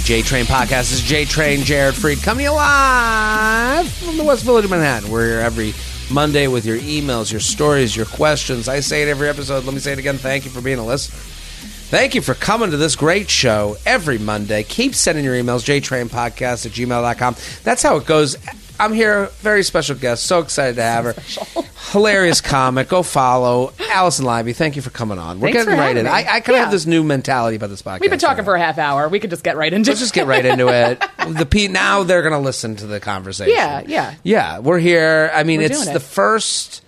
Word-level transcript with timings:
The 0.00 0.06
J 0.06 0.22
Train 0.22 0.46
Podcast. 0.46 0.88
This 0.88 0.92
is 0.92 1.02
J 1.02 1.26
Train 1.26 1.60
Jared 1.60 1.94
Freid 1.94 2.22
coming 2.22 2.46
to 2.46 2.50
you 2.50 2.56
live 2.56 3.86
from 3.92 4.16
the 4.16 4.24
West 4.24 4.44
Village 4.44 4.64
of 4.64 4.70
Manhattan. 4.70 5.10
We're 5.10 5.26
here 5.26 5.40
every 5.40 5.74
Monday 6.10 6.46
with 6.46 6.64
your 6.64 6.78
emails, 6.78 7.30
your 7.30 7.40
stories, 7.40 7.94
your 7.94 8.06
questions. 8.06 8.66
I 8.66 8.80
say 8.80 9.02
it 9.02 9.08
every 9.08 9.28
episode. 9.28 9.64
Let 9.64 9.74
me 9.74 9.80
say 9.80 9.92
it 9.92 9.98
again. 9.98 10.16
Thank 10.16 10.46
you 10.46 10.50
for 10.50 10.62
being 10.62 10.78
a 10.78 10.86
listener. 10.86 11.18
Thank 11.18 12.14
you 12.14 12.22
for 12.22 12.32
coming 12.32 12.70
to 12.70 12.78
this 12.78 12.96
great 12.96 13.28
show 13.28 13.76
every 13.84 14.16
Monday. 14.16 14.62
Keep 14.62 14.94
sending 14.94 15.22
your 15.22 15.34
emails, 15.34 15.66
jtrainpodcast 15.66 16.64
at 16.64 16.72
gmail.com. 16.72 17.36
That's 17.62 17.82
how 17.82 17.96
it 17.96 18.06
goes. 18.06 18.38
I'm 18.78 18.94
here, 18.94 19.26
very 19.40 19.62
special 19.62 19.96
guest. 19.96 20.24
So 20.24 20.38
excited 20.38 20.76
to 20.76 20.82
have 20.82 21.04
her. 21.04 21.62
Hilarious 21.90 22.40
comic. 22.40 22.88
Go 22.88 23.02
follow 23.02 23.72
Alison 23.90 24.24
Leiby. 24.24 24.54
Thank 24.54 24.76
you 24.76 24.82
for 24.82 24.90
coming 24.90 25.18
on. 25.18 25.40
We're 25.40 25.48
Thanks 25.48 25.64
getting 25.64 25.74
for 25.74 25.80
right 25.80 25.96
in. 25.96 26.06
having 26.06 26.24
me. 26.24 26.30
I, 26.30 26.36
I 26.36 26.40
kind 26.40 26.48
of 26.50 26.54
Yeah. 26.56 26.58
have 26.62 26.70
this 26.70 26.86
new 26.86 27.02
mentality 27.02 27.56
about 27.56 27.70
this 27.70 27.82
podcast. 27.82 28.00
We've 28.00 28.10
been 28.10 28.18
talking 28.20 28.44
for 28.44 28.54
a 28.54 28.60
half 28.60 28.78
hour. 28.78 29.08
We 29.08 29.18
could 29.18 29.30
just 29.30 29.42
get 29.42 29.56
right 29.56 29.72
into 29.72 29.88
it. 29.88 29.92
Let's 29.92 30.00
just 30.00 30.14
get 30.14 30.26
right 30.28 30.44
into 30.44 30.68
it. 30.68 31.02
The 31.36 31.46
P 31.46 31.66
now 31.68 32.04
they're 32.04 32.22
going 32.22 32.32
to 32.32 32.38
listen 32.38 32.76
to 32.76 32.86
the 32.86 33.00
conversation. 33.00 33.54
Yeah, 33.54 33.82
yeah. 33.86 34.14
yeah. 34.22 34.58
We're 34.60 34.78
here. 34.78 35.30
I 35.34 35.42
mean, 35.42 35.58
We're 35.58 35.66
it's 35.66 35.82
doing 35.82 35.88
the 35.92 35.96
it. 36.00 36.02
first 36.02 36.82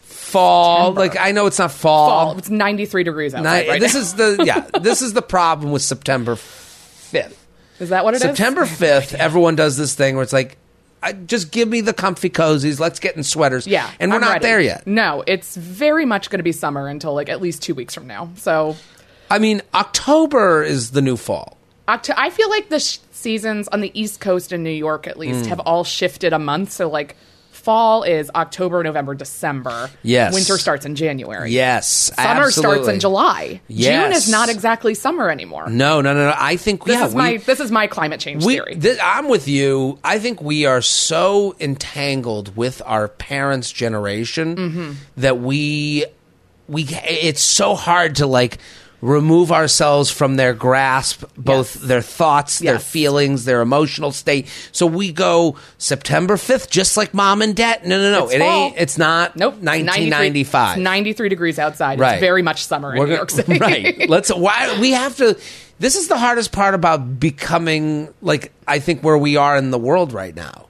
fall. 0.00 0.86
September. 0.94 1.00
Like 1.00 1.16
I 1.20 1.30
know 1.30 1.46
it's 1.46 1.58
not 1.60 1.70
fall. 1.70 2.08
fall. 2.30 2.38
It's 2.38 2.50
93 2.50 3.04
degrees 3.04 3.32
outside 3.32 3.62
Ni- 3.64 3.68
right 3.70 3.80
this 3.80 3.94
now. 3.94 4.00
is 4.00 4.14
the 4.14 4.42
yeah. 4.44 4.60
This 4.80 5.02
is 5.02 5.12
the 5.12 5.22
problem 5.22 5.70
with 5.70 5.82
September 5.82 6.34
fifth. 6.34 7.46
Is 7.78 7.90
that 7.90 8.04
what 8.04 8.14
it 8.14 8.16
is? 8.16 8.22
September 8.22 8.66
fifth, 8.66 9.14
everyone 9.18 9.54
does 9.54 9.76
this 9.76 9.94
thing 9.94 10.14
where 10.16 10.24
it's 10.24 10.32
like, 10.32 10.56
I, 11.02 11.12
just 11.12 11.52
give 11.52 11.68
me 11.68 11.80
the 11.82 11.92
comfy 11.92 12.30
cozies. 12.30 12.80
Let's 12.80 12.98
get 12.98 13.16
in 13.16 13.22
sweaters. 13.22 13.66
Yeah. 13.66 13.88
and 14.00 14.10
we're 14.10 14.16
I'm 14.16 14.20
not 14.22 14.32
ready. 14.34 14.42
there 14.44 14.60
yet. 14.60 14.86
No, 14.86 15.22
it's 15.26 15.56
very 15.56 16.04
much 16.04 16.30
going 16.30 16.38
to 16.38 16.44
be 16.44 16.52
summer 16.52 16.88
until 16.88 17.14
like 17.14 17.28
at 17.28 17.40
least 17.40 17.62
two 17.62 17.74
weeks 17.74 17.94
from 17.94 18.06
now. 18.06 18.30
So 18.36 18.76
I 19.30 19.38
mean, 19.38 19.62
October 19.74 20.62
is 20.62 20.92
the 20.92 21.02
new 21.02 21.16
fall. 21.16 21.56
Octo- 21.88 22.14
I 22.16 22.30
feel 22.30 22.48
like 22.50 22.68
the 22.68 22.80
sh- 22.80 22.98
seasons 23.12 23.68
on 23.68 23.80
the 23.80 23.90
East 23.98 24.20
Coast 24.20 24.52
in 24.52 24.62
New 24.64 24.70
York 24.70 25.06
at 25.06 25.16
Mm. 25.16 25.18
least 25.20 25.46
have 25.46 25.60
all 25.60 25.84
shifted 25.84 26.32
a 26.32 26.38
month. 26.38 26.72
So 26.72 26.88
like 26.88 27.14
fall 27.66 28.04
is 28.04 28.30
October, 28.34 28.82
November, 28.84 29.14
December. 29.14 29.90
Yes. 30.02 30.32
Winter 30.32 30.56
starts 30.56 30.86
in 30.86 30.94
January. 30.94 31.50
Yes, 31.50 32.12
Summer 32.16 32.50
starts 32.52 32.86
in 32.88 33.00
July. 33.00 33.60
Yes. 33.66 34.04
June 34.04 34.12
is 34.16 34.30
not 34.30 34.48
exactly 34.48 34.94
summer 34.94 35.28
anymore. 35.28 35.68
No, 35.68 36.00
no, 36.00 36.14
no, 36.14 36.30
no. 36.30 36.34
I 36.38 36.56
think 36.56 36.84
This 36.84 36.94
yeah, 36.98 37.06
is 37.06 37.12
we- 37.14 37.18
my 37.18 37.36
this 37.38 37.58
is 37.60 37.70
my 37.72 37.88
climate 37.88 38.20
change 38.20 38.44
we, 38.44 38.54
theory. 38.54 38.78
I'm 39.02 39.28
with 39.28 39.48
you. 39.48 39.98
I 40.04 40.20
think 40.20 40.40
we 40.40 40.64
are 40.64 40.80
so 40.80 41.56
entangled 41.60 42.56
with 42.56 42.80
our 42.86 43.08
parents' 43.08 43.72
generation 43.72 44.56
Mm-hmm. 44.56 44.92
that 45.16 45.38
we 45.40 46.06
we 46.68 46.84
it's 46.88 47.42
so 47.42 47.74
hard 47.74 48.16
to 48.16 48.26
like 48.26 48.58
remove 49.02 49.52
ourselves 49.52 50.10
from 50.10 50.36
their 50.36 50.54
grasp 50.54 51.22
both 51.36 51.76
Yes. 51.76 51.84
their 51.84 52.00
thoughts 52.02 52.58
their 52.60 52.78
feelings 52.78 53.44
their 53.44 53.60
emotional 53.60 54.10
state 54.10 54.48
so 54.72 54.86
we 54.86 55.12
go 55.12 55.56
september 55.78 56.36
5th 56.36 56.70
just 56.70 56.96
like 56.96 57.12
mom 57.12 57.42
and 57.42 57.54
dad 57.54 57.86
no 57.86 57.98
no 57.98 58.10
no 58.20 58.24
It's 58.26 58.34
it 58.34 58.40
ain't 58.40 58.76
it's 58.78 58.98
not 58.98 59.36
Nope. 59.36 59.54
1995 59.60 60.76
It's 60.78 60.82
93 60.82 61.28
degrees 61.28 61.58
outside. 61.58 61.98
Right. 62.00 62.14
It's 62.14 62.20
very 62.20 62.42
much 62.42 62.64
summer 62.64 62.92
in 62.94 62.98
We're 62.98 63.06
New 63.06 63.14
York 63.14 63.30
City. 63.30 63.58
right. 63.60 64.08
Let's 64.08 64.30
why 64.34 64.78
we 64.80 64.92
have 64.92 65.16
to 65.16 65.38
this 65.78 65.94
is 65.94 66.08
the 66.08 66.16
hardest 66.16 66.52
part 66.52 66.74
about 66.74 67.20
becoming 67.20 68.12
like 68.22 68.52
I 68.66 68.78
think 68.78 69.02
where 69.02 69.18
we 69.18 69.36
are 69.36 69.56
in 69.56 69.70
the 69.70 69.78
world 69.78 70.12
right 70.12 70.34
now 70.34 70.66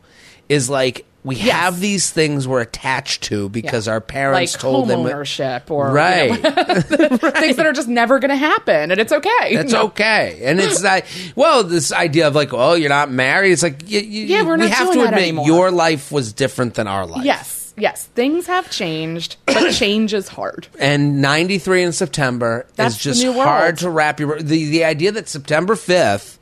is 0.49 0.69
like 0.69 1.05
we 1.27 1.37
have 1.37 1.81
these 1.81 2.11
things 2.11 2.47
we're 2.49 2.61
attached 2.63 3.25
to 3.25 3.49
because 3.49 3.87
Yeah. 3.87 3.95
our 3.95 4.01
parents 4.01 4.55
like 4.55 4.61
told 4.61 4.89
them 4.89 5.01
homeownership 5.01 5.71
or 5.71 5.89
you 5.89 5.95
right. 5.95 6.31
things 6.87 7.57
that 7.57 7.67
are 7.67 7.73
just 7.73 7.89
never 7.89 8.19
going 8.19 8.31
to 8.31 8.37
happen, 8.37 8.91
and 8.91 9.01
it's 9.01 9.13
okay. 9.13 9.57
That's 9.57 9.73
No. 9.73 9.85
okay, 9.87 10.41
and 10.45 10.61
it's 10.61 10.83
like, 10.83 11.07
well, 11.35 11.65
this 11.65 11.93
idea 11.93 12.29
of 12.29 12.35
like, 12.35 12.55
oh, 12.55 12.75
you're 12.75 12.89
not 12.89 13.11
married. 13.11 13.53
It's 13.53 13.63
like, 13.63 13.89
you, 13.91 14.01
you, 14.01 14.27
Yeah, 14.27 14.43
we're 14.43 14.57
not 14.57 14.65
we 14.67 14.71
have 14.71 14.93
to 14.93 15.01
admit 15.03 15.21
anymore. 15.21 15.47
your 15.47 15.71
life 15.71 16.11
was 16.13 16.33
different 16.33 16.75
than 16.75 16.87
our 16.87 17.07
life. 17.07 17.25
Yes, 17.25 17.75
yes, 17.77 18.05
things 18.15 18.47
have 18.47 18.71
changed, 18.71 19.37
but 19.47 19.73
change 19.73 20.15
is 20.15 20.29
hard. 20.29 20.69
and 20.79 21.21
93 21.21 21.83
in 21.83 21.93
September 21.93 22.67
That's 22.77 23.05
is 23.05 23.21
just 23.23 23.27
hard 23.37 23.79
to 23.79 23.91
wrap 23.91 24.21
your 24.21 24.41
the 24.41 24.71
the 24.71 24.85
idea 24.85 25.13
that 25.13 25.29
September 25.29 25.75
5th 25.75 26.39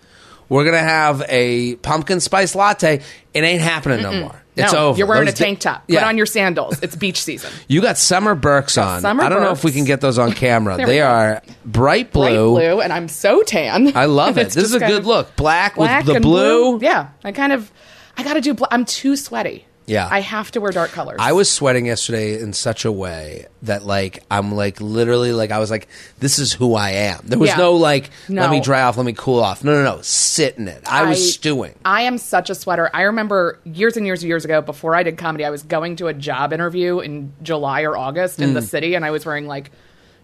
we're 0.50 0.65
going 0.65 0.75
to 0.77 0.78
have 0.78 1.25
a 1.31 1.77
pumpkin 1.77 2.21
spice 2.21 2.55
latte 2.55 3.00
it 3.33 3.41
ain't 3.43 3.62
happening 3.62 4.03
no 4.03 4.12
more. 4.21 4.43
It's 4.57 4.73
no, 4.73 4.89
over. 4.89 4.99
You're 4.99 5.07
wearing 5.07 5.25
Those 5.25 5.35
a 5.35 5.37
tank 5.37 5.61
top. 5.61 5.85
Yeah. 5.89 6.01
Put 6.01 6.09
on 6.09 6.17
your 6.17 6.27
sandals. 6.27 6.81
It's 6.83 6.95
beach 6.95 7.21
season. 7.21 7.51
you 7.69 7.81
got 7.81 7.99
summer 7.99 8.35
Birks 8.35 8.79
on. 8.79 9.01
Summer 9.01 9.25
I 9.25 9.29
don't 9.29 9.43
know 9.43 9.51
if 9.51 9.65
we 9.65 9.73
can 9.73 9.85
get 9.85 10.01
those 10.01 10.19
on 10.19 10.33
camera. 10.45 10.77
They 10.77 11.01
are 11.01 11.43
bright 11.65 12.13
blue. 12.13 12.55
Bright 12.55 12.69
blue, 12.71 12.81
and 12.81 12.93
I'm 12.93 13.09
so 13.09 13.43
tan. 13.43 13.97
I 13.97 14.05
love 14.07 14.39
it. 14.39 14.51
This 14.51 14.65
is 14.65 14.75
a 14.75 14.79
good 14.79 14.99
of 15.01 15.07
look. 15.07 15.35
Black, 15.37 15.75
Black 15.75 16.01
with 16.01 16.07
the 16.07 16.15
and 16.15 16.23
blue. 16.23 16.79
Yeah, 16.81 17.09
I 17.25 17.33
kind 17.33 17.53
of, 17.53 17.71
I 18.17 18.23
got 18.23 18.35
to 18.35 18.41
do. 18.41 18.55
Bl- 18.55 18.65
I'm 18.71 18.85
too 18.85 19.17
sweaty. 19.17 19.67
Yeah. 19.87 20.09
I 20.11 20.21
have 20.21 20.50
to 20.53 20.61
wear 20.61 20.72
dark 20.72 20.93
colors. 20.93 21.19
I 21.21 21.33
was 21.33 21.50
sweating 21.50 21.87
yesterday 21.87 22.41
in 22.41 22.53
such 22.55 22.84
a 22.87 22.93
way 22.93 23.47
that 23.62 23.84
like 23.84 24.22
I'm 24.31 24.55
like 24.55 24.81
literally 24.81 25.33
like 25.33 25.50
I 25.50 25.59
was 25.59 25.71
like 25.71 25.89
this 26.21 26.39
is 26.39 26.53
who 26.55 26.75
I 26.75 26.91
am. 26.91 27.21
There 27.25 27.39
was 27.39 27.50
Yeah. 27.50 27.56
no 27.59 27.75
like 27.75 28.09
let 28.28 28.50
me 28.50 28.61
dry 28.61 28.83
off, 28.83 28.97
let 28.97 29.05
me 29.05 29.12
cool 29.12 29.41
off. 29.41 29.62
No, 29.62 29.73
no, 29.73 29.97
no. 29.97 30.00
Sit 30.03 30.56
in 30.56 30.69
it. 30.69 30.83
I 30.91 31.06
was 31.09 31.34
stewing. 31.34 31.75
I 31.84 32.03
am 32.03 32.17
such 32.19 32.49
a 32.50 32.55
sweater. 32.55 32.89
I 32.94 33.03
remember 33.03 33.59
years 33.65 33.97
and 33.99 34.06
years 34.06 34.23
and 34.23 34.28
years 34.28 34.44
ago, 34.44 34.62
before 34.62 34.94
I 34.94 35.03
did 35.03 35.19
comedy, 35.19 35.44
I 35.44 35.50
was 35.50 35.62
going 35.62 35.97
to 35.97 36.06
a 36.06 36.15
job 36.15 36.53
interview 36.55 37.00
in 37.00 37.33
July 37.43 37.83
or 37.83 37.97
August 37.97 38.41
in 38.41 38.55
the 38.55 38.61
Mm. 38.61 38.69
city, 38.69 38.94
and 38.94 39.05
I 39.05 39.11
was 39.11 39.27
wearing 39.27 39.47
like 39.47 39.71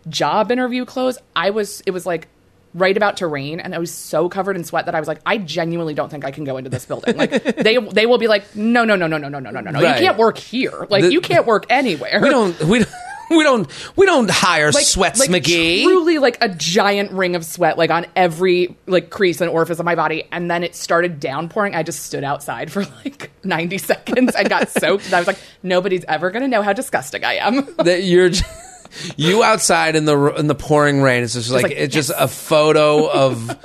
job 0.08 0.50
interview 0.50 0.84
clothes. 0.86 1.18
I 1.36 1.50
was, 1.50 1.82
it 1.84 1.90
was 1.90 2.06
like 2.06 2.28
right 2.74 2.96
about 2.96 3.16
to 3.18 3.26
rain, 3.26 3.60
and 3.60 3.74
I 3.74 3.78
was 3.78 3.90
so 3.92 4.28
covered 4.28 4.56
in 4.56 4.64
sweat 4.64 4.86
that 4.86 4.94
I 4.94 5.00
was 5.00 5.08
like, 5.08 5.20
I 5.26 5.38
genuinely 5.38 5.94
don't 5.94 6.08
think 6.10 6.24
I 6.24 6.30
can 6.30 6.44
go 6.44 6.56
into 6.56 6.70
this 6.70 6.86
building. 6.86 7.16
Like 7.16 7.30
they, 7.56 7.76
they 7.78 8.06
will 8.06 8.18
be 8.18 8.28
like, 8.28 8.54
no, 8.54 8.84
no, 8.84 8.96
no, 8.96 9.06
no, 9.06 9.16
no, 9.18 9.28
no, 9.28 9.38
no, 9.40 9.50
no, 9.50 9.60
no, 9.60 9.70
no. 9.70 9.80
Right. 9.82 10.00
You 10.00 10.06
can't 10.06 10.18
work 10.18 10.38
here. 10.38 10.86
Like 10.88 11.02
The- 11.02 11.12
you 11.12 11.20
can't 11.20 11.46
work 11.46 11.66
anywhere. 11.70 12.20
We 12.22 12.28
don't 12.30 12.58
we 12.64 12.78
don't 12.80 12.90
we 13.30 13.42
don't 13.44 13.96
we 13.96 14.06
don't 14.06 14.28
hire 14.30 14.72
like, 14.72 14.84
Sweats 14.84 15.20
like 15.20 15.30
McGee. 15.30 15.82
Truly 15.84 16.18
like 16.18 16.38
a 16.40 16.48
giant 16.48 17.12
ring 17.12 17.36
of 17.36 17.44
sweat, 17.44 17.78
like 17.78 17.90
on 17.90 18.06
every 18.16 18.76
like 18.86 19.10
crease 19.10 19.40
and 19.40 19.48
orifice 19.50 19.78
of 19.78 19.84
my 19.84 19.94
body. 19.94 20.24
And 20.32 20.50
then 20.50 20.64
it 20.64 20.74
started 20.74 21.20
downpouring. 21.20 21.74
I 21.74 21.82
just 21.84 22.02
stood 22.04 22.24
outside 22.24 22.70
for 22.72 22.84
like 23.04 23.30
90 23.44 23.78
seconds. 23.78 24.34
I 24.34 24.44
got 24.44 24.68
soaked. 24.68 25.06
And 25.06 25.14
I 25.14 25.18
was 25.20 25.26
like, 25.28 25.38
nobody's 25.62 26.04
ever 26.06 26.30
going 26.30 26.42
to 26.42 26.48
know 26.48 26.62
how 26.62 26.72
disgusting 26.72 27.24
I 27.24 27.34
am. 27.34 27.66
that 27.78 28.02
you're 28.04 28.30
j- 28.30 28.44
you 29.16 29.42
outside 29.42 29.96
in 29.96 30.04
the 30.04 30.34
in 30.36 30.46
the 30.46 30.54
pouring 30.54 31.02
rain. 31.02 31.22
It's 31.22 31.34
just 31.34 31.50
like, 31.50 31.64
like, 31.64 31.72
it's 31.72 31.94
just 31.94 32.10
a 32.16 32.28
photo 32.28 33.10
of 33.10 33.56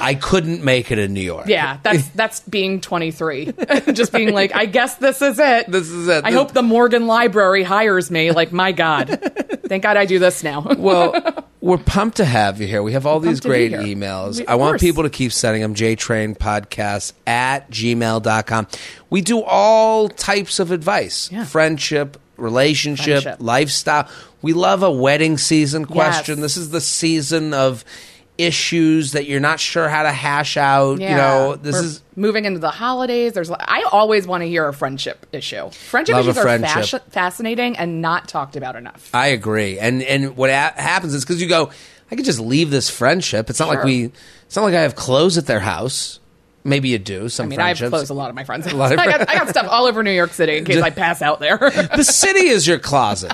I 0.00 0.14
couldn't 0.14 0.62
make 0.62 0.92
it 0.92 0.98
in 0.98 1.12
New 1.12 1.20
York. 1.20 1.46
yeah, 1.48 1.78
that's 1.82 2.08
that's 2.14 2.40
being 2.40 2.80
23. 2.80 3.52
just 3.92 4.12
being 4.12 4.32
like, 4.32 4.54
I 4.54 4.66
guess 4.66 4.94
this 4.96 5.20
is 5.22 5.38
it. 5.38 5.70
This 5.70 5.88
is 5.90 6.06
it. 6.08 6.24
I 6.24 6.30
This- 6.30 6.38
hope 6.38 6.52
the 6.52 6.62
Morgan 6.62 7.06
Library 7.06 7.62
hires 7.64 8.10
me. 8.10 8.30
Like, 8.30 8.52
my 8.52 8.72
God. 8.72 9.08
Thank 9.66 9.82
God 9.82 9.96
I 9.96 10.06
do 10.06 10.18
this 10.18 10.42
now. 10.44 10.62
Well, 10.78 11.44
we're 11.60 11.76
pumped 11.78 12.18
to 12.18 12.24
have 12.24 12.60
you 12.60 12.68
here. 12.68 12.84
We 12.84 12.92
have 12.92 13.04
all 13.04 13.18
these 13.18 13.40
to 13.40 13.48
be 13.48 13.68
great 13.68 13.72
emails. 13.72 14.38
We- 14.38 14.46
I 14.46 14.54
want 14.54 14.74
course. 14.74 14.80
people 14.80 15.02
to 15.02 15.10
keep 15.10 15.32
sending 15.32 15.60
them 15.60 15.74
jtrainpodcast 15.74 17.12
at 17.26 17.68
gmail.com. 17.70 18.68
We 19.10 19.20
do 19.22 19.42
all 19.42 20.08
types 20.08 20.60
of 20.60 20.70
advice 20.70 21.30
Yeah. 21.32 21.44
friendship, 21.44 22.16
relationship, 22.36 23.24
Friendship. 23.24 23.42
lifestyle. 23.42 24.08
We 24.42 24.52
love 24.52 24.82
a 24.82 24.90
wedding 24.90 25.38
season 25.38 25.84
question. 25.84 26.36
Yes. 26.36 26.42
This 26.42 26.56
is 26.56 26.70
the 26.70 26.80
season 26.80 27.54
of 27.54 27.84
issues 28.38 29.12
that 29.12 29.26
you're 29.26 29.40
not 29.40 29.58
sure 29.58 29.88
how 29.88 30.04
to 30.04 30.12
hash 30.12 30.56
out. 30.56 31.00
You 31.00 31.08
know, 31.08 31.56
this 31.56 31.74
We're 31.74 31.84
is 31.84 32.02
moving 32.14 32.44
into 32.44 32.60
the 32.60 32.70
holidays. 32.70 33.32
There's 33.32 33.50
I 33.50 33.82
always 33.90 34.26
want 34.26 34.42
to 34.42 34.48
hear 34.48 34.66
a 34.68 34.72
friendship 34.72 35.26
issue. 35.32 35.70
Friendship 35.70 36.14
Love 36.14 36.28
issues 36.28 36.38
are 36.38 36.42
friendship. 36.42 37.10
fascinating 37.10 37.76
and 37.76 38.00
not 38.00 38.28
talked 38.28 38.54
about 38.54 38.76
enough. 38.76 39.10
I 39.12 39.28
agree. 39.28 39.78
And 39.78 40.02
and 40.02 40.36
what 40.36 40.50
ha- 40.50 40.74
happens 40.76 41.14
is 41.14 41.24
because 41.24 41.42
you 41.42 41.48
go, 41.48 41.70
I 42.10 42.16
could 42.16 42.24
just 42.24 42.40
leave 42.40 42.70
this 42.70 42.88
friendship. 42.88 43.50
It's 43.50 43.58
not 43.58 43.68
like 43.68 43.84
we. 43.84 44.12
It's 44.46 44.56
not 44.56 44.62
like 44.62 44.74
I 44.74 44.82
have 44.82 44.94
clothes 44.94 45.36
at 45.36 45.46
their 45.46 45.60
house. 45.60 46.20
Maybe 46.64 46.88
you 46.90 46.98
do. 46.98 47.28
Some 47.28 47.46
I 47.46 47.48
mean, 47.48 47.60
I've 47.60 47.78
closed 47.78 48.10
a 48.10 48.14
lot 48.14 48.30
of 48.30 48.36
my 48.36 48.44
friends. 48.44 48.70
lot 48.72 48.92
of 48.92 48.98
I, 49.00 49.06
got, 49.06 49.28
I 49.28 49.34
got 49.34 49.48
stuff 49.48 49.66
all 49.68 49.86
over 49.86 50.02
New 50.02 50.12
York 50.12 50.32
City 50.32 50.58
in 50.58 50.64
case 50.64 50.82
I 50.82 50.90
pass 50.90 51.22
out 51.22 51.40
there. 51.40 51.58
the 51.96 52.04
city 52.04 52.48
is 52.48 52.66
your 52.66 52.78
closet. 52.78 53.32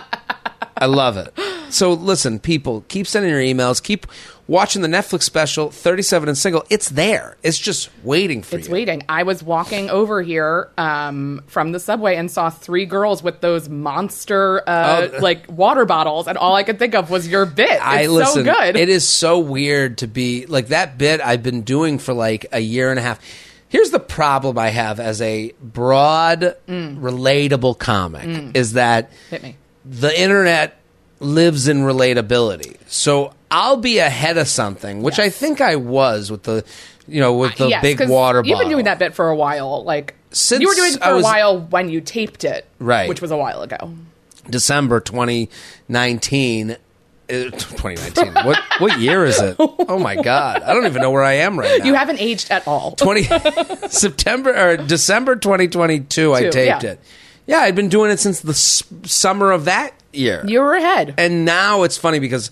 I 0.76 0.86
love 0.86 1.16
it. 1.16 1.32
So 1.70 1.92
listen, 1.92 2.38
people, 2.38 2.84
keep 2.88 3.06
sending 3.06 3.30
your 3.30 3.40
emails. 3.40 3.82
Keep 3.82 4.06
watching 4.46 4.82
the 4.82 4.88
Netflix 4.88 5.22
special, 5.22 5.70
37 5.70 6.28
and 6.28 6.36
Single. 6.38 6.64
It's 6.70 6.88
there. 6.90 7.36
It's 7.42 7.58
just 7.58 7.90
waiting 8.04 8.42
for 8.42 8.56
it's 8.58 8.68
you. 8.68 8.72
waiting. 8.74 9.02
I 9.08 9.22
was 9.24 9.42
walking 9.42 9.88
over 9.90 10.20
here 10.22 10.70
um, 10.78 11.42
from 11.46 11.72
the 11.72 11.80
subway 11.80 12.16
and 12.16 12.30
saw 12.30 12.50
three 12.50 12.86
girls 12.86 13.22
with 13.22 13.40
those 13.40 13.68
monster 13.68 14.62
uh, 14.68 15.08
Oh. 15.14 15.18
like 15.20 15.46
water 15.50 15.84
bottles, 15.84 16.28
and 16.28 16.36
all 16.38 16.54
I 16.54 16.62
could 16.62 16.78
think 16.78 16.94
of 16.94 17.10
was 17.10 17.26
your 17.26 17.46
bit. 17.46 17.70
It's 17.70 17.80
I 17.82 18.06
listen. 18.06 18.44
so 18.44 18.52
good. 18.54 18.76
It 18.76 18.88
is 18.88 19.06
so 19.08 19.38
weird 19.38 19.98
to 19.98 20.06
be 20.06 20.46
like 20.46 20.68
that 20.68 20.98
bit 20.98 21.20
I've 21.20 21.42
been 21.42 21.62
doing 21.62 21.98
for 21.98 22.12
like 22.14 22.46
a 22.52 22.60
year 22.60 22.90
and 22.90 22.98
a 22.98 23.02
half. 23.02 23.20
Here's 23.68 23.90
the 23.90 23.98
problem 24.00 24.56
I 24.58 24.68
have 24.68 25.00
as 25.00 25.20
a 25.20 25.52
broad, 25.60 26.56
relatable 26.68 27.78
comic 27.78 28.54
is 28.56 28.74
that 28.74 29.10
Mm. 29.10 29.14
Hit 29.30 29.42
me. 29.42 29.56
The 29.84 30.18
internet 30.20 30.76
lives 31.20 31.68
in 31.68 31.78
relatability. 31.82 32.76
So 32.86 33.32
I'll 33.50 33.76
be 33.76 33.98
ahead 33.98 34.36
of 34.38 34.48
something, 34.48 35.02
which 35.02 35.18
I 35.18 35.30
think 35.30 35.60
I 35.60 35.76
was 35.76 36.30
with 36.30 36.42
the, 36.44 36.64
you 37.06 37.20
know, 37.20 37.34
with 37.36 37.54
the 37.56 37.68
Yes, 37.68 37.82
big 37.82 38.00
water 38.08 38.40
bottle. 38.42 38.48
You've 38.50 38.58
been 38.58 38.68
doing 38.70 38.84
that 38.86 38.98
bit 38.98 39.14
for 39.14 39.28
a 39.28 39.36
while. 39.36 39.84
Like 39.84 40.14
Since 40.30 40.60
you 40.62 40.68
were 40.68 40.74
doing 40.74 40.94
it 40.94 41.02
for 41.02 41.14
was- 41.14 41.24
a 41.24 41.26
while 41.26 41.60
when 41.60 41.88
you 41.88 42.00
taped 42.00 42.44
it, 42.44 42.66
Right. 42.78 43.08
Which 43.08 43.20
was 43.22 43.30
a 43.30 43.36
while 43.36 43.62
ago. 43.62 43.94
December 44.50 45.00
2019. 45.00 46.70
uh, 46.72 46.76
2019. 47.28 48.34
what 48.44 48.58
what 48.78 48.98
year 49.00 49.24
is 49.24 49.40
it? 49.40 49.56
Oh 49.86 49.98
my 49.98 50.16
god. 50.16 50.62
I 50.62 50.74
don't 50.74 50.86
even 50.86 51.00
know 51.02 51.10
where 51.10 51.22
I 51.22 51.34
am 51.34 51.58
right 51.58 51.78
now. 51.78 51.84
You 51.84 51.94
haven't 51.94 52.20
aged 52.20 52.50
at 52.50 52.66
all. 52.66 52.92
20 52.92 53.22
September 53.88 54.54
or 54.54 54.76
December 54.76 55.36
2022 55.36 56.34
I 56.34 56.42
taped 56.50 56.56
yeah. 56.56 56.80
it. 56.92 57.00
Yeah, 57.46 57.58
I'd 57.60 57.74
been 57.76 57.88
doing 57.88 58.10
it 58.10 58.18
since 58.18 58.40
the 58.40 58.50
s- 58.52 58.82
summer 59.04 59.52
of 59.52 59.66
that 59.66 59.92
year. 60.12 60.42
You 60.46 60.60
were 60.60 60.74
ahead. 60.74 61.14
and 61.18 61.44
now 61.44 61.82
it's 61.82 61.96
funny 61.98 62.18
because 62.18 62.50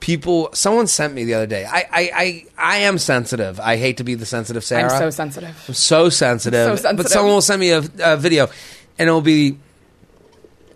people 0.00 0.50
someone 0.52 0.86
sent 0.86 1.14
me 1.14 1.24
the 1.24 1.34
other 1.34 1.46
day. 1.46 1.64
I 1.64 1.78
I 1.78 2.10
I, 2.14 2.44
I 2.58 2.76
am 2.78 2.98
sensitive. 2.98 3.58
I 3.60 3.76
hate 3.76 3.96
to 3.98 4.04
be 4.04 4.14
the 4.14 4.26
sensitive 4.26 4.62
Sarah. 4.64 4.92
I'm 4.92 4.98
so 5.00 5.10
sensitive. 5.10 5.64
I'm 5.68 5.74
so 5.74 6.08
sensitive. 6.10 6.66
So 6.66 6.76
sensitive. 6.76 6.96
But 6.96 7.08
someone 7.10 7.32
will 7.34 7.40
send 7.42 7.60
me 7.60 7.70
a, 7.70 7.82
a 8.00 8.16
video, 8.16 8.48
and 8.98 9.08
it'll 9.08 9.20
be, 9.22 9.58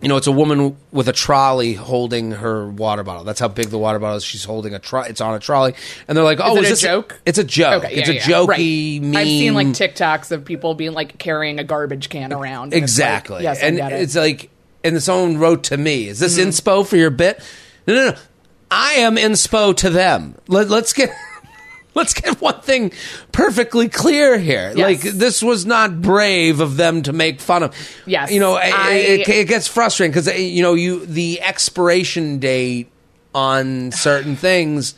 you 0.01 0.07
know, 0.07 0.15
it's 0.17 0.27
a 0.27 0.31
woman 0.31 0.77
with 0.91 1.07
a 1.09 1.13
trolley 1.13 1.73
holding 1.73 2.31
her 2.31 2.67
water 2.69 3.03
bottle. 3.03 3.23
That's 3.25 3.39
how 3.39 3.47
big 3.49 3.67
the 3.67 3.77
water 3.77 3.99
bottle 3.99 4.17
is. 4.17 4.23
She's 4.23 4.45
holding 4.45 4.73
a 4.73 4.79
trolley. 4.79 5.09
It's 5.09 5.19
on 5.21 5.33
a 5.35 5.39
trolley, 5.39 5.73
and 6.07 6.15
they're 6.17 6.23
like, 6.23 6.39
"Oh, 6.41 6.55
is 6.57 6.67
a 6.67 6.69
this 6.69 6.81
joke? 6.81 7.19
It's 7.25 7.37
a 7.37 7.43
joke. 7.43 7.83
Okay, 7.83 7.95
it's 7.95 8.09
yeah, 8.09 8.15
a 8.15 8.19
jokey 8.19 8.47
Right. 8.47 9.01
meme. 9.01 9.15
I've 9.17 9.27
seen 9.27 9.53
like 9.55 9.67
TikToks 9.67 10.31
of 10.31 10.45
people 10.45 10.73
being 10.73 10.93
like 10.93 11.17
carrying 11.17 11.59
a 11.59 11.63
garbage 11.63 12.09
can 12.09 12.31
around. 12.31 12.67
it's 12.69 12.75
like, 12.75 12.83
Exactly. 12.83 13.43
yes, 13.43 13.59
and 13.61 13.75
I 13.75 13.89
get 13.89 13.91
it. 13.93 14.01
it's 14.01 14.15
like, 14.15 14.49
and 14.83 15.03
someone 15.03 15.37
wrote 15.37 15.63
to 15.65 15.77
me, 15.77 16.07
"Is 16.07 16.19
this 16.19 16.37
Mm-hmm. 16.39 16.49
inspo 16.49 16.87
for 16.87 16.95
your 16.97 17.09
bit?" 17.09 17.41
No, 17.87 17.93
no, 17.95 18.09
no. 18.11 18.17
I 18.71 18.93
am 18.93 19.15
inspo 19.15 19.75
to 19.77 19.89
them. 19.89 20.35
Let, 20.47 20.69
let's 20.69 20.93
get. 20.93 21.09
Let's 21.95 22.13
get 22.13 22.39
one 22.39 22.61
thing 22.61 22.91
perfectly 23.31 23.89
clear 23.89 24.37
here. 24.37 24.71
Yes. 24.75 24.77
Like 24.77 25.13
this 25.15 25.41
was 25.41 25.65
not 25.65 26.01
brave 26.01 26.59
of 26.59 26.77
them 26.77 27.01
to 27.03 27.13
make 27.13 27.41
fun 27.41 27.63
of. 27.63 27.75
Yes, 28.05 28.31
you 28.31 28.39
know, 28.39 28.57
it- 28.57 28.73
I- 28.73 28.93
it, 28.93 29.27
it 29.27 29.47
gets 29.47 29.67
frustrating 29.67 30.11
because 30.11 30.27
eh, 30.27 30.35
you 30.37 30.61
know 30.61 30.75
you 30.75 31.05
the 31.05 31.41
expiration 31.41 32.39
date 32.39 32.89
on 33.33 33.91
certain 33.91 34.35
things. 34.47 34.93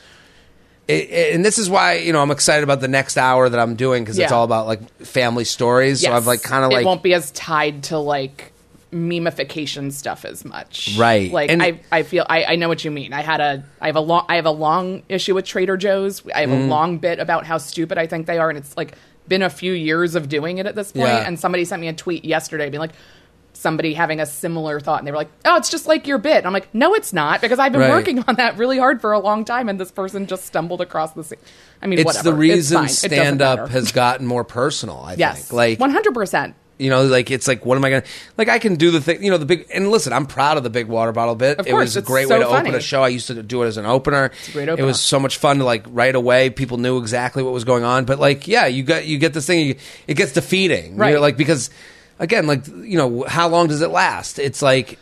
It, 0.88 1.10
it- 1.10 1.36
and 1.36 1.46
this 1.46 1.58
is 1.58 1.70
why 1.70 1.96
you 1.96 2.12
know 2.12 2.22
I'm 2.22 2.32
excited 2.32 2.64
about 2.64 2.82
the 2.82 2.88
next 2.90 3.18
hour 3.18 3.48
that 3.48 3.60
I'm 3.60 3.76
doing 3.76 4.04
because 4.04 4.18
it's 4.20 4.32
all 4.34 4.44
about 4.44 4.68
like 4.68 4.82
family 5.00 5.46
stories. 5.46 6.02
So 6.02 6.12
I've 6.12 6.28
like 6.28 6.44
kind 6.44 6.66
of 6.66 6.72
it 6.72 6.76
like 6.76 6.86
won't 6.86 7.04
be 7.04 7.14
as 7.14 7.32
tied 7.32 7.84
to 7.84 7.98
like 8.00 8.51
memification 8.92 9.92
stuff 9.92 10.26
as 10.26 10.44
much. 10.46 10.96
Right. 10.98 11.32
Like 11.32 11.50
And- 11.52 11.62
I 11.64 11.80
I 11.92 12.04
feel 12.04 12.26
I, 12.30 12.44
I 12.46 12.56
know 12.56 12.68
what 12.68 12.84
you 12.84 12.92
mean. 12.92 13.14
I 13.14 13.22
had 13.22 13.40
a 13.40 13.64
I 13.80 13.88
have 13.88 13.96
a 13.96 14.02
long 14.02 14.26
I 14.30 14.36
have 14.36 14.46
a 14.46 14.52
long 14.52 15.04
issue 15.10 15.34
with 15.36 15.46
Trader 15.46 15.78
Joe's. 15.78 16.22
I 16.34 16.42
have 16.42 16.50
Mm. 16.50 16.66
a 16.66 16.68
long 16.68 16.98
bit 16.98 17.20
about 17.20 17.46
how 17.46 17.58
stupid 17.58 17.98
I 17.98 18.08
think 18.08 18.28
they 18.28 18.38
are 18.38 18.50
and 18.50 18.58
it's 18.58 18.76
like 18.76 18.96
been 19.28 19.42
a 19.44 19.50
few 19.50 19.72
years 19.74 20.16
of 20.16 20.28
doing 20.30 20.58
it 20.58 20.66
at 20.66 20.76
this 20.76 20.92
point 20.92 21.08
Yeah. 21.08 21.26
and 21.28 21.40
somebody 21.40 21.64
sent 21.66 21.80
me 21.82 21.88
a 21.88 21.94
tweet 21.94 22.26
yesterday 22.26 22.70
being 22.70 22.82
like 22.82 22.92
somebody 23.54 23.94
having 23.94 24.20
a 24.20 24.26
similar 24.26 24.80
thought 24.80 25.00
and 25.00 25.08
they 25.08 25.12
were 25.12 25.18
like, 25.18 25.30
"Oh, 25.46 25.56
it's 25.58 25.70
just 25.70 25.86
like 25.86 26.08
your 26.08 26.18
bit." 26.18 26.38
And 26.38 26.48
I'm 26.48 26.54
like, 26.54 26.74
"No, 26.74 26.96
it's 26.96 27.14
not 27.14 27.42
because 27.42 27.60
I've 27.60 27.72
been 27.72 27.82
Right. 27.82 27.92
working 27.92 28.24
on 28.28 28.36
that 28.36 28.58
really 28.58 28.80
hard 28.80 29.02
for 29.02 29.12
a 29.12 29.20
long 29.20 29.46
time 29.46 29.70
and 29.70 29.80
this 29.80 29.92
person 29.92 30.26
just 30.26 30.46
stumbled 30.46 30.82
across 30.82 31.12
the 31.12 31.24
scene." 31.24 31.38
I 31.82 31.86
mean, 31.88 32.00
it's 32.00 32.06
whatever. 32.08 32.32
the 32.32 32.36
reason. 32.36 32.88
Stand 32.88 33.42
up 33.42 33.70
has 33.70 33.92
gotten 33.92 34.26
more 34.26 34.44
personal. 34.44 35.02
I 35.06 35.14
Yes. 35.16 35.48
think 35.50 35.54
like 35.54 35.80
100%. 35.80 36.56
You 36.82 36.90
know 36.90 37.04
like 37.06 37.30
it's 37.32 37.48
like 37.48 37.66
what 37.66 37.78
am 37.78 37.86
I 37.86 37.90
gonna 37.92 38.04
like 38.38 38.50
I 38.50 38.60
can 38.60 38.76
do 38.76 38.92
the 38.92 39.00
thing 39.00 39.24
you 39.24 39.30
know 39.32 39.38
the 39.38 39.46
big 39.46 39.68
and 39.74 39.90
listen 39.92 40.12
I'm 40.14 40.26
proud 40.26 40.58
of 40.58 40.64
the 40.64 40.70
big 40.70 40.88
water 40.88 41.12
bottle 41.12 41.36
bit. 41.36 41.60
Of 41.60 41.68
it 41.68 41.72
course, 41.72 41.84
was 41.84 41.96
a 41.96 42.00
it's 42.00 42.08
great 42.08 42.28
so 42.28 42.34
way 42.34 42.40
to 42.40 42.48
open 42.48 42.66
funny. 42.66 42.78
a 42.78 42.82
show. 42.82 43.04
I 43.04 43.10
used 43.10 43.28
to 43.28 43.44
do 43.44 43.62
it 43.64 43.68
as 43.68 43.78
an 43.78 43.86
opener. 43.86 44.32
a 44.48 44.52
great 44.52 44.68
It 44.68 44.72
opener. 44.72 44.86
was 44.88 45.00
so 45.00 45.20
much 45.20 45.38
fun 45.38 45.60
to 45.60 45.64
like 45.64 45.86
right 45.90 46.16
away. 46.16 46.50
People 46.50 46.78
knew 46.78 46.98
exactly 46.98 47.44
what 47.44 47.54
was 47.54 47.64
going 47.64 47.84
on. 47.84 48.06
But 48.06 48.20
like 48.20 48.48
yeah, 48.48 48.66
you 48.66 48.82
got 48.84 49.06
you 49.06 49.18
get 49.20 49.34
this 49.34 49.46
thing. 49.46 49.68
You, 49.68 49.76
it 50.08 50.16
gets 50.16 50.34
defeating. 50.34 50.98
Right. 50.98 51.12
You're 51.12 51.20
like 51.20 51.38
because 51.38 51.70
again 52.20 52.48
like 52.48 52.68
you 52.68 52.98
know 52.98 53.24
how 53.28 53.48
long 53.48 53.68
does 53.68 53.82
it 53.82 53.90
last? 53.92 54.40
It's 54.40 54.62
like 54.64 54.98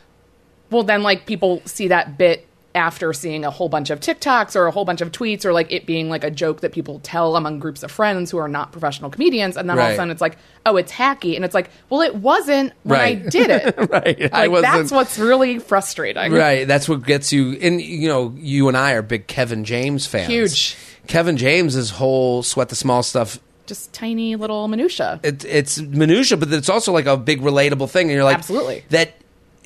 Well, 0.71 0.83
then 0.83 1.01
like 1.03 1.25
people 1.25 1.61
see 1.65 1.87
that 1.87 2.17
bit 2.17 2.45
after 2.75 3.11
seeing 3.13 3.43
a 3.43 3.49
whole 3.49 3.67
bunch 3.67 3.89
of 3.89 3.99
TikToks 3.99 4.55
or 4.55 4.67
a 4.67 4.71
whole 4.71 4.85
bunch 4.85 5.01
of 5.01 5.11
tweets 5.11 5.43
or 5.43 5.51
like 5.53 5.71
it 5.71 5.85
being 5.87 6.07
like 6.09 6.23
a 6.23 6.29
joke 6.29 6.61
that 6.61 6.71
people 6.71 6.99
tell 6.99 7.35
among 7.35 7.57
groups 7.59 7.81
of 7.81 7.89
friends 7.91 8.29
who 8.29 8.37
are 8.37 8.47
not 8.47 8.71
professional 8.71 9.09
comedians, 9.09 9.57
and 9.57 9.67
then 9.69 9.79
all 9.79 9.85
of 9.87 9.91
a 9.93 9.95
sudden 9.95 10.11
it's 10.11 10.21
like, 10.21 10.37
oh, 10.65 10.75
it's 10.77 10.91
hacky, 10.91 11.35
and 11.35 11.43
it's 11.43 11.55
like, 11.55 11.71
well, 11.89 12.01
it 12.01 12.15
wasn't 12.15 12.71
when 12.83 12.99
Right. 12.99 13.17
I 13.25 13.29
did 13.29 13.49
it. 13.49 13.89
right. 13.91 14.33
I 14.33 14.47
wasn't- 14.49 14.73
that's 14.73 14.91
what's 14.91 15.17
really 15.17 15.57
frustrating. 15.59 16.31
Right. 16.31 16.67
That's 16.67 16.87
what 16.87 17.03
gets 17.03 17.33
you. 17.33 17.53
And 17.61 17.81
you 17.81 18.07
know, 18.07 18.35
you 18.37 18.67
and 18.67 18.77
I 18.77 18.91
are 18.91 19.01
big 19.01 19.25
Kevin 19.27 19.63
James 19.65 20.05
fans. 20.05 20.27
Huge. 20.27 20.77
Kevin 21.07 21.37
James's 21.37 21.89
whole 21.89 22.43
sweat 22.43 22.69
the 22.69 22.75
small 22.75 23.01
stuff. 23.01 23.39
Just 23.65 23.93
tiny 23.93 24.35
little 24.35 24.67
minutia. 24.67 25.19
It, 25.23 25.43
it's 25.45 25.79
minutia, 25.79 26.37
but 26.37 26.51
it's 26.53 26.69
also 26.69 26.91
like 26.91 27.05
a 27.07 27.17
big 27.17 27.41
relatable 27.41 27.89
thing. 27.89 28.07
And 28.09 28.15
you're 28.15 28.23
like, 28.23 28.37
Absolutely. 28.37 28.83
that. 28.89 29.13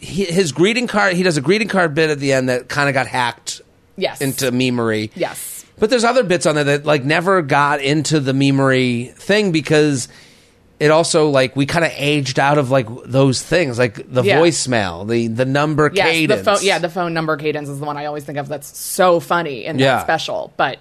He, 0.03 0.25
his 0.25 0.51
greeting 0.51 0.87
card. 0.87 1.13
He 1.15 1.23
does 1.23 1.37
a 1.37 1.41
greeting 1.41 1.67
card 1.69 1.95
bit 1.95 2.09
at 2.09 2.19
the 2.19 2.33
end 2.33 2.49
that 2.49 2.67
kind 2.69 2.89
of 2.89 2.93
got 2.93 3.07
hacked 3.07 3.61
Yes. 3.95 4.21
into 4.21 4.51
memery. 4.51 5.11
yes. 5.15 5.65
But 5.79 5.89
there's 5.89 6.03
other 6.03 6.23
bits 6.23 6.45
on 6.45 6.55
there 6.55 6.63
that 6.65 6.85
like 6.85 7.03
never 7.03 7.41
got 7.41 7.81
into 7.81 8.19
the 8.19 8.31
memery 8.33 9.13
thing 9.15 9.51
because 9.51 10.07
it 10.79 10.91
also 10.91 11.29
like 11.29 11.55
we 11.55 11.65
kind 11.65 11.85
of 11.85 11.91
aged 11.95 12.37
out 12.39 12.57
of 12.57 12.69
like 12.69 12.87
those 13.05 13.41
things, 13.41 13.79
like 13.79 13.95
the 14.11 14.23
Yeah. 14.23 14.39
voicemail, 14.39 15.07
the 15.07 15.27
the 15.27 15.45
number 15.45 15.89
Yes, 15.93 16.05
cadence. 16.11 16.39
the 16.39 16.43
phone. 16.43 16.59
Yeah, 16.63 16.79
the 16.79 16.89
phone 16.89 17.13
number 17.13 17.37
cadence 17.37 17.69
is 17.69 17.79
the 17.79 17.85
one 17.85 17.97
I 17.97 18.05
always 18.05 18.23
think 18.23 18.37
of. 18.37 18.47
That's 18.47 18.77
so 18.77 19.19
funny 19.19 19.65
and 19.65 19.79
Yeah. 19.79 19.95
that 19.97 20.03
special, 20.03 20.53
but 20.57 20.77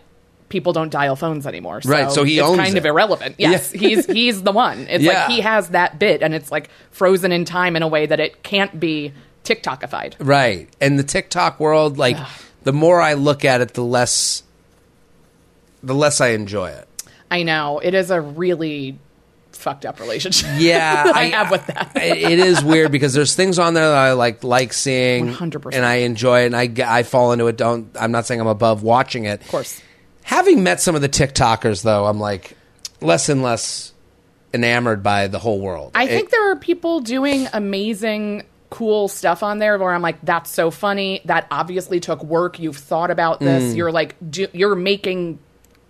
people 0.53 0.73
don't 0.73 0.91
dial 0.91 1.17
phones 1.17 1.47
anymore. 1.47 1.81
So 1.81 1.91
Right, 1.91 2.13
so 2.13 2.23
he 2.23 2.39
it's 2.39 2.47
owns 2.47 2.59
kind 2.61 2.77
of 2.77 2.85
irrelevant. 2.87 3.35
Yes, 3.39 3.73
Yeah. 3.75 3.81
he's 3.89 4.07
he's 4.21 4.43
the 4.43 4.53
one. 4.53 4.87
It's 4.89 5.03
Yeah. 5.03 5.13
like 5.25 5.31
he 5.31 5.41
has 5.41 5.71
that 5.71 5.99
bit, 5.99 6.23
and 6.23 6.35
it's 6.35 6.53
like 6.53 6.69
frozen 6.93 7.33
in 7.33 7.45
time 7.45 7.75
in 7.75 7.83
a 7.83 7.89
way 7.89 8.07
that 8.07 8.21
it 8.21 8.43
can't 8.45 8.79
be 8.79 9.13
TikTokified. 9.45 10.15
Right. 10.21 10.69
And 10.81 10.99
the 10.99 11.03
TikTok 11.03 11.59
world, 11.59 11.99
like 11.99 12.17
the 12.63 12.73
more 12.73 13.01
I 13.01 13.15
look 13.15 13.45
at 13.45 13.61
it, 13.61 13.75
the 13.75 13.83
less 13.83 14.45
the 15.83 15.95
less 15.95 16.21
I 16.21 16.29
enjoy 16.29 16.69
it. 16.71 16.87
I 17.31 17.43
know 17.43 17.81
it 17.83 17.95
is 17.95 18.11
a 18.11 18.21
really 18.21 18.99
fucked 19.53 19.85
up 19.87 20.01
relationship. 20.01 20.49
Yeah, 20.59 21.11
I 21.15 21.25
have 21.31 21.51
with 21.51 21.67
that. 21.67 21.93
it 21.97 22.19
it 22.33 22.39
is 22.39 22.63
weird 22.63 22.93
because 22.93 23.15
there's 23.15 23.35
things 23.35 23.59
on 23.59 23.75
there 23.75 23.89
that 23.89 23.97
I 23.97 24.13
like 24.13 24.45
like 24.45 24.73
seeing 24.73 25.29
100%. 25.29 25.75
and 25.75 25.85
I 25.85 25.97
enjoy 25.97 26.43
it 26.43 26.53
and 26.53 26.81
I 26.83 27.03
fall 27.05 27.33
into 27.33 27.47
it. 27.47 27.57
Don't 27.57 27.89
I'm 27.99 28.13
not 28.13 28.27
saying 28.27 28.41
I'm 28.41 28.47
above 28.47 28.83
watching 28.83 29.25
it. 29.25 29.41
Of 29.41 29.49
course. 29.49 29.81
Having 30.25 30.63
met 30.63 30.81
some 30.81 30.95
of 30.95 31.03
the 31.03 31.09
TikTokers 31.09 31.83
though, 31.83 32.07
I'm 32.07 32.19
like 32.21 32.57
less 33.01 33.29
and 33.29 33.43
less 33.43 33.93
enamored 34.55 35.03
by 35.03 35.29
the 35.29 35.39
whole 35.39 35.61
world. 35.61 35.93
I 35.95 36.05
It- 36.05 36.09
think 36.09 36.31
there 36.31 36.51
are 36.51 36.57
people 36.57 37.01
doing 37.01 37.49
amazing, 37.53 38.45
cool 38.71 39.09
stuff 39.09 39.43
on 39.43 39.59
there 39.59 39.79
where 39.79 39.93
I'm 39.93 40.03
like, 40.03 40.17
that's 40.23 40.51
so 40.51 40.71
funny. 40.71 41.21
That 41.27 41.47
obviously 41.51 42.01
took 42.01 42.23
work. 42.25 42.59
You've 42.59 42.77
thought 42.77 43.11
about 43.11 43.41
Mm. 43.41 43.45
this. 43.45 43.75
You're 43.75 43.93
like, 43.93 44.15
do, 44.31 44.47
you're 44.53 44.75
making 44.75 45.39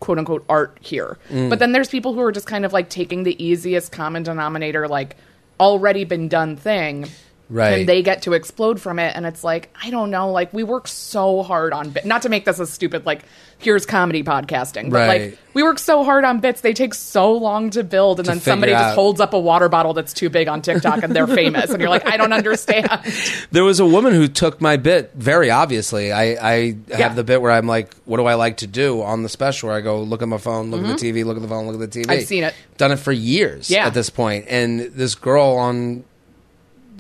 quote 0.01 0.19
unquote 0.19 0.45
art 0.49 0.77
here. 0.81 1.17
Mm. 1.31 1.49
But 1.49 1.59
then 1.61 1.73
there's 1.73 1.89
people 1.89 2.13
who 2.13 2.21
are 2.23 2.33
just 2.33 2.47
kind 2.47 2.65
of 2.65 2.73
like 2.73 2.89
taking 2.89 3.23
the 3.23 3.41
easiest 3.45 3.93
common 3.93 4.23
denominator, 4.25 4.89
like 4.89 5.17
already 5.61 6.05
been 6.05 6.29
done 6.29 6.57
thing. 6.57 7.07
Right. 7.51 7.81
And 7.81 7.89
they 7.89 8.03
get 8.03 8.23
to 8.23 8.33
explode 8.33 8.81
from 8.81 8.99
it. 8.99 9.15
And 9.15 9.27
it's 9.27 9.45
like, 9.45 9.69
I 9.83 9.91
don't 9.91 10.11
know. 10.11 10.31
Like, 10.31 10.55
we 10.55 10.63
work 10.65 10.89
so 10.89 11.43
hard 11.43 11.73
on 11.75 11.91
bit. 11.91 12.07
Not 12.07 12.23
to 12.23 12.31
make 12.31 12.47
this 12.47 12.59
a 12.59 12.67
stupid, 12.67 13.05
like, 13.05 13.25
here's 13.59 13.85
comedy 13.85 14.23
podcasting. 14.25 14.91
But, 14.91 14.97
Right. 14.97 15.21
like, 15.33 15.39
we 15.53 15.63
work 15.63 15.79
so 15.79 16.03
hard 16.03 16.25
on 16.25 16.41
bits. 16.41 16.63
They 16.63 16.73
take 16.73 16.95
so 16.95 17.33
long 17.33 17.69
to 17.71 17.85
build. 17.85 18.21
And 18.21 18.27
then 18.27 18.41
somebody 18.41 18.73
out. 18.73 18.81
just 18.81 18.95
holds 18.95 19.21
up 19.21 19.35
a 19.35 19.39
water 19.39 19.69
bottle 19.69 19.93
that's 19.93 20.15
too 20.15 20.31
big 20.31 20.49
on 20.49 20.63
TikTok 20.63 21.03
and 21.03 21.15
they're 21.15 21.27
famous. 21.27 21.69
And 21.71 21.79
you're 21.81 21.91
like, 21.91 22.07
I 22.07 22.17
don't 22.17 22.33
understand. 22.33 22.89
There 23.51 23.65
was 23.65 23.81
a 23.81 23.87
woman 23.87 24.15
who 24.15 24.29
took 24.29 24.61
my 24.63 24.79
bit 24.79 25.13
very 25.15 25.51
obviously. 25.51 26.11
I, 26.11 26.23
I 26.41 26.55
Yeah. 26.89 26.97
have 26.99 27.17
the 27.17 27.25
bit 27.25 27.43
where 27.43 27.51
I'm 27.53 27.67
like, 27.67 27.93
what 28.07 28.17
do 28.17 28.25
I 28.25 28.35
like 28.35 28.59
to 28.59 28.67
do 28.67 29.03
on 29.03 29.23
the 29.23 29.29
special? 29.29 29.69
Where 29.69 29.77
I 29.77 29.83
go 29.83 30.01
look 30.03 30.23
at 30.23 30.29
my 30.29 30.39
phone, 30.39 30.71
look 30.71 30.83
at 30.83 30.99
the 30.99 31.13
TV, 31.13 31.25
look 31.25 31.37
at 31.37 31.43
the 31.43 31.49
phone, 31.49 31.67
look 31.67 31.81
at 31.81 31.91
the 31.91 32.01
TV. 32.01 32.05
Mm-hmm. 32.05 32.11
I've 32.13 32.27
seen 32.27 32.45
it. 32.45 32.55
Done 32.79 32.93
it 32.93 32.99
for 32.99 33.13
years 33.13 33.71
Yeah. 33.71 33.87
at 33.87 33.93
this 33.95 34.09
point. 34.09 34.47
And 34.49 34.81
this 34.81 35.15
girl 35.15 35.57
on 35.57 36.05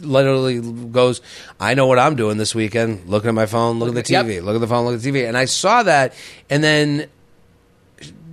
literally 0.03 0.61
goes, 0.61 1.21
I 1.61 1.75
know 1.75 1.87
what 1.87 1.99
I'm 1.99 2.17
doing 2.17 2.37
this 2.37 2.55
weekend. 2.55 3.09
Looking 3.09 3.29
at 3.29 3.35
my 3.35 3.47
phone, 3.47 3.79
look, 3.79 3.97
at 3.97 4.05
the 4.05 4.13
Yep. 4.13 4.27
TV, 4.27 4.43
look 4.43 4.55
at 4.55 4.61
the 4.61 4.67
phone, 4.69 4.85
look 4.85 4.95
at 4.95 5.01
the 5.01 5.11
TV. 5.11 5.27
And 5.29 5.37
I 5.37 5.47
saw 5.47 5.83
that, 5.85 6.15
and 6.51 6.63
then 6.63 7.09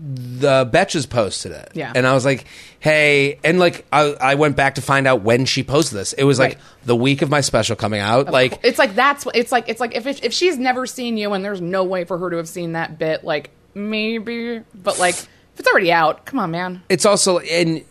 the 0.01 0.65
Betches 0.65 1.07
posted 1.09 1.51
it. 1.51 1.71
Yeah. 1.73 1.91
And 1.95 2.07
I 2.07 2.13
was 2.13 2.25
like, 2.25 2.45
hey, 2.79 3.39
and 3.43 3.59
like 3.59 3.85
I, 3.91 4.15
I 4.19 4.35
went 4.35 4.55
back 4.55 4.75
to 4.75 4.81
find 4.81 5.05
out 5.07 5.21
when 5.21 5.45
she 5.45 5.61
posted 5.63 5.97
this. 5.99 6.13
It 6.13 6.23
was 6.23 6.39
like 6.39 6.53
Right. 6.55 6.61
the 6.85 6.95
week 6.95 7.21
of 7.21 7.29
my 7.29 7.41
special 7.41 7.75
coming 7.75 7.99
out. 7.99 8.31
like 8.31 8.59
it's 8.63 8.79
like, 8.79 8.95
that's 8.95 9.25
what 9.25 9.35
it's 9.35 9.51
like. 9.51 9.67
It's 9.67 9.79
like 9.79 9.95
if, 9.95 10.07
it, 10.07 10.23
if 10.23 10.33
she's 10.33 10.57
never 10.57 10.85
seen 10.85 11.17
you 11.17 11.33
and 11.33 11.43
there's 11.43 11.61
no 11.61 11.83
way 11.83 12.05
for 12.05 12.17
her 12.17 12.29
to 12.29 12.37
have 12.37 12.47
seen 12.47 12.71
that 12.73 12.97
bit, 12.97 13.23
like, 13.23 13.51
maybe. 13.75 14.61
But, 14.73 14.97
like, 14.99 15.15
if 15.15 15.59
it's 15.59 15.67
already 15.69 15.91
out, 15.91 16.25
come 16.25 16.39
on, 16.39 16.51
man. 16.51 16.81
it's 16.89 17.05
also 17.05 17.39
and 17.39 17.83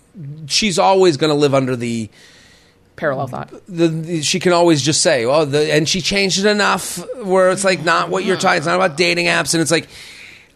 she's 0.47 0.79
always 0.79 1.17
going 1.19 1.31
to 1.31 1.39
live 1.39 1.55
under 1.55 1.77
the 1.77 2.09
Parallel 2.99 3.27
thought. 3.29 3.51
the, 3.67 3.89
the- 3.89 4.23
she 4.23 4.39
can 4.41 4.53
always 4.53 4.83
just 4.83 5.01
say, 5.01 5.25
"Oh," 5.25 5.45
the, 5.47 5.73
and 5.73 5.89
she 5.89 6.01
changed 6.03 6.39
it 6.39 6.47
enough 6.47 6.99
where 7.23 7.51
it's 7.51 7.65
like 7.65 7.83
not 7.85 8.11
what 8.11 8.25
you're 8.25 8.37
talking. 8.37 8.59
It's 8.59 8.67
not 8.67 8.77
about 8.77 8.97
dating 8.99 9.27
apps, 9.27 9.55
and 9.55 9.63
it's 9.63 9.71
like. 9.71 9.89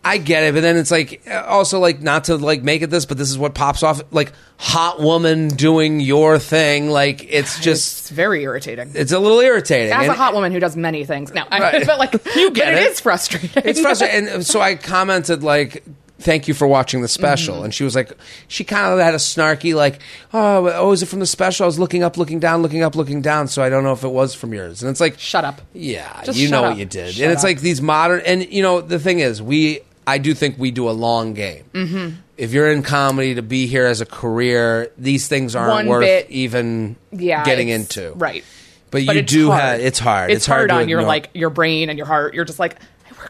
I 0.05 0.19
get 0.19 0.43
it, 0.43 0.53
but 0.55 0.63
then 0.63 0.79
it's 0.79 0.91
like 0.91 1.23
uh, 1.31 1.45
also 1.47 1.79
like 1.79 2.03
not 2.03 2.25
to 2.25 2.35
like 2.37 2.65
make 2.65 2.83
it 2.83 2.91
this, 2.91 3.07
but 3.07 3.19
this 3.19 3.31
is 3.31 3.39
what 3.39 3.55
pops 3.55 3.85
off 3.85 4.03
like 4.11 4.33
hot 4.57 4.99
woman 4.99 5.47
doing 5.47 6.01
your 6.01 6.41
thing. 6.41 6.91
Like 6.91 7.25
it's 7.33 7.61
just 7.61 8.01
It's 8.01 8.11
very 8.11 8.43
irritating. 8.43 8.91
it's 8.97 9.13
a 9.13 9.21
little 9.21 9.39
irritating. 9.39 9.93
As 9.93 10.09
a 10.09 10.13
hot 10.13 10.35
woman 10.35 10.51
who 10.51 10.59
does 10.59 10.75
many 10.77 11.05
things. 11.05 11.33
No, 11.33 11.45
I, 11.49 11.61
Right. 11.61 11.87
but 11.87 12.01
like 12.01 12.15
You 12.35 12.51
get 12.51 12.65
but 12.65 12.75
it. 12.75 12.83
it 12.83 12.91
is 12.91 12.99
frustrating. 12.99 13.63
it's 13.65 13.81
frustrating. 13.81 14.27
And 14.27 14.45
so 14.45 14.61
I 14.61 14.75
commented 14.75 15.45
like, 15.45 15.85
"Thank 16.23 16.49
you 16.49 16.55
for 16.55 16.67
watching 16.67 17.03
the 17.03 17.09
special," 17.09 17.57
Mm-hmm. 17.57 17.65
and 17.67 17.75
she 17.75 17.85
was 17.85 17.95
like, 17.95 18.13
she 18.49 18.65
kind 18.65 18.93
of 18.93 18.99
had 18.99 19.15
a 19.15 19.19
snarky 19.19 19.75
like, 19.75 20.01
"Oh, 20.33 20.71
oh, 20.75 20.93
is 20.93 21.03
it 21.03 21.07
from 21.07 21.19
the 21.21 21.27
special?" 21.27 21.65
I 21.65 21.67
was 21.67 21.79
looking 21.79 22.03
up, 22.03 22.17
looking 22.17 22.41
down, 22.41 22.63
looking 22.63 22.83
up, 22.83 22.95
looking 22.97 23.21
down, 23.23 23.49
so 23.49 23.63
I 23.63 23.69
don't 23.69 23.85
know 23.85 23.93
if 23.93 24.05
it 24.05 24.09
was 24.13 24.35
from 24.35 24.53
yours. 24.55 24.83
And 24.83 24.91
it's 24.91 25.01
like, 25.01 25.19
Shut 25.19 25.45
up. 25.45 25.61
yeah, 25.75 26.23
Just 26.25 26.39
you 26.39 26.49
know 26.51 26.63
shut 26.63 26.71
what 26.71 26.79
you 26.79 26.85
did, 26.87 27.15
Shut 27.15 27.23
and 27.25 27.33
it's 27.33 27.43
up. 27.43 27.49
like 27.49 27.61
these 27.61 27.83
modern, 27.83 28.21
and 28.27 28.51
you 28.53 28.63
know 28.63 28.81
the 28.81 28.99
thing 28.99 29.19
is, 29.21 29.43
we, 29.43 29.81
I 30.07 30.19
do 30.19 30.35
think 30.35 30.59
we 30.59 30.71
do 30.71 30.89
a 30.89 30.93
long 30.93 31.35
game. 31.35 31.65
Mm-hmm. 31.73 32.17
If 32.39 32.53
you're 32.53 32.71
in 32.73 32.83
comedy 32.83 33.35
to 33.37 33.43
be 33.43 33.67
here 33.67 33.87
as 33.87 34.01
a 34.01 34.07
career, 34.07 34.91
these 34.99 35.29
things 35.29 35.55
aren't 35.55 35.71
One 35.73 35.87
worth 35.87 36.03
bit- 36.03 36.31
even 36.31 36.97
Yeah, 37.13 37.45
getting 37.45 37.69
into, 37.69 38.13
Right. 38.15 38.45
But, 38.91 39.07
But 39.07 39.15
you 39.17 39.23
do 39.23 39.51
hard. 39.51 39.63
have 39.63 39.81
it's 39.81 39.99
hard. 39.99 40.31
It's, 40.31 40.45
hard, 40.45 40.69
to 40.69 40.75
on 40.75 40.89
your 40.91 41.03
like 41.03 41.31
your 41.33 41.49
brain 41.49 41.89
and 41.89 41.97
your 41.97 42.07
heart. 42.07 42.35
You're 42.35 42.45
just 42.45 42.59
like, 42.59 42.77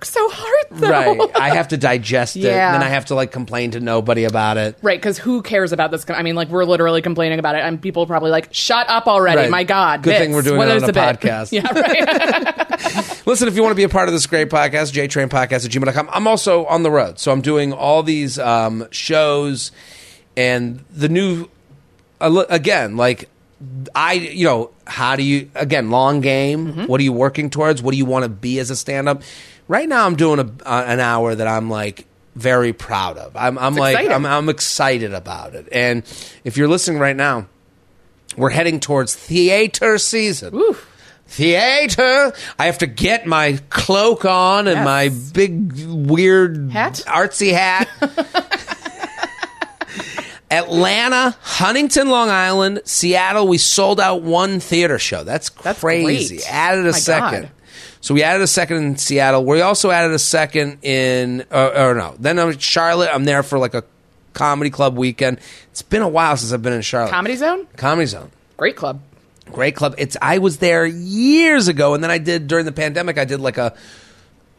work 0.03 0.05
so 0.05 0.29
hard 0.31 0.67
though. 0.71 0.91
right. 1.17 1.31
I 1.37 1.51
have 1.55 1.69
to 1.69 1.77
digest 1.77 2.37
it, 2.37 2.41
Yeah. 2.41 2.73
and 2.75 2.83
then 2.83 2.87
I 2.89 2.91
have 2.91 3.07
to 3.07 3.15
like 3.15 3.31
complain 3.33 3.71
to 3.73 3.81
nobody 3.81 4.25
about 4.25 4.57
it. 4.57 4.77
Right, 4.83 4.99
because 4.99 5.19
who 5.19 5.43
cares 5.43 5.73
about 5.73 5.91
this? 5.91 6.05
I 6.11 6.23
mean, 6.23 6.35
like 6.35 6.49
we're 6.49 6.65
literally 6.65 7.03
complaining 7.03 7.39
about 7.39 7.55
it, 7.55 7.61
and 7.61 7.81
people 7.81 8.03
are 8.03 8.07
probably 8.07 8.31
like, 8.31 8.53
"Shut 8.53 8.89
up 8.89 9.07
already!" 9.07 9.43
Right. 9.43 9.51
My 9.51 9.65
God, 9.65 10.03
Good 10.03 10.19
thing 10.19 10.31
bits. 10.33 10.35
we're 10.37 10.43
doing 10.43 10.59
What 10.59 10.69
it 10.69 10.83
on 10.83 10.91
a 10.91 10.93
podcast. 10.93 11.53
yeah, 11.53 11.69
right. 11.73 13.23
Listen, 13.27 13.49
if 13.49 13.55
you 13.57 13.63
want 13.63 13.73
to 13.73 13.77
be 13.77 13.85
a 13.85 13.89
part 13.89 14.09
of 14.09 14.15
this 14.15 14.27
great 14.27 14.51
podcast, 14.51 14.93
jtrainpodcast 14.93 15.65
at 15.65 15.71
gmail.com. 15.71 16.09
I'm 16.13 16.27
also 16.27 16.65
on 16.67 16.83
the 16.83 16.91
road. 16.91 17.19
So 17.19 17.31
I'm 17.33 17.41
doing 17.41 17.73
all 17.73 18.03
these 18.03 18.39
um, 18.39 18.89
shows 18.91 19.71
and 20.37 20.85
the 20.91 21.09
new, 21.09 21.49
again, 22.21 22.97
like, 22.97 23.29
I, 23.95 24.15
you 24.15 24.45
know, 24.45 24.71
how 24.87 25.15
do 25.15 25.23
you, 25.23 25.49
again, 25.55 25.91
long 25.91 26.21
game. 26.21 26.67
Mm-hmm. 26.67 26.85
What 26.87 27.01
are 27.01 27.05
you 27.05 27.13
working 27.13 27.49
towards? 27.49 27.81
What 27.81 27.93
do 27.93 27.97
you 27.99 28.05
want 28.07 28.25
to 28.25 28.29
be 28.29 28.59
as 28.59 28.71
a 28.71 28.77
stand 28.77 29.09
up? 29.09 29.23
Right 29.69 29.89
now, 29.89 30.07
I'm 30.07 30.17
doing 30.17 30.39
a, 30.41 30.51
uh, 30.69 30.85
an 30.87 31.01
hour 31.01 31.35
that 31.35 31.47
I'm 31.47 31.71
like, 31.71 32.07
very 32.35 32.73
proud 32.73 33.19
of. 33.19 33.37
I'm, 33.37 33.59
I'm 33.59 33.75
like. 33.77 34.11
I'm, 34.11 34.25
I'm 34.27 34.49
excited 34.49 35.13
about 35.15 35.55
it. 35.55 35.69
And 35.71 36.03
if 36.45 36.57
you're 36.57 36.69
listening 36.69 36.99
right 36.99 37.17
now, 37.17 37.47
we're 38.37 38.51
heading 38.51 38.81
towards 38.81 39.15
theater 39.15 39.99
season. 39.99 40.55
Oof. 40.55 40.89
Theater. 41.27 42.33
I 42.59 42.67
have 42.67 42.79
to 42.79 42.87
get 42.87 43.27
my 43.27 43.59
cloak 43.71 44.25
on 44.25 44.67
and 44.67 44.77
Yes. 44.77 44.85
my 44.85 45.09
big 45.35 45.73
weird 45.87 46.71
Hat? 46.73 47.03
artsy 47.07 47.53
hat. 47.53 47.89
Atlanta, 50.51 51.35
Huntington, 51.41 52.09
Long 52.11 52.29
Island, 52.29 52.83
Seattle. 52.85 53.49
We 53.49 53.57
sold 53.57 53.99
out 54.01 54.21
one 54.23 54.61
theater 54.61 54.99
show. 54.99 55.25
That's 55.25 55.49
That's 55.49 55.81
crazy. 55.81 56.37
great. 56.37 56.51
Added 56.53 56.87
a 56.87 56.91
My 56.93 56.99
second. 56.99 57.43
God. 57.45 57.51
So 58.03 58.15
we 58.15 58.23
added 58.25 58.43
a 58.43 58.47
second 58.49 58.79
in 58.79 58.97
Seattle. 58.99 59.45
We 59.45 59.61
also 59.61 59.91
added 59.91 60.13
a 60.13 60.19
second 60.19 60.79
in, 60.83 61.45
uh, 61.53 61.71
or 61.75 61.95
no. 61.95 62.17
Then 62.19 62.39
I'm 62.39 62.51
in 62.51 62.59
Charlotte. 62.59 63.09
I'm 63.15 63.25
there 63.25 63.45
for 63.45 63.59
like 63.59 63.75
a 63.75 63.85
comedy 64.35 64.71
club 64.71 64.97
weekend. 64.97 65.39
It's 65.71 65.83
been 65.83 66.03
a 66.03 66.09
while 66.09 66.37
since 66.37 66.53
I've 66.53 66.63
been 66.63 66.73
in 66.73 66.83
Charlotte. 66.83 67.11
Comedy 67.13 67.37
Zone, 67.37 67.67
Comedy 67.77 68.07
Zone. 68.07 68.31
great 68.57 68.77
club. 68.77 69.01
Great 69.53 69.77
club. 69.77 69.95
It's 69.99 70.17
I 70.21 70.39
was 70.39 70.59
there 70.59 70.85
years 70.85 71.69
ago, 71.69 71.95
and 71.95 72.03
then 72.03 72.11
I 72.11 72.19
did 72.19 72.49
during 72.49 72.65
the 72.65 72.73
pandemic. 72.73 73.19
I 73.19 73.25
did 73.25 73.41
like 73.41 73.57
a 73.59 73.75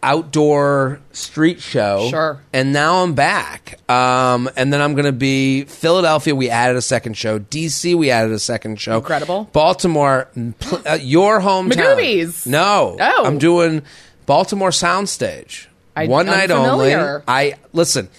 outdoor 0.04 1.00
street 1.12 1.62
show. 1.62 2.08
Sure. 2.10 2.40
And 2.52 2.74
now 2.74 3.04
I'm 3.04 3.14
back. 3.14 3.80
Um, 3.90 4.50
and 4.56 4.72
then 4.72 4.82
I'm 4.82 4.94
going 4.94 5.06
to 5.06 5.12
be 5.12 5.64
Philadelphia. 5.66 6.36
We 6.36 6.50
added 6.50 6.76
a 6.78 6.82
second 6.82 7.16
show. 7.18 7.40
DC. 7.40 7.96
We 7.96 8.12
added 8.12 8.32
a 8.32 8.40
second 8.40 8.80
show. 8.80 8.98
Incredible. 8.98 9.50
Baltimore. 9.54 10.28
pl- 10.60 10.82
Uh, 10.86 10.98
your 11.02 11.40
hometown. 11.42 11.72
Magooby's. 11.98 12.46
No. 12.46 12.98
Oh. 13.00 13.24
I'm 13.26 13.38
doing 13.38 13.82
Baltimore 14.26 14.70
Soundstage. 14.70 15.68
I- 15.96 16.08
One 16.08 16.26
night 16.26 16.52
unfamiliar. 16.52 17.00
only. 17.00 17.24
I 17.28 17.54
listen. 17.72 18.10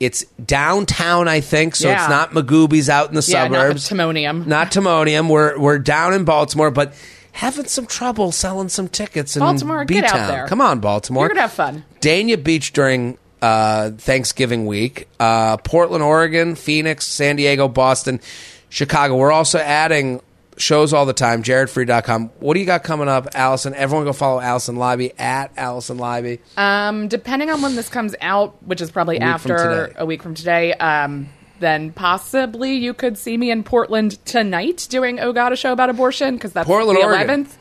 It's 0.00 0.24
downtown, 0.44 1.28
I 1.28 1.40
think, 1.40 1.76
so 1.76 1.88
it's 1.88 2.08
not 2.08 2.32
Magooby's 2.32 2.90
out 2.90 3.08
in 3.10 3.14
the 3.14 3.24
Yeah, 3.28 3.46
not 3.46 3.58
suburbs 3.60 3.88
Timonium. 3.88 4.46
not 4.46 4.72
Timonium. 4.72 5.28
We're 5.28 5.56
we're 5.60 5.78
down 5.78 6.12
in 6.12 6.24
Baltimore, 6.24 6.72
but 6.72 6.92
having 7.32 7.66
some 7.66 7.86
trouble 7.86 8.32
selling 8.32 8.68
some 8.68 8.88
tickets 8.88 9.36
in 9.36 9.40
Baltimore, 9.40 9.84
get 9.84 10.04
out 10.04 10.12
B-Town. 10.12 10.28
there. 10.28 10.46
Come 10.46 10.60
on, 10.60 10.80
Baltimore. 10.80 11.24
You're 11.24 11.30
gonna 11.30 11.40
have 11.42 11.52
fun. 11.52 11.84
Dania 12.00 12.42
Beach 12.42 12.72
during 12.72 13.18
uh, 13.40 13.90
Thanksgiving 13.90 14.66
week. 14.66 15.08
Uh, 15.18 15.56
Portland, 15.58 16.02
Oregon, 16.04 16.54
Phoenix, 16.54 17.06
San 17.06 17.36
Diego, 17.36 17.68
Boston, 17.68 18.20
Chicago. 18.68 19.16
We're 19.16 19.32
also 19.32 19.58
adding 19.58 20.20
shows 20.56 20.92
all 20.92 21.06
the 21.06 21.12
time. 21.12 21.42
JaredFreid.com. 21.42 22.28
What 22.40 22.54
do 22.54 22.60
you 22.60 22.66
got 22.66 22.84
coming 22.84 23.08
up, 23.08 23.28
Alison? 23.34 23.74
Everyone 23.74 24.04
go 24.04 24.12
follow 24.12 24.40
Alison 24.40 24.76
Leiby 24.76 25.18
at 25.18 25.50
Alison 25.56 25.98
Leiby. 25.98 26.38
Um, 26.56 27.08
depending 27.08 27.50
on 27.50 27.62
when 27.62 27.74
this 27.74 27.88
comes 27.88 28.14
out, 28.20 28.62
which 28.62 28.80
is 28.80 28.90
probably 28.90 29.16
from 29.18 29.28
after 29.28 29.92
a 29.96 30.06
week 30.06 30.22
from 30.22 30.34
today, 30.34 30.72
um, 30.74 31.28
then 31.62 31.92
possibly 31.92 32.74
you 32.74 32.92
could 32.94 33.16
see 33.16 33.36
me 33.36 33.50
in 33.50 33.62
Portland 33.64 34.24
tonight 34.26 34.86
doing 34.90 35.18
Oh 35.20 35.32
God, 35.32 35.52
a 35.52 35.56
show 35.56 35.72
about 35.72 35.88
abortion 35.90 36.34
because 36.34 36.52
that's 36.52 36.66
Portland, 36.66 36.98
the 36.98 37.04
Oregon. 37.04 37.44
11th. 37.46 37.56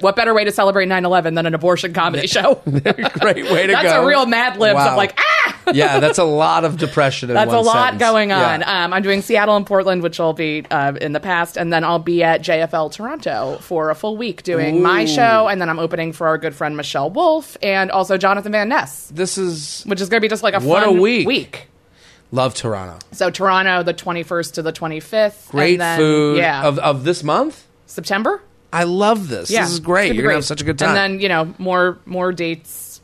What 0.00 0.16
better 0.16 0.34
way 0.34 0.42
to 0.42 0.50
celebrate 0.50 0.88
9-11 0.88 1.36
than 1.36 1.46
an 1.46 1.54
abortion 1.54 1.92
comedy 1.92 2.26
show? 2.26 2.56
Great 2.64 2.82
way 2.82 2.98
to 2.98 3.12
That's 3.12 3.42
go. 3.44 3.72
That's 3.72 3.92
a 4.02 4.04
real 4.04 4.26
Mad 4.26 4.58
Libs 4.58 4.74
Wow. 4.74 4.90
of 4.90 4.96
like, 4.96 5.16
ah! 5.16 5.60
yeah, 5.72 6.00
that's 6.00 6.18
a 6.18 6.24
lot 6.24 6.64
of 6.64 6.76
depression. 6.76 7.30
In 7.30 7.34
That's 7.34 7.52
a 7.52 7.60
lot 7.60 7.90
sentence. 7.92 8.00
going 8.00 8.32
on. 8.32 8.60
Yeah. 8.62 8.84
Um, 8.84 8.92
I'm 8.92 9.02
doing 9.02 9.22
Seattle 9.22 9.54
and 9.56 9.64
Portland, 9.64 10.02
which 10.02 10.18
will 10.18 10.32
be 10.32 10.64
uh, 10.72 10.94
in 11.00 11.12
the 11.12 11.20
past, 11.20 11.56
and 11.56 11.72
then 11.72 11.84
I'll 11.84 12.00
be 12.00 12.24
at 12.24 12.40
JFL 12.42 12.90
Toronto 12.92 13.58
for 13.60 13.90
a 13.90 13.94
full 13.94 14.16
week 14.16 14.42
doing 14.42 14.82
my 14.82 15.04
show, 15.04 15.46
and 15.48 15.60
then 15.60 15.68
I'm 15.70 15.78
opening 15.78 16.12
for 16.12 16.26
our 16.26 16.38
good 16.38 16.54
friend 16.56 16.76
Michelle 16.76 17.10
Wolf 17.10 17.56
and 17.62 17.92
also 17.92 18.16
Jonathan 18.16 18.50
Van 18.52 18.68
Ness, 18.68 19.08
this 19.14 19.38
is 19.38 19.84
which 19.86 20.00
is 20.00 20.08
going 20.08 20.18
to 20.20 20.24
be 20.24 20.28
just 20.28 20.42
like 20.42 20.54
a 20.54 20.60
What 20.60 20.82
a 20.84 20.90
week. 20.90 21.26
week. 21.28 21.68
Love 22.32 22.54
Toronto. 22.54 22.98
So 23.12 23.30
Toronto, 23.30 23.82
the 23.82 23.94
21st 23.94 24.54
to 24.54 24.62
the 24.62 24.72
25th. 24.72 25.50
Great 25.50 25.72
and 25.74 25.80
then, 25.80 25.98
food 25.98 26.38
Yeah. 26.38 26.64
of 26.66 26.78
of 26.78 27.04
this 27.04 27.22
month. 27.22 27.64
September. 27.86 28.42
I 28.72 28.82
love 28.84 29.28
this. 29.28 29.50
Yeah, 29.50 29.62
This 29.62 29.72
is 29.72 29.80
great. 29.80 30.14
You're 30.14 30.24
gonna 30.24 30.34
have 30.34 30.44
such 30.44 30.60
a 30.60 30.64
good 30.64 30.78
time. 30.78 30.88
And 30.90 30.96
then 30.96 31.20
you 31.20 31.28
know 31.28 31.54
more 31.58 31.98
more 32.04 32.32
dates 32.32 33.00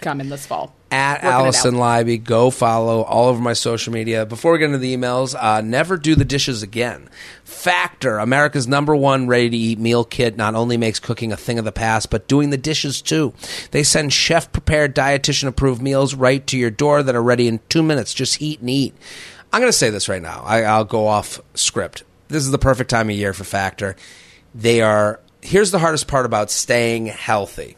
coming 0.00 0.28
this 0.28 0.46
fall. 0.46 0.74
At 0.90 1.22
Alison. 1.22 1.74
Leiby, 1.74 2.24
go 2.24 2.50
follow 2.50 3.02
all 3.02 3.28
over 3.28 3.40
my 3.40 3.52
social 3.52 3.92
media. 3.92 4.24
Before 4.24 4.52
we 4.52 4.58
get 4.58 4.66
into 4.66 4.78
the 4.78 4.96
emails, 4.96 5.36
uh, 5.38 5.60
never 5.60 5.98
do 5.98 6.14
the 6.14 6.24
dishes 6.24 6.62
again. 6.62 7.10
Factor, 7.44 8.18
America's 8.18 8.66
number 8.66 8.96
one 8.96 9.26
ready 9.26 9.50
to 9.50 9.56
eat 9.56 9.78
meal 9.78 10.02
kit, 10.04 10.38
not 10.38 10.54
only 10.54 10.78
makes 10.78 10.98
cooking 10.98 11.30
a 11.30 11.36
thing 11.36 11.58
of 11.58 11.66
the 11.66 11.72
past, 11.72 12.10
but 12.10 12.26
doing 12.26 12.48
the 12.48 12.56
dishes 12.56 13.02
too. 13.02 13.34
They 13.70 13.82
send 13.82 14.14
chef 14.14 14.50
prepared, 14.50 14.94
dietitian 14.94 15.48
approved 15.48 15.82
meals 15.82 16.14
right 16.14 16.46
to 16.46 16.56
your 16.56 16.70
door 16.70 17.02
that 17.02 17.14
are 17.14 17.22
ready 17.22 17.48
in 17.48 17.60
two 17.68 17.82
minutes. 17.82 18.14
Just 18.14 18.36
heat 18.36 18.60
and 18.60 18.70
eat. 18.70 18.94
I'm 19.52 19.60
going 19.60 19.72
to 19.72 19.76
say 19.76 19.90
this 19.90 20.08
right 20.08 20.22
now. 20.22 20.42
I, 20.44 20.62
I'll 20.62 20.84
go 20.84 21.06
off 21.06 21.40
script. 21.52 22.02
This 22.28 22.44
is 22.44 22.50
the 22.50 22.58
perfect 22.58 22.88
time 22.88 23.10
of 23.10 23.16
year 23.16 23.34
for 23.34 23.44
Factor. 23.44 23.94
They 24.54 24.80
are. 24.80 25.20
Here's 25.42 25.70
the 25.70 25.78
hardest 25.78 26.08
part 26.08 26.24
about 26.24 26.50
staying 26.50 27.06
healthy. 27.06 27.76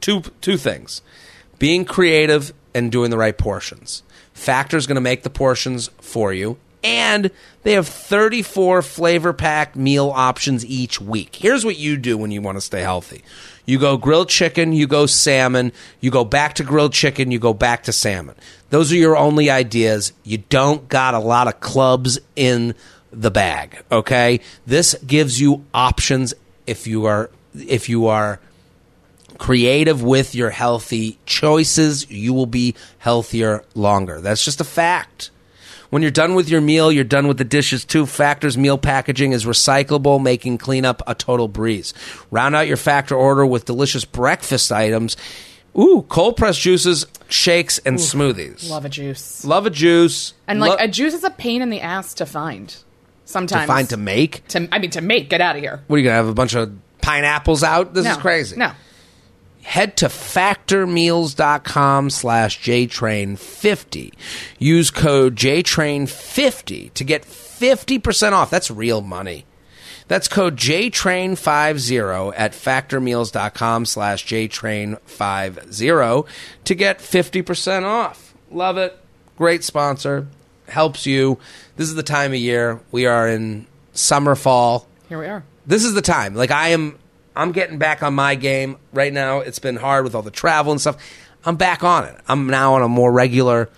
Two 0.00 0.22
two 0.40 0.56
things 0.56 1.02
being 1.62 1.84
creative 1.84 2.52
and 2.74 2.90
doing 2.90 3.12
the 3.12 3.16
right 3.16 3.38
portions. 3.38 4.02
Factor's 4.34 4.84
going 4.84 4.96
to 4.96 5.00
make 5.00 5.22
the 5.22 5.30
portions 5.30 5.90
for 6.00 6.32
you. 6.32 6.58
And 6.82 7.30
they 7.62 7.74
have 7.74 7.86
34 7.86 8.82
flavor 8.82 9.32
packed 9.32 9.76
meal 9.76 10.10
options 10.12 10.66
each 10.66 11.00
week. 11.00 11.36
Here's 11.36 11.64
what 11.64 11.78
you 11.78 11.96
do 11.96 12.18
when 12.18 12.32
you 12.32 12.42
want 12.42 12.56
to 12.56 12.60
stay 12.60 12.80
healthy 12.80 13.22
you 13.64 13.78
go 13.78 13.96
grilled 13.96 14.28
chicken, 14.28 14.72
you 14.72 14.88
go 14.88 15.06
salmon, 15.06 15.70
you 16.00 16.10
go 16.10 16.24
back 16.24 16.54
to 16.54 16.64
grilled 16.64 16.94
chicken, 16.94 17.30
you 17.30 17.38
go 17.38 17.54
back 17.54 17.84
to 17.84 17.92
salmon. 17.92 18.34
Those 18.70 18.90
are 18.90 18.96
your 18.96 19.16
only 19.16 19.48
ideas. 19.48 20.12
You 20.24 20.38
don't 20.38 20.88
got 20.88 21.14
a 21.14 21.20
lot 21.20 21.46
of 21.46 21.60
clubs 21.60 22.18
in 22.34 22.74
the 23.12 23.30
bag, 23.30 23.84
okay? 23.92 24.40
This 24.66 24.96
gives 25.06 25.40
you 25.40 25.64
options 25.72 26.34
if 26.66 26.88
you 26.88 27.06
are 27.06 27.30
if 27.54 27.88
you 27.88 28.08
are 28.08 28.40
creative 29.42 30.04
with 30.04 30.36
your 30.36 30.50
healthy 30.50 31.18
choices, 31.26 32.08
you 32.08 32.32
will 32.32 32.46
be 32.46 32.76
healthier 32.98 33.64
longer. 33.74 34.20
That's 34.20 34.44
just 34.44 34.60
a 34.60 34.64
fact. 34.64 35.32
When 35.90 36.00
you're 36.00 36.12
done 36.12 36.36
with 36.36 36.48
your 36.48 36.60
meal, 36.60 36.92
you're 36.92 37.02
done 37.02 37.26
with 37.26 37.38
the 37.38 37.44
dishes 37.44 37.84
too. 37.84 38.06
Factor's 38.06 38.56
meal 38.56 38.78
packaging 38.78 39.32
is 39.32 39.44
recyclable, 39.44 40.22
making 40.22 40.58
cleanup 40.58 41.02
a 41.08 41.16
total 41.16 41.48
breeze. 41.48 41.92
Round 42.30 42.54
out 42.54 42.68
your 42.68 42.76
Factor 42.76 43.16
order 43.16 43.44
with 43.44 43.64
delicious 43.64 44.04
breakfast 44.04 44.70
items. 44.70 45.16
Ooh, 45.76 46.06
cold 46.08 46.36
pressed 46.36 46.60
juices, 46.60 47.04
shakes, 47.28 47.78
and 47.80 47.98
smoothies. 47.98 48.70
Love 48.70 48.84
a 48.84 48.88
juice. 48.88 49.44
Love 49.44 49.66
a 49.66 49.70
juice. 49.70 50.34
And 50.46 50.60
like 50.60 50.70
Lo- 50.70 50.76
a 50.78 50.86
juice 50.86 51.14
is 51.14 51.24
a 51.24 51.30
pain 51.30 51.62
in 51.62 51.70
the 51.70 51.80
ass 51.80 52.14
to 52.14 52.26
find. 52.26 52.76
Sometimes 53.24 53.62
to 53.64 53.66
find 53.66 53.88
to 53.88 53.96
make. 53.96 54.46
to 54.48 54.68
I 54.70 54.78
mean 54.78 54.90
to 54.90 55.00
make 55.00 55.28
get 55.28 55.40
out 55.40 55.56
of 55.56 55.62
here. 55.62 55.82
What 55.88 55.96
are 55.96 55.98
you 55.98 56.04
gonna 56.04 56.14
have 56.14 56.28
a 56.28 56.32
bunch 56.34 56.54
of 56.54 56.72
pineapples 57.00 57.64
out? 57.64 57.92
This 57.92 58.04
No, 58.04 58.12
is 58.12 58.16
crazy. 58.18 58.56
No, 58.56 58.70
head 59.62 59.96
to 59.98 60.06
factormeals.com 60.06 62.10
slash 62.10 62.60
jtrain50 62.60 64.12
use 64.58 64.90
code 64.90 65.36
jtrain50 65.36 66.92
to 66.94 67.04
get 67.04 67.22
50% 67.24 68.32
off. 68.32 68.50
That's 68.50 68.70
real 68.70 69.00
money. 69.00 69.46
That's 70.08 70.28
code 70.28 70.56
jtrain50 70.56 72.34
at 72.36 72.52
factormeals.com 72.52 73.86
slash 73.86 74.26
jtrain50 74.26 76.26
to 76.64 76.74
get 76.74 76.98
50% 76.98 77.84
off. 77.84 78.34
Love 78.50 78.76
it. 78.76 78.98
Great 79.36 79.64
sponsor. 79.64 80.26
Helps 80.68 81.06
you. 81.06 81.38
This 81.76 81.88
is 81.88 81.94
the 81.94 82.02
time 82.02 82.32
of 82.32 82.38
year. 82.38 82.80
We 82.90 83.06
are 83.06 83.28
in 83.28 83.66
summer 83.92 84.34
fall. 84.34 84.86
Here 85.08 85.18
we 85.18 85.26
are. 85.26 85.44
this 85.66 85.84
is 85.84 85.94
the 85.94 86.02
time. 86.02 86.34
Like 86.34 86.50
I 86.50 86.68
am, 86.68 86.98
I'm 87.34 87.52
getting 87.52 87.78
back 87.78 88.02
on 88.02 88.14
my 88.14 88.34
game 88.34 88.76
right 88.92 89.12
now. 89.12 89.40
It's 89.40 89.58
been 89.58 89.76
hard 89.76 90.04
with 90.04 90.14
all 90.14 90.22
the 90.22 90.30
travel 90.30 90.72
and 90.72 90.80
stuff. 90.80 90.96
I'm 91.44 91.56
back 91.56 91.82
on 91.82 92.04
it. 92.04 92.16
I'm 92.28 92.46
now 92.46 92.74
on 92.74 92.82
a 92.82 92.88
more 92.88 93.10
regular. 93.10 93.68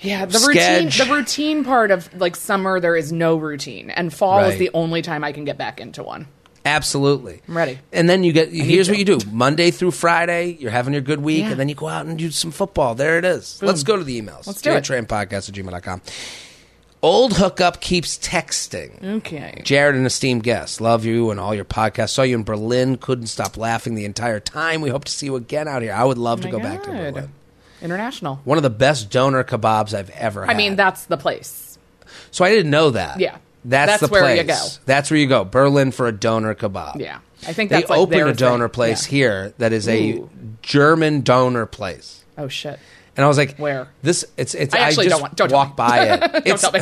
Yeah, 0.00 0.26
the 0.26 0.38
routine 0.46 0.90
the 0.90 1.14
routine 1.14 1.64
part 1.64 1.90
of 1.90 2.12
like 2.20 2.36
summer 2.36 2.78
there 2.78 2.94
is 2.94 3.10
no 3.10 3.36
routine 3.36 3.88
and 3.90 4.12
fall 4.12 4.40
is 4.44 4.58
the 4.58 4.70
only 4.74 5.00
time 5.00 5.24
I 5.24 5.32
can 5.32 5.44
get 5.44 5.56
back 5.56 5.80
into 5.80 6.02
one. 6.02 6.26
Absolutely, 6.66 7.42
I'm 7.48 7.56
ready. 7.56 7.78
And 7.92 8.08
then 8.08 8.24
you 8.24 8.32
get. 8.32 8.50
Here's 8.50 8.88
what 8.88 8.98
you 8.98 9.04
do: 9.04 9.18
Monday 9.30 9.70
through 9.70 9.90
Friday, 9.92 10.56
you're 10.60 10.70
having 10.70 10.92
your 10.94 11.02
good 11.02 11.20
week, 11.20 11.40
Yeah. 11.44 11.50
and 11.52 11.60
then 11.60 11.68
you 11.68 11.74
go 11.74 11.88
out 11.88 12.06
and 12.06 12.18
do 12.18 12.30
some 12.30 12.50
football. 12.50 12.94
There 12.94 13.18
it 13.18 13.24
is. 13.24 13.58
Let's 13.62 13.82
go 13.82 13.96
to 13.96 14.04
the 14.04 14.20
emails. 14.20 14.46
Let's 14.46 14.62
do 14.62 14.72
it. 14.72 14.84
Trainpodcast 14.84 15.48
at 15.48 15.54
gmail.com. 15.54 16.02
Old 17.04 17.34
hookup 17.36 17.82
keeps 17.82 18.16
texting. 18.16 19.02
Okay. 19.18 19.60
Jared, 19.62 19.94
an 19.94 20.06
esteemed 20.06 20.42
guest. 20.42 20.80
Love 20.80 21.04
you 21.04 21.30
and 21.30 21.38
all 21.38 21.54
your 21.54 21.66
podcasts. 21.66 22.10
Saw 22.10 22.22
you 22.22 22.34
in 22.34 22.44
Berlin. 22.44 22.96
Couldn't 22.96 23.26
stop 23.26 23.58
laughing 23.58 23.94
the 23.94 24.06
entire 24.06 24.40
time. 24.40 24.80
We 24.80 24.88
hope 24.88 25.04
to 25.04 25.12
see 25.12 25.26
you 25.26 25.36
again 25.36 25.68
out 25.68 25.82
here. 25.82 25.92
I 25.92 26.02
would 26.02 26.16
love 26.16 26.40
to 26.40 26.48
Oh 26.48 26.52
go 26.52 26.58
back 26.60 26.82
to 26.84 26.88
God. 26.90 26.96
Berlin. 27.14 27.28
International. 27.82 28.36
One 28.44 28.56
of 28.56 28.62
the 28.62 28.70
best 28.70 29.10
doner 29.10 29.44
kebabs 29.44 29.92
I've 29.92 30.08
ever 30.10 30.46
had. 30.46 30.54
I 30.54 30.56
mean, 30.56 30.76
that's 30.76 31.04
the 31.04 31.18
place. 31.18 31.76
so 32.30 32.42
I 32.42 32.48
didn't 32.50 32.70
know 32.70 32.88
that. 32.90 33.20
Yeah. 33.20 33.36
That's, 33.66 33.92
That's 33.92 34.02
the 34.02 34.08
where 34.08 34.34
you 34.36 34.42
go. 34.44 34.58
That's 34.86 35.10
where 35.10 35.20
you 35.20 35.26
go. 35.26 35.44
Berlin 35.44 35.90
for 35.90 36.06
a 36.06 36.12
doner 36.12 36.54
kebab. 36.54 37.00
Yeah. 37.00 37.18
I 37.46 37.52
think 37.52 37.68
They 37.68 37.80
that's 37.80 37.90
like 37.90 37.98
opened 37.98 38.18
their 38.20 38.28
a 38.28 38.34
doner 38.34 38.68
thing. 38.68 38.72
place 38.74 39.06
Yeah. 39.06 39.10
here 39.18 39.54
that 39.58 39.72
is 39.74 39.88
a. 39.88 40.22
German 40.62 41.20
doner 41.20 41.66
place. 41.66 42.24
Oh 42.38 42.48
shit. 42.48 42.78
And 43.16 43.24
I 43.24 43.28
was 43.28 43.38
like, 43.38 43.56
Where? 43.56 43.88
This 44.02 44.24
it's 44.36 44.54
it's 44.54 44.74
I 44.74 44.78
actually 44.78 45.06
just 45.06 45.14
don't 45.14 45.22
want- 45.22 45.36
don't 45.36 45.52
walk 45.52 45.76
by 45.76 46.04
it. 46.08 46.20
Don't 46.32 46.46
It's, 46.46 46.62
tell 46.62 46.72
me. 46.72 46.80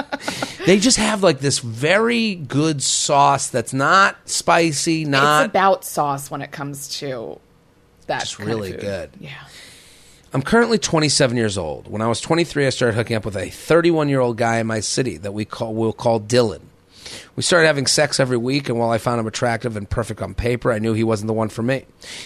they 0.66 0.78
just 0.78 0.96
have 0.98 1.22
like 1.22 1.40
this 1.40 1.58
very 1.58 2.36
good 2.36 2.82
sauce 2.82 3.48
that's 3.48 3.72
not 3.72 4.16
spicy, 4.28 5.04
not 5.04 5.44
it's 5.44 5.50
about 5.50 5.84
sauce 5.84 6.30
when 6.30 6.42
it 6.42 6.52
comes 6.52 6.88
to 7.00 7.38
that. 8.06 8.20
Just 8.20 8.38
kind 8.38 8.50
of 8.50 8.56
really 8.56 8.72
good. 8.72 9.10
Yeah. 9.18 9.32
I'm 10.32 10.42
currently 10.42 10.78
27 10.78 11.36
years 11.36 11.56
old. 11.56 11.86
When 11.88 12.02
I 12.02 12.08
was 12.08 12.20
23, 12.20 12.66
I 12.66 12.70
started 12.70 12.96
hooking 12.96 13.14
up 13.16 13.24
with 13.24 13.36
a 13.36 13.50
31 13.50 14.08
year 14.08 14.20
old 14.20 14.36
guy 14.36 14.58
in 14.58 14.66
my 14.66 14.80
city 14.80 15.16
that 15.18 15.32
we 15.32 15.44
call 15.44 15.74
we'll 15.74 15.92
call 15.92 16.20
Dylan. 16.20 16.60
We 17.36 17.42
started 17.42 17.66
having 17.66 17.86
sex 17.86 18.20
every 18.20 18.36
week, 18.36 18.68
and 18.68 18.78
while 18.78 18.90
I 18.90 18.98
found 18.98 19.20
him 19.20 19.26
attractive 19.26 19.76
and 19.76 19.88
perfect 19.88 20.22
on 20.22 20.34
paper, 20.34 20.72
I 20.72 20.78
knew 20.78 20.92
he 20.92 21.04
wasn't 21.04 21.28
the 21.28 21.34
one 21.34 21.48
for 21.48 21.62
me. 21.62 21.84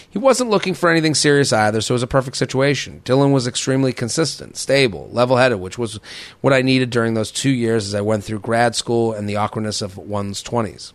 He 0.09 0.19
wasn't 0.19 0.51
looking 0.51 0.75
for 0.75 0.91
anything 0.91 1.15
serious 1.15 1.53
either, 1.53 1.81
so 1.81 1.93
it 1.93 1.97
was 1.97 2.03
a 2.03 2.09
perfect 2.09 2.37
situation. 2.37 3.03
Dylan 3.05 3.33
was 3.33 3.47
extremely 3.47 3.93
consistent, 3.93 4.57
stable, 4.57 5.09
level 5.13 5.37
headed, 5.37 5.61
which 5.61 5.79
was 5.79 5.99
what 6.41 6.53
I 6.53 6.63
needed 6.63 6.91
during 6.91 7.15
those 7.15 7.31
two 7.31 7.51
years 7.51 7.87
as 7.87 7.95
I 7.95 8.01
went 8.01 8.25
through 8.25 8.41
grad 8.41 8.75
school 8.75 9.13
and 9.13 9.29
the 9.29 9.37
awkwardness 9.37 9.83
of 9.83 9.97
one's 9.97 10.43
20s. 10.43 10.93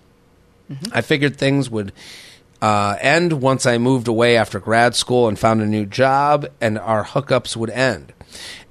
I 0.92 1.02
figured 1.02 1.38
things 1.38 1.70
would 1.70 1.92
uh, 2.62 2.96
end 3.02 3.34
once 3.42 3.66
I 3.66 3.78
moved 3.78 4.08
away 4.08 4.38
after 4.38 4.60
grad 4.60 4.96
school 4.96 5.28
and 5.28 5.38
found 5.38 5.62
a 5.62 5.66
new 5.66 5.86
job, 5.86 6.48
and 6.62 6.80
our 6.80 7.04
hookups 7.04 7.58
would 7.58 7.70
end. 7.70 8.14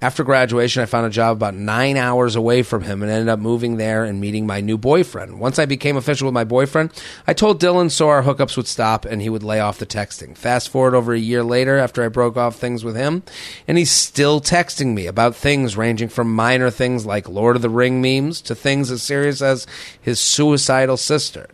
After 0.01 0.25
graduation, 0.25 0.83
I 0.83 0.87
found 0.87 1.07
a 1.07 1.11
job 1.11 1.37
about 1.37 1.55
nine 1.55 1.97
hours 1.97 2.35
away 2.35 2.63
from 2.63 2.83
him 2.83 3.03
and 3.03 3.11
ended 3.11 3.29
up 3.29 3.39
moving 3.39 3.77
there 3.77 4.05
and 4.05 4.21
meeting 4.21 4.47
my 4.47 4.61
new 4.61 4.77
boyfriend. 4.77 5.39
Once 5.39 5.59
I 5.59 5.67
became 5.67 5.97
official 5.97 6.27
with 6.27 6.35
my 6.35 6.45
boyfriend, 6.45 6.91
I 7.27 7.35
told 7.35 7.61
Dylan 7.61 7.91
so 7.91 8.09
our 8.09 8.23
hookups 8.23 8.57
would 8.57 8.67
stop 8.67 9.05
and 9.05 9.23
he 9.23 9.29
would 9.29 9.43
lay 9.43 9.61
off 9.61 9.79
the 9.79 9.87
texting. 9.87 10.37
Fast 10.37 10.71
forward 10.71 10.95
over 10.95 11.13
a 11.13 11.19
year 11.19 11.45
later 11.45 11.79
after 11.79 12.03
I 12.05 12.09
broke 12.09 12.37
off 12.37 12.57
things 12.57 12.85
with 12.85 12.97
him, 12.97 13.23
and 13.69 13.79
he's 13.79 13.93
still 13.93 14.41
texting 14.41 14.95
me 14.95 15.07
about 15.07 15.37
things 15.37 15.77
ranging 15.77 16.09
from 16.09 16.35
minor 16.35 16.71
things 16.71 17.07
like 17.07 17.29
Lord 17.29 17.57
of 17.57 17.63
the 17.63 17.69
Ring 17.69 18.03
memes 18.03 18.41
to 18.43 18.55
things 18.55 18.91
as 18.91 19.03
serious 19.03 19.41
as 19.41 19.67
his 20.01 20.19
suicidal 20.19 20.97
sister. 20.97 21.49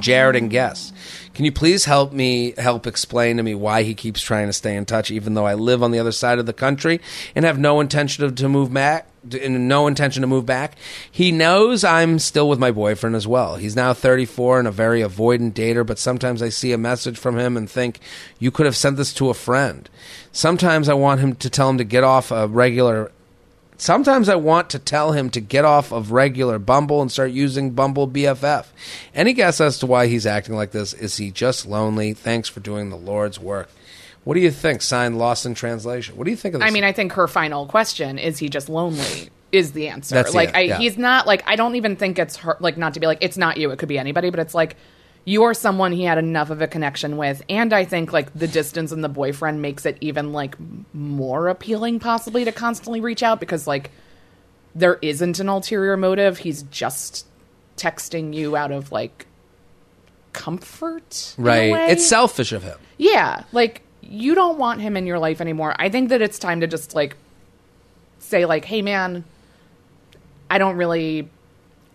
Jared 0.00 0.36
and 0.36 0.50
Guess. 0.50 0.92
Can 1.38 1.44
you 1.44 1.52
please 1.52 1.84
help 1.84 2.12
me 2.12 2.52
help 2.58 2.84
explain 2.84 3.36
to 3.36 3.44
me 3.44 3.54
why 3.54 3.84
he 3.84 3.94
keeps 3.94 4.20
trying 4.20 4.48
to 4.48 4.52
stay 4.52 4.74
in 4.74 4.84
touch, 4.84 5.12
even 5.12 5.34
though 5.34 5.46
I 5.46 5.54
live 5.54 5.84
on 5.84 5.92
the 5.92 6.00
other 6.00 6.10
side 6.10 6.40
of 6.40 6.46
the 6.46 6.52
country 6.52 7.00
and 7.36 7.44
have 7.44 7.60
no 7.60 7.78
intention 7.78 8.24
of, 8.24 8.34
to 8.34 8.48
move 8.48 8.74
back? 8.74 9.08
And 9.40 9.68
no 9.68 9.86
intention 9.86 10.22
to 10.22 10.26
move 10.26 10.46
back. 10.46 10.76
He 11.08 11.30
knows 11.30 11.84
I'm 11.84 12.18
still 12.18 12.48
with 12.48 12.58
my 12.58 12.72
boyfriend 12.72 13.14
as 13.14 13.28
well. 13.28 13.54
He's 13.54 13.76
now 13.76 13.94
34 13.94 14.58
and 14.58 14.66
a 14.66 14.72
very 14.72 15.00
avoidant 15.00 15.52
dater, 15.52 15.86
but 15.86 16.00
sometimes 16.00 16.42
I 16.42 16.48
see 16.48 16.72
a 16.72 16.78
message 16.78 17.16
from 17.16 17.38
him 17.38 17.56
and 17.56 17.70
think, 17.70 18.00
you 18.40 18.50
could 18.50 18.66
have 18.66 18.76
sent 18.76 18.96
this 18.96 19.14
to 19.14 19.30
a 19.30 19.34
friend. 19.34 19.88
Sometimes 20.32 20.88
I 20.88 20.94
want 20.94 21.20
him 21.20 21.36
to 21.36 21.48
tell 21.48 21.70
him 21.70 21.78
to 21.78 21.84
get 21.84 22.02
off 22.02 22.32
a 22.32 22.48
regular 22.48 23.12
Sometimes 23.80 24.28
I 24.28 24.34
want 24.34 24.70
to 24.70 24.78
tell 24.80 25.12
him 25.12 25.30
to 25.30 25.40
get 25.40 25.64
off 25.64 25.92
of 25.92 26.10
regular 26.10 26.58
Bumble 26.58 27.00
and 27.00 27.10
start 27.12 27.30
using 27.30 27.70
Bumble 27.70 28.08
BFF. 28.08 28.66
Any 29.14 29.32
guess 29.32 29.60
as 29.60 29.78
to 29.78 29.86
why 29.86 30.08
he's 30.08 30.26
acting 30.26 30.56
like 30.56 30.72
this? 30.72 30.92
Is 30.92 31.16
he 31.16 31.30
just 31.30 31.64
lonely? 31.64 32.12
Thanks 32.12 32.48
for 32.48 32.58
doing 32.58 32.90
the 32.90 32.96
Lord's 32.96 33.38
work. 33.38 33.70
What 34.24 34.34
do 34.34 34.40
you 34.40 34.50
think? 34.50 34.82
Signed 34.82 35.16
Lost 35.16 35.46
in 35.46 35.54
Translation. 35.54 36.16
What 36.16 36.24
do 36.24 36.30
you 36.32 36.36
think 36.36 36.56
of 36.56 36.60
this? 36.60 36.68
I 36.68 36.72
mean, 36.72 36.82
I 36.82 36.92
think 36.92 37.12
her 37.12 37.28
final 37.28 37.66
question 37.66 38.18
is 38.18 38.36
he 38.38 38.48
just 38.48 38.68
lonely 38.68 39.30
is 39.52 39.72
the 39.72 39.88
answer. 39.88 40.16
That's 40.16 40.34
like 40.34 40.50
an- 40.50 40.56
I, 40.56 40.60
yeah. 40.60 40.78
he's 40.78 40.98
not 40.98 41.26
like 41.26 41.42
I 41.46 41.56
don't 41.56 41.76
even 41.76 41.94
think 41.94 42.18
it's 42.18 42.36
her 42.38 42.56
like 42.60 42.76
not 42.76 42.94
to 42.94 43.00
be 43.00 43.06
like 43.06 43.18
it's 43.20 43.36
not 43.36 43.58
you, 43.58 43.70
it 43.70 43.78
could 43.78 43.88
be 43.88 43.98
anybody, 43.98 44.30
but 44.30 44.40
it's 44.40 44.54
like 44.54 44.76
you're 45.28 45.52
someone 45.52 45.92
he 45.92 46.04
had 46.04 46.16
enough 46.16 46.48
of 46.48 46.62
a 46.62 46.66
connection 46.66 47.18
with 47.18 47.42
and 47.50 47.74
I 47.74 47.84
think 47.84 48.14
like 48.14 48.32
the 48.32 48.48
distance 48.48 48.92
and 48.92 49.04
the 49.04 49.10
boyfriend 49.10 49.60
makes 49.60 49.84
it 49.84 49.98
even 50.00 50.32
like 50.32 50.56
more 50.94 51.48
appealing 51.48 52.00
possibly 52.00 52.46
to 52.46 52.52
constantly 52.52 53.02
reach 53.02 53.22
out 53.22 53.38
because 53.38 53.66
like 53.66 53.90
there 54.74 54.98
isn't 55.02 55.38
an 55.38 55.50
ulterior 55.50 55.98
motive. 55.98 56.38
He's 56.38 56.62
just 56.64 57.26
texting 57.76 58.32
you 58.32 58.56
out 58.56 58.72
of 58.72 58.90
like 58.90 59.26
comfort. 60.32 61.34
right. 61.36 61.90
It's 61.90 62.06
selfish 62.06 62.52
of 62.52 62.62
him. 62.62 62.78
Yeah, 62.96 63.42
like 63.52 63.82
you 64.00 64.34
don't 64.34 64.56
want 64.56 64.80
him 64.80 64.96
in 64.96 65.06
your 65.06 65.18
life 65.18 65.42
anymore. 65.42 65.74
I 65.78 65.90
think 65.90 66.08
that 66.08 66.22
it's 66.22 66.38
time 66.38 66.62
to 66.62 66.66
just 66.66 66.94
like 66.94 67.16
say 68.18 68.46
like, 68.46 68.64
"Hey 68.64 68.80
man, 68.80 69.24
I 70.48 70.56
don't 70.56 70.76
really 70.76 71.28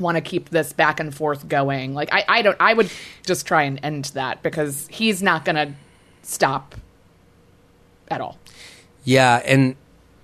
want 0.04 0.18
to 0.18 0.22
keep 0.22 0.50
this 0.50 0.72
back 0.74 1.00
and 1.00 1.14
forth 1.16 1.48
going." 1.48 1.96
Like 1.96 2.10
I 2.12 2.24
I 2.28 2.42
don't 2.44 2.58
I 2.60 2.74
would 2.74 2.92
just 3.26 3.48
try 3.48 3.64
and 3.64 3.80
end 3.82 4.06
that 4.14 4.44
because 4.44 4.88
he's 4.92 5.24
not 5.24 5.44
going 5.46 5.56
to 5.56 5.74
stop 6.22 6.76
at 8.10 8.22
all. 8.22 8.38
Yeah, 9.04 9.42
and 9.46 9.76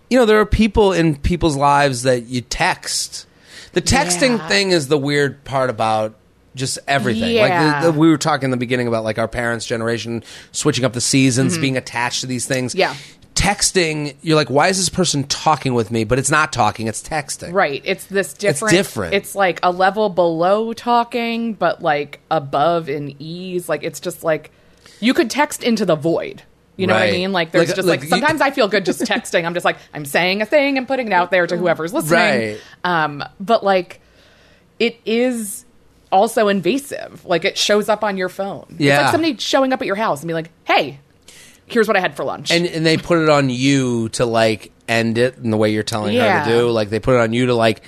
you 0.10 0.18
know 0.20 0.26
there 0.26 0.40
are 0.40 0.46
people 0.46 0.94
in 0.94 1.16
people's 1.16 1.56
lives 1.56 2.04
that 2.04 2.28
you 2.28 2.42
text. 2.42 3.26
The 3.74 3.82
texting 3.82 4.38
Yeah. 4.38 4.48
thing 4.48 4.72
is 4.72 4.88
the 4.88 4.98
weird 4.98 5.44
part 5.44 5.70
about 5.70 6.16
just 6.56 6.80
everything. 6.88 7.22
Like 7.38 7.50
Yeah. 7.50 7.82
the, 7.82 7.92
the, 7.92 8.00
we 8.00 8.10
were 8.10 8.18
talking 8.18 8.46
in 8.46 8.52
the 8.52 8.58
beginning 8.58 8.88
about 8.88 9.04
like 9.04 9.18
our 9.20 9.28
parents' 9.28 9.66
generation 9.66 10.24
switching 10.52 10.84
up 10.86 10.94
the 10.94 11.02
seasons, 11.02 11.58
being 11.58 11.78
attached 11.78 12.22
to 12.22 12.28
these 12.28 12.46
things. 12.48 12.72
Mm-hmm. 12.74 12.80
Yeah. 12.80 12.96
Texting, 13.40 14.16
you're 14.22 14.36
like, 14.36 14.50
why 14.50 14.68
is 14.68 14.78
this 14.78 14.90
person 14.90 15.24
talking 15.24 15.74
with 15.74 15.92
me? 15.92 16.04
But 16.04 16.20
it's 16.20 16.30
not 16.30 16.52
talking; 16.52 16.88
it's 16.88 17.02
texting. 17.02 17.54
Right. 17.54 17.82
It's 17.86 18.04
this 18.08 18.34
different 18.34 18.74
it's 18.74 18.88
different. 18.88 19.14
It's 19.14 19.34
like 19.34 19.62
a 19.64 19.72
level 19.72 20.10
below 20.10 20.74
talking 20.74 21.54
but 21.54 21.82
like 21.82 22.20
above 22.30 22.90
in 22.90 23.16
ease. 23.18 23.70
Like 23.70 23.82
it's 23.84 24.02
just 24.02 24.26
like 24.26 24.52
you 25.00 25.14
could 25.14 25.30
text 25.30 25.64
into 25.64 25.86
the 25.86 25.96
void. 25.96 26.44
You 26.76 26.88
know 26.88 26.94
what 26.96 27.04
I 27.04 27.12
mean? 27.12 27.32
Like 27.32 27.52
there's 27.52 27.70
Like- 27.70 27.76
just 27.78 27.88
like 27.88 28.00
like, 28.02 28.04
you- 28.04 28.10
sometimes 28.10 28.42
I 28.42 28.52
feel 28.52 28.68
good 28.68 28.84
just 28.86 29.00
texting. 29.02 29.46
I'm 29.46 29.54
just 29.54 29.64
like 29.66 29.78
I'm 29.94 30.04
saying 30.06 30.42
a 30.42 30.46
thing 30.46 30.78
and 30.78 30.86
putting 30.86 31.08
it 31.08 31.14
out 31.14 31.32
there 31.32 31.48
to 31.48 31.56
whoever's 31.56 31.94
listening. 31.94 32.20
Right. 32.20 32.62
Um 32.84 33.24
but 33.40 33.64
like 33.64 34.02
it 34.80 35.00
is 35.06 35.64
also 36.12 36.50
invasive. 36.50 37.24
Like 37.26 37.46
it 37.46 37.58
shows 37.58 37.88
up 37.88 38.04
on 38.04 38.18
your 38.18 38.30
phone. 38.30 38.66
It's 38.72 38.80
Yeah. 38.82 39.02
like 39.04 39.12
somebody 39.12 39.38
showing 39.38 39.72
up 39.72 39.80
at 39.82 39.86
your 39.88 39.96
house 39.96 40.22
and 40.22 40.28
be 40.28 40.34
like, 40.34 40.50
"Hey, 40.66 41.00
here's 41.72 41.88
what 41.88 41.98
I 41.98 42.00
had 42.00 42.16
for 42.16 42.24
lunch." 42.24 42.52
And 42.52 42.66
and 42.66 42.86
they 42.86 42.98
put 42.98 43.20
it 43.20 43.30
on 43.30 43.50
you 43.50 44.10
to 44.10 44.26
like 44.26 44.72
end 44.88 45.18
it 45.18 45.38
in 45.38 45.52
the 45.52 45.58
way 45.58 45.72
you're 45.72 45.84
telling 45.84 46.16
her 46.18 46.44
to 46.46 46.50
do. 46.50 46.70
Like 46.72 46.90
they 46.90 47.00
put 47.00 47.16
it 47.16 47.20
on 47.22 47.34
you 47.34 47.46
to 47.48 47.54
like 47.56 47.82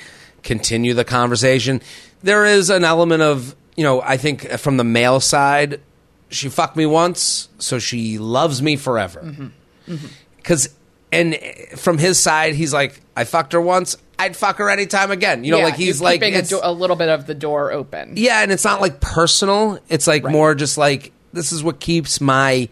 continue 0.44 0.94
the 0.94 1.04
conversation. 1.06 1.82
There 2.24 2.46
is 2.46 2.70
an 2.70 2.84
element 2.84 3.22
of 3.24 3.56
you 3.76 3.84
know 3.84 4.02
I 4.02 4.18
think 4.18 4.50
from 4.60 4.78
the 4.78 4.84
male 4.84 5.20
side, 5.20 5.82
she 6.30 6.50
fucked 6.50 6.76
me 6.78 6.86
once, 6.86 7.50
so 7.58 7.80
she 7.80 8.18
loves 8.18 8.62
me 8.62 8.76
forever. 8.76 9.22
Mm-hmm. 9.22 9.96
Because 10.38 10.70
and 11.12 11.38
from 11.76 11.98
his 11.98 12.18
side, 12.18 12.56
he's 12.56 12.74
like, 12.74 13.02
I 13.18 13.26
fucked 13.26 13.54
her 13.54 13.62
once. 13.62 13.98
I'd 14.18 14.36
fuck 14.38 14.58
her 14.58 14.70
anytime 14.70 15.10
again. 15.12 15.44
You 15.44 15.52
know, 15.52 15.58
Yeah, 15.58 15.64
like 15.66 15.76
he's 15.76 16.00
like 16.00 16.22
keeping 16.22 16.36
a, 16.36 16.42
do- 16.44 16.60
a 16.62 16.72
little 16.72 16.96
bit 16.96 17.10
of 17.10 17.26
the 17.26 17.34
door 17.34 17.72
open. 17.72 18.14
yeah, 18.18 18.44
and 18.44 18.52
it's 18.52 18.64
not 18.64 18.80
like 18.80 19.02
personal. 19.02 19.80
It's 19.90 20.06
like 20.08 20.24
Right. 20.24 20.32
more 20.32 20.54
just 20.56 20.78
like 20.78 21.12
this 21.34 21.52
is 21.52 21.64
what 21.64 21.80
keeps 21.80 22.22
my 22.22 22.70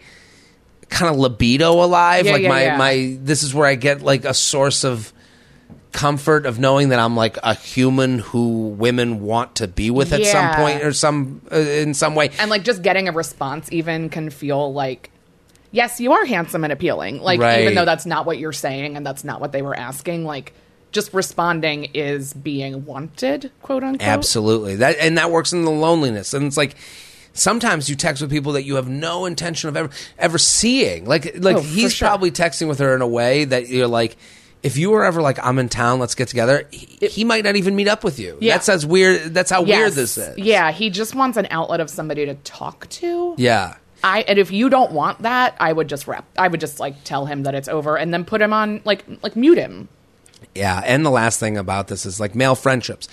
kind 0.90 1.12
of 1.12 1.18
libido 1.18 1.72
alive. 1.82 2.26
Yeah, 2.26 2.32
like 2.32 2.42
yeah, 2.42 2.48
my 2.48 2.62
yeah. 2.64 2.76
my 2.76 3.16
this 3.22 3.42
is 3.42 3.54
where 3.54 3.66
I 3.66 3.74
get 3.76 4.02
like 4.02 4.24
a 4.24 4.34
source 4.34 4.84
of 4.84 5.12
comfort 5.92 6.46
of 6.46 6.58
knowing 6.60 6.90
that 6.90 7.00
I'm 7.00 7.16
like 7.16 7.36
a 7.42 7.54
human 7.54 8.20
who 8.20 8.68
women 8.68 9.22
want 9.22 9.56
to 9.56 9.66
be 9.66 9.90
with 9.90 10.12
at 10.12 10.24
some 10.24 10.44
Yeah. 10.44 10.56
point 10.56 10.82
or 10.84 10.92
some 10.92 11.40
uh, 11.50 11.56
in 11.56 11.94
some 11.94 12.14
way. 12.14 12.30
and 12.38 12.48
like 12.50 12.62
just 12.62 12.82
getting 12.82 13.08
a 13.08 13.12
response 13.12 13.68
even 13.72 14.08
can 14.08 14.30
feel 14.30 14.72
like 14.72 15.10
yes 15.72 15.98
you 16.00 16.12
are 16.12 16.24
handsome 16.24 16.62
and 16.62 16.72
appealing 16.72 17.20
like 17.20 17.40
Right. 17.40 17.62
even 17.62 17.74
though 17.74 17.84
that's 17.84 18.06
not 18.06 18.24
what 18.24 18.38
you're 18.38 18.52
saying 18.52 18.96
and 18.96 19.04
that's 19.04 19.24
not 19.24 19.40
what 19.40 19.50
they 19.50 19.62
were 19.62 19.76
asking 19.76 20.24
like 20.24 20.52
just 20.92 21.12
responding 21.12 21.84
is 21.94 22.34
being 22.34 22.84
wanted 22.84 23.50
quote 23.62 23.82
unquote 23.82 24.08
Absolutely. 24.08 24.76
That 24.76 24.96
and 25.00 25.18
that 25.18 25.30
works 25.32 25.52
in 25.52 25.64
the 25.64 25.70
loneliness. 25.72 26.34
And 26.34 26.46
it's 26.46 26.56
like 26.56 26.74
sometimes 27.32 27.88
you 27.88 27.96
text 27.96 28.20
with 28.22 28.30
people 28.30 28.52
that 28.52 28.64
you 28.64 28.74
have 28.76 28.88
no 28.88 29.24
intention 29.26 29.68
of 29.68 29.76
ever 29.76 29.90
ever 30.18 30.38
seeing. 30.38 31.04
Like 31.06 31.36
like 31.38 31.56
Oh, 31.56 31.60
he's 31.60 31.92
sure. 31.94 32.08
probably 32.08 32.30
texting 32.30 32.68
with 32.68 32.78
her 32.78 32.94
in 32.94 33.02
a 33.02 33.08
way 33.08 33.44
that 33.44 33.68
you're 33.68 33.86
like 33.86 34.16
if 34.62 34.76
you 34.76 34.90
were 34.90 35.04
ever 35.04 35.22
like 35.22 35.38
I'm 35.44 35.58
in 35.58 35.68
town, 35.70 36.00
let's 36.00 36.14
get 36.14 36.28
together, 36.28 36.68
he, 36.70 37.06
he 37.06 37.24
might 37.24 37.44
not 37.44 37.56
even 37.56 37.74
meet 37.74 37.88
up 37.88 38.04
with 38.04 38.18
you. 38.18 38.36
Yeah. 38.40 38.54
That's 38.54 38.68
as 38.68 38.84
weird 38.84 39.32
that's 39.32 39.50
how 39.50 39.62
weird 39.62 39.92
this 39.92 40.18
is. 40.18 40.36
yeah 40.38 40.70
he 40.72 40.90
just 40.90 41.14
wants 41.14 41.36
an 41.38 41.46
outlet 41.50 41.80
of 41.80 41.88
somebody 41.88 42.26
to 42.26 42.34
talk 42.34 42.88
to 42.90 43.34
Yeah. 43.38 43.76
I 44.02 44.22
and 44.22 44.38
if 44.38 44.50
you 44.50 44.68
don't 44.70 44.92
want 44.92 45.22
that, 45.22 45.54
I 45.60 45.72
would 45.72 45.88
just 45.88 46.06
wrap. 46.08 46.24
I 46.38 46.48
would 46.48 46.60
just 46.60 46.80
like 46.80 47.04
tell 47.04 47.26
him 47.26 47.42
that 47.42 47.54
it's 47.54 47.68
over 47.68 47.96
and 47.98 48.12
then 48.14 48.24
put 48.24 48.40
him 48.40 48.52
on 48.52 48.80
like 48.84 49.04
like 49.22 49.36
mute 49.36 49.58
him. 49.58 49.88
Yeah, 50.54 50.80
and 50.84 51.04
the 51.04 51.10
last 51.10 51.38
thing 51.38 51.58
about 51.58 51.88
this 51.88 52.06
is 52.06 52.18
like 52.18 52.34
male 52.34 52.54
friendships. 52.54 53.08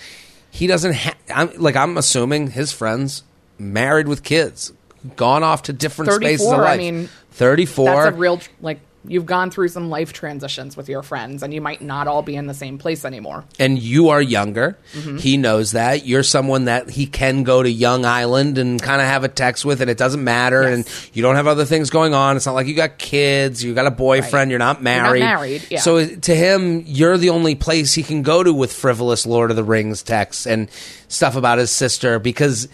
He 0.50 0.66
doesn't 0.66 0.94
ha- 0.94 1.14
I'm 1.34 1.50
like 1.58 1.76
I'm 1.76 1.98
assuming 1.98 2.50
his 2.52 2.72
friends 2.72 3.22
married 3.58 4.08
with 4.08 4.22
kids, 4.22 4.72
gone 5.16 5.42
off 5.42 5.62
to 5.64 5.72
different 5.72 6.12
spaces 6.12 6.46
of 6.46 6.52
34, 6.56 6.66
I 6.66 6.76
mean, 6.76 7.08
34 7.32 7.84
That's 7.86 8.14
a 8.16 8.18
real 8.18 8.40
like 8.60 8.80
you've 9.06 9.26
gone 9.26 9.50
through 9.50 9.68
some 9.68 9.88
life 9.88 10.12
transitions 10.12 10.76
with 10.76 10.88
your 10.88 11.02
friends 11.02 11.42
and 11.42 11.54
you 11.54 11.60
might 11.62 11.80
not 11.80 12.08
all 12.08 12.20
be 12.20 12.34
in 12.34 12.46
the 12.46 12.52
same 12.52 12.76
place 12.76 13.04
anymore. 13.06 13.44
and 13.58 13.78
you 13.78 14.08
are 14.10 14.20
younger. 14.20 14.76
Mm-hmm. 14.92 15.16
He 15.18 15.36
knows 15.36 15.72
that. 15.72 16.04
You're 16.04 16.24
someone 16.24 16.64
that 16.64 16.90
he 16.90 17.06
can 17.06 17.42
go 17.44 17.62
to 17.62 17.70
Young 17.70 18.04
Island 18.04 18.58
and 18.58 18.82
kind 18.82 19.00
of 19.00 19.06
have 19.06 19.22
a 19.24 19.28
text 19.28 19.64
with, 19.64 19.80
and 19.80 19.88
it 19.88 19.96
doesn't 19.96 20.22
matter. 20.22 20.62
Yes. 20.62 20.72
And 20.74 21.16
you 21.16 21.22
don't 21.22 21.36
have 21.36 21.46
other 21.46 21.64
things 21.64 21.88
going 21.90 22.12
on. 22.12 22.36
It's 22.36 22.44
not 22.44 22.54
like 22.56 22.66
you 22.66 22.74
got 22.74 22.98
kids, 22.98 23.62
you 23.64 23.72
got 23.72 23.86
a 23.86 23.90
boyfriend, 23.92 24.32
Right. 24.34 24.50
you're 24.50 24.58
not 24.58 24.82
You're 24.82 24.84
not 24.96 25.02
married. 25.04 25.20
married, 25.20 25.66
yeah. 25.70 25.80
So 25.80 26.04
to 26.04 26.34
him, 26.34 26.82
you're 26.84 27.16
the 27.16 27.30
only 27.30 27.54
place 27.54 27.94
he 27.94 28.02
can 28.02 28.22
go 28.22 28.42
to 28.42 28.52
with 28.52 28.72
frivolous 28.72 29.24
Lord 29.24 29.50
of 29.50 29.56
the 29.56 29.64
Rings 29.64 30.02
texts 30.02 30.44
and 30.46 30.68
stuff 31.06 31.36
about 31.36 31.58
his 31.58 31.70
sister 31.70 32.18
because, 32.18 32.68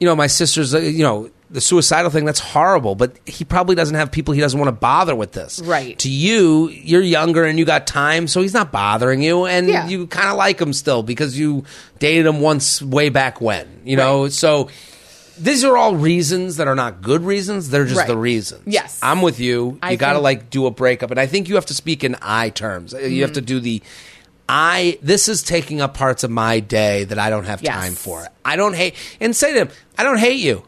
you 0.00 0.06
know, 0.06 0.16
my 0.16 0.26
sister's, 0.26 0.74
uh, 0.74 0.78
you 0.80 1.02
know, 1.04 1.30
the 1.50 1.60
suicidal 1.60 2.10
thing, 2.10 2.24
that's 2.24 2.38
horrible, 2.40 2.94
but 2.94 3.16
he 3.26 3.44
probably 3.44 3.74
doesn't 3.74 3.96
have 3.96 4.10
people 4.12 4.32
he 4.34 4.40
doesn't 4.40 4.58
want 4.58 4.68
to 4.68 4.72
bother 4.72 5.14
with 5.16 5.32
this. 5.32 5.60
Right. 5.60 5.98
To 5.98 6.08
you, 6.10 6.68
you're 6.68 7.02
younger 7.02 7.44
and 7.44 7.58
you 7.58 7.64
got 7.64 7.86
time, 7.88 8.28
so 8.28 8.40
he's 8.40 8.54
not 8.54 8.70
bothering 8.72 9.20
you, 9.22 9.46
and 9.46 9.68
Yeah. 9.68 9.88
you 9.88 10.06
kind 10.06 10.28
of 10.28 10.36
like 10.36 10.60
him 10.60 10.72
still 10.72 11.02
because 11.02 11.38
you 11.38 11.64
dated 11.98 12.26
him 12.26 12.40
once 12.40 12.80
way 12.80 13.08
back 13.08 13.40
when, 13.40 13.66
you 13.84 13.96
know? 13.96 14.28
So 14.28 14.68
these 15.38 15.64
are 15.64 15.76
all 15.76 15.96
reasons 15.96 16.56
that 16.58 16.68
are 16.68 16.74
not 16.76 17.02
good 17.02 17.24
reasons. 17.24 17.70
They're 17.70 17.84
just 17.86 17.98
Right. 17.98 18.06
the 18.08 18.16
reasons. 18.16 18.62
Yes. 18.66 18.98
I'm 19.02 19.20
with 19.20 19.40
you. 19.40 19.78
You 19.90 19.96
got 19.96 20.10
to 20.10 20.14
think- 20.16 20.22
like 20.24 20.50
do 20.50 20.66
a 20.66 20.70
breakup. 20.70 21.10
And 21.10 21.18
I 21.18 21.26
think 21.26 21.48
you 21.48 21.56
have 21.56 21.66
to 21.66 21.74
speak 21.74 22.04
in 22.04 22.14
I 22.22 22.50
terms. 22.50 22.92
You 22.92 22.98
Mm. 23.08 23.20
have 23.22 23.32
to 23.32 23.40
do 23.40 23.58
the 23.58 23.82
I, 24.52 24.98
this 25.00 25.28
is 25.28 25.44
taking 25.44 25.80
up 25.80 25.94
parts 25.94 26.24
of 26.24 26.30
my 26.30 26.58
day 26.58 27.04
that 27.04 27.18
I 27.20 27.30
don't 27.30 27.44
have 27.44 27.62
Yes. 27.62 27.72
time 27.74 27.92
for. 27.94 28.26
I 28.44 28.56
don't 28.56 28.74
hate, 28.74 28.94
and 29.20 29.34
say 29.34 29.52
to 29.52 29.60
him, 29.60 29.68
I 29.96 30.02
don't 30.02 30.18
hate 30.18 30.40
you. 30.40 30.64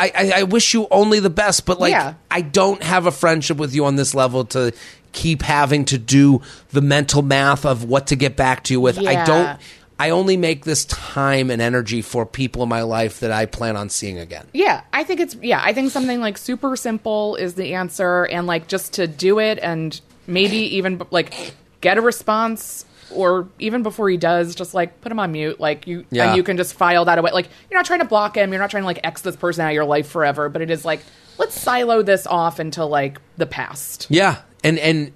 I, 0.00 0.12
I, 0.16 0.32
I 0.38 0.42
wish 0.42 0.74
you 0.74 0.88
only 0.90 1.20
the 1.20 1.30
best, 1.30 1.64
but 1.64 1.78
like, 1.78 1.92
Yeah. 1.92 2.14
I 2.30 2.40
don't 2.40 2.82
have 2.82 3.06
a 3.06 3.12
friendship 3.12 3.56
with 3.56 3.72
you 3.74 3.84
on 3.84 3.94
this 3.94 4.14
level 4.16 4.44
to 4.46 4.72
keep 5.12 5.42
having 5.42 5.84
to 5.86 5.98
do 5.98 6.42
the 6.70 6.80
mental 6.80 7.22
math 7.22 7.64
of 7.64 7.84
what 7.84 8.08
to 8.08 8.16
get 8.16 8.36
back 8.36 8.64
to 8.64 8.74
you 8.74 8.80
with. 8.80 8.98
I 8.98 9.24
don't, 9.24 9.60
I 9.98 10.10
only 10.10 10.36
make 10.36 10.64
this 10.64 10.84
time 10.86 11.50
and 11.50 11.60
energy 11.62 12.00
for 12.02 12.24
people 12.26 12.62
in 12.64 12.68
my 12.68 12.82
life 12.82 13.20
that 13.20 13.30
I 13.30 13.46
plan 13.46 13.76
on 13.76 13.90
seeing 13.90 14.18
again. 14.18 14.46
Yeah, 14.52 14.82
I 14.92 15.04
think 15.04 15.20
it's 15.20 15.36
yeah, 15.42 15.60
I 15.62 15.72
think 15.72 15.90
something 15.92 16.20
like 16.20 16.36
super 16.38 16.74
simple 16.74 17.36
is 17.36 17.54
the 17.54 17.74
answer 17.74 18.24
and 18.24 18.46
like 18.46 18.66
just 18.66 18.94
to 18.94 19.06
do 19.06 19.38
it 19.38 19.58
and 19.60 20.00
maybe 20.26 20.56
even 20.76 21.02
like 21.10 21.52
get 21.80 21.98
a 21.98 22.00
response 22.00 22.86
or 23.12 23.48
even 23.58 23.82
before 23.82 24.08
he 24.08 24.16
does 24.16 24.54
just 24.54 24.74
like 24.74 25.00
put 25.00 25.10
him 25.12 25.18
on 25.18 25.32
mute 25.32 25.58
like 25.60 25.86
you 25.86 26.04
Yeah. 26.10 26.28
and 26.28 26.36
you 26.36 26.42
can 26.42 26.56
just 26.56 26.74
file 26.74 27.04
that 27.06 27.18
away 27.18 27.30
like 27.32 27.48
you're 27.70 27.78
not 27.78 27.86
trying 27.86 28.00
to 28.00 28.04
block 28.04 28.36
him 28.36 28.52
you're 28.52 28.60
not 28.60 28.70
trying 28.70 28.82
to 28.82 28.86
like 28.86 29.00
x 29.04 29.22
this 29.22 29.36
person 29.36 29.62
out 29.64 29.68
of 29.68 29.74
your 29.74 29.84
life 29.84 30.08
forever 30.08 30.48
but 30.48 30.62
it 30.62 30.70
is 30.70 30.84
like 30.84 31.00
let's 31.38 31.58
silo 31.58 32.02
this 32.02 32.26
off 32.26 32.60
into 32.60 32.84
like 32.84 33.20
the 33.36 33.46
past 33.46 34.06
Yeah, 34.10 34.36
and 34.62 34.78
and 34.78 35.12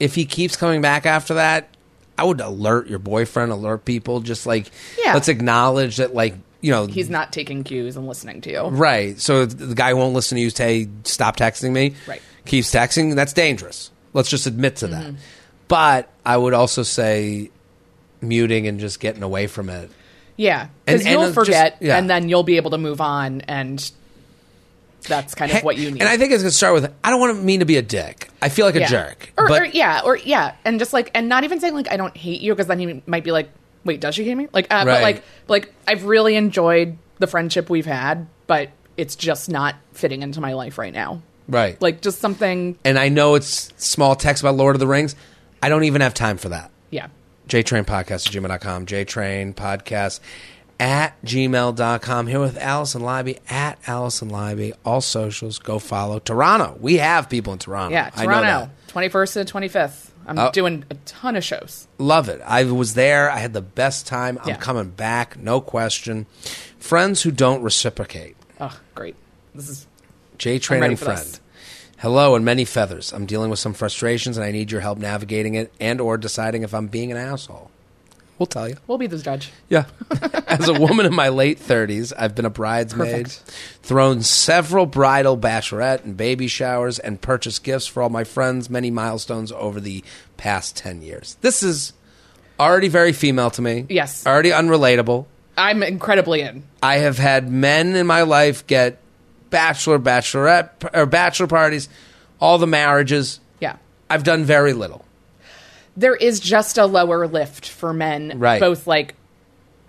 if 0.00 0.14
he 0.14 0.24
keeps 0.24 0.56
coming 0.56 0.80
back 0.82 1.06
after 1.06 1.34
that, 1.34 1.68
I 2.18 2.24
would 2.24 2.40
alert 2.40 2.88
your 2.88 2.98
boyfriend, 2.98 3.52
alert 3.52 3.84
people. 3.84 4.20
Just 4.20 4.44
like 4.46 4.70
Yeah. 4.98 5.14
let's 5.14 5.28
acknowledge 5.28 5.96
that, 5.98 6.14
like 6.14 6.34
you 6.60 6.70
know, 6.72 6.86
he's 6.86 7.10
not 7.10 7.32
taking 7.32 7.62
cues 7.62 7.96
and 7.96 8.06
listening 8.08 8.40
to 8.42 8.50
you 8.50 8.62
right. 8.68 9.18
So 9.20 9.46
the 9.46 9.74
guy 9.74 9.92
won't 9.94 10.14
listen 10.14 10.36
to 10.36 10.42
you. 10.42 10.50
Say, 10.50 10.88
stop 11.04 11.36
texting 11.36 11.72
me. 11.72 11.94
Right. 12.08 12.22
Keeps 12.46 12.72
texting. 12.74 13.14
That's 13.14 13.32
dangerous. 13.32 13.90
Let's 14.14 14.30
just 14.30 14.46
admit 14.46 14.76
to 14.76 14.86
Mm-hmm. 14.86 15.12
that. 15.12 15.14
But 15.74 16.08
I 16.24 16.36
would 16.36 16.54
also 16.54 16.82
say 16.84 17.50
muting 18.20 18.66
and 18.68 18.78
just 18.80 19.00
getting 19.00 19.22
away 19.22 19.46
from 19.48 19.68
it. 19.68 19.90
yeah 20.36 20.68
And- 20.86 20.98
because 20.98 21.06
you'll 21.06 21.22
just- 21.24 21.34
forget 21.34 21.76
yeah. 21.80 21.96
and 21.98 22.08
then 22.08 22.28
you'll 22.28 22.42
be 22.44 22.56
able 22.56 22.70
to 22.72 22.78
move 22.78 23.00
on 23.00 23.40
and 23.42 23.90
that's 25.06 25.34
kind 25.34 25.52
of 25.52 25.62
what 25.62 25.76
you 25.76 25.90
need 25.90 26.00
And 26.00 26.08
I 26.08 26.16
think 26.16 26.32
it's 26.32 26.42
gonna 26.42 26.50
start 26.50 26.74
with 26.74 26.90
I 27.04 27.10
don't 27.10 27.20
want 27.20 27.36
to 27.36 27.42
mean 27.42 27.60
to 27.60 27.66
be 27.66 27.76
a 27.76 27.82
dick. 27.82 28.30
I 28.40 28.48
feel 28.48 28.64
like 28.66 28.76
a 28.76 28.86
jerk. 28.86 29.32
Or, 29.36 29.48
but 29.48 29.62
or 29.62 29.64
yeah, 29.66 30.00
or 30.04 30.16
yeah, 30.16 30.54
and 30.64 30.78
just 30.78 30.92
like, 30.94 31.10
and 31.14 31.28
not 31.28 31.44
even 31.44 31.60
saying 31.60 31.74
like 31.74 31.90
I 31.90 31.96
don't 31.96 32.16
hate 32.16 32.40
you 32.40 32.52
because 32.54 32.66
then 32.68 32.78
he 32.78 33.02
might 33.06 33.22
be 33.24 33.30
like, 33.32 33.50
wait, 33.84 34.00
does 34.00 34.14
she 34.14 34.24
hate 34.24 34.34
me? 34.34 34.48
Like, 34.52 34.72
uh, 34.72 34.84
Right. 34.86 34.86
but 34.86 35.02
like, 35.02 35.22
like 35.48 35.74
I've 35.86 36.04
really 36.04 36.36
enjoyed 36.36 36.96
the 37.18 37.26
friendship 37.26 37.68
we've 37.68 37.84
had, 37.86 38.26
but 38.46 38.70
it's 38.96 39.14
just 39.16 39.50
not 39.50 39.74
fitting 39.92 40.22
into 40.22 40.40
my 40.40 40.54
life 40.54 40.78
right 40.78 40.92
now. 40.94 41.20
right. 41.48 41.80
Like, 41.82 42.00
just 42.00 42.20
something, 42.20 42.78
and 42.84 42.98
I 42.98 43.08
know 43.10 43.34
it's 43.34 43.72
small 43.76 44.16
text 44.16 44.42
about 44.42 44.54
Lord 44.56 44.74
of 44.76 44.80
the 44.80 44.86
Rings. 44.86 45.14
I 45.64 45.68
don't 45.70 45.84
even 45.84 46.02
have 46.02 46.12
time 46.12 46.36
for 46.36 46.50
that. 46.50 46.70
yeah, 46.90 47.06
JTrain 47.48 47.84
Podcast 47.86 48.26
at 48.26 48.32
gmail.com. 48.34 48.84
JTrain 48.86 49.54
Podcast 49.54 50.20
at 50.78 51.20
gmail.com. 51.22 52.26
Here 52.26 52.40
with 52.40 52.58
Alison 52.58 53.00
Leiby 53.02 53.38
at 53.50 53.78
Alison 53.86 54.30
Leiby. 54.30 54.74
All 54.84 55.00
socials. 55.00 55.58
Go 55.58 55.78
follow. 55.78 56.18
Toronto. 56.18 56.76
We 56.80 56.98
have 56.98 57.30
people 57.30 57.52
in 57.54 57.58
Toronto. 57.60 57.94
yeah. 57.94 58.10
Toronto, 58.10 58.42
that. 58.42 58.88
twenty 58.88 59.08
first 59.08 59.32
to 59.34 59.44
twenty 59.46 59.68
fifth. 59.68 60.12
I'm 60.26 60.38
Oh. 60.38 60.50
doing 60.52 60.84
a 60.90 60.94
ton 61.06 61.34
of 61.36 61.44
shows. 61.44 61.86
Love 61.98 62.28
it. 62.28 62.40
I 62.46 62.64
was 62.64 62.92
there. 62.94 63.30
I 63.30 63.38
had 63.38 63.52
the 63.54 63.60
best 63.62 64.06
time. 64.06 64.38
I'm 64.42 64.48
Yeah. 64.50 64.56
coming 64.56 64.90
back. 64.90 65.38
No 65.38 65.60
question. 65.62 66.26
Friends 66.78 67.22
who 67.22 67.30
don't 67.30 67.62
reciprocate. 67.62 68.36
Oh, 68.60 68.78
great! 68.94 69.16
This 69.54 69.68
is 69.70 69.86
J 70.36 70.58
Train 70.58 70.82
and 70.82 70.98
friend. 70.98 71.18
this. 71.18 71.40
Hello 72.04 72.34
and 72.34 72.44
many 72.44 72.66
feathers. 72.66 73.14
I'm 73.14 73.24
dealing 73.24 73.48
with 73.48 73.58
some 73.58 73.72
frustrations 73.72 74.36
and 74.36 74.44
I 74.44 74.50
need 74.50 74.70
your 74.70 74.82
help 74.82 74.98
navigating 74.98 75.54
it 75.54 75.72
and 75.80 76.02
or 76.02 76.18
deciding 76.18 76.62
if 76.62 76.74
I'm 76.74 76.86
being 76.86 77.10
an 77.10 77.16
asshole. 77.16 77.70
We'll 78.38 78.44
tell 78.44 78.68
you. 78.68 78.76
we'll 78.86 78.98
be 78.98 79.06
the 79.06 79.16
judge. 79.16 79.50
Yeah. 79.70 79.86
As 80.46 80.68
a 80.68 80.74
woman 80.74 81.06
in 81.06 81.14
my 81.14 81.30
late 81.30 81.58
30s, 81.58 82.12
I've 82.14 82.34
been 82.34 82.44
a 82.44 82.50
bridesmaid, 82.50 83.24
Perfect. 83.24 83.50
thrown 83.82 84.20
several 84.20 84.84
bridal 84.84 85.38
bachelorette 85.38 86.04
and 86.04 86.14
baby 86.14 86.46
showers, 86.46 86.98
and 86.98 87.22
purchased 87.22 87.64
gifts 87.64 87.86
for 87.86 88.02
all 88.02 88.10
my 88.10 88.24
friends, 88.24 88.68
many 88.68 88.90
milestones 88.90 89.50
over 89.50 89.80
the 89.80 90.04
past 90.36 90.76
10 90.76 91.00
years. 91.00 91.38
This 91.40 91.62
is 91.62 91.94
already 92.60 92.88
very 92.88 93.14
female 93.14 93.50
to 93.52 93.62
me. 93.62 93.86
Yes. 93.88 94.26
Already 94.26 94.50
unrelatable. 94.50 95.24
I'm 95.56 95.82
incredibly 95.82 96.42
in. 96.42 96.64
I 96.82 96.96
have 96.96 97.16
had 97.16 97.50
men 97.50 97.96
in 97.96 98.06
my 98.06 98.24
life 98.24 98.66
get 98.66 99.00
bachelor, 99.54 99.98
bachelorette, 99.98 100.90
or 100.92 101.06
bachelor 101.06 101.46
parties, 101.46 101.88
all 102.40 102.58
the 102.58 102.66
marriages. 102.66 103.40
Yeah. 103.60 103.76
I've 104.10 104.24
done 104.24 104.44
very 104.44 104.72
little. 104.72 105.04
there 105.96 106.16
is 106.16 106.40
just 106.40 106.76
a 106.76 106.86
lower 106.86 107.26
lift 107.28 107.68
for 107.68 107.92
men 107.92 108.32
Right. 108.38 108.58
both 108.60 108.86
like 108.86 109.14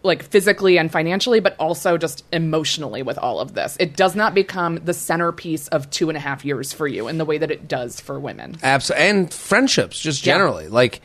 like 0.04 0.22
physically 0.22 0.78
and 0.78 0.92
financially 0.92 1.40
but 1.40 1.56
also 1.58 1.98
just 1.98 2.24
emotionally 2.32 3.02
with 3.02 3.18
all 3.18 3.40
of 3.40 3.56
this 3.56 3.76
it 3.80 3.96
does 3.98 4.16
not 4.16 4.36
become 4.36 4.76
the 4.86 4.94
centerpiece 4.94 5.68
of 5.70 5.90
two 5.90 6.10
and 6.10 6.16
a 6.16 6.20
half 6.22 6.46
years 6.46 6.72
for 6.72 6.88
you 6.88 7.08
in 7.08 7.18
the 7.18 7.26
way 7.26 7.40
that 7.40 7.50
it 7.50 7.68
does 7.68 8.00
for 8.00 8.20
women 8.20 8.56
Absolutely, 8.62 9.08
and 9.08 9.34
friendships 9.34 10.00
just 10.00 10.24
Yeah. 10.24 10.34
generally 10.36 10.68
like 10.68 11.02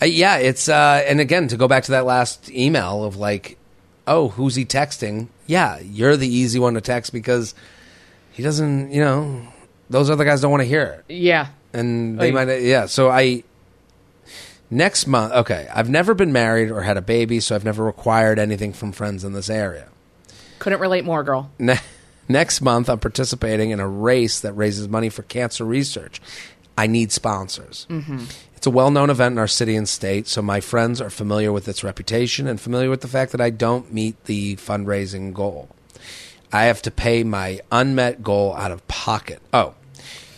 uh, 0.00 0.06
yeah 0.06 0.38
it's 0.38 0.66
uh 0.70 1.04
and 1.06 1.20
again 1.20 1.48
to 1.48 1.58
go 1.58 1.68
back 1.68 1.84
to 1.84 1.90
that 1.90 2.06
last 2.06 2.50
email 2.50 3.04
of 3.04 3.16
like 3.16 3.58
oh 4.06 4.28
who's 4.28 4.54
he 4.54 4.64
texting 4.64 5.28
yeah 5.46 5.78
you're 5.80 6.16
the 6.16 6.28
easy 6.28 6.58
one 6.58 6.74
to 6.74 6.80
text 6.80 7.12
because 7.12 7.54
he 8.32 8.42
doesn't 8.42 8.92
you 8.92 9.00
know 9.00 9.46
those 9.90 10.10
other 10.10 10.24
guys 10.24 10.40
don't 10.40 10.50
want 10.50 10.62
to 10.62 10.68
hear 10.68 10.82
it 11.08 11.12
yeah 11.12 11.48
and 11.72 12.18
they 12.18 12.32
Like- 12.32 12.48
might 12.48 12.62
yeah 12.62 12.86
so 12.86 13.10
i 13.10 13.42
Next 14.68 15.06
month, 15.06 15.32
okay, 15.32 15.68
I've 15.72 15.88
never 15.88 16.12
been 16.12 16.32
married 16.32 16.72
or 16.72 16.82
had 16.82 16.96
a 16.96 17.00
baby, 17.02 17.38
so 17.38 17.54
I've 17.54 17.64
never 17.64 17.84
required 17.84 18.38
anything 18.40 18.72
from 18.72 18.90
friends 18.90 19.22
in 19.22 19.32
this 19.32 19.48
area. 19.48 19.88
Couldn't 20.58 20.80
relate 20.80 21.04
more, 21.04 21.22
girl. 21.22 21.52
Ne- 21.60 21.78
next 22.28 22.60
month, 22.60 22.88
I'm 22.88 22.98
participating 22.98 23.70
in 23.70 23.78
a 23.78 23.86
race 23.86 24.40
that 24.40 24.54
raises 24.54 24.88
money 24.88 25.08
for 25.08 25.22
cancer 25.22 25.64
research. 25.64 26.20
I 26.76 26.88
need 26.88 27.12
sponsors. 27.12 27.86
Mm-hmm. 27.88 28.24
It's 28.56 28.66
a 28.66 28.70
well 28.70 28.90
known 28.90 29.10
event 29.10 29.32
in 29.32 29.38
our 29.38 29.46
city 29.46 29.76
and 29.76 29.88
state, 29.88 30.26
so 30.26 30.42
my 30.42 30.60
friends 30.60 31.00
are 31.00 31.10
familiar 31.10 31.52
with 31.52 31.68
its 31.68 31.84
reputation 31.84 32.46
and 32.46 32.60
familiar 32.60 32.90
with 32.90 33.02
the 33.02 33.08
fact 33.08 33.32
that 33.32 33.40
I 33.40 33.50
don't 33.50 33.92
meet 33.92 34.24
the 34.24 34.56
fundraising 34.56 35.32
goal. 35.32 35.68
I 36.52 36.64
have 36.64 36.80
to 36.82 36.90
pay 36.90 37.22
my 37.22 37.60
unmet 37.70 38.22
goal 38.22 38.54
out 38.56 38.70
of 38.72 38.86
pocket. 38.88 39.42
Oh, 39.52 39.74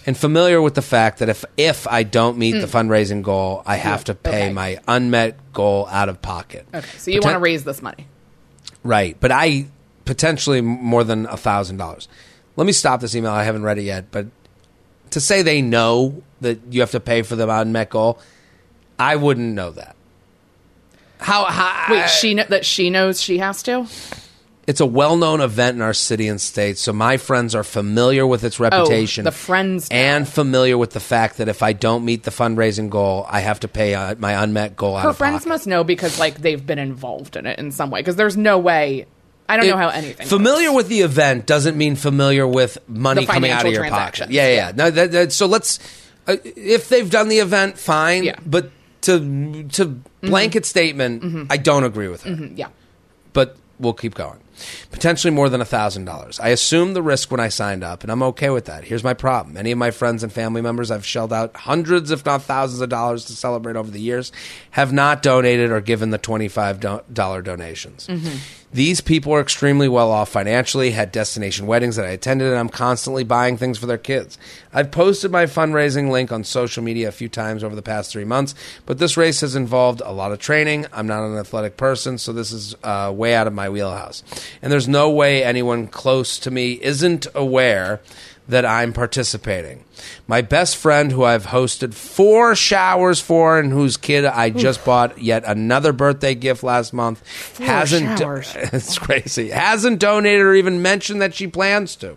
and 0.04 0.16
familiar 0.16 0.62
with 0.62 0.74
the 0.74 0.82
fact 0.82 1.18
that 1.18 1.28
if 1.28 1.44
if 1.56 1.86
I 1.86 2.02
don't 2.02 2.38
meet 2.38 2.52
the 2.52 2.66
hmm. 2.66 2.76
fundraising 2.76 3.22
goal, 3.22 3.62
I 3.66 3.76
have 3.76 4.04
to 4.04 4.14
pay 4.14 4.44
Okay. 4.46 4.52
my 4.52 4.78
unmet 4.88 5.52
goal 5.52 5.86
out 5.90 6.08
of 6.08 6.22
pocket. 6.22 6.66
Okay, 6.74 6.86
so 6.96 7.10
you 7.10 7.20
Poten- 7.20 7.24
want 7.24 7.34
to 7.34 7.40
raise 7.40 7.64
this 7.64 7.82
money? 7.82 8.06
Right, 8.82 9.16
but 9.20 9.30
I 9.30 9.66
potentially 10.06 10.60
more 10.62 11.04
than 11.04 11.26
a 11.26 11.36
thousand 11.36 11.76
dollars. 11.76 12.08
Let 12.56 12.66
me 12.66 12.72
stop 12.72 13.00
this 13.00 13.14
email. 13.14 13.32
I 13.32 13.44
haven't 13.44 13.62
read 13.62 13.78
it 13.78 13.82
yet, 13.82 14.10
but 14.10 14.26
to 15.10 15.20
say 15.20 15.42
they 15.42 15.60
know 15.62 16.22
that 16.40 16.58
you 16.70 16.80
have 16.80 16.90
to 16.92 17.00
pay 17.00 17.22
for 17.22 17.36
the 17.36 17.48
unmet 17.48 17.90
goal, 17.90 18.18
I 18.98 19.16
wouldn't 19.16 19.54
know 19.54 19.70
that. 19.72 19.96
How? 21.20 21.44
how 21.46 21.92
Wait, 21.92 22.08
she 22.08 22.34
kn- 22.34 22.46
that 22.50 22.64
she 22.64 22.90
knows 22.90 23.20
she 23.20 23.38
has 23.38 23.62
to. 23.64 23.86
It's 24.68 24.80
a 24.80 24.86
well-known 24.86 25.40
event 25.40 25.76
in 25.76 25.82
our 25.82 25.94
city 25.94 26.28
and 26.28 26.38
state, 26.38 26.76
so 26.76 26.92
my 26.92 27.16
friends 27.16 27.54
are 27.54 27.64
familiar 27.64 28.26
with 28.26 28.44
its 28.44 28.60
reputation. 28.60 29.22
Oh, 29.26 29.30
the 29.30 29.36
friends 29.36 29.88
and 29.90 30.28
familiar 30.28 30.76
with 30.76 30.90
the 30.90 31.00
fact 31.00 31.38
that 31.38 31.48
if 31.48 31.62
I 31.62 31.72
don't 31.72 32.04
meet 32.04 32.24
the 32.24 32.30
fundraising 32.30 32.90
goal, 32.90 33.24
I 33.30 33.40
have 33.40 33.60
to 33.60 33.68
pay 33.68 33.94
uh, 33.94 34.14
my 34.18 34.42
unmet 34.42 34.76
goal 34.76 34.94
out 34.94 35.04
Her 35.04 35.08
of 35.10 35.16
friends 35.16 35.38
pocket. 35.40 35.48
must 35.48 35.66
know 35.66 35.84
because 35.84 36.18
like 36.18 36.38
they've 36.42 36.64
been 36.64 36.78
involved 36.78 37.36
in 37.36 37.46
it 37.46 37.58
in 37.58 37.72
some 37.72 37.90
way. 37.90 38.00
Because 38.00 38.16
there's 38.16 38.36
no 38.36 38.58
way. 38.58 39.06
I 39.48 39.56
don't 39.56 39.66
know 39.68 39.78
how 39.78 39.88
anything. 39.88 40.26
familiar 40.26 40.70
works. 40.70 40.84
with 40.84 40.88
the 40.88 41.00
event 41.00 41.46
doesn't 41.46 41.78
mean 41.78 41.96
familiar 41.96 42.46
with 42.46 42.76
money 42.86 43.22
The 43.24 43.32
coming 43.32 43.50
out 43.50 43.60
of 43.64 43.72
financial 43.72 43.72
your 43.72 43.90
pocket. 43.90 44.16
transactions. 44.16 44.32
Yeah, 44.32 44.48
yeah. 44.48 44.54
yeah. 44.66 44.72
No, 44.76 44.90
that, 44.90 45.12
that, 45.12 45.32
so 45.32 45.46
let's. 45.46 45.78
Uh, 46.28 46.36
if 46.44 46.88
they've 46.88 47.10
done 47.10 47.28
the 47.28 47.38
event, 47.38 47.78
fine. 47.78 48.22
Yeah. 48.22 48.36
Mm-hmm. 48.36 48.50
But 48.50 48.70
to 49.02 49.64
to 49.70 49.84
blanket 50.20 50.66
statement, 50.66 51.46
I 51.50 51.56
don't 51.56 51.84
agree 51.84 52.08
with 52.08 52.22
her. 52.24 52.50
Yeah. 52.54 52.68
But 53.32 53.56
we'll 53.80 53.94
keep 53.94 54.14
going. 54.14 54.38
Potentially 54.90 55.32
more 55.32 55.48
than 55.48 55.60
$1,000. 55.60 56.40
I 56.40 56.48
assumed 56.48 56.96
the 56.96 57.02
risk 57.02 57.30
when 57.30 57.40
I 57.40 57.48
signed 57.48 57.84
up, 57.84 58.02
and 58.02 58.12
I'm 58.12 58.22
okay 58.24 58.50
with 58.50 58.66
that. 58.66 58.84
Here's 58.84 59.04
my 59.04 59.14
problem. 59.14 59.54
Many 59.54 59.70
of 59.72 59.78
my 59.78 59.90
friends 59.90 60.22
and 60.22 60.32
family 60.32 60.60
members 60.62 60.90
I've 60.90 61.06
shelled 61.06 61.32
out 61.32 61.56
hundreds, 61.56 62.10
if 62.10 62.24
not 62.24 62.42
thousands, 62.42 62.80
of 62.80 62.88
dollars 62.88 63.24
to 63.26 63.32
celebrate 63.32 63.76
over 63.76 63.90
the 63.90 64.00
years 64.00 64.32
have 64.70 64.92
not 64.92 65.22
donated 65.22 65.70
or 65.70 65.80
given 65.80 66.10
the 66.10 66.18
$25 66.18 66.80
do- 66.80 67.42
donations. 67.42 68.08
These 68.70 69.00
people 69.00 69.32
are 69.32 69.40
extremely 69.40 69.88
well 69.88 70.10
off 70.10 70.28
financially, 70.28 70.90
had 70.90 71.10
destination 71.10 71.66
weddings 71.66 71.96
that 71.96 72.04
I 72.04 72.10
attended, 72.10 72.48
and 72.48 72.58
I'm 72.58 72.68
constantly 72.68 73.24
buying 73.24 73.56
things 73.56 73.78
for 73.78 73.86
their 73.86 73.96
kids. 73.96 74.36
I've 74.74 74.90
posted 74.90 75.30
my 75.30 75.46
fundraising 75.46 76.10
link 76.10 76.30
on 76.30 76.44
social 76.44 76.82
media 76.82 77.08
a 77.08 77.12
few 77.12 77.30
times 77.30 77.64
over 77.64 77.74
the 77.74 77.80
past 77.80 78.12
three 78.12 78.26
months, 78.26 78.54
but 78.84 78.98
this 78.98 79.16
race 79.16 79.40
has 79.40 79.56
involved 79.56 80.02
a 80.04 80.12
lot 80.12 80.32
of 80.32 80.38
training. 80.38 80.84
I'm 80.92 81.06
not 81.06 81.24
an 81.24 81.38
athletic 81.38 81.78
person, 81.78 82.18
so 82.18 82.34
this 82.34 82.52
is 82.52 82.74
uh, 82.84 83.10
way 83.14 83.34
out 83.34 83.46
of 83.46 83.54
my 83.54 83.70
wheelhouse. 83.70 84.22
And 84.62 84.72
there's 84.72 84.88
no 84.88 85.10
way 85.10 85.42
anyone 85.42 85.86
close 85.86 86.38
to 86.40 86.50
me 86.50 86.78
isn't 86.82 87.26
aware 87.34 88.00
that 88.48 88.64
I'm 88.64 88.92
participating. 88.94 89.84
My 90.26 90.40
best 90.40 90.76
friend, 90.76 91.12
who 91.12 91.22
I've 91.22 91.46
hosted 91.46 91.92
four 91.92 92.54
showers 92.54 93.20
for 93.20 93.58
and 93.58 93.70
whose 93.70 93.98
kid 93.98 94.24
I 94.24 94.48
just 94.50 94.84
bought 94.84 95.20
yet 95.20 95.44
another 95.44 95.92
birthday 95.92 96.34
gift 96.34 96.62
last 96.62 96.94
month, 96.94 97.58
hasn't. 97.58 98.18
Do- 98.18 98.24
it's 98.72 98.98
crazy. 98.98 99.50
Hasn't 99.50 100.00
donated 100.00 100.40
or 100.40 100.54
even 100.54 100.80
mentioned 100.80 101.20
that 101.20 101.34
she 101.34 101.46
plans 101.46 101.94
to. 101.96 102.16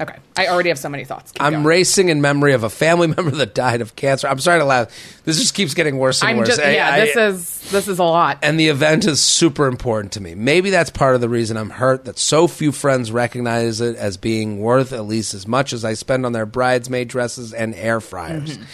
Okay. 0.00 0.16
I 0.36 0.46
already 0.46 0.68
have 0.68 0.78
so 0.78 0.88
many 0.88 1.04
thoughts. 1.04 1.32
Keep 1.32 1.42
I'm 1.42 1.52
going. 1.54 1.64
racing 1.64 2.08
in 2.08 2.20
memory 2.20 2.52
of 2.52 2.62
a 2.62 2.70
family 2.70 3.06
member 3.16 3.30
that 3.32 3.54
died 3.54 3.80
of 3.80 3.96
cancer. 3.96 4.28
I'm 4.28 4.38
sorry 4.38 4.60
to 4.60 4.64
laugh. 4.64 4.88
This 5.24 5.38
just 5.40 5.54
keeps 5.54 5.74
getting 5.74 5.98
worse 5.98 6.20
and 6.22 6.30
I'm 6.30 6.36
worse. 6.36 6.48
just 6.48 6.60
I- 6.60 6.74
yeah. 6.74 6.90
I- 6.92 7.00
this 7.00 7.16
is 7.16 7.70
this 7.70 7.88
is 7.88 7.98
a 7.98 8.04
lot. 8.04 8.38
and 8.42 8.58
the 8.60 8.68
event 8.68 9.06
is 9.06 9.20
super 9.20 9.66
important 9.66 10.12
to 10.12 10.20
me. 10.20 10.34
Maybe 10.36 10.70
that's 10.70 10.90
part 10.90 11.14
of 11.16 11.20
the 11.20 11.28
reason 11.28 11.56
I'm 11.56 11.70
hurt 11.70 12.04
that 12.04 12.18
so 12.18 12.46
few 12.46 12.70
friends 12.72 13.10
recognize 13.10 13.80
it 13.80 13.96
as 13.96 14.16
being 14.16 14.60
worth 14.60 14.92
at 14.92 15.04
least 15.06 15.34
as 15.34 15.46
much 15.48 15.72
as 15.72 15.84
I 15.84 15.94
spend 15.94 16.24
on 16.24 16.32
their 16.32 16.46
bridesmaid 16.46 17.08
dresses 17.08 17.52
and 17.52 17.74
air 17.74 18.00
fryers. 18.00 18.56
Mm-hmm. 18.56 18.64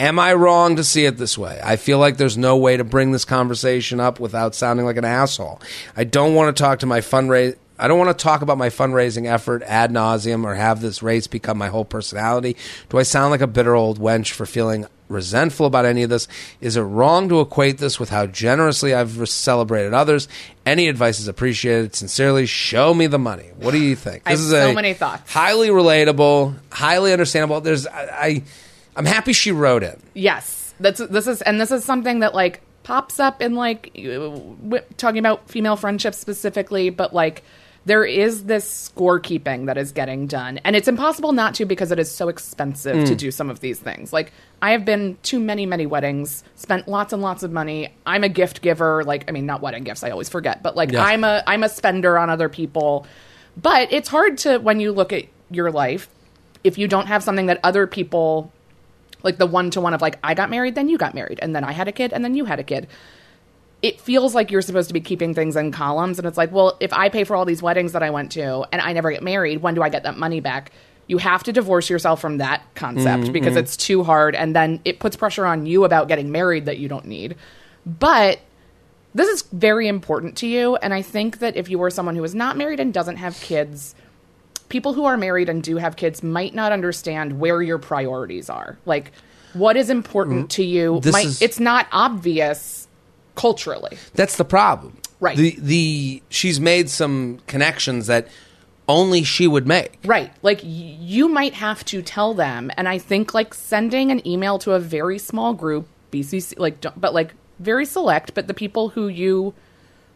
Am 0.00 0.18
I 0.18 0.34
wrong 0.34 0.74
to 0.74 0.82
see 0.82 1.04
it 1.06 1.18
this 1.18 1.38
way? 1.38 1.60
I 1.62 1.76
feel 1.76 1.98
like 2.00 2.16
there's 2.16 2.36
no 2.36 2.56
way 2.56 2.76
to 2.76 2.82
bring 2.82 3.12
this 3.12 3.24
conversation 3.24 4.00
up 4.00 4.18
without 4.18 4.56
sounding 4.56 4.84
like 4.86 4.96
an 4.96 5.04
asshole. 5.04 5.62
I 5.96 6.02
don't 6.02 6.34
want 6.34 6.54
to 6.54 6.60
talk 6.60 6.80
to 6.80 6.86
my 6.86 6.98
fundraise. 7.00 7.56
I 7.78 7.88
don't 7.88 7.98
want 7.98 8.16
to 8.16 8.22
talk 8.22 8.42
about 8.42 8.58
my 8.58 8.68
fundraising 8.68 9.26
effort 9.26 9.62
ad 9.64 9.90
nauseum 9.90 10.44
or 10.44 10.54
have 10.54 10.80
this 10.80 11.02
race 11.02 11.26
become 11.26 11.58
my 11.58 11.68
whole 11.68 11.84
personality. 11.84 12.56
Do 12.88 12.98
I 12.98 13.02
sound 13.02 13.30
like 13.30 13.40
a 13.40 13.46
bitter 13.46 13.74
old 13.74 13.98
wench 13.98 14.30
for 14.30 14.46
feeling 14.46 14.86
resentful 15.08 15.66
about 15.66 15.84
any 15.84 16.04
of 16.04 16.10
this? 16.10 16.28
Is 16.60 16.76
it 16.76 16.82
wrong 16.82 17.28
to 17.28 17.40
equate 17.40 17.78
this 17.78 17.98
with 17.98 18.10
how 18.10 18.26
generously 18.26 18.94
I've 18.94 19.28
celebrated 19.28 19.92
others? 19.92 20.28
Any 20.64 20.88
advice 20.88 21.18
is 21.18 21.26
appreciated. 21.26 21.94
Sincerely, 21.94 22.46
show 22.46 22.94
me 22.94 23.06
the 23.08 23.18
money. 23.18 23.50
What 23.56 23.72
do 23.72 23.78
you 23.78 23.96
think? 23.96 24.22
I 24.26 24.30
have 24.30 24.38
so 24.38 24.72
many 24.72 24.94
thoughts. 24.94 25.32
Highly 25.32 25.68
relatable, 25.68 26.54
highly 26.70 27.12
understandable. 27.12 27.60
There's 27.60 27.86
I, 27.86 28.02
I 28.12 28.42
I'm 28.96 29.06
happy 29.06 29.32
she 29.32 29.50
wrote 29.50 29.82
it. 29.82 29.98
Yes, 30.14 30.74
that's 30.78 31.00
this 31.00 31.26
is 31.26 31.42
and 31.42 31.60
this 31.60 31.72
is 31.72 31.84
something 31.84 32.20
that 32.20 32.34
like 32.34 32.60
pops 32.84 33.18
up 33.18 33.42
in 33.42 33.54
like 33.54 33.92
talking 34.96 35.18
about 35.18 35.48
female 35.48 35.76
friendships 35.76 36.18
specifically, 36.18 36.90
but 36.90 37.12
like 37.12 37.42
there 37.86 38.04
is 38.04 38.44
this 38.44 38.90
scorekeeping 38.94 39.66
that 39.66 39.76
is 39.76 39.92
getting 39.92 40.26
done, 40.26 40.58
and 40.64 40.74
it's 40.74 40.88
impossible 40.88 41.32
not 41.32 41.54
to 41.56 41.64
because 41.66 41.92
it 41.92 41.98
is 41.98 42.10
so 42.10 42.28
expensive 42.28 42.96
Mm. 42.96 43.06
to 43.06 43.14
do 43.14 43.30
some 43.30 43.50
of 43.50 43.60
these 43.60 43.78
things. 43.78 44.12
Like 44.12 44.32
I 44.62 44.70
have 44.70 44.84
been 44.84 45.18
to 45.24 45.38
many 45.38 45.66
many 45.66 45.84
weddings, 45.86 46.44
spent 46.56 46.88
lots 46.88 47.12
and 47.12 47.20
lots 47.22 47.42
of 47.42 47.52
money. 47.52 47.88
I'm 48.06 48.24
a 48.24 48.28
gift 48.28 48.62
giver. 48.62 49.04
Like 49.04 49.24
I 49.28 49.32
mean, 49.32 49.46
not 49.46 49.60
wedding 49.60 49.84
gifts. 49.84 50.02
I 50.02 50.10
always 50.10 50.28
forget, 50.28 50.62
but 50.62 50.76
like 50.76 50.92
Yeah. 50.92 51.04
I'm 51.04 51.24
a 51.24 51.42
I'm 51.46 51.62
a 51.62 51.68
spender 51.68 52.18
on 52.18 52.30
other 52.30 52.48
people. 52.48 53.06
But 53.60 53.92
it's 53.92 54.08
hard 54.08 54.38
to 54.38 54.58
when 54.58 54.80
you 54.80 54.90
look 54.92 55.12
at 55.12 55.24
your 55.50 55.70
life 55.70 56.08
if 56.64 56.78
you 56.78 56.88
don't 56.88 57.06
have 57.08 57.22
something 57.22 57.46
that 57.46 57.60
other 57.62 57.86
people 57.86 58.50
like 59.22 59.36
the 59.36 59.46
one 59.46 59.70
to 59.70 59.80
one 59.82 59.92
of 59.94 60.00
like 60.00 60.18
I 60.24 60.32
got 60.34 60.48
married, 60.48 60.74
then 60.74 60.88
you 60.88 60.96
got 60.98 61.14
married, 61.14 61.38
and 61.42 61.54
then 61.54 61.64
I 61.64 61.72
had 61.72 61.88
a 61.88 61.92
kid, 61.92 62.12
and 62.14 62.24
then 62.24 62.34
you 62.34 62.46
had 62.46 62.58
a 62.58 62.62
kid. 62.64 62.86
It 63.84 64.00
feels 64.00 64.34
like 64.34 64.50
you're 64.50 64.62
supposed 64.62 64.88
to 64.88 64.94
be 64.94 65.00
keeping 65.00 65.34
things 65.34 65.56
in 65.56 65.70
columns, 65.70 66.18
and 66.18 66.26
it's 66.26 66.38
like, 66.38 66.50
well, 66.50 66.74
if 66.80 66.90
I 66.94 67.10
pay 67.10 67.24
for 67.24 67.36
all 67.36 67.44
these 67.44 67.60
weddings 67.60 67.92
that 67.92 68.02
I 68.02 68.08
went 68.08 68.32
to 68.32 68.64
and 68.72 68.80
I 68.80 68.94
never 68.94 69.10
get 69.12 69.22
married, 69.22 69.60
when 69.60 69.74
do 69.74 69.82
I 69.82 69.90
get 69.90 70.04
that 70.04 70.16
money 70.16 70.40
back? 70.40 70.72
You 71.06 71.18
have 71.18 71.42
to 71.42 71.52
divorce 71.52 71.90
yourself 71.90 72.18
from 72.18 72.38
that 72.38 72.62
concept 72.74 73.24
mm-hmm. 73.24 73.32
because 73.32 73.56
it's 73.56 73.76
too 73.76 74.02
hard, 74.02 74.34
and 74.34 74.56
then 74.56 74.80
it 74.86 75.00
puts 75.00 75.16
pressure 75.16 75.44
on 75.44 75.66
you 75.66 75.84
about 75.84 76.08
getting 76.08 76.32
married 76.32 76.64
that 76.64 76.78
you 76.78 76.88
don't 76.88 77.04
need. 77.04 77.36
But 77.84 78.40
this 79.14 79.28
is 79.28 79.42
very 79.52 79.86
important 79.86 80.38
to 80.38 80.46
you, 80.46 80.76
and 80.76 80.94
I 80.94 81.02
think 81.02 81.40
that 81.40 81.54
if 81.54 81.68
you 81.68 81.82
are 81.82 81.90
someone 81.90 82.16
who 82.16 82.24
is 82.24 82.34
not 82.34 82.56
married 82.56 82.80
and 82.80 82.94
doesn't 82.94 83.16
have 83.16 83.38
kids, 83.40 83.94
people 84.70 84.94
who 84.94 85.04
are 85.04 85.18
married 85.18 85.50
and 85.50 85.62
do 85.62 85.76
have 85.76 85.96
kids 85.96 86.22
might 86.22 86.54
not 86.54 86.72
understand 86.72 87.38
where 87.38 87.60
your 87.60 87.78
priorities 87.78 88.48
are. 88.48 88.78
Like 88.86 89.12
what 89.52 89.76
is 89.76 89.88
important 89.90 90.40
mm-hmm. 90.40 90.46
to 90.48 90.64
you 90.64 91.00
This 91.00 91.12
might 91.12 91.26
is- 91.26 91.42
it's 91.42 91.60
not 91.60 91.86
obvious 91.92 92.83
culturally. 93.34 93.96
That's 94.14 94.36
the 94.36 94.44
problem. 94.44 94.98
Right. 95.20 95.36
The 95.36 95.56
the 95.58 96.22
she's 96.28 96.60
made 96.60 96.90
some 96.90 97.38
connections 97.46 98.06
that 98.08 98.28
only 98.88 99.22
she 99.24 99.46
would 99.46 99.66
make. 99.66 99.98
Right. 100.04 100.30
Like 100.42 100.58
y- 100.62 100.68
you 101.00 101.28
might 101.28 101.54
have 101.54 101.84
to 101.86 102.02
tell 102.02 102.34
them 102.34 102.70
and 102.76 102.88
I 102.88 102.98
think 102.98 103.32
like 103.32 103.54
sending 103.54 104.10
an 104.10 104.26
email 104.26 104.58
to 104.60 104.72
a 104.72 104.78
very 104.80 105.18
small 105.18 105.54
group 105.54 105.86
BCC 106.12 106.58
like 106.58 106.84
but 107.00 107.14
like 107.14 107.34
very 107.58 107.86
select 107.86 108.34
but 108.34 108.46
the 108.46 108.54
people 108.54 108.90
who 108.90 109.08
you 109.08 109.54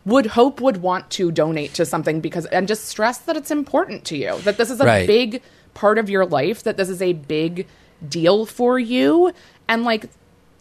would 0.05 0.27
hope 0.27 0.61
would 0.61 0.79
want 0.79 1.09
to 1.11 1.31
donate 1.31 1.73
to 1.75 1.87
something 1.87 2.21
because 2.21 2.45
and 2.47 2.69
just 2.69 2.85
stress 2.87 3.19
that 3.19 3.37
it's 3.37 3.51
important 3.51 4.05
to 4.07 4.17
you 4.17 4.39
that 4.41 4.57
this 4.59 4.71
is 4.71 4.81
a 4.81 4.85
Right. 4.85 5.07
big 5.07 5.43
part 5.75 5.99
of 5.99 6.11
your 6.11 6.27
life 6.27 6.63
that 6.65 6.77
this 6.77 6.89
is 6.89 7.01
a 7.01 7.13
big 7.15 7.67
deal 8.07 8.45
for 8.47 8.79
you 8.79 9.33
and 9.69 9.85
like 9.85 10.07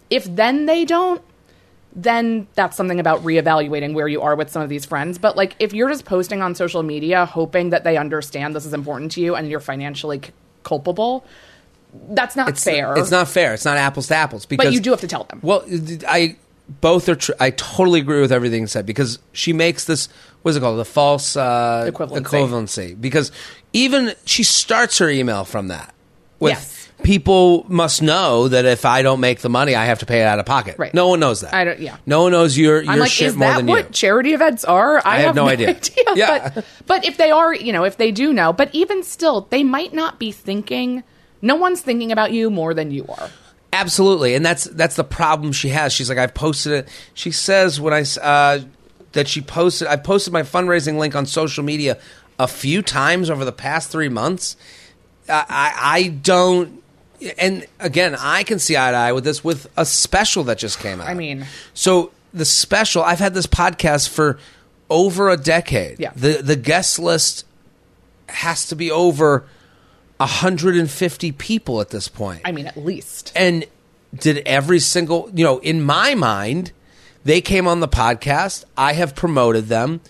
if 0.10 0.24
then 0.24 0.66
they 0.66 0.86
don't 0.86 1.22
then 2.00 2.48
that's 2.54 2.78
something 2.78 3.00
about 3.00 3.24
reevaluating 3.24 3.94
where 3.96 4.08
you 4.08 4.22
are 4.22 4.36
with 4.36 4.52
some 4.52 4.62
of 4.62 4.70
these 4.70 4.86
friends. 4.86 5.18
But 5.18 5.36
like, 5.36 5.56
if 5.58 5.74
you're 5.74 5.90
just 5.90 6.06
posting 6.06 6.42
on 6.44 6.54
social 6.54 6.84
media 6.84 7.26
hoping 7.26 7.72
that 7.72 7.84
they 7.84 7.98
understand 7.98 8.56
this 8.56 8.66
is 8.68 8.74
important 8.74 9.12
to 9.14 9.22
you 9.22 9.36
and 9.36 9.50
you're 9.50 9.60
financially 9.60 10.22
c- 10.24 10.32
culpable, 10.64 11.26
that's 12.10 12.36
not 12.36 12.50
It's 12.50 12.64
fair. 12.64 12.96
It's 12.98 13.10
not 13.10 13.28
fair. 13.28 13.56
It's 13.56 13.66
not 13.66 13.78
apples 13.78 14.08
to 14.10 14.16
apples. 14.16 14.46
Because 14.46 14.68
but 14.68 14.74
you 14.74 14.80
do 14.80 14.92
have 14.92 15.02
to 15.02 15.08
tell 15.08 15.24
them. 15.24 15.40
Well, 15.42 15.66
I 16.08 16.36
both 16.82 17.10
are. 17.10 17.16
Tr- 17.16 17.32
I 17.40 17.50
totally 17.50 18.00
agree 18.00 18.22
with 18.22 18.32
everything 18.32 18.68
said 18.68 18.86
because 18.86 19.18
she 19.32 19.52
makes 19.52 19.86
this. 19.86 20.08
What's 20.44 20.56
it 20.56 20.60
called? 20.60 20.78
The 20.78 20.86
false 20.86 21.36
uh, 21.36 21.90
Equivalency. 21.92 22.22
equivalency. 22.22 23.02
Because 23.02 23.32
even 23.74 24.14
she 24.26 24.44
starts 24.44 25.00
her 25.00 25.10
email 25.10 25.46
from 25.46 25.70
that. 25.70 25.96
With, 26.40 26.52
Yes. 26.52 26.77
People 27.04 27.66
must 27.70 28.02
know 28.02 28.48
that 28.48 28.66
if 28.66 28.86
I 28.86 29.02
don't 29.02 29.20
make 29.20 29.40
the 29.40 29.50
money, 29.50 29.76
I 29.76 29.86
have 29.86 30.00
to 30.00 30.06
pay 30.06 30.22
it 30.22 30.26
out 30.26 30.40
of 30.40 30.46
pocket. 30.46 30.76
Right. 30.78 30.94
No 30.94 31.08
one 31.10 31.20
knows 31.20 31.42
that. 31.42 31.54
I 31.54 31.64
don't- 31.64 31.80
yeah. 31.80 31.98
No 32.06 32.24
one 32.24 32.32
knows 32.32 32.58
your 32.58 32.82
your 32.82 32.92
I'm 32.92 33.00
like, 33.00 33.12
shit 33.12 33.28
is 33.28 33.36
more 33.36 33.50
that 33.50 33.58
than 33.58 33.68
what 33.68 33.86
you. 33.88 33.92
charity 33.92 34.34
events 34.34 34.66
are? 34.66 35.02
I, 35.06 35.20
have 35.20 35.36
no 35.36 35.48
idea. 35.48 35.80
Yeah. 36.16 36.50
But, 36.54 36.66
but 36.86 37.06
if 37.06 37.18
they 37.18 37.32
are, 37.32 37.54
you 37.54 37.72
know, 37.72 37.84
if 37.84 37.98
they 37.98 38.12
do 38.12 38.34
know, 38.34 38.52
but 38.54 38.70
even 38.74 39.04
still, 39.04 39.42
they 39.50 39.64
might 39.64 39.94
not 39.94 40.20
be 40.20 40.32
thinking. 40.32 41.04
No 41.42 41.56
one's 41.56 41.82
thinking 41.82 42.12
about 42.12 42.32
you 42.32 42.50
more 42.50 42.74
than 42.74 42.90
you 42.92 43.06
are. 43.08 43.30
Absolutely, 43.74 44.34
and 44.34 44.44
that's 44.44 44.64
that's 44.64 44.96
the 44.96 45.04
problem 45.04 45.52
she 45.52 45.70
has. 45.70 45.94
She's 45.94 46.10
like, 46.10 46.18
I've 46.18 46.34
posted 46.34 46.74
it. 46.74 46.90
She 47.14 47.32
says 47.32 47.80
when 47.80 47.94
I 47.94 48.04
uh, 48.22 48.62
that 49.12 49.28
she 49.28 49.42
posted, 49.42 49.88
I 49.88 49.98
posted 49.98 50.34
my 50.34 50.42
fundraising 50.42 50.98
link 50.98 51.16
on 51.16 51.26
social 51.28 51.64
media 51.64 52.00
a 52.40 52.48
few 52.48 52.82
times 52.82 53.30
over 53.30 53.46
the 53.46 53.52
past 53.52 53.92
three 53.92 54.10
months. 54.10 54.56
I, 55.30 55.46
I, 55.50 55.74
I 56.00 56.08
don't, 56.08 56.82
and 57.38 57.66
again, 57.80 58.16
I 58.20 58.44
can 58.44 58.60
see 58.60 58.76
eye 58.78 58.92
to 58.92 58.98
eye 58.98 59.12
with 59.12 59.24
this 59.24 59.44
with 59.44 59.68
a 59.76 59.86
special 59.86 60.44
that 60.46 60.58
just 60.58 60.80
came 60.80 61.02
out. 61.02 61.08
I 61.08 61.14
mean- 61.14 61.46
so 61.74 62.12
the 62.34 62.46
special. 62.46 63.04
I've 63.04 63.20
had 63.20 63.34
this 63.34 63.48
podcast 63.48 64.10
for 64.10 64.38
over 64.90 65.30
a 65.30 65.38
decade. 65.38 66.00
Yeah. 66.00 66.12
the 66.16 66.42
the 66.42 66.56
guest 66.56 67.00
list 67.00 67.46
has 68.30 68.68
to 68.68 68.76
be 68.76 68.92
over. 68.92 69.46
150 70.20 71.32
people 71.34 71.80
at 71.82 71.90
this 71.90 72.08
point. 72.08 72.42
I 72.44 72.52
mean, 72.52 72.68
at 72.68 72.78
least. 72.78 73.32
And 73.36 73.66
did 74.16 74.40
every 74.48 74.80
single, 74.80 75.30
you 75.34 75.44
know, 75.44 75.60
in 75.60 75.82
my 75.82 76.16
mind, 76.16 76.72
they 77.24 77.40
came 77.42 77.68
on 77.68 77.82
the 77.82 77.88
podcast. 77.88 78.64
I 78.76 78.94
have 78.94 79.16
promoted 79.16 79.68
them. 79.68 80.02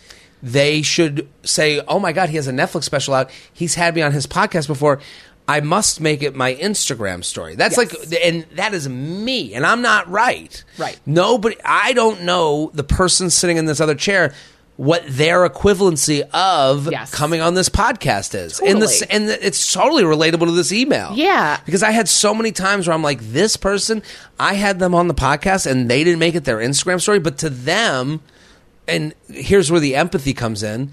They 0.41 0.81
should 0.81 1.27
say, 1.43 1.81
oh 1.87 1.99
my 1.99 2.13
God, 2.13 2.29
he 2.29 2.35
has 2.37 2.47
a 2.47 2.51
Netflix 2.53 2.83
special 2.83 3.13
out. 3.15 3.29
He's 3.51 3.75
had 3.75 3.95
me 3.95 4.01
on 4.01 4.11
his 4.13 4.27
podcast 4.27 4.67
before. 4.67 4.99
I 5.47 5.61
must 5.61 6.01
make 6.01 6.23
it 6.23 6.35
my 6.35 6.55
Instagram 6.55 7.23
story. 7.23 7.55
That's 7.55 7.77
Yes. 7.77 7.93
like, 8.11 8.21
and 8.23 8.45
that 8.55 8.73
is 8.73 8.89
me, 8.89 9.53
and 9.53 9.65
I'm 9.65 9.81
not 9.81 10.09
right. 10.09 10.61
Right. 10.77 10.99
Nobody, 11.05 11.55
I 11.63 11.93
don't 11.93 12.23
know 12.23 12.69
the 12.73 12.83
person 12.83 13.29
sitting 13.29 13.55
in 13.57 13.65
this 13.65 13.79
other 13.79 13.95
chair 13.95 14.33
what 14.75 15.03
their 15.07 15.47
equivalency 15.49 16.21
of 16.33 16.91
Yes. 16.91 17.09
coming 17.11 17.41
on 17.41 17.55
this 17.55 17.67
podcast 17.69 18.35
is. 18.35 18.59
And, 18.59 18.79
this, 18.79 19.01
and 19.01 19.27
it's 19.27 19.73
totally 19.73 20.03
relatable 20.03 20.45
to 20.45 20.51
this 20.51 20.71
email. 20.71 21.13
Yeah. 21.15 21.59
Because 21.65 21.81
I 21.81 21.89
had 21.89 22.07
so 22.07 22.31
many 22.35 22.51
times 22.51 22.85
where 22.85 22.93
I'm 22.93 23.01
like, 23.01 23.19
this 23.21 23.57
person, 23.57 24.03
I 24.39 24.53
had 24.53 24.77
them 24.77 24.93
on 24.93 25.07
the 25.07 25.15
podcast 25.15 25.65
and 25.65 25.89
they 25.89 26.03
didn't 26.03 26.19
make 26.19 26.35
it 26.35 26.43
their 26.43 26.57
Instagram 26.57 27.01
story, 27.01 27.17
but 27.19 27.39
to 27.39 27.49
them, 27.49 28.21
and 28.87 29.15
here's 29.31 29.71
where 29.71 29.79
the 29.79 29.95
empathy 29.95 30.33
comes 30.35 30.61
in. 30.61 30.91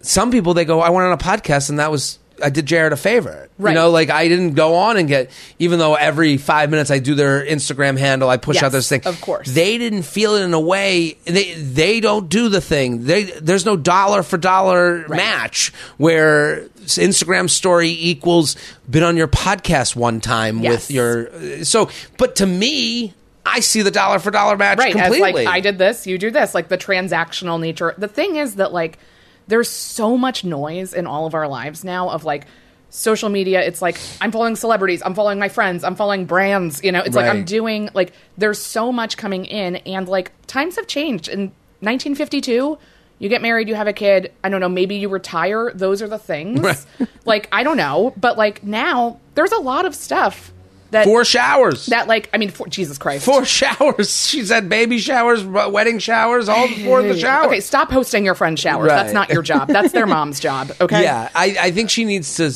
Some 0.00 0.30
people 0.30 0.54
they 0.54 0.64
go, 0.64 0.80
I 0.80 0.88
went 0.88 1.06
on 1.06 1.12
a 1.12 1.18
podcast 1.18 1.68
and 1.68 1.78
that 1.78 1.90
was 1.90 2.18
I 2.42 2.50
did 2.50 2.66
Jared 2.66 2.92
a 2.92 2.96
favor. 2.96 3.48
Right. 3.58 3.70
You 3.70 3.74
know, 3.76 3.90
like 3.90 4.10
I 4.10 4.26
didn't 4.28 4.54
go 4.54 4.74
on 4.74 4.96
and 4.96 5.08
get 5.08 5.30
even 5.58 5.78
though 5.78 5.94
every 5.94 6.36
five 6.36 6.70
minutes 6.70 6.90
I 6.90 6.98
do 6.98 7.14
their 7.14 7.44
Instagram 7.44 7.98
handle, 7.98 8.28
I 8.28 8.36
push 8.36 8.56
Yes, 8.56 8.64
out 8.64 8.72
this 8.72 8.88
thing. 8.88 9.02
of 9.06 9.20
course. 9.20 9.48
They 9.54 9.78
didn't 9.78 10.02
feel 10.02 10.34
it 10.34 10.42
in 10.42 10.52
a 10.54 10.60
way 10.60 11.16
they 11.24 11.54
they 11.54 12.00
don't 12.00 12.28
do 12.28 12.48
the 12.48 12.60
thing. 12.60 13.04
They 13.04 13.24
there's 13.24 13.64
no 13.64 13.76
dollar 13.76 14.22
for 14.22 14.36
dollar 14.36 15.06
match 15.08 15.72
where 15.96 16.66
Instagram 16.84 17.48
story 17.48 17.88
equals 17.90 18.56
been 18.90 19.02
on 19.02 19.16
your 19.16 19.28
podcast 19.28 19.96
one 19.96 20.20
time 20.20 20.58
Yes. 20.60 20.72
with 20.72 20.90
your 20.90 21.64
so 21.64 21.88
but 22.18 22.36
to 22.36 22.46
me 22.46 23.14
I 23.46 23.60
see 23.60 23.82
the 23.82 23.90
dollar 23.90 24.18
for 24.18 24.30
dollar 24.30 24.56
match 24.56 24.78
right 24.78 24.92
completely. 24.92 25.28
as 25.28 25.34
like 25.34 25.46
i 25.46 25.60
did 25.60 25.76
this 25.78 26.06
you 26.06 26.16
do 26.18 26.30
this 26.30 26.54
like 26.54 26.68
the 26.68 26.78
transactional 26.78 27.60
nature 27.60 27.94
the 27.98 28.08
thing 28.08 28.36
is 28.36 28.56
that 28.56 28.72
like 28.72 28.98
there's 29.46 29.68
so 29.68 30.16
much 30.16 30.44
noise 30.44 30.94
in 30.94 31.06
all 31.06 31.26
of 31.26 31.34
our 31.34 31.46
lives 31.48 31.84
now 31.84 32.08
of 32.10 32.24
like 32.24 32.46
social 32.90 33.28
media. 33.28 33.60
It's 33.60 33.82
like 33.82 33.98
i'm 34.20 34.30
following 34.30 34.54
celebrities 34.56 35.02
i'm 35.04 35.14
following 35.14 35.38
my 35.40 35.48
friends 35.48 35.82
i'm 35.82 35.96
following 35.96 36.26
brands 36.26 36.82
you 36.84 36.92
know? 36.92 37.00
It's 37.00 37.16
like 37.16 37.26
i'm 37.26 37.44
doing 37.44 37.90
like 37.92 38.12
there's 38.38 38.60
so 38.60 38.92
much 38.92 39.16
coming 39.16 39.44
in 39.46 39.76
and 39.76 40.08
like 40.08 40.30
times 40.46 40.76
have 40.76 40.86
changed. 40.86 41.28
In 41.28 41.52
1952 41.80 42.78
you 43.18 43.28
get 43.28 43.42
married 43.42 43.68
you 43.68 43.74
have 43.74 43.86
a 43.88 43.92
kid. 43.92 44.32
I 44.44 44.48
don't 44.48 44.60
know 44.60 44.68
maybe 44.68 44.94
you 44.94 45.08
retire. 45.08 45.72
Those 45.74 46.02
are 46.02 46.08
the 46.08 46.18
things. 46.18 46.60
Right. 47.00 47.08
like 47.24 47.48
i 47.50 47.62
don't 47.64 47.76
know 47.76 48.14
but 48.16 48.38
like 48.38 48.62
now 48.62 49.18
there's 49.34 49.52
a 49.52 49.58
lot 49.60 49.84
of 49.86 49.94
stuff 49.94 50.52
that 50.94 51.04
Four 51.04 51.24
showers. 51.24 51.86
that 51.86 52.08
like 52.08 52.28
i 52.32 52.38
mean 52.38 52.50
for, 52.50 52.66
jesus 52.66 52.98
christ 52.98 53.24
Four 53.24 53.44
showers. 53.60 54.26
She 54.26 54.44
said 54.44 54.68
baby 54.68 54.98
showers, 54.98 55.44
wedding 55.44 55.98
showers, 55.98 56.48
all 56.48 56.66
before 56.66 57.02
the 57.02 57.16
shower. 57.18 57.46
Okay, 57.46 57.60
stop 57.60 57.90
hosting 57.92 58.24
your 58.24 58.34
friend's 58.34 58.60
showers. 58.60 58.88
Right. 58.88 58.96
That's 58.96 59.12
not 59.12 59.28
your 59.30 59.42
job. 59.42 59.68
That's 59.68 59.92
their 59.92 60.06
mom's 60.16 60.40
job. 60.40 60.72
Okay. 60.80 61.02
Yeah, 61.02 61.28
I, 61.34 61.56
I 61.60 61.70
think 61.70 61.90
she 61.90 62.04
needs 62.04 62.34
to. 62.36 62.52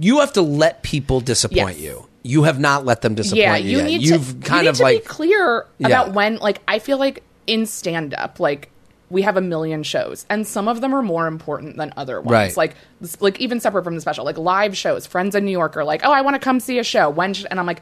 You 0.00 0.20
have 0.20 0.32
to 0.34 0.42
let 0.42 0.82
people 0.82 1.20
disappoint 1.20 1.76
Yes. 1.78 1.80
you. 1.80 2.08
You 2.22 2.42
have 2.42 2.58
not 2.60 2.84
let 2.84 3.00
them 3.02 3.14
disappoint 3.14 3.40
Yeah, 3.42 3.56
you. 3.56 3.70
you 3.70 3.76
yet. 3.78 3.84
need 3.86 4.02
You've 4.02 4.40
to 4.42 4.48
kind 4.48 4.58
you 4.58 4.62
need 4.64 4.68
of 4.70 4.76
to 4.78 4.82
like 4.82 5.02
be 5.02 5.08
clear 5.08 5.66
Yeah. 5.78 5.86
about 5.86 6.12
when. 6.12 6.36
Like, 6.36 6.60
I 6.68 6.78
feel 6.78 6.98
like 6.98 7.22
in 7.46 7.64
stand 7.66 8.12
up, 8.14 8.38
like 8.40 8.70
we 9.10 9.22
have 9.22 9.36
a 9.36 9.40
million 9.40 9.82
shows, 9.82 10.26
and 10.28 10.46
some 10.46 10.68
of 10.68 10.80
them 10.80 10.94
are 10.94 11.02
more 11.02 11.26
important 11.26 11.76
than 11.76 11.92
other 11.96 12.20
ones. 12.20 12.30
Right. 12.32 12.56
Like, 12.56 12.76
like 13.20 13.40
even 13.40 13.60
separate 13.60 13.84
from 13.84 13.94
the 13.94 14.00
special, 14.00 14.24
like 14.24 14.36
live 14.38 14.76
shows. 14.76 15.06
Friends 15.06 15.34
in 15.34 15.44
New 15.44 15.50
York 15.52 15.76
are 15.76 15.84
like, 15.84 16.02
"Oh, 16.04 16.12
I 16.12 16.20
want 16.20 16.34
to 16.34 16.40
come 16.40 16.60
see 16.60 16.78
a 16.78 16.84
show." 16.84 17.08
When? 17.10 17.32
Should, 17.34 17.46
and 17.50 17.58
I'm 17.58 17.66
like, 17.66 17.80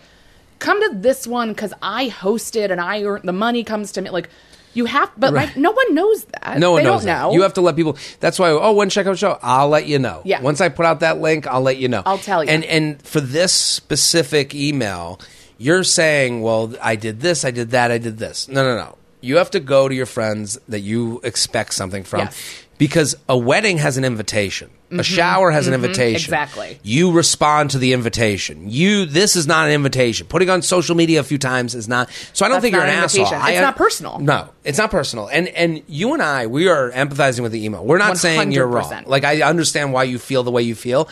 "Come 0.60 0.80
to 0.88 0.96
this 0.98 1.26
one 1.26 1.48
because 1.48 1.72
I 1.82 2.08
hosted 2.10 2.70
and 2.70 2.80
I 2.80 3.02
earned 3.02 3.24
the 3.24 3.32
money 3.32 3.64
comes 3.64 3.92
to 3.92 4.02
me." 4.02 4.10
Like, 4.10 4.28
you 4.74 4.84
have, 4.84 5.10
but 5.16 5.32
Right. 5.32 5.48
like 5.48 5.56
no 5.56 5.72
one 5.72 5.94
knows 5.94 6.24
that. 6.26 6.58
No 6.58 6.72
one 6.72 6.82
they 6.84 6.88
knows 6.90 7.00
don't 7.00 7.06
that. 7.06 7.22
know. 7.22 7.32
You 7.32 7.42
have 7.42 7.54
to 7.54 7.60
let 7.62 7.76
people. 7.76 7.96
That's 8.20 8.38
why. 8.38 8.50
Oh, 8.50 8.72
when 8.74 8.88
check 8.90 9.06
out 9.06 9.18
show, 9.18 9.38
I'll 9.42 9.68
let 9.68 9.86
you 9.86 9.98
know. 9.98 10.20
Yeah. 10.24 10.40
Once 10.42 10.60
I 10.60 10.68
put 10.68 10.86
out 10.86 11.00
that 11.00 11.18
link, 11.18 11.46
I'll 11.46 11.62
let 11.62 11.78
you 11.78 11.88
know. 11.88 12.02
I'll 12.06 12.18
tell 12.18 12.44
you. 12.44 12.50
And 12.50 12.62
and 12.64 13.00
for 13.02 13.20
this 13.20 13.52
specific 13.52 14.54
email, 14.54 15.18
you're 15.58 15.82
saying, 15.84 16.42
well, 16.42 16.74
I 16.82 16.94
did 16.96 17.20
this, 17.20 17.44
I 17.44 17.50
did 17.50 17.70
that, 17.70 17.90
I 17.90 17.96
did 17.98 18.18
this. 18.18 18.46
No, 18.48 18.62
no, 18.62 18.76
no. 18.76 18.98
You 19.20 19.36
have 19.38 19.50
to 19.52 19.60
go 19.60 19.88
to 19.88 19.94
your 19.94 20.06
friends 20.06 20.58
that 20.68 20.80
you 20.80 21.20
expect 21.24 21.74
something 21.74 22.04
from. 22.04 22.20
Yes. 22.20 22.62
Because 22.78 23.16
a 23.26 23.36
wedding 23.38 23.78
has 23.78 23.96
an 23.96 24.04
invitation. 24.04 24.68
A 24.90 25.02
shower 25.02 25.50
has 25.50 25.66
an 25.66 25.72
invitation. 25.74 26.30
Mm-hmm. 26.32 26.44
Exactly. 26.44 26.78
You 26.82 27.10
respond 27.10 27.70
to 27.70 27.78
the 27.78 27.94
invitation. 27.94 28.70
You 28.70 29.06
this 29.06 29.34
is 29.34 29.46
not 29.46 29.66
an 29.66 29.72
invitation. 29.72 30.26
Putting 30.26 30.50
on 30.50 30.60
social 30.62 30.94
media 30.94 31.20
a 31.20 31.22
few 31.24 31.38
times 31.38 31.74
is 31.74 31.88
not. 31.88 32.10
So 32.34 32.44
I 32.44 32.48
don't 32.48 32.56
That's 32.56 32.62
think 32.62 32.74
you're 32.74 32.84
an 32.84 32.90
an 32.90 33.04
asshole. 33.04 33.24
invitation. 33.24 33.42
I- 33.46 33.52
It's 33.52 33.60
not 33.62 33.76
personal. 33.76 34.18
No, 34.20 34.50
it's 34.62 34.76
not 34.78 34.90
personal. 34.90 35.26
And 35.28 35.48
and 35.48 35.82
you 35.88 36.12
and 36.12 36.22
I, 36.22 36.46
we 36.46 36.68
are 36.68 36.90
empathizing 36.92 37.40
with 37.40 37.50
the 37.52 37.64
email. 37.64 37.82
We're 37.84 37.98
not 37.98 38.18
saying 38.18 38.52
you're 38.52 38.66
wrong. 38.66 39.04
Like 39.06 39.24
I 39.24 39.40
understand 39.42 39.92
why 39.94 40.04
you 40.04 40.18
feel 40.18 40.42
the 40.42 40.52
way 40.52 40.62
you 40.62 40.74
feel. 40.74 41.08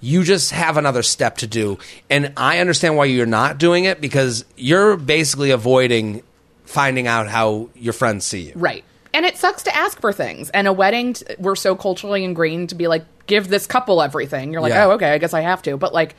You 0.00 0.24
just 0.24 0.50
have 0.50 0.78
another 0.78 1.02
step 1.04 1.36
to 1.38 1.46
do. 1.46 1.78
And 2.10 2.32
I 2.38 2.58
understand 2.58 2.96
why 2.96 3.04
you're 3.04 3.26
not 3.26 3.58
doing 3.58 3.84
it 3.84 4.00
because 4.00 4.44
you're 4.56 4.96
basically 4.96 5.50
avoiding 5.52 6.22
finding 6.72 7.06
out 7.06 7.28
how 7.28 7.68
your 7.74 7.92
friends 7.92 8.24
see 8.26 8.40
you. 8.48 8.52
Right. 8.56 8.84
And 9.14 9.26
it 9.26 9.36
sucks 9.36 9.62
to 9.64 9.76
ask 9.76 10.00
for 10.00 10.12
things. 10.12 10.48
And 10.50 10.66
a 10.66 10.72
wedding, 10.72 11.12
t- 11.12 11.24
we're 11.38 11.54
so 11.56 11.76
culturally 11.76 12.24
ingrained 12.24 12.70
to 12.70 12.74
be 12.74 12.88
like, 12.88 13.04
give 13.26 13.48
this 13.48 13.66
couple 13.66 14.00
everything. 14.02 14.52
You're 14.52 14.62
like, 14.62 14.72
Yeah. 14.72 14.86
oh, 14.86 14.92
okay, 14.92 15.10
I 15.12 15.18
guess 15.18 15.34
I 15.34 15.42
have 15.42 15.60
to. 15.62 15.76
But 15.76 15.92
like, 15.92 16.14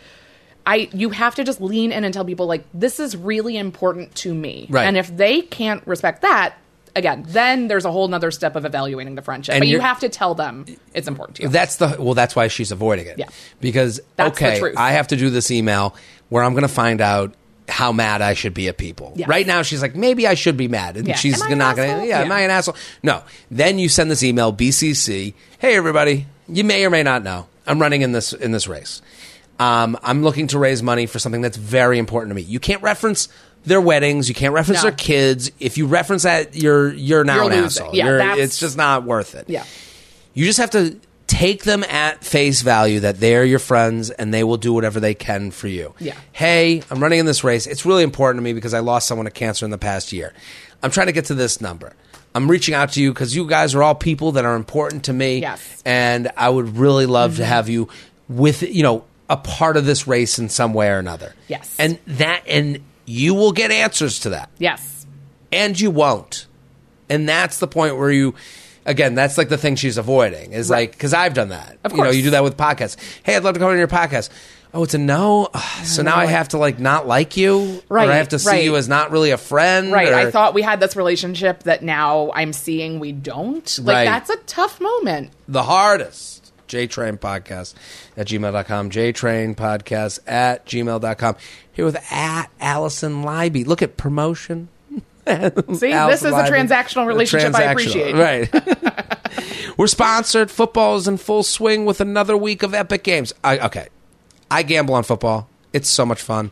I 0.66 0.90
you 0.94 1.10
have 1.10 1.36
to 1.36 1.44
just 1.44 1.60
lean 1.60 1.92
in 1.92 2.04
and 2.04 2.14
tell 2.14 2.24
people 2.24 2.46
like, 2.46 2.64
this 2.74 3.00
is 3.00 3.18
really 3.18 3.58
important 3.58 4.14
to 4.18 4.34
me. 4.34 4.68
Right. 4.70 4.86
And 4.86 4.96
if 4.96 5.16
they 5.16 5.42
can't 5.42 5.86
respect 5.88 6.22
that, 6.22 6.56
again, 6.96 7.26
then 7.28 7.68
there's 7.68 7.84
a 7.86 7.92
whole 7.92 8.08
nother 8.08 8.30
step 8.32 8.56
of 8.56 8.64
evaluating 8.64 9.16
the 9.16 9.22
friendship. 9.24 9.56
And 9.56 9.62
but 9.62 9.68
you 9.68 9.74
you're- 9.74 9.84
have 9.84 10.00
to 10.02 10.10
tell 10.10 10.36
them 10.36 10.66
it's 10.94 11.08
important 11.08 11.38
to 11.38 11.44
you. 11.44 11.50
That's 11.50 11.78
the 11.78 11.98
well. 12.00 12.14
That's 12.14 12.36
why 12.36 12.48
she's 12.48 12.72
avoiding 12.72 13.08
it. 13.08 13.18
Yeah. 13.18 13.30
Because 13.60 14.00
That's 14.16 14.38
the 14.40 14.46
okay, 14.50 14.60
truth. 14.60 14.76
I 14.78 14.92
have 14.92 15.08
to 15.08 15.16
do 15.18 15.30
this 15.32 15.50
email 15.52 15.96
where 16.30 16.44
I'm 16.44 16.54
going 16.54 16.62
to 16.62 16.68
find 16.68 17.02
out 17.02 17.34
how 17.70 17.92
mad 17.92 18.22
I 18.22 18.34
should 18.34 18.54
be 18.54 18.68
at 18.68 18.78
people. 18.78 19.16
Right 19.28 19.48
now, 19.48 19.62
she's 19.62 19.82
like, 19.82 19.96
maybe 19.96 20.28
I 20.28 20.34
should 20.34 20.58
be 20.58 20.68
mad, 20.68 20.98
and 20.98 21.08
Yeah. 21.08 21.16
she's 21.16 21.42
Am 21.42 21.58
not 21.58 21.76
going 21.76 21.88
to. 21.88 21.94
asshole? 21.96 22.08
Yeah, 22.08 22.20
am 22.22 22.32
I 22.32 22.42
an 22.42 22.52
asshole? 22.52 22.76
No. 23.02 23.24
Then 23.50 23.80
you 23.80 23.90
send 23.90 24.12
this 24.12 24.24
email, 24.24 24.52
BCC. 24.54 25.34
Hey, 25.60 25.76
everybody. 25.76 26.28
You 26.48 26.64
may 26.64 26.86
or 26.86 26.90
may 26.90 27.04
not 27.04 27.24
know 27.24 27.48
I'm 27.66 27.80
running 27.80 28.02
in 28.02 28.12
this 28.12 28.34
in 28.34 28.52
this 28.52 28.68
race. 28.68 29.02
Um, 29.60 29.98
I'm 30.04 30.24
looking 30.24 30.48
to 30.48 30.60
raise 30.60 30.84
money 30.84 31.06
for 31.06 31.20
something 31.20 31.42
that's 31.42 31.58
very 31.58 31.98
important 32.00 32.32
to 32.32 32.36
me. 32.36 32.42
You 32.42 32.60
can't 32.60 32.82
reference 32.82 33.30
their 33.66 33.80
weddings. 33.80 34.28
You 34.28 34.36
can't 34.36 34.54
reference 34.54 34.80
No. 34.84 34.90
their 34.90 34.98
kids. 34.98 35.52
If 35.60 35.78
you 35.78 35.86
reference 35.86 36.24
that, 36.24 36.56
you're 36.56 36.92
you're 36.94 37.24
now 37.24 37.36
You're 37.36 37.52
an 37.54 37.62
losing. 37.62 37.84
asshole. 37.84 37.96
Yeah, 37.96 38.06
You're- 38.08 38.42
it's 38.42 38.58
just 38.58 38.76
not 38.76 39.04
worth 39.06 39.36
it. 39.36 39.46
yeah. 39.48 39.64
You 40.34 40.46
just 40.46 40.58
have 40.60 40.72
to 40.72 40.98
take 41.34 41.64
them 41.64 41.84
at 41.86 42.24
face 42.24 42.62
value 42.62 43.00
that 43.00 43.20
they're 43.20 43.44
your 43.44 43.58
friends 43.58 44.12
and 44.12 44.32
they 44.32 44.44
will 44.44 44.58
do 44.58 44.72
whatever 44.72 45.00
they 45.00 45.16
can 45.16 45.50
for 45.50 45.68
you. 45.68 45.96
Yeah. 46.00 46.16
Hey, 46.32 46.84
I'm 46.92 47.02
running 47.02 47.18
in 47.18 47.26
this 47.26 47.44
race. 47.44 47.66
It's 47.66 47.88
really 47.88 48.04
important 48.04 48.38
to 48.40 48.44
me 48.44 48.54
because 48.54 48.76
I 48.76 48.80
lost 48.80 49.08
someone 49.08 49.26
to 49.26 49.32
cancer 49.32 49.66
in 49.66 49.72
the 49.72 49.80
past 49.80 50.14
year. 50.14 50.32
I'm 50.84 50.92
trying 50.92 51.08
to 51.08 51.12
get 51.14 51.26
to 51.26 51.34
this 51.34 51.60
number. 51.60 51.94
I'm 52.36 52.50
reaching 52.50 52.76
out 52.76 52.92
to 52.94 53.02
you 53.02 53.12
because 53.12 53.36
you 53.36 53.48
guys 53.48 53.74
are 53.74 53.82
all 53.82 53.96
people 53.96 54.34
that 54.34 54.46
are 54.46 54.56
important 54.56 55.06
to 55.06 55.14
me. 55.14 55.40
Yes. 55.40 55.60
Mm-hmm. 55.60 55.88
And 55.88 56.32
I 56.38 56.50
would 56.50 56.78
really 56.78 57.08
love 57.08 57.38
to 57.38 57.46
have 57.46 57.68
you 57.68 57.90
with, 58.30 58.62
you 58.62 58.84
know, 58.84 59.04
a 59.28 59.38
part 59.38 59.76
of 59.76 59.86
this 59.88 60.08
race 60.08 60.38
in 60.38 60.50
some 60.50 60.74
way 60.76 60.90
or 60.90 61.00
another. 61.00 61.34
Yes. 61.48 61.76
And 61.80 61.98
that, 62.06 62.44
and 62.48 62.84
you 63.06 63.34
will 63.34 63.54
get 63.54 63.72
answers 63.72 64.20
to 64.20 64.30
that 64.30 64.52
Yes. 64.60 65.08
and 65.52 65.80
you 65.80 65.90
won't. 65.90 66.46
And 67.10 67.28
that's 67.28 67.58
the 67.60 67.68
point 67.68 67.98
where 67.98 68.12
you, 68.12 68.36
again, 68.86 69.16
that's 69.16 69.38
like 69.38 69.50
the 69.50 69.58
thing 69.58 69.76
she's 69.76 69.98
avoiding 69.98 70.54
is 70.54 70.70
like, 70.70 70.92
because 70.92 71.14
I've 71.14 71.34
done 71.34 71.50
that. 71.50 71.78
Of 71.84 71.92
course. 71.94 71.98
You 71.98 72.04
know, 72.04 72.10
you 72.12 72.24
do 72.24 72.30
that 72.32 72.44
with 72.44 72.58
podcasts. 72.58 72.98
Hey, 73.24 73.36
I'd 73.36 73.44
love 73.44 73.54
to 73.56 73.60
come 73.60 73.70
on 73.70 73.78
your 73.78 73.88
podcast. 73.88 74.30
Oh, 74.76 74.84
it's 74.84 74.96
a 74.96 74.98
no. 74.98 75.50
So 75.84 76.02
now 76.02 76.16
I 76.18 76.26
have 76.26 76.50
to 76.50 76.58
like 76.58 76.80
not 76.80 77.06
like 77.08 77.38
you, 77.38 77.84
Right, 77.90 78.08
Or 78.08 78.12
I 78.12 78.16
have 78.16 78.30
to 78.30 78.40
see 78.40 78.50
right. 78.50 78.64
you 78.64 78.76
as 78.76 78.90
not 78.90 79.12
really 79.12 79.30
a 79.30 79.38
friend, 79.38 79.92
Right. 79.92 80.10
or- 80.12 80.16
I 80.16 80.32
thought 80.32 80.56
we 80.56 80.64
had 80.64 80.80
this 80.80 80.96
relationship 80.96 81.64
that 81.64 81.84
now 81.84 82.32
I'm 82.34 82.54
seeing 82.54 83.00
we 83.00 83.12
don't. 83.12 83.80
Like 83.84 83.94
Right. 83.96 84.06
that's 84.06 84.32
a 84.32 84.38
tough 84.48 84.82
moment. 84.82 85.30
the 85.48 85.64
hardest. 85.64 86.40
JTrain 86.70 87.20
Podcast 87.20 87.76
at 88.18 88.26
gmail.com. 88.26 88.90
JTrain 88.90 89.56
Podcast 89.56 90.20
at 90.26 90.66
gmail.com. 90.66 91.36
Here 91.72 91.86
with 91.86 91.98
at 92.12 92.48
Alison 92.60 93.24
Leiby. 93.24 93.68
Look 93.68 93.84
at 93.84 93.96
promotion. 93.96 94.70
See, 95.74 95.92
this 95.92 96.24
is 96.24 96.34
a 96.34 96.44
transactional 96.44 97.08
relationship 97.08 97.56
I 97.56 97.64
appreciate. 97.64 98.16
Right. 98.16 98.50
We're 99.78 99.88
sponsored. 99.88 100.52
Football 100.52 100.98
is 100.98 101.08
in 101.08 101.18
full 101.18 101.44
swing 101.44 101.86
with 101.86 102.02
another 102.02 102.36
week 102.38 102.64
of 102.64 102.74
epic 102.74 103.04
games. 103.04 103.34
I, 103.44 103.60
okay. 103.60 103.88
I 104.52 104.64
gamble 104.64 104.96
on 104.96 105.04
football. 105.04 105.50
It's 105.72 105.90
so 105.90 106.06
much 106.06 106.22
fun. 106.22 106.52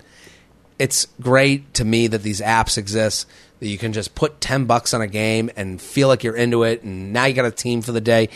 It's 0.80 1.07
great 1.19 1.74
to 1.76 1.86
me 1.86 2.07
that 2.07 2.24
these 2.24 2.41
apps 2.41 2.78
exist 2.78 3.28
that 3.59 3.67
you 3.67 3.78
can 3.78 3.93
just 3.93 4.15
put 4.15 4.41
10 4.41 4.65
bucks 4.65 4.93
on 4.93 5.01
a 5.01 5.07
game 5.07 5.51
and 5.55 5.80
feel 5.80 6.07
like 6.07 6.24
you're 6.24 6.36
into 6.36 6.63
it 6.63 6.82
and 6.82 7.13
now 7.13 7.26
you 7.26 7.34
got 7.34 7.45
a 7.45 7.51
team 7.51 7.82
for 7.82 7.91
the 7.91 8.01
day. 8.01 8.30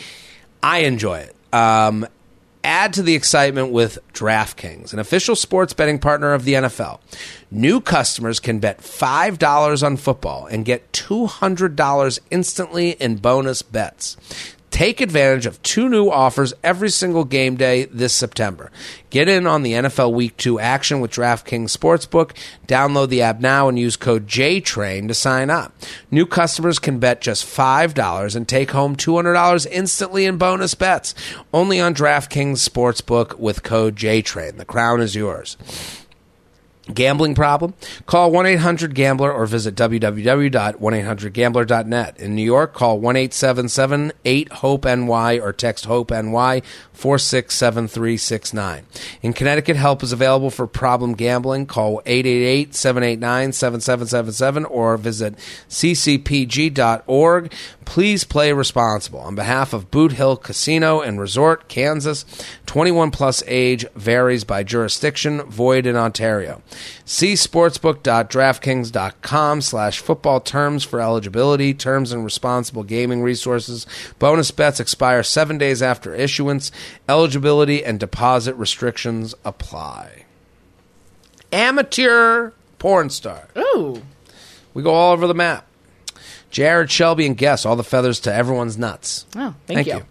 I 0.62 0.80
enjoy 0.80 1.18
it. 1.18 1.34
Um, 1.52 2.06
add 2.66 2.92
to 2.94 3.02
the 3.02 3.14
excitement 3.14 3.70
with 3.70 3.98
DraftKings, 4.12 4.92
an 4.92 4.98
official 4.98 5.36
sports 5.36 5.72
betting 5.72 6.00
partner 6.00 6.34
of 6.34 6.44
the 6.44 6.54
NFL. 6.54 7.00
New 7.50 7.80
customers 7.80 8.40
can 8.40 8.58
bet 8.58 8.78
$5 8.78 9.82
on 9.82 9.96
football 9.96 10.46
and 10.46 10.64
get 10.64 10.92
$200 10.92 12.18
instantly 12.30 12.90
in 12.90 13.16
bonus 13.16 13.62
bets. 13.62 14.16
Take 14.70 15.00
advantage 15.00 15.46
of 15.46 15.62
two 15.62 15.88
new 15.88 16.10
offers 16.10 16.52
every 16.62 16.90
single 16.90 17.24
game 17.24 17.56
day 17.56 17.86
this 17.86 18.12
September. 18.12 18.70
Get 19.08 19.28
in 19.28 19.46
on 19.46 19.62
the 19.62 19.72
NFL 19.72 20.12
Week 20.12 20.36
2 20.36 20.60
action 20.60 21.00
with 21.00 21.12
DraftKings 21.12 21.74
Sportsbook. 21.74 22.32
Download 22.66 23.08
the 23.08 23.22
app 23.22 23.40
now 23.40 23.68
and 23.68 23.78
use 23.78 23.96
code 23.96 24.26
JTRAIN 24.26 25.08
to 25.08 25.14
sign 25.14 25.48
up. 25.48 25.72
New 26.10 26.26
customers 26.26 26.78
can 26.78 26.98
bet 26.98 27.20
just 27.22 27.46
$5 27.46 28.36
and 28.36 28.46
take 28.46 28.72
home 28.72 28.96
$200 28.96 29.66
instantly 29.70 30.26
in 30.26 30.36
bonus 30.36 30.74
bets. 30.74 31.14
Only 31.54 31.80
on 31.80 31.94
DraftKings 31.94 32.68
Sportsbook 32.68 33.38
with 33.38 33.62
code 33.62 33.96
JTRAIN. 33.96 34.58
The 34.58 34.64
crown 34.64 35.00
is 35.00 35.14
yours. 35.14 35.56
Gambling 36.92 37.34
problem? 37.34 37.72
Call 38.06 38.30
1 38.30 38.46
800 38.46 38.94
Gambler 38.94 39.32
or 39.32 39.46
visit 39.46 39.74
www.1800Gambler.net. 39.74 42.20
In 42.20 42.36
New 42.36 42.44
York, 42.44 42.74
call 42.74 43.00
1 43.00 43.16
877 43.16 44.12
8 44.24 44.52
HOPE 44.52 44.84
NY 44.84 45.40
or 45.40 45.52
text 45.52 45.86
HOPE 45.86 46.12
NY 46.12 46.62
467369. 46.92 48.84
In 49.20 49.32
Connecticut, 49.32 49.74
help 49.76 50.04
is 50.04 50.12
available 50.12 50.50
for 50.50 50.68
problem 50.68 51.14
gambling. 51.14 51.66
Call 51.66 52.00
888 52.06 52.74
789 52.74 53.52
7777 53.52 54.64
or 54.64 54.96
visit 54.96 55.34
ccpg.org. 55.68 57.52
Please 57.84 58.24
play 58.24 58.52
responsible. 58.52 59.20
On 59.20 59.34
behalf 59.34 59.72
of 59.72 59.90
Boot 59.90 60.12
Hill 60.12 60.36
Casino 60.36 61.00
and 61.00 61.18
Resort, 61.20 61.66
Kansas, 61.68 62.24
21 62.66 63.10
plus 63.10 63.42
age 63.46 63.86
varies 63.94 64.44
by 64.44 64.62
jurisdiction, 64.62 65.42
void 65.42 65.86
in 65.86 65.96
Ontario. 65.96 66.62
See 67.04 67.34
sportsbook.draftkings.com 67.34 69.60
slash 69.60 70.00
football 70.00 70.40
terms 70.40 70.82
for 70.84 71.00
eligibility, 71.00 71.74
terms 71.74 72.12
and 72.12 72.24
responsible 72.24 72.82
gaming 72.82 73.22
resources. 73.22 73.86
Bonus 74.18 74.50
bets 74.50 74.80
expire 74.80 75.22
seven 75.22 75.58
days 75.58 75.82
after 75.82 76.14
issuance. 76.14 76.72
Eligibility 77.08 77.84
and 77.84 78.00
deposit 78.00 78.54
restrictions 78.56 79.34
apply. 79.44 80.24
Amateur 81.52 82.52
porn 82.78 83.10
star. 83.10 83.48
Ooh. 83.56 84.02
We 84.74 84.82
go 84.82 84.92
all 84.92 85.12
over 85.12 85.26
the 85.26 85.34
map. 85.34 85.66
Jared 86.50 86.90
Shelby 86.90 87.26
and 87.26 87.36
guess 87.36 87.66
all 87.66 87.76
the 87.76 87.84
feathers 87.84 88.20
to 88.20 88.34
everyone's 88.34 88.78
nuts. 88.78 89.26
Oh, 89.36 89.54
thank, 89.66 89.86
you. 89.86 90.04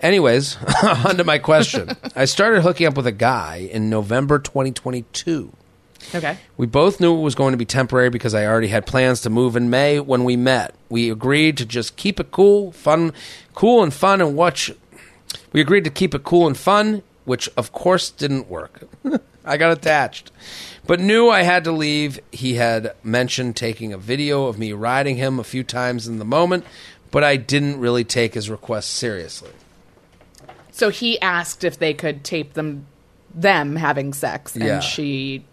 Anyways, 0.00 0.56
on 0.82 1.16
to 1.16 1.24
my 1.24 1.38
question. 1.38 1.90
I 2.14 2.26
started 2.26 2.62
hooking 2.62 2.86
up 2.86 2.96
with 2.96 3.06
a 3.06 3.12
guy 3.12 3.68
in 3.72 3.88
November 3.88 4.38
2022. 4.38 5.52
Okay. 6.14 6.36
We 6.56 6.66
both 6.66 7.00
knew 7.00 7.16
it 7.16 7.20
was 7.22 7.34
going 7.34 7.52
to 7.52 7.56
be 7.58 7.64
temporary 7.64 8.10
because 8.10 8.34
I 8.34 8.46
already 8.46 8.68
had 8.68 8.86
plans 8.86 9.20
to 9.22 9.30
move 9.30 9.56
in 9.56 9.70
May 9.70 10.00
when 10.00 10.24
we 10.24 10.36
met. 10.36 10.74
We 10.88 11.10
agreed 11.10 11.56
to 11.58 11.66
just 11.66 11.96
keep 11.96 12.18
it 12.18 12.30
cool, 12.30 12.72
fun, 12.72 13.12
cool 13.54 13.82
and 13.82 13.92
fun 13.92 14.20
and 14.20 14.36
watch. 14.36 14.70
We 15.52 15.60
agreed 15.60 15.84
to 15.84 15.90
keep 15.90 16.14
it 16.14 16.24
cool 16.24 16.46
and 16.46 16.56
fun, 16.56 17.02
which 17.24 17.48
of 17.56 17.72
course 17.72 18.10
didn't 18.10 18.48
work. 18.48 18.88
I 19.44 19.56
got 19.56 19.72
attached. 19.72 20.30
But 20.86 21.00
knew 21.00 21.28
I 21.30 21.42
had 21.42 21.64
to 21.64 21.72
leave. 21.72 22.18
He 22.32 22.54
had 22.54 22.94
mentioned 23.02 23.56
taking 23.56 23.92
a 23.92 23.98
video 23.98 24.46
of 24.46 24.58
me 24.58 24.72
riding 24.72 25.16
him 25.16 25.38
a 25.38 25.44
few 25.44 25.64
times 25.64 26.06
in 26.06 26.18
the 26.18 26.24
moment, 26.24 26.64
but 27.10 27.24
I 27.24 27.36
didn't 27.36 27.78
really 27.80 28.04
take 28.04 28.34
his 28.34 28.50
request 28.50 28.90
seriously. 28.92 29.50
So 30.72 30.90
he 30.90 31.20
asked 31.20 31.62
if 31.64 31.78
they 31.78 31.94
could 31.94 32.24
tape 32.24 32.54
them 32.54 32.86
them 33.34 33.76
having 33.76 34.12
sex, 34.12 34.54
and 34.54 34.64
Yeah. 34.64 34.80
she 34.80 35.44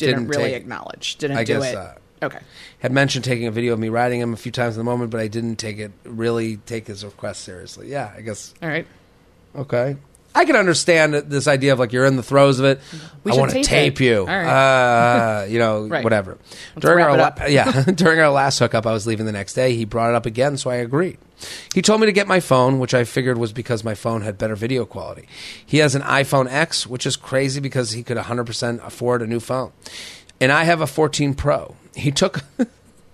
didn't, 0.00 0.24
Didn't 0.24 0.28
really 0.36 0.50
take- 0.50 0.62
acknowledge. 0.62 1.16
Didn't 1.16 1.36
I 1.36 1.44
do 1.44 1.54
guess 1.60 1.72
it. 1.72 1.74
not. 1.76 1.98
Okay. 2.22 2.38
Had 2.80 2.92
mentioned 2.92 3.24
taking 3.24 3.46
a 3.46 3.50
video 3.50 3.72
of 3.72 3.78
me 3.78 3.88
riding 3.88 4.20
him 4.20 4.32
a 4.34 4.36
few 4.36 4.52
times 4.52 4.76
in 4.76 4.80
the 4.80 4.84
moment, 4.84 5.10
but 5.10 5.20
I 5.20 5.28
didn't 5.28 5.56
take 5.56 5.78
it 5.78 5.90
really 6.04 6.56
take 6.58 6.86
his 6.86 7.04
request 7.04 7.42
seriously. 7.44 7.88
Yeah, 7.88 8.12
I 8.16 8.20
guess 8.20 8.52
All 8.62 8.68
right. 8.68 8.86
Okay. 9.56 9.96
I 10.34 10.44
can 10.44 10.54
understand 10.56 11.14
this 11.14 11.48
idea 11.48 11.72
of 11.72 11.78
like 11.78 11.92
you're 11.92 12.04
in 12.06 12.16
the 12.16 12.22
throes 12.22 12.58
of 12.60 12.64
it. 12.64 12.80
We 13.24 13.32
I 13.32 13.36
want 13.36 13.50
to 13.50 13.56
tape 13.56 13.96
tape 13.96 14.00
you. 14.00 14.24
Right. 14.26 14.46
Uh, 15.42 15.44
you 15.46 15.58
know, 15.58 15.86
Right. 15.88 16.04
whatever. 16.04 16.38
our 16.82 17.10
it 17.10 17.16
la- 17.18 17.24
up. 17.24 17.40
yeah, 17.48 17.82
during 17.94 18.20
our 18.20 18.30
last 18.30 18.58
hookup, 18.58 18.86
I 18.86 18.92
was 18.92 19.06
leaving 19.06 19.26
the 19.26 19.32
next 19.32 19.54
day. 19.54 19.74
He 19.74 19.84
brought 19.84 20.10
it 20.10 20.14
up 20.16 20.26
again, 20.26 20.56
so 20.56 20.70
I 20.70 20.76
agreed. 20.76 21.18
He 21.74 21.82
told 21.82 22.00
me 22.00 22.06
to 22.06 22.12
get 22.12 22.28
my 22.28 22.38
phone, 22.38 22.78
which 22.78 22.94
I 22.94 23.04
figured 23.04 23.38
was 23.38 23.52
because 23.52 23.82
my 23.82 23.94
phone 23.94 24.22
had 24.22 24.38
better 24.38 24.54
video 24.54 24.84
quality. 24.84 25.26
He 25.64 25.78
has 25.78 25.94
an 25.94 26.02
iPhone 26.02 26.48
X, 26.50 26.86
which 26.86 27.06
is 27.06 27.16
crazy 27.16 27.60
because 27.60 27.92
he 27.92 28.02
could 28.02 28.18
100% 28.18 28.86
afford 28.86 29.22
a 29.22 29.26
new 29.26 29.40
phone. 29.40 29.72
And 30.40 30.52
I 30.52 30.64
have 30.64 30.80
a 30.80 30.86
14 30.86 31.34
Pro. 31.34 31.76
He 31.94 32.10
took 32.12 32.44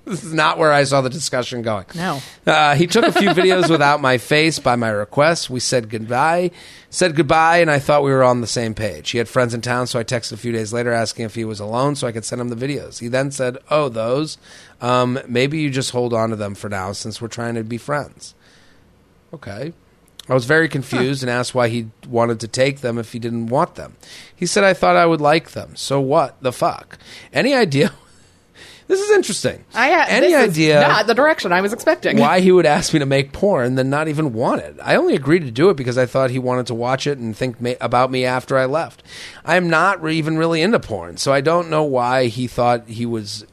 This 0.06 0.22
is 0.22 0.32
not 0.32 0.56
where 0.56 0.72
I 0.72 0.84
saw 0.84 1.00
the 1.00 1.10
discussion 1.10 1.62
going. 1.62 1.84
No. 1.96 2.22
Uh, 2.46 2.76
he 2.76 2.86
took 2.86 3.04
a 3.04 3.10
few 3.12 3.30
videos 3.30 3.68
without 3.68 4.00
my 4.00 4.18
face 4.18 4.60
by 4.60 4.76
my 4.76 4.88
request. 4.88 5.50
We 5.50 5.58
said 5.58 5.90
goodbye, 5.90 6.52
said 6.90 7.16
goodbye, 7.16 7.58
and 7.58 7.68
I 7.68 7.80
thought 7.80 8.04
we 8.04 8.12
were 8.12 8.22
on 8.22 8.40
the 8.40 8.46
same 8.46 8.72
page. 8.72 9.10
He 9.10 9.18
had 9.18 9.28
friends 9.28 9.52
in 9.52 9.62
town, 9.62 9.88
so 9.88 9.98
I 9.98 10.04
texted 10.04 10.32
a 10.32 10.36
few 10.36 10.52
days 10.52 10.72
later 10.72 10.92
asking 10.92 11.24
if 11.26 11.34
he 11.34 11.44
was 11.44 11.58
alone 11.58 11.96
so 11.96 12.06
I 12.06 12.12
could 12.12 12.24
send 12.24 12.40
him 12.40 12.50
the 12.50 12.56
videos. 12.56 13.00
He 13.00 13.08
then 13.08 13.32
said, 13.32 13.58
Oh, 13.68 13.88
those? 13.88 14.38
Um, 14.80 15.18
maybe 15.26 15.58
you 15.58 15.70
just 15.70 15.90
hold 15.90 16.14
on 16.14 16.30
to 16.30 16.36
them 16.36 16.54
for 16.54 16.68
now 16.68 16.92
since 16.92 17.20
we're 17.20 17.26
trying 17.26 17.56
to 17.56 17.64
be 17.64 17.76
friends. 17.76 18.36
Okay. 19.34 19.72
I 20.28 20.34
was 20.34 20.44
very 20.44 20.68
confused 20.68 21.22
and 21.24 21.30
asked 21.30 21.54
why 21.54 21.68
he 21.68 21.88
wanted 22.08 22.38
to 22.40 22.48
take 22.48 22.80
them 22.80 22.96
if 22.98 23.12
he 23.12 23.18
didn't 23.18 23.46
want 23.46 23.74
them. 23.74 23.96
He 24.34 24.46
said 24.46 24.62
I 24.62 24.72
thought 24.72 24.96
I 24.96 25.06
would 25.06 25.20
like 25.20 25.50
them. 25.50 25.74
So 25.76 26.00
what 26.00 26.40
the 26.42 26.52
fuck? 26.52 26.98
Any 27.32 27.54
idea? 27.66 27.92
This 28.88 29.00
is 29.00 29.10
interesting. 29.10 29.64
I 29.74 29.90
ha- 29.90 30.06
Any 30.08 30.28
this 30.28 30.42
is 30.42 30.50
idea 30.50 30.80
Not 30.80 31.06
the 31.06 31.14
direction 31.14 31.52
I 31.52 31.60
was 31.60 31.72
expecting. 31.72 32.18
why 32.18 32.40
he 32.40 32.52
would 32.52 32.66
ask 32.66 32.92
me 32.92 32.98
to 33.00 33.06
make 33.06 33.32
porn 33.32 33.74
then 33.74 33.90
not 33.90 34.08
even 34.08 34.32
want 34.32 34.62
it. 34.62 34.76
I 34.82 34.96
only 34.96 35.14
agreed 35.14 35.40
to 35.44 35.50
do 35.50 35.70
it 35.70 35.76
because 35.76 35.98
I 35.98 36.06
thought 36.06 36.30
he 36.30 36.38
wanted 36.38 36.66
to 36.68 36.74
watch 36.74 37.06
it 37.06 37.18
and 37.18 37.36
think 37.36 37.60
ma- 37.60 37.72
about 37.80 38.10
me 38.10 38.24
after 38.24 38.56
I 38.56 38.64
left. 38.66 39.02
I 39.44 39.56
am 39.56 39.68
not 39.68 40.02
re- 40.02 40.16
even 40.16 40.38
really 40.38 40.62
into 40.62 40.78
porn, 40.80 41.16
so 41.16 41.32
I 41.32 41.40
don't 41.40 41.68
know 41.70 41.82
why 41.82 42.26
he 42.26 42.46
thought 42.46 42.86
he 42.88 43.04
was. 43.06 43.44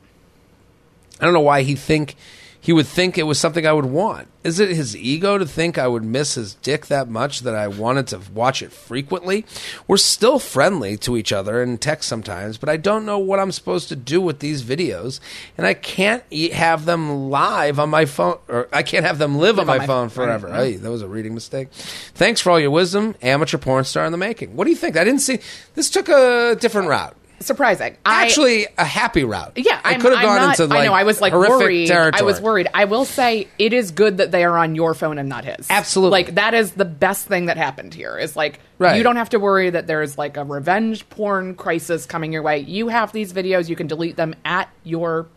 I 1.19 1.25
don't 1.25 1.33
know 1.33 1.39
why 1.41 1.61
he 1.63 1.75
think 1.75 2.15
he 2.63 2.71
would 2.71 2.87
think 2.87 3.17
it 3.17 3.23
was 3.23 3.37
something 3.37 3.67
I 3.67 3.73
would 3.73 3.83
want. 3.83 4.29
Is 4.45 4.57
it 4.57 4.69
his 4.69 4.95
ego 4.95 5.37
to 5.37 5.45
think 5.45 5.77
I 5.77 5.85
would 5.85 6.05
miss 6.05 6.35
his 6.35 6.55
dick 6.55 6.85
that 6.85 7.09
much 7.09 7.41
that 7.41 7.53
I 7.53 7.67
wanted 7.67 8.07
to 8.07 8.21
watch 8.33 8.61
it 8.61 8.71
frequently? 8.71 9.45
We're 9.85 9.97
still 9.97 10.39
friendly 10.39 10.95
to 10.99 11.17
each 11.17 11.33
other 11.33 11.61
and 11.61 11.79
text 11.81 12.07
sometimes, 12.07 12.57
but 12.57 12.69
I 12.69 12.77
don't 12.77 13.05
know 13.05 13.19
what 13.19 13.39
I'm 13.39 13.51
supposed 13.51 13.89
to 13.89 13.97
do 13.97 14.21
with 14.21 14.39
these 14.39 14.63
videos, 14.63 15.19
and 15.57 15.67
I 15.67 15.73
can't 15.73 16.23
have 16.53 16.85
them 16.85 17.29
live 17.29 17.79
on 17.79 17.89
my 17.89 18.05
phone, 18.05 18.37
or 18.47 18.69
I 18.71 18.81
can't 18.81 19.05
have 19.05 19.17
them 19.17 19.37
live, 19.37 19.59
on 19.59 19.67
my, 19.67 19.79
my 19.79 19.85
phone 19.85 20.07
phone. 20.07 20.25
forever. 20.25 20.53
Hey, 20.53 20.77
that 20.77 20.89
was 20.89 21.01
a 21.01 21.07
reading 21.09 21.33
mistake. 21.33 21.67
Thanks 21.73 22.39
for 22.39 22.51
all 22.51 22.61
your 22.61 22.71
wisdom, 22.71 23.15
amateur 23.21 23.57
porn 23.57 23.83
star 23.83 24.05
in 24.05 24.13
the 24.13 24.17
making. 24.17 24.55
What 24.55 24.63
do 24.63 24.69
you 24.69 24.77
think? 24.77 24.95
I 24.95 25.03
didn't 25.03 25.19
see 25.19 25.39
this 25.75 25.89
took 25.89 26.07
a 26.07 26.55
different 26.57 26.87
route. 26.87 27.17
Surprising. 27.45 27.97
Actually, 28.05 28.67
a 28.77 28.85
happy 28.85 29.23
route. 29.23 29.53
Yeah, 29.55 29.79
I 29.83 29.95
could 29.95 30.13
have 30.13 30.21
gone 30.23 30.35
not- 30.41 30.59
into 30.59 30.73
like 30.73 30.81
I 30.81 30.85
know. 30.85 30.93
I 30.93 31.03
was 31.03 31.21
like 31.21 31.33
horrific 31.33 31.57
worried. 31.59 31.87
territory. 31.87 32.19
I 32.21 32.23
was 32.23 32.39
worried. 32.41 32.67
I 32.73 32.85
will 32.85 33.05
say 33.05 33.47
it 33.59 33.73
is 33.73 33.91
good 33.91 34.17
that 34.17 34.31
they 34.31 34.43
are 34.43 34.57
on 34.57 34.75
your 34.75 34.93
phone 34.93 35.17
and 35.17 35.27
not 35.29 35.45
his. 35.45 35.67
Absolutely. 35.69 36.11
Like 36.23 36.35
that 36.35 36.53
is 36.53 36.71
the 36.71 36.85
best 36.85 37.27
thing 37.27 37.45
that 37.47 37.57
happened 37.57 37.93
here. 37.93 38.17
Is 38.17 38.35
like 38.35 38.59
Right. 38.79 38.97
you 38.97 39.03
don't 39.03 39.15
have 39.17 39.29
to 39.29 39.39
worry 39.39 39.69
that 39.69 39.87
there's 39.87 40.17
like 40.17 40.35
a 40.37 40.43
revenge 40.43 41.07
porn 41.09 41.55
crisis 41.55 42.05
coming 42.05 42.31
your 42.33 42.41
way. 42.41 42.59
You 42.59 42.87
have 42.89 43.11
these 43.11 43.33
videos. 43.33 43.69
You 43.69 43.75
can 43.75 43.87
delete 43.87 44.15
them 44.15 44.35
at 44.45 44.69
your 44.83 45.27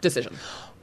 decision. 0.00 0.36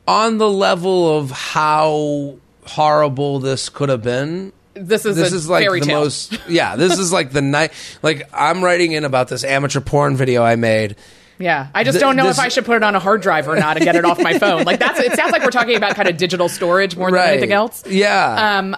on 0.08 0.38
the 0.40 0.50
level 0.50 1.18
of 1.20 1.30
how 1.30 2.36
horrible 2.66 3.40
this 3.40 3.70
could 3.70 3.90
have 3.90 4.02
been. 4.02 4.52
This 4.88 5.06
is 5.06 5.16
this 5.16 5.34
is 5.34 5.50
like 5.50 5.70
the 5.70 5.80
tale. 5.82 6.00
most 6.02 6.40
yeah 6.50 6.76
this 6.76 6.98
is 6.98 7.12
like 7.12 7.32
the 7.32 7.42
night 7.42 7.72
like 8.02 8.30
i'm 8.34 8.64
writing 8.64 8.92
in 8.94 9.04
about 9.06 9.28
this 9.28 9.44
amateur 9.44 9.82
porn 9.82 10.16
video 10.16 10.42
i 10.44 10.56
made 10.56 10.96
Yeah, 11.40 11.68
I 11.74 11.84
just 11.86 11.96
Th- 11.96 12.02
don't 12.02 12.16
know 12.18 12.26
this- 12.28 12.38
if 12.38 12.44
I 12.44 12.50
should 12.50 12.66
put 12.66 12.76
it 12.76 12.84
on 12.84 12.96
a 12.96 13.00
hard 13.00 13.22
drive 13.22 13.48
or 13.48 13.56
not 13.56 13.78
and 13.78 13.84
get 13.86 13.96
it 13.96 14.04
off 14.04 14.20
my 14.22 14.38
phone. 14.44 14.64
Like 14.66 14.78
that's 14.80 15.00
it 15.00 15.14
sounds 15.14 15.32
like 15.32 15.42
we're 15.42 15.52
talking 15.52 15.78
about 15.78 15.96
kind 15.96 16.10
of 16.10 16.18
digital 16.18 16.50
storage 16.50 16.98
more 16.98 17.10
than 17.12 17.20
anything 17.22 17.54
else. 17.54 17.86
yeah 17.88 18.58
Um, 18.60 18.76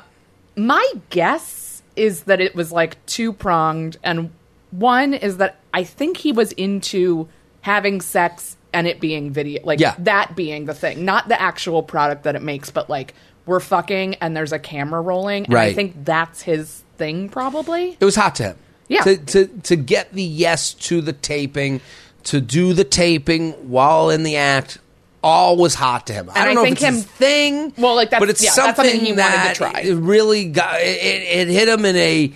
my 0.55 0.85
guess 1.09 1.81
is 1.95 2.23
that 2.23 2.39
it 2.39 2.53
was 2.53 2.71
like 2.71 3.03
two 3.07 3.33
pronged, 3.33 3.97
and 4.03 4.29
one 4.69 5.15
is 5.15 5.37
that 5.37 5.57
I 5.73 5.83
think 5.83 6.17
he 6.17 6.31
was 6.31 6.51
into 6.51 7.27
having 7.61 7.99
sex 7.99 8.57
and 8.73 8.85
it 8.87 8.99
being 8.99 9.31
video, 9.31 9.61
like 9.65 9.79
Yeah. 9.79 9.95
that 9.99 10.35
being 10.35 10.65
the 10.65 10.73
thing, 10.75 11.03
not 11.03 11.27
the 11.29 11.41
actual 11.41 11.81
product 11.81 12.23
that 12.23 12.35
it 12.35 12.41
makes, 12.43 12.69
but 12.69 12.89
like 12.91 13.13
we're 13.45 13.59
fucking 13.59 14.15
and 14.15 14.35
there's 14.35 14.51
a 14.51 14.59
camera 14.59 15.01
rolling. 15.01 15.45
And 15.45 15.53
I 15.53 15.57
Right. 15.57 15.75
think 15.75 16.05
that's 16.05 16.41
his 16.43 16.83
thing, 16.97 17.29
probably. 17.29 17.97
it 17.99 18.05
was 18.05 18.15
hot 18.15 18.35
to 18.35 18.43
him 18.43 18.55
Yeah. 18.87 19.01
to, 19.03 19.17
to 19.17 19.45
to 19.63 19.75
get 19.75 20.13
the 20.13 20.23
yes 20.23 20.73
to 20.73 21.01
the 21.01 21.13
taping 21.13 21.81
to 22.25 22.39
do 22.39 22.73
the 22.73 22.83
taping 22.83 23.53
while 23.69 24.09
in 24.11 24.23
the 24.23 24.35
act 24.35 24.77
all 25.23 25.55
was 25.57 25.75
hot 25.75 26.07
to 26.07 26.13
him. 26.13 26.29
I 26.29 26.33
And 26.39 26.43
don't 26.45 26.51
I 26.51 26.53
know 26.53 26.63
think 26.63 26.77
if 26.77 26.83
it's 26.83 26.87
him- 26.87 26.93
his 26.95 27.05
thing, 27.05 27.73
Well, 27.77 27.95
like, 27.95 28.09
that's- 28.09 28.19
but 28.19 28.29
it's 28.29 28.43
yeah, 28.43 28.51
something, 28.51 28.83
that's 28.85 28.89
something 28.91 29.05
he 29.05 29.11
wanted 29.13 29.31
to 29.31 29.37
that 29.37 29.55
try. 29.55 29.81
It 29.81 29.93
really 29.95 30.45
got 30.45 30.81
it, 30.81 30.85
it. 30.99 31.47
Hit 31.47 31.67
him 31.69 31.85
in 31.85 31.95
a, 31.95 32.31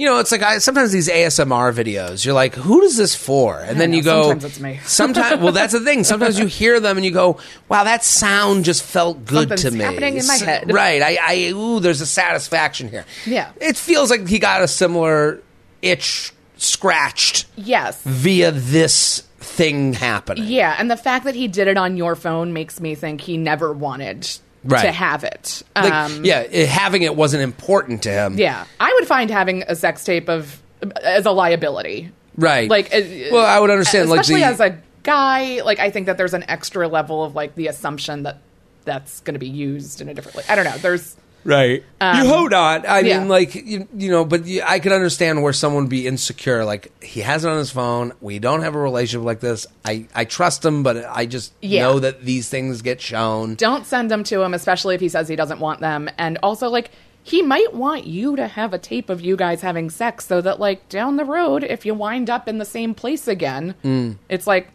you 0.00 0.06
know, 0.06 0.18
it's 0.18 0.32
like 0.32 0.42
I, 0.42 0.56
sometimes 0.58 0.92
these 0.92 1.10
ASMR 1.10 1.74
videos. 1.74 2.24
You're 2.24 2.32
like, 2.32 2.54
who 2.54 2.80
is 2.80 2.96
this 2.96 3.14
for? 3.14 3.58
And 3.60 3.78
then 3.78 3.90
know, 3.90 3.96
you 3.98 4.02
go, 4.02 4.22
sometimes 4.22 4.44
it's 4.46 4.58
me. 4.60 4.80
Sometimes, 4.84 5.42
well, 5.42 5.52
that's 5.52 5.74
the 5.74 5.80
thing. 5.80 6.04
Sometimes 6.04 6.38
you 6.38 6.46
hear 6.46 6.80
them 6.80 6.96
and 6.96 7.04
you 7.04 7.10
go, 7.12 7.38
wow, 7.68 7.84
that 7.84 8.02
sound 8.02 8.64
just 8.64 8.82
felt 8.82 9.26
good 9.26 9.54
to 9.58 9.70
me. 9.70 9.80
happening 9.80 10.16
in 10.16 10.26
my 10.26 10.36
head. 10.36 10.72
right? 10.72 11.02
I, 11.02 11.18
I, 11.20 11.36
ooh, 11.54 11.80
there's 11.80 12.00
a 12.00 12.06
satisfaction 12.06 12.88
here. 12.88 13.04
Yeah. 13.26 13.52
it 13.60 13.76
feels 13.76 14.08
like 14.08 14.26
he 14.26 14.38
got 14.38 14.62
a 14.62 14.68
similar 14.68 15.42
itch 15.82 16.32
scratched 16.56 17.44
Yes. 17.56 18.00
via 18.04 18.52
this 18.52 19.20
thing 19.38 19.92
happening. 19.92 20.44
Yeah, 20.46 20.76
and 20.78 20.90
the 20.90 20.96
fact 20.96 21.26
that 21.26 21.34
he 21.34 21.46
did 21.46 21.68
it 21.68 21.76
on 21.76 21.98
your 21.98 22.16
phone 22.16 22.54
makes 22.54 22.80
me 22.80 22.94
think 22.94 23.20
he 23.20 23.36
never 23.36 23.70
wanted 23.70 24.26
Right. 24.64 24.82
to 24.82 24.92
have 24.92 25.24
it. 25.24 25.62
Like, 25.74 25.92
um, 25.92 26.24
yeah, 26.24 26.40
it, 26.40 26.68
having 26.68 27.02
it 27.02 27.16
wasn't 27.16 27.42
important 27.42 28.02
to 28.02 28.10
him. 28.10 28.38
yeah. 28.38 28.66
I 28.78 28.92
would 28.98 29.06
find 29.08 29.30
having 29.30 29.62
a 29.62 29.74
sex 29.74 30.04
tape 30.04 30.28
of 30.28 30.60
as 31.02 31.26
a 31.26 31.30
liability. 31.30 32.10
right. 32.36 32.68
Like, 32.68 32.94
uh, 32.94 33.00
well, 33.32 33.46
I 33.46 33.58
would 33.58 33.70
understand. 33.70 34.10
Like 34.10 34.20
especially 34.20 34.40
the, 34.42 34.46
as 34.46 34.60
a 34.60 34.78
guy. 35.02 35.62
Like, 35.62 35.78
I 35.78 35.90
think 35.90 36.06
that 36.06 36.18
there's 36.18 36.34
an 36.34 36.44
extra 36.48 36.88
level 36.88 37.24
of 37.24 37.34
like 37.34 37.54
the 37.54 37.68
assumption 37.68 38.24
that 38.24 38.38
that's 38.84 39.20
going 39.20 39.34
to 39.34 39.38
be 39.40 39.48
used 39.48 40.00
in 40.00 40.08
a 40.08 40.14
different. 40.14 40.36
Like, 40.36 40.50
I 40.50 40.56
don't 40.56 40.64
know. 40.64 40.76
There's 40.78 41.16
Right. 41.44 41.82
you 42.02 42.26
hope 42.28 42.50
not. 42.50 42.86
I 42.86 43.00
Um, 43.00 43.06
yeah. 43.06 43.18
mean, 43.20 43.28
like 43.28 43.54
you, 43.54 43.88
you 43.96 44.10
know, 44.10 44.24
but 44.24 44.44
you, 44.46 44.62
I 44.66 44.78
could 44.78 44.92
understand 44.92 45.42
where 45.42 45.52
someone 45.52 45.84
would 45.84 45.90
be 45.90 46.06
insecure. 46.06 46.64
Like 46.64 46.92
he 47.02 47.20
has 47.20 47.44
it 47.44 47.48
on 47.50 47.56
his 47.58 47.70
phone. 47.70 48.12
We 48.20 48.38
don't 48.38 48.62
have 48.62 48.74
a 48.74 48.78
relationship 48.78 49.24
like 49.24 49.40
this. 49.40 49.66
I 49.84 50.06
I 50.14 50.24
trust 50.26 50.64
him, 50.64 50.82
but 50.82 51.04
I 51.08 51.26
just 51.26 51.52
Yeah. 51.62 51.82
know 51.82 51.98
that 52.00 52.24
these 52.24 52.48
things 52.48 52.82
get 52.82 53.00
shown. 53.00 53.54
don't 53.54 53.86
send 53.86 54.10
them 54.10 54.22
to 54.24 54.42
him, 54.42 54.52
especially 54.54 54.94
if 54.94 55.00
he 55.00 55.08
says 55.08 55.28
he 55.28 55.36
doesn't 55.36 55.60
want 55.60 55.80
them. 55.80 56.08
And 56.18 56.38
also, 56.42 56.68
like, 56.68 56.90
he 57.22 57.42
might 57.42 57.74
want 57.74 58.06
you 58.06 58.34
to 58.36 58.46
have 58.46 58.72
a 58.72 58.78
tape 58.78 59.08
of 59.10 59.20
you 59.20 59.36
guys 59.36 59.60
having 59.62 59.90
sex 59.90 60.26
so 60.26 60.40
that, 60.40 60.58
like, 60.58 60.88
down 60.88 61.16
the 61.16 61.24
road, 61.24 61.62
if 61.64 61.84
you 61.84 61.94
wind 61.94 62.30
up 62.30 62.48
in 62.48 62.56
the 62.58 62.64
same 62.64 62.94
place 62.94 63.28
again, 63.28 63.74
Mm. 63.84 64.16
it's 64.28 64.46
like 64.46 64.68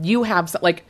you 0.00 0.24
have, 0.24 0.54
like, 0.62 0.84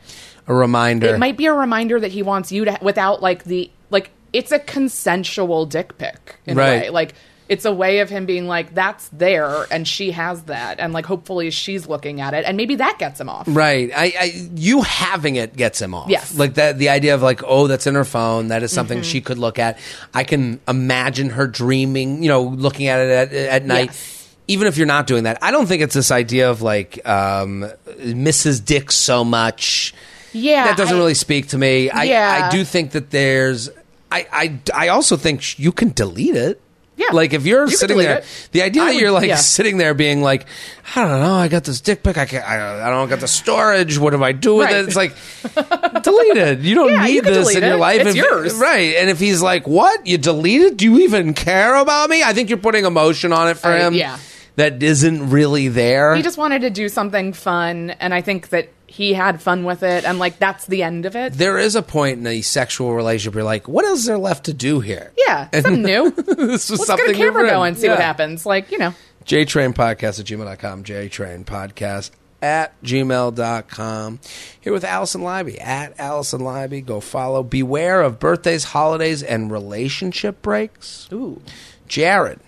A 0.47 0.53
reminder. 0.53 1.07
it 1.13 1.19
might 1.19 1.37
be 1.37 1.45
a 1.45 1.53
reminder 1.53 1.99
that 1.99 2.11
he 2.11 2.21
wants 2.23 2.51
you 2.51 2.65
to, 2.65 2.77
without, 2.81 3.21
like, 3.21 3.43
the, 3.45 3.69
like, 3.91 4.09
it's 4.33 4.51
a 4.51 4.59
consensual 4.59 5.65
dick 5.65 5.97
pic 5.97 6.35
in 6.45 6.57
Right. 6.57 6.67
a 6.67 6.79
way. 6.81 6.89
Like, 6.89 7.13
it's 7.49 7.63
a 7.63 7.71
way 7.71 7.99
of 7.99 8.09
him 8.09 8.25
being 8.25 8.45
like, 8.45 8.73
that's 8.75 9.07
there, 9.13 9.65
and 9.71 9.87
she 9.87 10.11
has 10.11 10.43
that. 10.43 10.81
And, 10.81 10.91
like, 10.91 11.05
hopefully 11.05 11.49
she's 11.49 11.87
looking 11.87 12.19
at 12.19 12.33
it. 12.33 12.43
And 12.45 12.57
maybe 12.57 12.75
that 12.75 12.97
gets 12.99 13.21
him 13.21 13.29
off. 13.29 13.45
Right. 13.47 13.89
I, 13.95 14.13
I 14.19 14.49
you 14.53 14.81
having 14.81 15.37
it 15.37 15.55
gets 15.55 15.81
him 15.81 15.93
off. 15.93 16.09
Yes. 16.09 16.37
Like 16.37 16.55
that 16.55 16.77
the 16.77 16.89
idea 16.89 17.15
of 17.15 17.21
like, 17.21 17.41
oh, 17.45 17.67
that's 17.67 17.87
in 17.87 17.95
her 17.95 18.03
phone, 18.03 18.49
that 18.49 18.63
is 18.63 18.73
something 18.73 18.97
Mm-hmm. 18.97 19.03
she 19.11 19.21
could 19.21 19.37
look 19.37 19.59
at. 19.59 19.79
I 20.13 20.25
can 20.25 20.59
imagine 20.67 21.29
her 21.29 21.47
dreaming, 21.47 22.21
you 22.21 22.27
know, 22.27 22.43
looking 22.43 22.87
at 22.87 22.99
it 22.99 23.09
at, 23.11 23.33
at 23.33 23.65
night. 23.65 23.91
Yes. 23.91 24.13
Even 24.49 24.67
if 24.67 24.77
you're 24.77 24.85
not 24.87 25.07
doing 25.07 25.23
that. 25.23 25.37
I 25.41 25.51
don't 25.51 25.67
think 25.67 25.81
it's 25.81 25.93
this 25.95 26.11
idea 26.11 26.49
of 26.49 26.61
like 26.61 26.99
um 27.07 27.65
Mrs. 27.97 28.63
Dick 28.63 28.91
so 28.91 29.23
much. 29.23 29.93
Yeah. 30.33 30.65
That 30.67 30.75
doesn't 30.77 30.95
I- 30.95 30.99
really 30.99 31.13
speak 31.13 31.47
to 31.49 31.57
me. 31.57 31.89
I 31.89 32.03
Yeah. 32.03 32.47
I 32.47 32.49
do 32.51 32.65
think 32.65 32.91
that 32.91 33.09
there's 33.11 33.69
I 34.11 34.27
I 34.31 34.59
I 34.73 34.87
also 34.89 35.17
think 35.17 35.59
you 35.59 35.71
can 35.71 35.91
delete 35.91 36.35
it. 36.35 36.61
Yeah. 36.95 37.09
Like 37.13 37.33
if 37.33 37.45
you're 37.45 37.65
You 37.65 37.77
sitting 37.77 37.97
there, 37.99 38.19
it. 38.19 38.49
the 38.53 38.63
idea 38.63 38.81
I 38.81 38.85
that 38.85 38.93
would- 38.95 39.01
you're 39.01 39.11
like 39.11 39.27
yeah. 39.27 39.35
sitting 39.35 39.77
there 39.77 39.93
being 39.93 40.23
like, 40.23 40.47
I 40.95 41.01
don't 41.03 41.19
know, 41.21 41.35
I 41.35 41.47
got 41.47 41.63
this 41.63 41.79
dick 41.79 42.01
pic, 42.01 42.17
I 42.17 42.25
can 42.25 42.41
I, 42.41 42.87
I 42.87 42.89
don't 42.89 43.07
got 43.07 43.19
the 43.19 43.27
storage. 43.27 43.99
What 43.99 44.11
do 44.13 44.23
I 44.23 44.31
do 44.31 44.55
with 44.55 44.65
Right. 44.65 44.77
it? 44.77 44.87
It's 44.87 44.95
like 44.95 45.13
delete 46.03 46.37
it. 46.37 46.59
You 46.61 46.73
don't 46.75 46.91
Yeah, 46.93 47.05
need 47.05 47.23
can 47.23 47.33
this 47.33 47.55
in 47.55 47.61
your 47.63 47.73
it. 47.73 47.77
life. 47.77 48.01
It's 48.01 48.09
If- 48.11 48.15
yours. 48.15 48.55
right? 48.55 48.95
And 48.95 49.09
if 49.11 49.19
he's 49.19 49.41
like, 49.43 49.67
"What? 49.67 50.07
You 50.07 50.17
delete 50.17 50.61
it? 50.61 50.77
Do 50.77 50.85
you 50.85 50.99
even 51.01 51.33
care 51.35 51.75
about 51.75 52.09
me?" 52.09 52.23
I 52.23 52.33
think 52.33 52.49
you're 52.49 52.57
putting 52.57 52.85
emotion 52.85 53.31
on 53.31 53.47
it 53.49 53.57
for 53.57 53.69
Uh, 53.69 53.77
him. 53.87 53.93
yeah. 53.93 54.17
that 54.55 54.81
isn't 54.81 55.29
really 55.29 55.67
there. 55.67 56.15
he 56.15 56.23
just 56.23 56.37
wanted 56.39 56.61
to 56.61 56.71
do 56.71 56.89
something 56.89 57.31
fun 57.31 57.91
and 57.99 58.11
i 58.11 58.21
think 58.21 58.49
that 58.49 58.69
he 58.97 59.13
had 59.13 59.39
fun 59.41 59.63
with 59.63 59.83
it 59.83 60.03
and 60.05 60.17
like 60.17 60.39
that's 60.39 60.65
the 60.65 60.81
end 60.81 61.05
of 61.05 61.15
it 61.15 61.33
there 61.33 61.59
is 61.59 61.75
a 61.75 61.83
point 61.83 62.17
in 62.19 62.25
a 62.25 62.41
sexual 62.41 62.95
relationship 62.95 63.35
where 63.35 63.41
you're 63.41 63.45
like, 63.45 63.67
what 63.67 63.85
"What 63.85 63.85
is 63.93 64.05
there 64.05 64.17
left 64.17 64.45
to 64.45 64.53
do 64.53 64.79
here?" 64.79 65.13
yeah 65.15 65.49
something 65.53 65.83
new 65.83 66.09
this 66.11 66.69
was 66.69 66.71
let's 66.71 66.85
something 66.87 67.05
get 67.05 67.15
a 67.15 67.17
camera 67.17 67.47
going 67.47 67.69
and 67.69 67.77
see 67.77 67.87
what 67.89 67.99
happens 67.99 68.45
like 68.45 68.71
you 68.71 68.79
know 68.79 68.93
JTrain 69.23 69.73
Podcast 69.73 70.19
at 70.21 70.25
gmail.com. 70.25 70.83
JTrain 70.85 71.43
Podcast 71.43 72.11
at 72.41 72.81
gmail.com. 72.81 74.19
Here 74.61 74.73
with 74.73 74.85
Alison 74.85 75.21
Leiby 75.21 75.61
at 75.61 75.99
Alison 75.99 76.39
Leiby. 76.41 76.85
Go 76.85 77.01
follow. 77.01 77.43
Beware 77.43 78.01
of 78.01 78.19
birthdays, 78.19 78.63
holidays, 78.63 79.21
and 79.21 79.51
relationship 79.51 80.41
breaks. 80.41 81.09
ooh 81.11 81.41
Jared. 81.87 82.39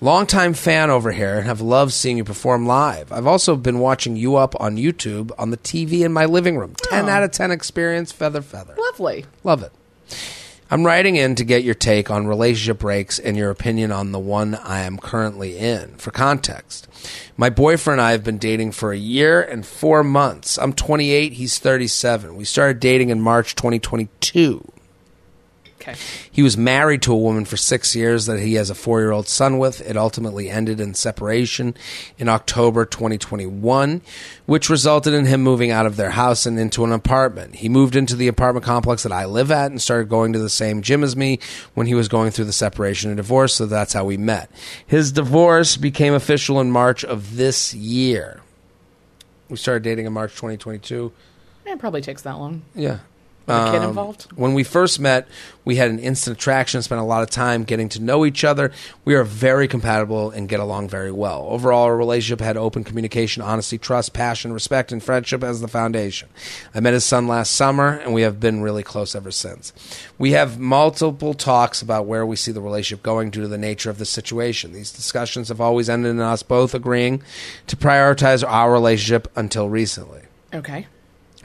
Longtime 0.00 0.54
fan 0.54 0.90
over 0.90 1.10
here 1.10 1.34
and 1.38 1.46
have 1.46 1.60
loved 1.60 1.92
seeing 1.92 2.18
you 2.18 2.24
perform 2.24 2.66
live. 2.66 3.10
I've 3.10 3.26
also 3.26 3.56
been 3.56 3.80
watching 3.80 4.14
you 4.14 4.36
up 4.36 4.54
on 4.60 4.76
YouTube 4.76 5.32
on 5.36 5.50
the 5.50 5.56
TV 5.56 6.02
in 6.04 6.12
my 6.12 6.24
living 6.24 6.56
room. 6.56 6.74
10 6.76 7.08
out 7.08 7.24
of 7.24 7.32
10 7.32 7.50
experience, 7.50 8.12
feather, 8.12 8.40
feather. 8.40 8.76
lovely 8.78 9.24
Love 9.42 9.64
it. 9.64 9.72
I'm 10.70 10.86
writing 10.86 11.16
in 11.16 11.34
to 11.34 11.44
get 11.44 11.64
your 11.64 11.74
take 11.74 12.12
on 12.12 12.28
relationship 12.28 12.78
breaks 12.78 13.18
and 13.18 13.36
your 13.36 13.50
opinion 13.50 13.90
on 13.90 14.12
the 14.12 14.20
one 14.20 14.54
I 14.54 14.80
am 14.80 14.98
currently 14.98 15.58
in. 15.58 15.96
For 15.96 16.12
context, 16.12 16.86
my 17.36 17.50
boyfriend 17.50 17.98
and 17.98 18.06
I 18.06 18.12
have 18.12 18.22
been 18.22 18.38
dating 18.38 18.72
for 18.72 18.92
a 18.92 18.98
year 18.98 19.40
and 19.40 19.66
four 19.66 20.04
months. 20.04 20.58
I'm 20.58 20.74
28, 20.74 21.32
he's 21.32 21.58
37. 21.58 22.36
We 22.36 22.44
started 22.44 22.78
dating 22.78 23.08
in 23.08 23.20
March 23.20 23.56
2022. 23.56 24.72
Okay 25.80 25.94
He 26.30 26.42
was 26.42 26.56
married 26.56 27.02
to 27.02 27.12
a 27.12 27.16
woman 27.16 27.44
for 27.44 27.56
six 27.56 27.94
years 27.96 28.26
that 28.26 28.38
he 28.40 28.54
has 28.54 28.70
a 28.70 28.74
four 28.74 29.00
year 29.00 29.10
old 29.10 29.28
son 29.28 29.58
with. 29.58 29.80
It 29.80 29.96
ultimately 29.96 30.50
ended 30.50 30.80
in 30.80 30.94
separation 30.94 31.74
in 32.18 32.28
October 32.28 32.84
2021, 32.84 34.02
which 34.46 34.68
resulted 34.70 35.14
in 35.14 35.26
him 35.26 35.42
moving 35.42 35.70
out 35.70 35.86
of 35.86 35.96
their 35.96 36.10
house 36.10 36.46
and 36.46 36.58
into 36.58 36.84
an 36.84 36.92
apartment. 36.92 37.56
He 37.56 37.68
moved 37.68 37.96
into 37.96 38.16
the 38.16 38.28
apartment 38.28 38.64
complex 38.64 39.02
that 39.02 39.12
I 39.12 39.24
live 39.24 39.50
at 39.50 39.70
and 39.70 39.80
started 39.80 40.08
going 40.08 40.32
to 40.32 40.38
the 40.38 40.48
same 40.48 40.82
gym 40.82 41.02
as 41.02 41.16
me 41.16 41.38
when 41.74 41.86
he 41.86 41.94
was 41.94 42.08
going 42.08 42.30
through 42.30 42.46
the 42.46 42.52
separation 42.52 43.10
and 43.10 43.16
divorce, 43.16 43.54
so 43.54 43.66
that's 43.66 43.92
how 43.92 44.04
we 44.04 44.16
met. 44.16 44.50
His 44.86 45.12
divorce 45.12 45.76
became 45.76 46.14
official 46.14 46.60
in 46.60 46.70
March 46.70 47.04
of 47.04 47.36
this 47.36 47.74
year. 47.74 48.42
We 49.48 49.56
started 49.56 49.82
dating 49.82 50.06
in 50.06 50.12
March 50.12 50.32
2022. 50.32 51.12
it 51.66 51.78
probably 51.78 52.00
takes 52.00 52.22
that 52.22 52.38
long 52.38 52.62
Yeah. 52.74 52.98
Kid 53.48 53.82
Um, 53.82 53.88
involved? 53.90 54.26
When 54.36 54.54
we 54.54 54.62
first 54.62 55.00
met, 55.00 55.26
we 55.64 55.76
had 55.76 55.90
an 55.90 55.98
instant 55.98 56.36
attraction, 56.36 56.82
spent 56.82 57.00
a 57.00 57.04
lot 57.04 57.22
of 57.22 57.30
time 57.30 57.64
getting 57.64 57.88
to 57.90 58.00
know 58.00 58.24
each 58.24 58.44
other. 58.44 58.70
We 59.04 59.14
are 59.14 59.24
very 59.24 59.68
compatible 59.68 60.30
and 60.30 60.48
get 60.48 60.60
along 60.60 60.88
very 60.88 61.12
well. 61.12 61.46
Overall, 61.50 61.84
our 61.84 61.96
relationship 61.96 62.40
had 62.40 62.56
open 62.56 62.84
communication, 62.84 63.42
honesty, 63.42 63.78
trust, 63.78 64.12
passion, 64.12 64.52
respect, 64.52 64.92
and 64.92 65.02
friendship 65.02 65.42
as 65.42 65.60
the 65.60 65.68
foundation. 65.68 66.28
I 66.74 66.80
met 66.80 66.92
his 66.94 67.04
son 67.04 67.26
last 67.26 67.52
summer, 67.54 67.88
and 68.02 68.12
we 68.14 68.22
have 68.22 68.38
been 68.40 68.62
really 68.62 68.82
close 68.82 69.14
ever 69.14 69.30
since. 69.30 69.72
We 70.18 70.32
have 70.32 70.58
multiple 70.58 71.34
talks 71.34 71.82
about 71.82 72.06
where 72.06 72.24
we 72.26 72.36
see 72.36 72.52
the 72.52 72.60
relationship 72.62 73.02
going 73.02 73.30
due 73.30 73.42
to 73.42 73.48
the 73.48 73.58
nature 73.58 73.90
of 73.90 73.98
the 73.98 74.04
situation. 74.06 74.72
These 74.72 74.92
discussions 74.92 75.48
have 75.48 75.60
always 75.60 75.88
ended 75.88 76.10
in 76.10 76.20
us 76.20 76.42
both 76.42 76.74
agreeing 76.74 77.22
to 77.66 77.76
prioritize 77.76 78.42
our 78.46 78.72
relationship 78.72 79.30
until 79.36 79.68
recently. 79.68 80.22
okay 80.54 80.86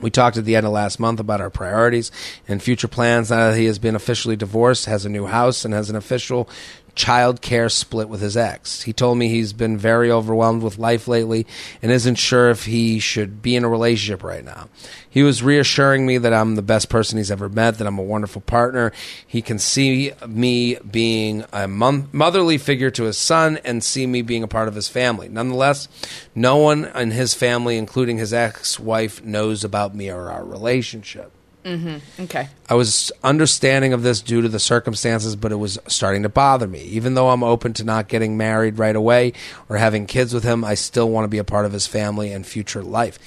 We 0.03 0.09
talked 0.09 0.35
at 0.35 0.43
the 0.43 0.57
end 0.57 0.65
of 0.65 0.73
last 0.73 0.99
month 0.99 1.21
about 1.21 1.39
our 1.39 1.49
priorities 1.49 2.11
and 2.45 2.61
future 2.61 2.89
plans 2.89 3.29
now 3.31 3.51
that 3.51 3.57
he 3.57 3.65
has 3.65 3.79
been 3.79 3.95
officially 3.95 4.35
divorced, 4.35 4.85
has 4.85 5.05
a 5.05 5.09
new 5.09 5.25
house, 5.25 5.63
and 5.63 5.73
has 5.73 5.89
an 5.89 5.95
official 5.95 6.49
child 6.95 7.41
care 7.41 7.69
split 7.69 8.07
with 8.09 8.21
his 8.21 8.37
ex. 8.37 8.83
He 8.83 8.93
told 8.93 9.17
me 9.17 9.27
he's 9.27 9.53
been 9.53 9.77
very 9.77 10.11
overwhelmed 10.11 10.61
with 10.61 10.77
life 10.77 11.07
lately 11.07 11.47
and 11.81 11.91
isn't 11.91 12.15
sure 12.15 12.49
if 12.49 12.65
he 12.65 12.99
should 12.99 13.41
be 13.41 13.55
in 13.55 13.63
a 13.63 13.69
relationship 13.69 14.23
right 14.23 14.43
now. 14.43 14.69
He 15.09 15.23
was 15.23 15.43
reassuring 15.43 16.05
me 16.05 16.17
that 16.17 16.33
I'm 16.33 16.55
the 16.55 16.61
best 16.61 16.89
person 16.89 17.17
he's 17.17 17.31
ever 17.31 17.49
met, 17.49 17.77
that 17.77 17.87
I'm 17.87 17.99
a 17.99 18.03
wonderful 18.03 18.41
partner. 18.41 18.91
He 19.25 19.41
can 19.41 19.59
see 19.59 20.11
me 20.27 20.75
being 20.89 21.45
a 21.51 21.67
motherly 21.67 22.57
figure 22.57 22.91
to 22.91 23.03
his 23.03 23.17
son 23.17 23.57
and 23.63 23.83
see 23.83 24.07
me 24.07 24.21
being 24.21 24.43
a 24.43 24.47
part 24.47 24.67
of 24.67 24.75
his 24.75 24.87
family. 24.87 25.29
Nonetheless, 25.29 25.87
no 26.35 26.57
one 26.57 26.85
in 26.85 27.11
his 27.11 27.33
family, 27.33 27.77
including 27.77 28.17
his 28.17 28.33
ex 28.33 28.79
wife, 28.79 29.23
knows 29.23 29.63
about 29.63 29.95
me 29.95 30.09
or 30.09 30.29
our 30.31 30.43
relationship. 30.43 31.31
Mm-hmm. 31.63 32.23
Okay. 32.23 32.49
I 32.69 32.75
was 32.75 33.11
understanding 33.23 33.93
of 33.93 34.03
this 34.03 34.21
due 34.21 34.41
to 34.41 34.49
the 34.49 34.59
circumstances, 34.59 35.35
but 35.35 35.51
it 35.51 35.55
was 35.55 35.79
starting 35.87 36.23
to 36.23 36.29
bother 36.29 36.67
me. 36.67 36.81
Even 36.83 37.13
though 37.13 37.29
I'm 37.29 37.43
open 37.43 37.73
to 37.73 37.83
not 37.83 38.07
getting 38.07 38.37
married 38.37 38.77
right 38.77 38.95
away 38.95 39.33
or 39.69 39.77
having 39.77 40.05
kids 40.05 40.33
with 40.33 40.43
him, 40.43 40.63
I 40.63 40.75
still 40.75 41.09
want 41.09 41.25
to 41.25 41.29
be 41.29 41.37
a 41.37 41.43
part 41.43 41.65
of 41.65 41.71
his 41.71 41.87
family 41.87 42.31
and 42.31 42.45
future 42.45 42.83
life. 42.83 43.17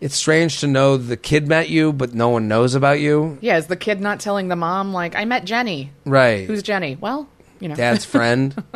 It's 0.00 0.14
strange 0.14 0.60
to 0.60 0.66
know 0.66 0.96
the 0.98 1.16
kid 1.16 1.48
met 1.48 1.70
you, 1.70 1.92
but 1.92 2.12
no 2.12 2.28
one 2.28 2.48
knows 2.48 2.74
about 2.74 3.00
you. 3.00 3.38
Yeah, 3.40 3.56
is 3.56 3.66
the 3.66 3.76
kid 3.76 4.00
not 4.00 4.20
telling 4.20 4.48
the 4.48 4.56
mom 4.56 4.92
like 4.92 5.16
I 5.16 5.24
met 5.24 5.44
Jenny? 5.44 5.90
Right. 6.04 6.46
Who's 6.46 6.62
Jenny? 6.62 6.96
Well, 7.00 7.28
you 7.60 7.68
know. 7.68 7.74
dad's 7.76 8.04
friend. 8.04 8.62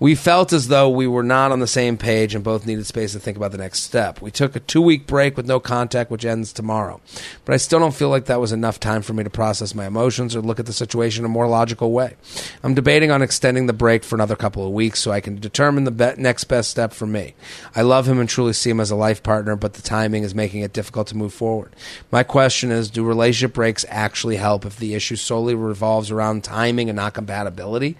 we 0.00 0.14
felt 0.14 0.52
as 0.52 0.68
though 0.68 0.88
we 0.88 1.08
were 1.08 1.24
not 1.24 1.50
on 1.50 1.58
the 1.58 1.66
same 1.66 1.96
page 1.96 2.34
and 2.34 2.44
both 2.44 2.66
needed 2.66 2.86
space 2.86 3.12
to 3.12 3.18
think 3.18 3.36
about 3.36 3.50
the 3.50 3.58
next 3.58 3.80
step. 3.80 4.20
We 4.22 4.30
took 4.30 4.54
a 4.54 4.60
two 4.60 4.80
week 4.80 5.06
break 5.08 5.36
with 5.36 5.46
no 5.46 5.58
contact, 5.58 6.10
which 6.10 6.24
ends 6.24 6.52
tomorrow. 6.52 7.00
But 7.44 7.54
I 7.54 7.56
still 7.56 7.80
don't 7.80 7.94
feel 7.94 8.08
like 8.08 8.26
that 8.26 8.40
was 8.40 8.52
enough 8.52 8.78
time 8.78 9.02
for 9.02 9.12
me 9.12 9.24
to 9.24 9.30
process 9.30 9.74
my 9.74 9.86
emotions 9.86 10.36
or 10.36 10.40
look 10.40 10.60
at 10.60 10.66
the 10.66 10.72
situation 10.72 11.24
in 11.24 11.30
a 11.30 11.32
more 11.32 11.48
logical 11.48 11.90
way. 11.90 12.14
I'm 12.62 12.74
debating 12.74 13.10
on 13.10 13.22
extending 13.22 13.66
the 13.66 13.72
break 13.72 14.04
for 14.04 14.14
another 14.14 14.36
couple 14.36 14.64
of 14.64 14.72
weeks 14.72 15.00
so 15.00 15.10
I 15.10 15.20
can 15.20 15.40
determine 15.40 15.82
the 15.82 15.90
be- 15.90 16.14
next 16.16 16.44
best 16.44 16.70
step 16.70 16.92
for 16.92 17.06
me. 17.06 17.34
I 17.74 17.82
love 17.82 18.06
him 18.06 18.20
and 18.20 18.28
truly 18.28 18.52
see 18.52 18.70
him 18.70 18.80
as 18.80 18.92
a 18.92 18.96
life 18.96 19.22
partner, 19.24 19.56
but 19.56 19.74
the 19.74 19.82
timing 19.82 20.22
is 20.22 20.34
making 20.34 20.60
it 20.60 20.72
difficult 20.72 21.08
to 21.08 21.16
move 21.16 21.34
forward. 21.34 21.74
My 22.12 22.22
question 22.22 22.70
is 22.70 22.88
do 22.88 23.04
relationship 23.04 23.54
breaks 23.54 23.84
actually 23.88 24.36
help 24.36 24.64
if 24.64 24.76
the 24.76 24.94
issue 24.94 25.16
solely 25.16 25.56
revolves 25.56 26.12
around 26.12 26.44
timing 26.44 26.88
and 26.88 26.96
not 26.96 27.14
compatibility? 27.14 27.96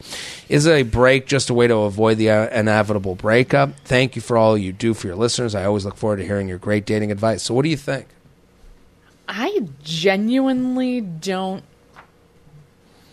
Is 0.48 0.66
a 0.68 0.84
break 0.84 1.26
just 1.26 1.50
a 1.50 1.54
way 1.54 1.66
to 1.66 1.87
avoid 1.88 2.18
the 2.18 2.30
uh, 2.30 2.48
inevitable 2.48 3.14
breakup? 3.16 3.76
Thank 3.80 4.14
you 4.16 4.22
for 4.22 4.36
all 4.38 4.56
you 4.56 4.72
do 4.72 4.94
for 4.94 5.06
your 5.08 5.16
listeners. 5.16 5.54
I 5.54 5.64
always 5.64 5.84
look 5.84 5.96
forward 5.96 6.18
to 6.18 6.24
hearing 6.24 6.48
your 6.48 6.58
great 6.58 6.86
dating 6.86 7.10
advice. 7.10 7.42
So, 7.42 7.54
what 7.54 7.62
do 7.62 7.68
you 7.68 7.76
think? 7.76 8.06
I 9.28 9.66
genuinely 9.82 11.00
don't. 11.00 11.64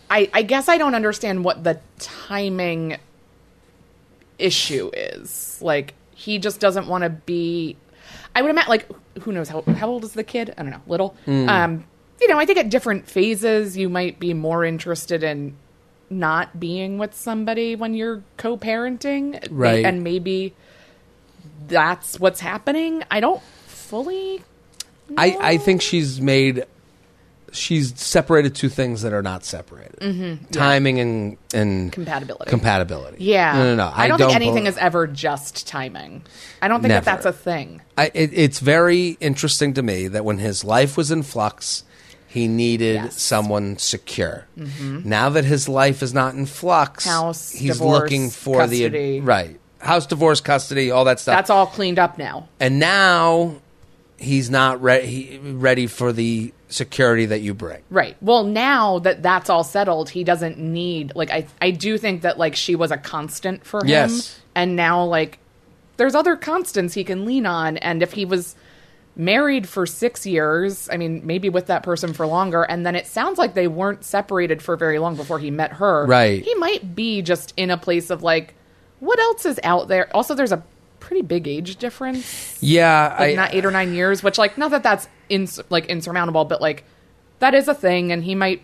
I 0.08 0.30
I 0.32 0.42
guess 0.42 0.68
I 0.68 0.78
don't 0.78 0.94
understand 0.94 1.44
what 1.44 1.64
the 1.64 1.80
timing 1.98 2.96
issue 4.38 4.90
is. 4.94 5.58
Like 5.60 5.94
he 6.14 6.38
just 6.38 6.60
doesn't 6.60 6.86
want 6.86 7.04
to 7.04 7.10
be. 7.10 7.76
I 8.34 8.42
would 8.42 8.50
imagine, 8.50 8.68
like, 8.68 8.88
who 9.22 9.32
knows 9.32 9.48
how 9.48 9.62
how 9.62 9.88
old 9.88 10.04
is 10.04 10.12
the 10.12 10.24
kid? 10.24 10.54
I 10.56 10.62
don't 10.62 10.70
know, 10.70 10.82
little. 10.86 11.16
Um, 11.26 11.84
you 12.20 12.28
know, 12.28 12.38
I 12.38 12.46
think 12.46 12.58
at 12.58 12.70
different 12.70 13.08
phases 13.08 13.76
you 13.76 13.88
might 13.88 14.18
be 14.18 14.32
more 14.32 14.64
interested 14.64 15.22
in 15.22 15.54
not 16.10 16.58
being 16.58 16.98
with 16.98 17.14
somebody 17.14 17.76
when 17.76 17.94
you're 17.94 18.22
co-parenting, 18.36 19.46
Right. 19.50 19.84
And 19.84 20.02
maybe 20.04 20.54
that's 21.68 22.18
what's 22.20 22.40
happening. 22.40 23.02
I 23.10 23.20
don't 23.20 23.42
fully. 23.66 24.42
I, 25.16 25.36
I 25.40 25.56
think 25.58 25.82
she's 25.82 26.20
made 26.20 26.64
she's 27.52 27.98
separated 27.98 28.54
two 28.54 28.68
things 28.68 29.02
that 29.02 29.12
are 29.12 29.22
not 29.22 29.44
separated 29.44 29.98
mm-hmm. 30.00 30.44
timing 30.50 31.00
and 31.00 31.38
and 31.54 31.92
Compatibility. 31.92 32.50
compatibility 32.50 33.24
Yeah. 33.24 33.52
no 33.52 33.64
no 33.64 33.74
no 33.76 33.92
I, 33.94 34.08
don't, 34.08 34.18
think 34.18 34.34
anything 34.34 34.64
bel- 34.64 34.72
is 34.72 34.78
ever 34.78 35.06
just 35.06 35.66
timing. 35.66 36.22
I 36.60 36.68
don't 36.68 36.82
think 36.82 36.92
that 36.92 37.04
that's 37.04 37.24
a 37.24 37.32
thing. 37.32 37.80
I, 37.96 38.10
it, 38.14 38.30
it's 38.32 38.58
very 38.58 39.16
interesting 39.20 39.74
to 39.74 39.82
me 39.82 40.08
that 40.08 40.24
when 40.24 40.38
his 40.38 40.64
life 40.64 40.96
was 40.96 41.10
in 41.10 41.22
flux 41.22 41.84
he 42.36 42.46
needed 42.48 42.94
Yes. 42.96 43.20
someone 43.22 43.78
secure 43.78 44.46
mm-hmm. 44.58 45.08
now 45.08 45.28
that 45.30 45.44
his 45.44 45.68
life 45.68 46.02
is 46.02 46.12
not 46.12 46.34
in 46.34 46.44
flux 46.46 47.04
House, 47.04 47.50
he's 47.52 47.72
divorce, 47.78 48.02
looking 48.02 48.30
for 48.30 48.58
custody. 48.60 48.88
the 48.88 49.20
right 49.20 49.58
house 49.80 50.06
divorce 50.06 50.40
custody 50.40 50.90
all 50.90 51.04
that 51.04 51.18
stuff 51.20 51.34
That's 51.36 51.50
all 51.50 51.66
cleaned 51.66 51.98
up 51.98 52.18
now. 52.18 52.48
and 52.60 52.78
now 52.78 53.56
he's 54.18 54.48
not 54.50 54.82
re- 54.82 55.04
he, 55.06 55.38
ready 55.42 55.86
for 55.86 56.12
the 56.12 56.52
security 56.68 57.26
that 57.26 57.40
you 57.40 57.54
bring 57.54 57.80
Right. 57.90 58.16
Well, 58.20 58.42
now 58.44 58.98
that 59.00 59.22
that's 59.22 59.48
all 59.48 59.62
settled, 59.62 60.10
he 60.10 60.24
doesn't 60.24 60.58
need 60.58 61.12
like 61.14 61.30
I 61.30 61.46
I 61.62 61.70
do 61.70 61.96
think 61.98 62.22
that 62.22 62.38
like 62.38 62.56
she 62.56 62.74
was 62.74 62.90
a 62.90 62.96
constant 62.96 63.64
for 63.64 63.80
him 63.82 63.88
Yes. 63.88 64.40
and 64.54 64.74
now 64.76 65.04
like 65.04 65.38
there's 65.96 66.14
other 66.14 66.34
constants 66.36 66.92
he 66.94 67.04
can 67.04 67.24
lean 67.24 67.46
on 67.46 67.76
and 67.78 68.02
if 68.02 68.12
he 68.12 68.24
was 68.24 68.56
married 69.16 69.66
for 69.68 69.86
6 69.86 70.26
years, 70.26 70.88
I 70.92 70.96
mean 70.98 71.22
maybe 71.24 71.48
with 71.48 71.66
that 71.66 71.82
person 71.82 72.12
for 72.12 72.26
longer 72.26 72.62
and 72.62 72.84
then 72.84 72.94
it 72.94 73.06
sounds 73.06 73.38
like 73.38 73.54
they 73.54 73.66
weren't 73.66 74.04
separated 74.04 74.60
for 74.62 74.76
very 74.76 74.98
long 74.98 75.16
before 75.16 75.38
he 75.38 75.50
met 75.50 75.72
her. 75.74 76.04
Right. 76.06 76.42
He 76.44 76.54
might 76.56 76.94
be 76.94 77.22
just 77.22 77.54
in 77.56 77.70
a 77.70 77.78
place 77.78 78.10
of 78.10 78.22
like 78.22 78.54
what 79.00 79.18
else 79.18 79.44
is 79.46 79.58
out 79.64 79.88
there? 79.88 80.14
Also 80.14 80.34
there's 80.34 80.52
a 80.52 80.62
pretty 81.00 81.22
big 81.22 81.46
age 81.48 81.76
difference. 81.76 82.58
yeah 82.60 83.16
like 83.18 83.30
I, 83.32 83.34
not 83.34 83.54
eight 83.54 83.64
or 83.64 83.70
nine 83.70 83.94
years, 83.94 84.22
which 84.22 84.38
like 84.38 84.58
not 84.58 84.70
that 84.72 84.82
that's 84.82 85.08
ins- 85.28 85.60
like 85.70 85.86
insurmountable, 85.86 86.44
but 86.44 86.60
like 86.60 86.84
that 87.38 87.54
is 87.54 87.68
a 87.68 87.74
thing, 87.74 88.12
and 88.12 88.24
he 88.24 88.34
might, 88.34 88.62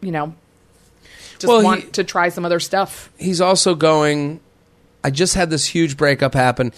you 0.00 0.10
know, 0.10 0.34
just 1.38 1.46
Well, 1.46 1.60
he- 1.60 1.64
want 1.64 1.92
to 1.94 2.04
try 2.04 2.28
some 2.28 2.44
other 2.44 2.60
stuff. 2.60 3.10
he's 3.18 3.40
also 3.40 3.74
going 3.74 4.40
i 5.02 5.10
just 5.10 5.34
had 5.34 5.48
this 5.48 5.64
huge 5.64 5.96
breakup 5.96 6.34
happen 6.34 6.72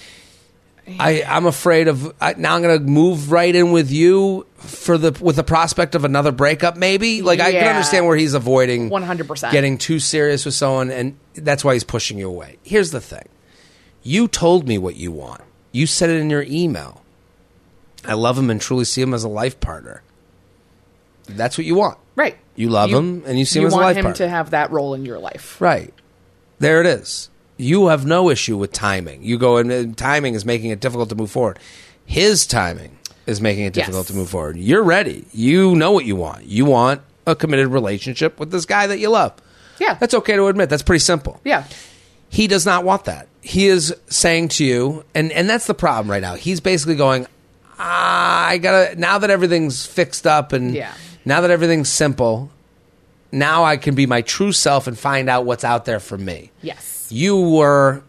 I, 0.99 1.23
I'm 1.23 1.47
afraid 1.47 1.87
of 1.89 2.13
I, 2.21 2.35
now. 2.35 2.57
I'm 2.57 2.63
going 2.63 2.77
to 2.79 2.85
move 2.85 3.31
right 3.31 3.55
in 3.55 3.71
with 3.71 3.91
you 3.93 4.47
for 4.57 4.99
the 4.99 5.13
with 5.23 5.37
the 5.37 5.45
prospect 5.45 5.95
of 5.95 6.05
another 6.05 6.33
breakup. 6.33 6.77
Maybe 6.77 7.23
like 7.23 7.39
I 7.41 7.53
can 7.53 7.63
Yeah. 7.63 7.71
understand 7.71 8.07
where 8.07 8.17
he's 8.17 8.35
avoiding 8.35 8.91
100%. 8.91 9.53
getting 9.53 9.79
too 9.79 10.01
serious 10.01 10.45
with 10.45 10.55
someone, 10.55 10.91
and 10.91 11.17
that's 11.35 11.65
why 11.65 11.75
he's 11.75 11.85
pushing 11.85 12.19
you 12.19 12.29
away. 12.29 12.57
Here's 12.65 12.91
the 12.91 13.01
thing: 13.01 13.29
you 14.03 14.27
told 14.27 14.67
me 14.67 14.77
what 14.77 14.97
you 14.97 15.13
want. 15.13 15.43
You 15.71 15.87
said 15.87 16.11
it 16.11 16.17
in 16.17 16.31
your 16.31 16.45
email. 16.49 17.03
I 18.05 18.15
love 18.15 18.37
him 18.37 18.51
and 18.51 18.61
truly 18.61 18.85
see 18.85 19.01
him 19.01 19.15
as 19.15 19.23
a 19.23 19.29
life 19.29 19.61
partner. 19.61 20.03
That's 21.29 21.57
what 21.57 21.65
you 21.65 21.77
want, 21.77 21.99
Right. 22.17 22.37
You 22.57 22.69
love 22.69 22.91
him 22.91 23.23
and 23.25 23.39
you 23.39 23.45
see 23.45 23.61
him 23.61 23.67
as 23.69 23.73
a 23.73 23.77
want 23.77 23.87
life 23.87 23.97
him 23.97 24.05
partner. 24.07 24.27
to 24.27 24.29
have 24.29 24.51
that 24.51 24.73
role 24.73 24.93
in 24.95 25.07
your 25.07 25.19
life. 25.21 25.61
Right. 25.61 25.95
There 26.59 26.81
it 26.81 26.87
is. 26.87 27.31
You 27.63 27.87
have 27.89 28.05
no 28.05 28.29
issue 28.31 28.57
with 28.57 28.73
timing. 28.73 29.23
You 29.23 29.39
go 29.39 29.57
and 29.59 29.71
and 29.73 29.97
timing 29.97 30.35
is 30.35 30.45
making 30.45 30.71
it 30.71 30.81
difficult 30.81 31.09
to 31.11 31.15
move 31.15 31.31
forward. 31.31 31.59
His 32.05 32.47
timing 32.47 32.99
is 33.27 33.41
making 33.41 33.65
it 33.65 33.73
difficult 33.73 34.03
Yes. 34.05 34.07
to 34.09 34.15
move 34.15 34.29
forward. 34.31 34.57
You're 34.57 34.83
ready. 34.83 35.25
You 35.33 35.75
know 35.77 35.93
what 35.93 36.05
you 36.05 36.17
want. 36.17 36.45
You 36.47 36.65
want 36.65 37.01
a 37.27 37.37
committed 37.37 37.69
relationship 37.69 38.41
with 38.41 38.51
this 38.51 38.65
guy 38.67 38.87
that 38.89 38.99
you 38.99 39.09
love. 39.11 39.33
Yeah. 39.79 39.95
That's 39.95 40.13
okay 40.15 40.35
to 40.37 40.47
admit. 40.49 40.69
That's 40.71 40.83
pretty 40.83 40.99
simple. 41.01 41.41
Yeah. 41.45 41.65
He 42.29 42.47
does 42.49 42.67
not 42.67 42.85
want 42.85 43.05
that. 43.05 43.29
He 43.43 43.67
is 43.67 43.95
saying 44.09 44.49
to 44.49 44.65
you, 44.65 45.05
and 45.15 45.31
and 45.33 45.49
that's 45.49 45.67
the 45.67 45.75
problem 45.75 46.11
right 46.11 46.23
now. 46.23 46.35
He's 46.35 46.61
basically 46.61 46.97
going, 46.97 47.27
ah, 47.79 48.47
I 48.49 48.59
gotta 48.59 48.99
now 48.99 49.19
that 49.19 49.31
everything's 49.31 49.87
fixed 49.87 50.27
up 50.27 50.53
and 50.53 50.75
Yeah. 50.75 50.93
now 51.25 51.41
that 51.43 51.51
everything's 51.51 51.89
simple, 51.91 52.51
now 53.31 53.65
I 53.65 53.77
can 53.77 53.95
be 53.95 54.07
my 54.07 54.23
true 54.23 54.53
self 54.53 54.87
and 54.87 54.99
find 54.99 55.29
out 55.29 55.45
what's 55.45 55.65
out 55.65 55.85
there 55.85 56.01
for 56.01 56.17
me. 56.19 56.51
Yes. 56.63 57.02
You 57.13 57.41
were 57.41 58.03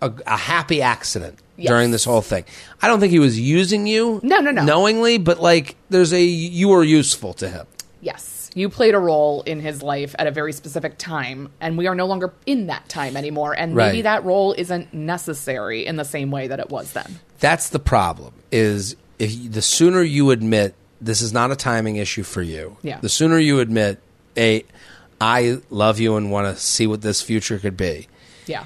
a, 0.00 0.12
a 0.26 0.36
happy 0.36 0.82
accident 0.82 1.38
Yes. 1.56 1.68
during 1.68 1.90
this 1.90 2.04
whole 2.04 2.22
thing. 2.22 2.44
I 2.80 2.88
don't 2.88 3.00
think 3.00 3.10
he 3.12 3.18
was 3.18 3.38
using 3.38 3.86
you, 3.86 4.18
No, 4.22 4.38
no, 4.38 4.50
no. 4.50 4.64
knowingly, 4.64 5.18
but 5.18 5.40
like 5.40 5.76
there's 5.90 6.14
a 6.14 6.22
you 6.22 6.68
were 6.68 6.82
useful 6.82 7.34
to 7.34 7.48
him. 7.50 7.66
Yes. 8.00 8.50
You 8.54 8.70
played 8.70 8.94
a 8.94 8.98
role 8.98 9.42
in 9.42 9.60
his 9.60 9.82
life 9.82 10.14
at 10.18 10.26
a 10.26 10.30
very 10.30 10.54
specific 10.54 10.96
time, 10.96 11.50
and 11.60 11.76
we 11.76 11.86
are 11.86 11.94
no 11.94 12.06
longer 12.06 12.32
in 12.46 12.68
that 12.68 12.88
time 12.88 13.14
anymore. 13.14 13.52
And 13.52 13.74
maybe 13.74 13.98
Right. 13.98 14.02
that 14.04 14.24
role 14.24 14.54
isn't 14.56 14.94
necessary 14.94 15.84
in 15.84 15.96
the 15.96 16.04
same 16.04 16.30
way 16.30 16.48
that 16.48 16.58
it 16.60 16.70
was 16.70 16.92
then. 16.92 17.20
That's 17.40 17.68
the 17.68 17.78
problem. 17.78 18.32
Is 18.50 18.96
if 19.18 19.30
you- 19.34 19.50
the 19.50 19.60
sooner 19.62 20.00
you 20.02 20.30
admit 20.30 20.74
this 20.98 21.20
is 21.20 21.30
not 21.32 21.50
a 21.52 21.56
timing 21.56 21.96
issue 21.96 22.22
for 22.22 22.40
you, 22.40 22.78
Yeah. 22.82 22.98
the 23.02 23.08
sooner 23.10 23.38
you 23.38 23.60
admit 23.60 23.98
a 24.36 24.64
I 25.20 25.58
love 25.68 26.00
you 26.00 26.16
and 26.16 26.30
want 26.30 26.56
to 26.56 26.60
see 26.62 26.86
what 26.86 27.02
this 27.02 27.20
future 27.20 27.58
could 27.58 27.76
be. 27.76 28.08
Yeah. 28.50 28.64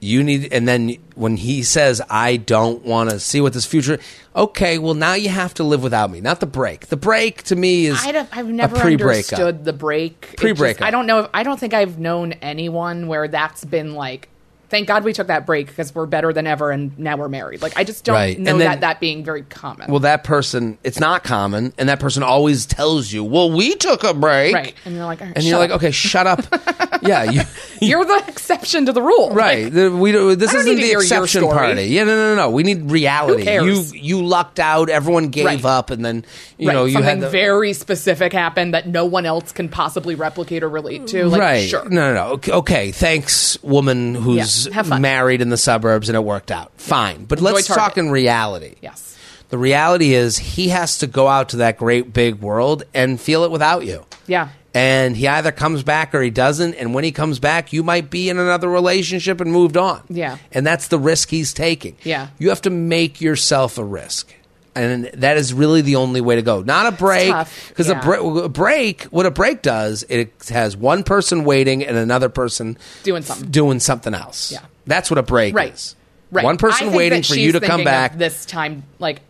You 0.00 0.24
need, 0.24 0.52
and 0.52 0.66
then 0.66 0.96
when 1.14 1.36
he 1.36 1.62
says, 1.62 2.02
"I 2.10 2.36
don't 2.36 2.84
want 2.84 3.10
to 3.10 3.20
see 3.20 3.40
what 3.40 3.52
this 3.52 3.64
future," 3.64 4.00
okay, 4.34 4.78
well 4.78 4.94
now 4.94 5.14
you 5.14 5.28
have 5.28 5.54
to 5.54 5.62
live 5.62 5.80
without 5.80 6.10
me. 6.10 6.20
Not 6.20 6.40
the 6.40 6.46
break. 6.46 6.88
The 6.88 6.96
break 6.96 7.44
to 7.44 7.54
me 7.54 7.86
is 7.86 8.04
I 8.04 8.26
I've 8.32 8.48
never 8.48 8.76
understood 8.76 9.64
the 9.64 9.72
break. 9.72 10.34
Pre-breakup. 10.36 10.84
I 10.84 10.90
don't 10.90 11.06
know. 11.06 11.20
If, 11.20 11.30
I 11.32 11.44
don't 11.44 11.60
think 11.60 11.72
I've 11.72 12.00
known 12.00 12.32
anyone 12.32 13.06
where 13.06 13.28
that's 13.28 13.64
been 13.64 13.94
like. 13.94 14.28
Thank 14.72 14.88
God 14.88 15.04
we 15.04 15.12
took 15.12 15.26
that 15.26 15.44
break 15.44 15.66
because 15.66 15.94
we're 15.94 16.06
better 16.06 16.32
than 16.32 16.46
ever, 16.46 16.70
and 16.70 16.98
now 16.98 17.18
we're 17.18 17.28
married. 17.28 17.60
Like 17.60 17.74
I 17.76 17.84
just 17.84 18.04
don't 18.04 18.14
Right. 18.14 18.38
know 18.38 18.56
then- 18.56 18.58
that 18.60 18.80
that 18.80 19.00
being 19.00 19.22
very 19.22 19.42
common. 19.42 19.90
Well, 19.90 20.00
that 20.00 20.24
person, 20.24 20.78
it's 20.82 20.98
not 20.98 21.24
common, 21.24 21.74
and 21.76 21.90
that 21.90 22.00
person 22.00 22.22
always 22.22 22.64
tells 22.64 23.12
you, 23.12 23.22
"Well, 23.22 23.52
we 23.52 23.74
took 23.74 24.02
a 24.02 24.14
break," 24.14 24.54
right, 24.54 24.74
and 24.86 24.94
you're 24.96 25.04
like, 25.04 25.20
right, 25.20 25.32
and 25.36 25.44
you're 25.44 25.52
shut 25.60 25.70
like, 25.70 25.76
"Okay, 25.76 25.90
shut 25.90 26.26
up." 26.26 26.40
yeah, 27.02 27.24
you 27.24 27.42
You're 27.82 28.04
the 28.04 28.22
exception 28.28 28.86
to 28.86 28.92
the 28.92 29.02
rule. 29.02 29.30
Right. 29.34 29.64
Like, 29.64 29.72
The- 29.74 29.90
we 29.90 30.12
this 30.12 30.54
isn't 30.54 30.76
the 30.76 30.92
exception 30.92 31.42
party. 31.48 31.84
Yeah, 31.88 32.04
no, 32.04 32.14
no, 32.16 32.34
no, 32.34 32.42
no. 32.42 32.50
We 32.50 32.62
need 32.62 32.90
reality. 32.90 33.40
Who 33.40 33.44
cares? 33.44 33.92
You 33.92 34.00
you 34.18 34.24
lucked 34.24 34.58
out. 34.60 34.88
Everyone 34.88 35.28
gave 35.28 35.44
Right. 35.46 35.64
up, 35.64 35.90
and 35.90 36.02
then 36.04 36.24
you 36.58 36.72
know 36.72 36.84
you 36.84 36.92
something 36.94 37.08
had 37.08 37.20
the, 37.20 37.28
very 37.28 37.72
specific 37.72 38.32
happened 38.32 38.72
that 38.72 38.86
no 38.88 39.04
one 39.04 39.26
else 39.26 39.52
can 39.52 39.68
possibly 39.68 40.14
replicate 40.14 40.62
or 40.62 40.68
relate 40.70 41.08
to. 41.08 41.26
Like, 41.26 41.40
right. 41.40 41.68
Sure. 41.68 41.86
No, 41.88 42.12
no, 42.12 42.14
no. 42.14 42.32
Okay, 42.34 42.52
okay. 42.52 42.90
Thanks, 42.92 43.58
woman 43.62 44.14
who's 44.14 44.61
Yeah, 44.61 44.61
married 45.00 45.40
in 45.40 45.48
the 45.48 45.56
suburbs 45.56 46.08
and 46.08 46.16
it 46.16 46.24
worked 46.24 46.50
out. 46.50 46.72
Fine. 46.76 47.24
But 47.24 47.38
Enjoy 47.38 47.52
let's 47.52 47.66
Target. 47.66 47.82
talk 47.82 47.98
in 47.98 48.10
reality. 48.10 48.74
Yes. 48.80 49.16
The 49.50 49.58
reality 49.58 50.14
is 50.14 50.38
he 50.38 50.68
has 50.68 50.98
to 50.98 51.06
go 51.06 51.28
out 51.28 51.50
to 51.50 51.58
that 51.58 51.76
great 51.76 52.12
big 52.12 52.36
world 52.36 52.84
and 52.94 53.20
feel 53.20 53.44
it 53.44 53.50
without 53.50 53.84
you. 53.84 54.06
Yeah. 54.26 54.48
And 54.74 55.14
he 55.14 55.28
either 55.28 55.52
comes 55.52 55.82
back 55.82 56.14
or 56.14 56.22
he 56.22 56.30
doesn't. 56.30 56.74
And 56.74 56.94
when 56.94 57.04
he 57.04 57.12
comes 57.12 57.38
back, 57.38 57.72
you 57.74 57.82
might 57.82 58.08
be 58.08 58.30
in 58.30 58.38
another 58.38 58.70
relationship 58.70 59.42
and 59.42 59.52
moved 59.52 59.76
on. 59.76 60.02
Yeah. 60.08 60.38
And 60.52 60.66
that's 60.66 60.88
the 60.88 60.98
risk 60.98 61.28
he's 61.28 61.52
taking. 61.52 61.96
Yeah. 62.02 62.28
You 62.38 62.48
have 62.48 62.62
to 62.62 62.70
make 62.70 63.20
yourself 63.20 63.76
a 63.76 63.84
risk. 63.84 64.32
And 64.74 65.04
that 65.14 65.36
is 65.36 65.52
really 65.52 65.82
the 65.82 65.96
only 65.96 66.20
way 66.22 66.36
to 66.36 66.42
go. 66.42 66.62
Not 66.62 66.86
a 66.86 66.96
break. 66.96 67.34
Because 67.68 67.88
Yeah. 67.88 68.00
a, 68.00 68.02
bre- 68.02 68.40
a 68.44 68.48
break, 68.48 69.02
what 69.04 69.26
a 69.26 69.30
break 69.30 69.60
does, 69.60 70.02
it 70.08 70.32
has 70.48 70.76
one 70.76 71.02
person 71.02 71.44
waiting 71.44 71.84
and 71.84 71.96
another 71.96 72.30
person 72.30 72.78
Doing 73.02 73.22
something. 73.22 73.50
doing 73.50 73.80
something 73.80 74.14
else. 74.14 74.50
Yeah. 74.50 74.60
That's 74.86 75.10
what 75.10 75.18
a 75.18 75.22
break 75.22 75.54
Right. 75.54 75.74
is. 75.74 75.94
Right. 76.30 76.44
One 76.44 76.56
person 76.56 76.92
waiting 76.94 77.22
for 77.22 77.34
you 77.34 77.52
to 77.52 77.60
come 77.60 77.84
back. 77.84 78.16
this 78.16 78.46
time. 78.46 78.84
Like, 78.98 79.20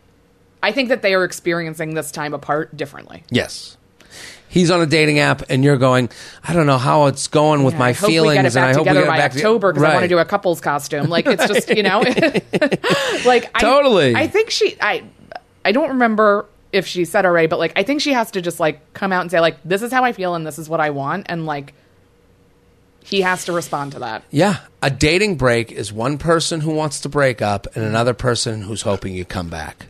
I 0.62 0.70
think 0.70 0.90
that 0.90 1.03
they 1.03 1.12
are 1.14 1.24
experiencing 1.24 1.95
this 1.95 2.12
time 2.12 2.34
apart 2.34 2.76
differently. 2.76 3.24
Yes. 3.28 3.76
He's 4.49 4.70
on 4.70 4.80
a 4.82 4.86
dating 4.86 5.18
app, 5.18 5.43
and 5.49 5.64
you're 5.64 5.78
going. 5.78 6.11
I 6.45 6.53
don't 6.53 6.66
know 6.66 6.76
how 6.78 7.07
it's 7.07 7.26
going 7.26 7.64
with 7.64 7.72
Yeah, 7.74 7.78
my 7.80 7.88
I 7.88 7.93
feelings, 7.95 8.28
we 8.28 8.34
get 8.34 8.45
it 8.45 8.57
and 8.57 8.64
I 8.66 8.68
hope 8.74 8.76
we 8.76 8.90
together 8.90 9.01
get 9.01 9.05
it 9.07 9.11
by 9.11 9.16
back 9.16 9.32
to- 9.32 9.38
October 9.38 9.72
because 9.72 9.82
I 9.88 9.95
want 9.95 10.03
to 10.03 10.09
do 10.09 10.18
a 10.18 10.24
couple's 10.26 10.61
costume. 10.61 11.07
Like 11.09 11.26
it's 11.26 11.47
just 11.49 11.70
you 11.70 11.82
know, 11.82 12.01
like 13.24 13.51
I, 13.55 13.61
Totally. 13.61 14.14
I 14.14 14.26
think 14.28 14.51
she. 14.51 14.76
I 14.80 15.05
I 15.65 15.73
don't 15.73 15.91
remember 15.91 16.47
if 16.73 16.87
she 16.87 17.05
said 17.05 17.27
already, 17.27 17.47
but 17.47 17.59
like 17.59 17.73
I 17.77 17.83
think 17.83 18.01
she 18.01 18.13
has 18.13 18.31
to 18.33 18.41
just 18.41 18.59
like 18.61 18.93
come 18.95 19.13
out 19.13 19.23
and 19.23 19.31
say 19.31 19.41
like 19.41 19.63
this 19.65 19.83
is 19.83 19.93
how 19.93 20.05
I 20.05 20.13
feel 20.13 20.35
and 20.35 20.47
this 20.47 20.59
is 20.59 20.69
what 20.69 20.81
I 20.81 20.91
want, 20.91 21.27
and 21.29 21.47
like 21.47 21.75
he 23.05 23.23
has 23.23 23.45
to 23.47 23.53
respond 23.53 23.93
to 23.93 23.99
that. 24.01 24.25
Yeah, 24.31 24.61
a 24.81 24.91
dating 24.91 25.37
break 25.37 25.73
is 25.73 25.93
one 25.93 26.19
person 26.19 26.61
who 26.61 26.73
wants 26.73 27.01
to 27.01 27.09
break 27.09 27.43
up 27.43 27.67
and 27.75 27.85
another 27.85 28.15
person 28.15 28.63
who's 28.63 28.83
hoping 28.83 29.15
you 29.15 29.25
come 29.25 29.49
back. 29.49 29.87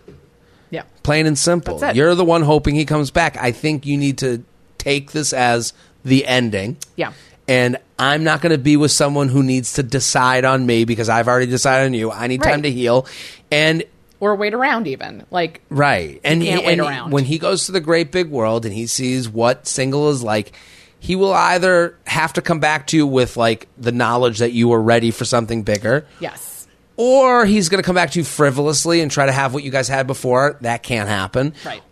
Yeah. 0.70 0.84
Plain 1.02 1.26
and 1.26 1.38
simple. 1.38 1.80
You're 1.92 2.14
the 2.14 2.24
one 2.24 2.42
hoping 2.42 2.74
he 2.74 2.86
comes 2.86 3.10
back. 3.10 3.36
I 3.36 3.52
think 3.52 3.84
you 3.84 3.98
need 3.98 4.18
to 4.18 4.42
take 4.78 5.12
this 5.12 5.34
as 5.34 5.74
the 6.02 6.26
ending. 6.26 6.78
Yeah. 6.96 7.12
And 7.46 7.76
I'm 7.98 8.24
not 8.24 8.40
going 8.40 8.52
to 8.52 8.58
be 8.58 8.78
with 8.78 8.90
someone 8.90 9.28
who 9.28 9.42
needs 9.42 9.74
to 9.74 9.82
decide 9.82 10.46
on 10.46 10.64
me 10.64 10.84
because 10.86 11.10
I've 11.10 11.28
already 11.28 11.46
decided 11.46 11.86
on 11.86 11.94
you. 11.94 12.10
I 12.10 12.26
need 12.26 12.42
time 12.42 12.62
to 12.62 12.70
heal. 12.70 13.06
And 13.50 13.84
Or 14.22 14.36
wait 14.36 14.54
around 14.54 14.86
even. 14.86 15.26
Like 15.32 15.62
Right. 15.68 16.20
And, 16.22 16.40
can't 16.44 16.60
he- 16.60 16.66
wait 16.66 16.72
and 16.74 16.82
around. 16.82 17.10
when 17.10 17.24
he 17.24 17.38
goes 17.38 17.66
to 17.66 17.72
the 17.72 17.80
great 17.80 18.12
big 18.12 18.30
world 18.30 18.64
and 18.64 18.72
he 18.72 18.86
sees 18.86 19.28
what 19.28 19.66
single 19.66 20.10
is 20.10 20.22
like, 20.22 20.52
he 21.00 21.16
will 21.16 21.32
either 21.32 21.98
have 22.06 22.32
to 22.34 22.40
come 22.40 22.60
back 22.60 22.86
to 22.86 22.96
you 22.96 23.04
with 23.04 23.36
like 23.36 23.66
the 23.76 23.90
knowledge 23.90 24.38
that 24.38 24.52
you 24.52 24.68
were 24.68 24.80
ready 24.80 25.10
for 25.10 25.24
something 25.24 25.64
bigger, 25.64 26.06
yes. 26.20 26.68
or 26.96 27.44
he's 27.46 27.68
going 27.68 27.82
to 27.82 27.84
come 27.84 27.96
back 27.96 28.12
to 28.12 28.20
you 28.20 28.24
frivolously 28.24 29.00
and 29.00 29.10
try 29.10 29.26
to 29.26 29.32
have 29.32 29.52
what 29.54 29.64
you 29.64 29.72
guys 29.72 29.88
had 29.88 30.06
before. 30.06 30.56
That 30.60 30.84
can't 30.84 31.08
happen. 31.08 31.54
Right. 31.66 31.82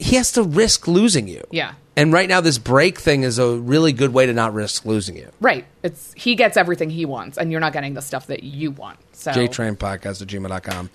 He 0.00 0.16
has 0.16 0.32
to 0.32 0.42
risk 0.42 0.88
losing 0.88 1.28
you. 1.28 1.44
Yeah. 1.50 1.74
And 1.96 2.12
right 2.12 2.28
now, 2.28 2.40
this 2.40 2.56
break 2.56 2.98
thing 2.98 3.22
is 3.24 3.38
a 3.38 3.56
really 3.56 3.92
good 3.92 4.14
way 4.14 4.24
to 4.24 4.32
not 4.32 4.54
risk 4.54 4.86
losing 4.86 5.16
you. 5.16 5.28
Right. 5.40 5.66
It's 5.82 6.12
he 6.14 6.34
gets 6.34 6.56
everything 6.56 6.88
he 6.88 7.04
wants 7.04 7.36
and 7.36 7.50
you're 7.52 7.60
not 7.60 7.74
getting 7.74 7.92
the 7.94 8.00
stuff 8.00 8.28
that 8.28 8.42
you 8.42 8.70
want. 8.70 8.98
So 9.12 9.32
JTrain 9.32 9.76
Podcast 9.76 10.22
at 10.22 10.28
gmail.com. 10.28 10.88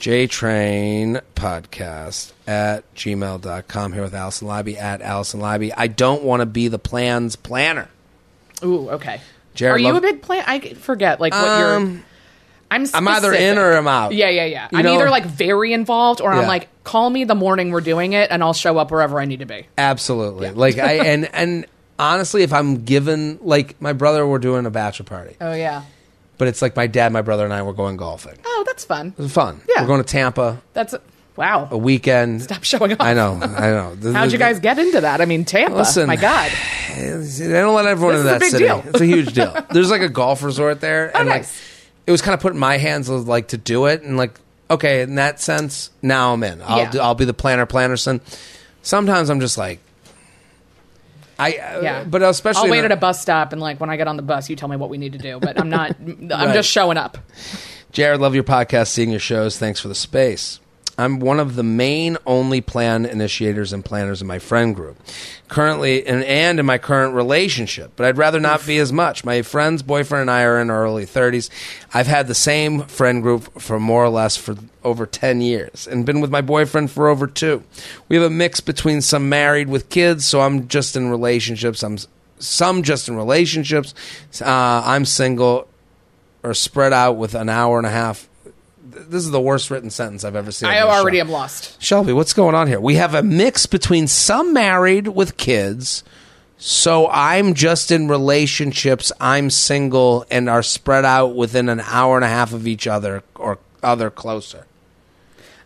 JTrain 0.00 1.20
Podcast 1.36 2.32
at 2.46 2.92
gmail.com. 2.94 3.92
Here 3.92 4.02
with 4.02 4.14
Alison 4.14 4.48
Leiby 4.48 4.76
at 4.76 5.00
Alison 5.02 5.40
Leiby. 5.40 5.72
I 5.76 5.86
don't 5.86 6.24
want 6.24 6.40
to 6.40 6.46
be 6.46 6.66
the 6.68 6.78
plans 6.78 7.36
planner. 7.36 7.88
Ooh, 8.64 8.90
okay. 8.90 9.20
Jared, 9.54 9.76
Are 9.76 9.78
you 9.78 9.92
love- 9.92 9.96
a 9.96 10.00
big 10.00 10.22
plan? 10.22 10.42
I 10.46 10.60
forget 10.74 11.20
like 11.20 11.32
what 11.32 11.58
you're. 11.60 11.76
Um, 11.76 12.04
I'm. 12.70 12.86
I'm 12.94 13.08
either 13.08 13.32
in 13.32 13.56
or 13.58 13.72
I'm 13.76 13.88
out. 13.88 14.12
Yeah, 14.14 14.28
yeah, 14.28 14.44
yeah. 14.44 14.68
You 14.72 14.78
I'm 14.78 14.84
know- 14.84 14.94
either 14.94 15.10
like 15.10 15.24
very 15.24 15.72
involved 15.72 16.20
or 16.20 16.32
Yeah. 16.32 16.40
I'm 16.40 16.46
like, 16.48 16.68
call 16.84 17.08
me 17.10 17.24
the 17.24 17.34
morning 17.34 17.70
we're 17.70 17.80
doing 17.80 18.12
it, 18.12 18.30
and 18.30 18.42
I'll 18.42 18.52
show 18.54 18.76
up 18.78 18.90
wherever 18.90 19.20
I 19.20 19.24
need 19.24 19.40
to 19.40 19.46
be. 19.46 19.66
Absolutely. 19.78 20.50
Like 20.50 20.78
I 20.78 20.92
and 21.06 21.28
and 21.34 21.66
honestly, 21.98 22.42
if 22.42 22.52
I'm 22.52 22.84
given 22.84 23.38
like 23.42 23.80
my 23.80 23.92
brother, 23.92 24.26
we're 24.26 24.38
doing 24.38 24.66
a 24.66 24.70
bachelor 24.70 25.04
party, 25.06 25.36
Oh 25.40 25.52
yeah. 25.54 25.82
but 26.36 26.48
it's 26.48 26.60
like 26.62 26.76
my 26.76 26.86
dad, 26.86 27.12
my 27.12 27.22
brother, 27.22 27.44
and 27.44 27.52
I 27.54 27.62
were 27.62 27.72
going 27.72 27.96
golfing. 27.96 28.38
Oh, 28.44 28.64
that's 28.66 28.84
fun. 28.84 29.14
It 29.18 29.22
was 29.22 29.32
fun. 29.32 29.60
Yeah. 29.68 29.80
We're 29.82 29.88
going 29.88 30.02
to 30.02 30.08
Tampa 30.08 30.60
That's 30.74 30.94
wow. 31.36 31.68
a 31.70 31.78
weekend. 31.78 32.42
Stop 32.42 32.64
showing 32.64 32.92
off. 32.92 33.00
I 33.00 33.14
know. 33.14 33.38
I 33.42 33.70
know. 33.70 34.12
How'd 34.12 34.30
you 34.32 34.38
guys 34.38 34.60
get 34.60 34.78
into 34.78 35.00
that? 35.00 35.20
I 35.20 35.24
mean, 35.24 35.44
Tampa. 35.44 35.74
Listen. 35.76 36.06
my 36.06 36.16
God. 36.16 36.50
They 36.98 37.48
don't 37.48 37.76
let 37.76 37.86
everyone 37.86 38.16
This 38.16 38.20
in 38.22 38.26
that 38.26 38.40
big 38.40 38.50
city. 38.50 38.64
deal. 38.64 38.82
It's 38.86 39.00
a 39.00 39.06
huge 39.06 39.32
deal. 39.32 39.56
There's 39.70 39.88
like 39.90 40.00
a 40.02 40.08
golf 40.08 40.42
resort 40.42 40.80
there, 40.80 41.12
Oh, 41.14 41.20
and 41.20 41.28
like 41.28 41.42
nice. 41.42 41.77
It 42.08 42.10
was 42.10 42.22
kind 42.22 42.32
of 42.34 42.40
put 42.40 42.54
in 42.54 42.58
my 42.58 42.78
hands 42.78 43.08
like 43.10 43.48
to 43.48 43.58
do 43.58 43.84
it, 43.84 44.00
and 44.02 44.16
like 44.16 44.40
okay, 44.70 45.02
in 45.02 45.14
that 45.16 45.40
sense, 45.40 45.90
now 46.02 46.32
I'm 46.32 46.42
in. 46.42 46.60
I'll 46.62 46.78
Yeah. 46.78 46.90
do, 46.90 47.00
I'll 47.00 47.14
be 47.14 47.24
the 47.26 47.34
planner, 47.34 47.66
plannerson. 47.66 48.20
Sometimes 48.82 49.28
I'm 49.30 49.40
just 49.40 49.56
like, 49.58 49.80
I 51.38 51.52
uh, 51.52 51.80
Yeah. 51.82 52.04
but 52.04 52.22
especially 52.22 52.64
I'll 52.64 52.70
wait 52.70 52.80
a- 52.80 52.84
at 52.86 52.92
a 52.92 52.96
bus 52.96 53.20
stop 53.20 53.52
and 53.52 53.60
like 53.60 53.80
when 53.80 53.90
I 53.90 53.96
get 53.96 54.08
on 54.08 54.16
the 54.16 54.22
bus, 54.22 54.48
you 54.50 54.56
tell 54.56 54.68
me 54.68 54.76
what 54.76 54.90
we 54.90 54.98
need 54.98 55.12
to 55.12 55.18
do. 55.18 55.38
But 55.40 55.58
I'm 55.60 55.70
not. 55.70 55.96
I'm 56.32 56.52
just 56.52 56.70
showing 56.70 56.96
up. 56.96 57.18
Jared, 57.92 58.20
love 58.20 58.34
your 58.34 58.44
podcast, 58.44 58.88
seeing 58.88 59.10
your 59.10 59.20
shows. 59.20 59.58
Thanks 59.58 59.80
for 59.80 59.88
the 59.88 59.94
space. 59.94 60.60
I'm 60.98 61.20
one 61.20 61.38
of 61.38 61.54
the 61.54 61.62
main 61.62 62.18
only 62.26 62.60
plan 62.60 63.06
initiators 63.06 63.72
and 63.72 63.84
planners 63.84 64.20
in 64.20 64.26
my 64.26 64.40
friend 64.40 64.74
group. 64.74 64.98
Currently, 65.46 66.04
and, 66.04 66.24
and 66.24 66.58
in 66.58 66.66
my 66.66 66.76
current 66.76 67.14
relationship, 67.14 67.92
but 67.94 68.04
I'd 68.04 68.18
rather 68.18 68.40
not 68.40 68.66
be 68.66 68.78
as 68.78 68.92
much. 68.92 69.24
My 69.24 69.42
friend's 69.42 69.82
boyfriend 69.82 70.22
and 70.22 70.30
I 70.30 70.42
are 70.42 70.60
in 70.60 70.70
our 70.70 70.84
early 70.84 71.06
30s. 71.06 71.48
I've 71.94 72.08
had 72.08 72.26
the 72.26 72.34
same 72.34 72.82
friend 72.82 73.22
group 73.22 73.60
for 73.60 73.78
more 73.78 74.04
or 74.04 74.10
less 74.10 74.36
for 74.36 74.56
over 74.82 75.06
10 75.06 75.40
years 75.40 75.86
and 75.86 76.04
been 76.04 76.20
with 76.20 76.30
my 76.30 76.40
boyfriend 76.40 76.90
for 76.90 77.08
over 77.08 77.28
two. 77.28 77.62
We 78.08 78.16
have 78.16 78.24
a 78.24 78.30
mix 78.30 78.60
between 78.60 79.00
some 79.00 79.28
married 79.28 79.68
with 79.68 79.88
kids, 79.90 80.24
so 80.24 80.40
I'm 80.40 80.66
just 80.66 80.96
in 80.96 81.10
relationships. 81.10 81.82
I'm 81.84 81.98
some 82.40 82.82
just 82.82 83.08
in 83.08 83.16
relationships. 83.16 83.94
Uh, 84.40 84.82
I'm 84.84 85.04
single 85.04 85.68
or 86.42 86.54
spread 86.54 86.92
out 86.92 87.12
with 87.12 87.34
an 87.34 87.48
hour 87.48 87.78
and 87.78 87.86
a 87.86 87.90
half. 87.90 88.28
Th- 88.92 89.06
This 89.06 89.24
is 89.24 89.30
the 89.30 89.40
worst 89.40 89.70
written 89.70 89.90
sentence 89.90 90.24
I've 90.24 90.36
ever 90.36 90.50
seen. 90.52 90.68
I 90.68 90.80
already 90.80 91.18
show. 91.18 91.22
am 91.24 91.30
lost. 91.30 91.82
Shelby, 91.82 92.12
what's 92.12 92.32
going 92.32 92.54
on 92.54 92.66
here? 92.68 92.80
We 92.80 92.96
have 92.96 93.14
a 93.14 93.22
mix 93.22 93.66
between 93.66 94.06
some 94.06 94.52
married 94.52 95.08
with 95.08 95.36
kids, 95.36 96.04
so 96.56 97.08
I'm 97.08 97.54
just 97.54 97.90
in 97.90 98.08
relationships, 98.08 99.12
I'm 99.20 99.50
single, 99.50 100.24
and 100.30 100.48
are 100.48 100.62
spread 100.62 101.04
out 101.04 101.34
within 101.36 101.68
an 101.68 101.80
hour 101.80 102.16
and 102.16 102.24
a 102.24 102.28
half 102.28 102.52
of 102.52 102.66
each 102.66 102.86
other 102.86 103.22
or 103.36 103.58
other 103.82 104.10
closer. 104.10 104.66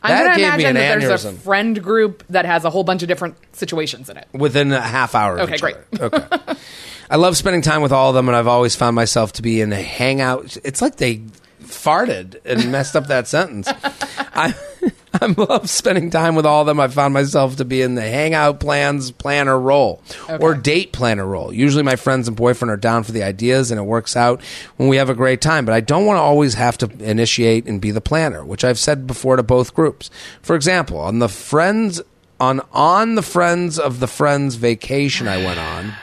I'm 0.05 0.27
gave 0.27 0.37
me 0.37 0.43
imagine 0.45 0.67
an 0.67 0.75
that 0.75 1.01
there's 1.07 1.25
a 1.25 1.33
friend 1.33 1.81
group 1.83 2.25
that 2.31 2.45
has 2.45 2.65
a 2.65 2.71
whole 2.71 2.83
bunch 2.83 3.03
of 3.03 3.09
different 3.09 3.37
situations 3.53 4.11
in 4.11 4.17
it. 4.17 4.27
Within 4.33 4.73
a 4.73 4.81
half 4.81 5.15
hour. 5.15 5.37
Of 5.39 5.45
Okay, 5.45 5.55
each 5.55 5.61
great. 5.61 5.77
Other. 6.01 6.17
Okay. 6.17 6.55
I 7.11 7.17
love 7.17 7.37
spending 7.37 7.63
time 7.63 7.83
with 7.83 7.93
all 7.93 8.09
of 8.09 8.15
them, 8.15 8.29
and 8.29 8.35
I've 8.37 8.47
always 8.47 8.75
found 8.75 8.97
myself 8.97 9.35
to 9.35 9.43
be 9.43 9.61
in 9.61 9.73
a 9.73 9.81
hangout. 9.81 10.57
It's 10.65 10.81
like 10.83 10.97
they 10.97 11.23
farted 11.63 12.41
and 12.45 12.71
messed 12.71 12.97
up 12.97 13.07
that 13.09 13.29
sentence. 13.29 13.69
I 13.69 14.55
I 15.15 15.27
love 15.27 15.69
spending 15.69 16.11
time 16.11 16.35
with 16.35 16.47
all 16.47 16.63
of 16.63 16.67
them. 16.67 16.81
I 16.81 16.89
found 16.89 17.13
myself 17.13 17.57
to 17.57 17.65
be 17.65 17.83
in 17.83 17.95
the 17.95 18.03
hangout 18.03 18.61
plans 18.61 19.11
planner 19.11 19.59
role 19.59 20.03
or 20.41 20.55
date 20.55 20.93
planner 20.93 21.27
role. 21.27 21.53
Usually, 21.53 21.83
my 21.83 21.97
friends 21.97 22.29
and 22.29 22.37
boyfriend 22.37 22.71
are 22.71 22.77
down 22.79 23.03
for 23.03 23.13
the 23.13 23.23
ideas, 23.23 23.71
and 23.71 23.79
it 23.79 23.85
works 23.85 24.17
out 24.17 24.43
when 24.77 24.89
we 24.89 24.97
have 24.97 25.11
a 25.11 25.15
great 25.15 25.41
time. 25.41 25.65
But 25.65 25.75
I 25.75 25.81
don't 25.81 26.07
want 26.07 26.17
to 26.17 26.23
always 26.23 26.55
have 26.55 26.79
to 26.79 26.91
initiate 26.99 27.67
and 27.67 27.81
be 27.81 27.91
the 27.91 28.01
planner, 28.01 28.45
which 28.45 28.65
I've 28.65 28.79
said 28.79 29.07
before 29.07 29.37
to 29.37 29.43
both 29.43 29.75
groups. 29.75 30.11
For 30.41 30.57
example, 30.57 30.99
on 30.99 31.19
the 31.19 31.29
friends 31.29 32.01
on 32.41 32.61
on 32.73 33.15
the 33.15 33.23
friends 33.23 33.79
of 33.79 34.01
the 34.01 34.09
friends 34.09 34.55
vacation 34.57 35.29
I 35.29 35.37
went 35.37 35.61
on 35.61 35.95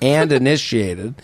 and 0.00 0.32
initiated. 0.32 1.14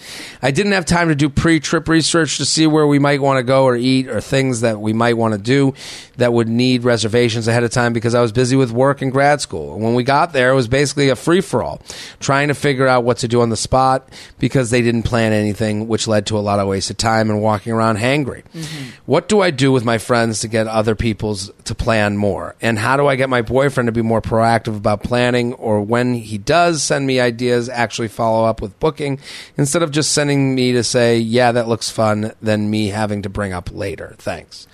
I 0.43 0.51
didn't 0.51 0.73
have 0.73 0.85
time 0.85 1.09
to 1.09 1.15
do 1.15 1.29
pre 1.29 1.61
trip 1.61 1.89
research 1.89 2.37
to 2.39 2.45
see 2.45 2.67
where 2.67 2.87
we 2.87 2.99
might 2.99 3.21
want 3.21 3.39
to 3.39 3.43
go 3.43 3.65
or 3.65 3.77
eat 3.77 4.09
or 4.09 4.21
things 4.21 4.61
that 4.63 4.81
we 4.81 4.93
might 4.93 5.17
want 5.17 5.35
to 5.35 5.41
do 5.41 5.75
that 6.17 6.33
would 6.33 6.49
need 6.49 6.85
reservations 6.85 7.49
ahead 7.49 7.65
of 7.65 7.71
time 7.71 7.93
because 7.93 8.15
I 8.15 8.21
was 8.21 8.33
busy 8.33 8.57
with 8.57 8.71
work 8.71 9.03
and 9.03 9.11
grad 9.11 9.41
school. 9.41 9.75
And 9.75 9.83
when 9.83 9.95
we 9.95 10.05
got 10.05 10.33
there, 10.33 10.51
it 10.51 10.55
was 10.55 10.69
basically 10.69 11.09
a 11.09 11.17
free 11.17 11.41
for 11.41 11.63
all, 11.63 11.83
trying 12.21 12.49
to 12.49 12.55
figure 12.55 12.87
out 12.87 13.05
what 13.05 13.19
to 13.19 13.29
do 13.29 13.41
on 13.41 13.51
the 13.51 13.57
spot 13.57 14.09
because 14.39 14.71
they 14.71 14.83
didn't 14.83 15.03
plan 15.03 15.33
anything, 15.33 15.89
which 15.89 16.07
led 16.07 16.27
to 16.27 16.39
a 16.39 16.41
lot 16.41 16.61
of 16.61 16.69
wasted 16.69 16.99
time 16.99 17.31
and 17.31 17.43
walking 17.43 17.73
around 17.73 17.99
hangry. 17.99 18.45
Mm-hmm. 18.55 18.91
What 19.07 19.29
do 19.29 19.41
I 19.41 19.51
do 19.51 19.73
with 19.73 19.85
my 19.85 19.99
friends 19.99 20.41
to 20.41 20.49
get 20.49 20.67
other 20.67 20.95
people's 20.95 21.51
to 21.65 21.75
plan 21.75 22.17
more? 22.17 22.55
And 22.61 22.79
how 22.79 22.97
do 22.97 23.07
I 23.07 23.17
get 23.17 23.29
my 23.29 23.43
boyfriend 23.43 23.89
to 23.89 23.93
be 23.93 24.03
more 24.03 24.23
proactive 24.23 24.77
about 24.77 25.03
planning 25.03 25.55
or 25.55 25.83
when 25.83 26.15
he 26.15 26.39
does 26.39 26.83
send 26.83 27.07
me 27.07 27.21
ideas, 27.21 27.69
actually 27.69 28.09
follow 28.09 28.45
up 28.45 28.61
with 28.65 28.81
booking 28.81 29.21
instead 29.57 29.83
of 29.85 29.93
just 29.93 30.11
sending 30.11 30.57
me 30.57 30.73
to 30.73 30.83
say, 30.83 31.19
yeah, 31.19 31.53
that 31.53 31.69
looks 31.69 31.89
fun, 31.91 32.33
than 32.43 32.69
me 32.71 32.89
having 32.89 33.23
to 33.23 33.29
bring 33.29 33.53
up 33.53 33.71
later. 33.73 34.17
Thanks. 34.19 34.67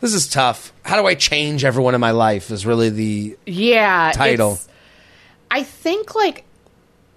This 0.00 0.14
is 0.14 0.26
tough. 0.26 0.72
How 0.84 0.98
do 1.00 1.06
I 1.06 1.14
change 1.14 1.62
everyone 1.64 1.94
in 1.94 2.00
my 2.00 2.10
life? 2.12 2.50
Is 2.50 2.64
really 2.64 2.88
the 2.88 3.36
yeah 3.46 4.12
Title. 4.14 4.58
I 5.50 5.62
think 5.62 6.14
like 6.14 6.44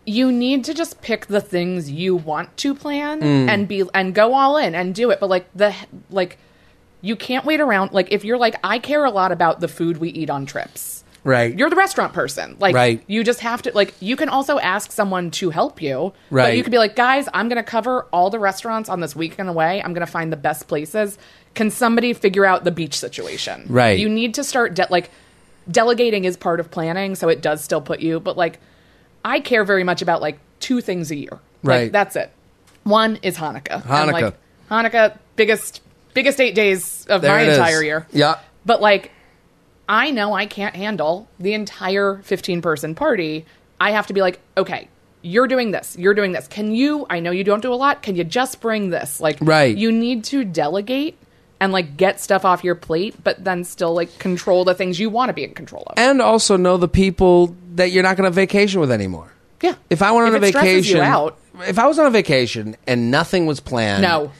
you 0.05 0.31
need 0.31 0.65
to 0.65 0.73
just 0.75 1.01
pick 1.01 1.25
the 1.27 1.41
things 1.41 1.89
you 1.89 2.15
want 2.15 2.55
to 2.57 2.75
plan 2.75 3.21
Mm. 3.21 3.47
and 3.49 3.67
be 3.67 3.83
and 3.93 4.13
go 4.13 4.35
all 4.35 4.57
in 4.57 4.75
and 4.75 4.93
do 4.93 5.09
it. 5.09 5.19
But 5.19 5.29
like 5.29 5.47
the 5.55 5.73
like 6.11 6.37
you 7.01 7.15
can't 7.15 7.43
wait 7.45 7.59
around. 7.59 7.91
Like 7.91 8.11
if 8.11 8.23
you're 8.23 8.37
like 8.37 8.55
I 8.63 8.77
care 8.77 9.03
a 9.03 9.09
lot 9.09 9.31
about 9.31 9.61
the 9.61 9.67
food 9.67 9.97
we 9.97 10.09
eat 10.09 10.29
on 10.29 10.45
trips. 10.45 11.03
Right. 11.25 11.53
You're 11.57 11.69
the 11.69 11.75
restaurant 11.75 12.13
person. 12.13 12.55
Like 12.59 12.73
Right. 12.73 13.03
you 13.07 13.23
just 13.25 13.41
have 13.41 13.61
to 13.63 13.71
like 13.75 13.93
you 13.99 14.15
can 14.15 14.29
also 14.29 14.57
ask 14.59 14.93
someone 14.93 15.29
to 15.31 15.49
help 15.49 15.81
you. 15.81 16.13
But 16.29 16.35
Right. 16.35 16.57
you 16.57 16.63
could 16.63 16.71
be 16.71 16.77
like, 16.77 16.95
guys, 16.95 17.27
I'm 17.33 17.49
gonna 17.49 17.63
cover 17.63 18.03
all 18.13 18.29
the 18.29 18.39
restaurants 18.39 18.87
on 18.87 19.01
this 19.01 19.13
weekend 19.15 19.49
away. 19.49 19.81
I'm 19.83 19.93
gonna 19.93 20.05
find 20.07 20.31
the 20.31 20.37
best 20.37 20.67
places. 20.69 21.17
Can 21.55 21.69
somebody 21.71 22.13
figure 22.13 22.45
out 22.45 22.63
the 22.63 22.71
beach 22.71 22.97
situation? 22.97 23.65
Right. 23.67 23.99
You 23.99 24.07
need 24.07 24.33
to 24.35 24.43
start 24.43 24.73
de- 24.75 24.87
like 24.89 25.09
delegating 25.69 26.25
is 26.25 26.37
part 26.37 26.59
of 26.59 26.69
planning, 26.71 27.15
so 27.15 27.27
it 27.29 27.41
does 27.41 27.63
still 27.63 27.81
put 27.81 27.99
you, 27.99 28.19
but 28.19 28.37
like 28.37 28.59
I 29.23 29.39
care 29.39 29.63
very 29.63 29.83
much 29.83 30.01
about 30.01 30.21
like 30.21 30.37
two 30.59 30.81
things 30.81 31.11
a 31.11 31.15
year. 31.15 31.39
Right. 31.63 31.83
Like 31.83 31.91
that's 31.91 32.15
it. 32.15 32.31
One 32.83 33.17
is 33.23 33.37
Hanukkah. 33.37 33.75
And, 33.75 33.83
Hanukkah. 33.83 34.11
like 34.11 34.33
Hanukkah, 34.69 35.17
biggest 35.35 35.81
biggest 36.13 36.39
eight 36.39 36.55
days 36.55 37.05
of 37.09 37.21
There 37.21 37.31
my 37.31 37.41
it 37.41 37.47
is. 37.49 37.57
entire 37.57 37.83
year. 37.83 38.07
Yeah. 38.11 38.35
But 38.65 38.81
like, 38.81 39.11
I 39.87 40.11
know 40.11 40.33
I 40.33 40.45
can't 40.45 40.75
handle 40.75 41.27
the 41.39 41.53
entire 41.53 42.19
15 42.23 42.61
person 42.61 42.95
party. 42.95 43.45
I 43.79 43.91
have 43.91 44.07
to 44.07 44.13
be 44.13 44.21
like, 44.21 44.39
okay, 44.57 44.87
you're 45.21 45.47
doing 45.47 45.71
this. 45.71 45.95
You're 45.97 46.13
doing 46.13 46.31
this. 46.31 46.47
Can 46.47 46.71
you, 46.73 47.05
I 47.09 47.19
know 47.19 47.31
you 47.31 47.43
don't 47.43 47.61
do 47.61 47.73
a 47.73 47.75
lot. 47.75 48.01
Can 48.01 48.15
you 48.15 48.23
just 48.23 48.61
bring 48.61 48.89
this? 48.89 49.19
Like, 49.19 49.37
Right. 49.41 49.75
you 49.75 49.91
need 49.91 50.23
to 50.25 50.43
delegate 50.45 51.17
and 51.59 51.71
like 51.71 51.97
get 51.97 52.19
stuff 52.19 52.45
off 52.45 52.63
your 52.63 52.75
plate, 52.75 53.15
but 53.23 53.43
then 53.43 53.63
still 53.63 53.93
like 53.93 54.17
control 54.19 54.65
the 54.65 54.73
things 54.75 54.99
you 54.99 55.09
want 55.09 55.29
to 55.29 55.33
be 55.33 55.43
in 55.43 55.53
control 55.53 55.83
of. 55.87 55.97
and 55.97 56.21
also 56.21 56.57
know 56.57 56.77
the 56.77 56.87
people 56.87 57.55
that 57.75 57.91
you're 57.91 58.03
not 58.03 58.17
going 58.17 58.25
to 58.29 58.31
vacation 58.31 58.79
with 58.81 58.91
anymore. 58.91 59.31
yeah. 59.61 59.75
If 59.89 60.01
I 60.01 60.11
went 60.11 60.27
on 60.27 60.35
If 60.35 60.43
a 60.43 60.51
vacation, 60.51 60.99
out, 60.99 61.37
if 61.67 61.79
I 61.79 61.87
was 61.87 61.97
on 61.97 62.05
a 62.07 62.11
vacation 62.11 62.75
and 62.87 63.09
nothing 63.11 63.45
was 63.45 63.59
planned, 63.61 64.01
no. 64.01 64.31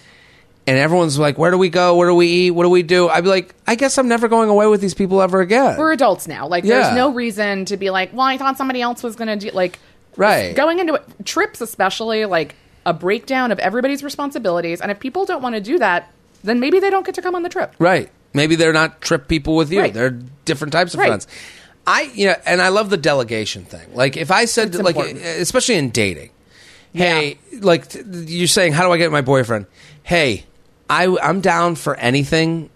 And 0.68 0.78
everyone's 0.78 1.18
like, 1.20 1.38
"Where 1.38 1.52
do 1.52 1.58
we 1.58 1.70
go? 1.70 1.96
Where 1.96 2.08
do 2.10 2.16
we 2.16 2.28
eat? 2.28 2.52
What 2.52 2.64
do 2.64 2.70
we 2.70 2.84
do?" 2.84 3.08
I'd 3.10 3.24
be 3.24 3.30
like, 3.30 3.54
"I 3.68 3.76
guess 3.76 3.98
I'm 3.98 4.08
never 4.08 4.28
going 4.28 4.50
away 4.50 4.68
with 4.68 4.82
these 4.82 4.94
people 4.94 5.22
ever 5.22 5.42
again." 5.42 5.78
We're 5.78 5.92
adults 5.92 6.28
now. 6.28 6.48
Like, 6.48 6.64
Yeah. 6.64 6.82
there's 6.82 6.96
no 6.96 7.12
reason 7.14 7.66
to 7.66 7.78
be 7.78 7.90
like, 7.90 8.12
well, 8.14 8.26
I 8.26 8.38
thought 8.38 8.58
somebody 8.58 8.82
else 8.82 9.04
was 9.04 9.16
going 9.16 9.28
to 9.28 9.50
do, 9.50 9.56
like, 9.56 9.80
Right. 10.18 10.56
Going 10.56 10.80
into 10.80 10.94
it, 10.94 11.04
trips, 11.26 11.60
especially, 11.60 12.24
like, 12.26 12.56
a 12.86 12.94
breakdown 12.94 13.52
of 13.52 13.60
everybody's 13.60 14.02
responsibilities. 14.04 14.80
And 14.80 14.90
if 14.90 15.00
people 15.00 15.26
don't 15.26 15.42
want 15.42 15.56
to 15.56 15.62
do 15.62 15.78
that, 15.80 16.10
then 16.44 16.60
maybe 16.62 16.80
they 16.80 16.90
don't 16.90 17.06
get 17.06 17.16
to 17.16 17.22
come 17.22 17.36
on 17.36 17.44
the 17.44 17.50
trip. 17.50 17.74
Right. 17.80 18.10
Maybe 18.34 18.56
they're 18.56 18.72
not 18.74 19.02
trip 19.02 19.28
people 19.28 19.56
with 19.58 19.72
you. 19.74 19.82
Right. 19.82 19.94
They're 19.94 20.18
different 20.46 20.72
types 20.72 20.94
of 20.94 21.00
Right. 21.02 21.08
friends. 21.08 21.28
I 21.88 22.10
yeah, 22.16 22.38
and 22.46 22.62
I 22.62 22.70
love 22.70 22.90
the 22.90 22.98
delegation 22.98 23.64
thing. 23.66 23.88
Like 23.94 24.16
if 24.18 24.32
I 24.32 24.46
said 24.46 24.70
It's 24.70 24.78
like 24.80 24.96
important. 24.96 25.24
especially 25.26 25.76
in 25.76 25.90
dating. 25.90 26.30
Hey, 26.94 27.38
like 27.60 27.90
t- 27.90 28.02
you're 28.28 28.48
saying 28.48 28.74
how 28.74 28.86
do 28.86 28.92
I 28.94 28.98
get 28.98 29.12
my 29.12 29.22
boyfriend? 29.22 29.66
Hey, 30.04 30.46
I 30.90 31.16
I'm 31.22 31.42
down 31.42 31.76
for 31.76 31.96
anything, 31.96 32.70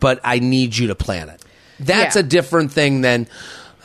but 0.00 0.20
I 0.24 0.38
need 0.38 0.76
you 0.76 0.88
to 0.88 0.94
plan 0.94 1.28
it. 1.28 1.42
That's 1.80 2.16
Yeah. 2.16 2.20
a 2.20 2.22
different 2.22 2.72
thing 2.72 3.00
than 3.00 3.26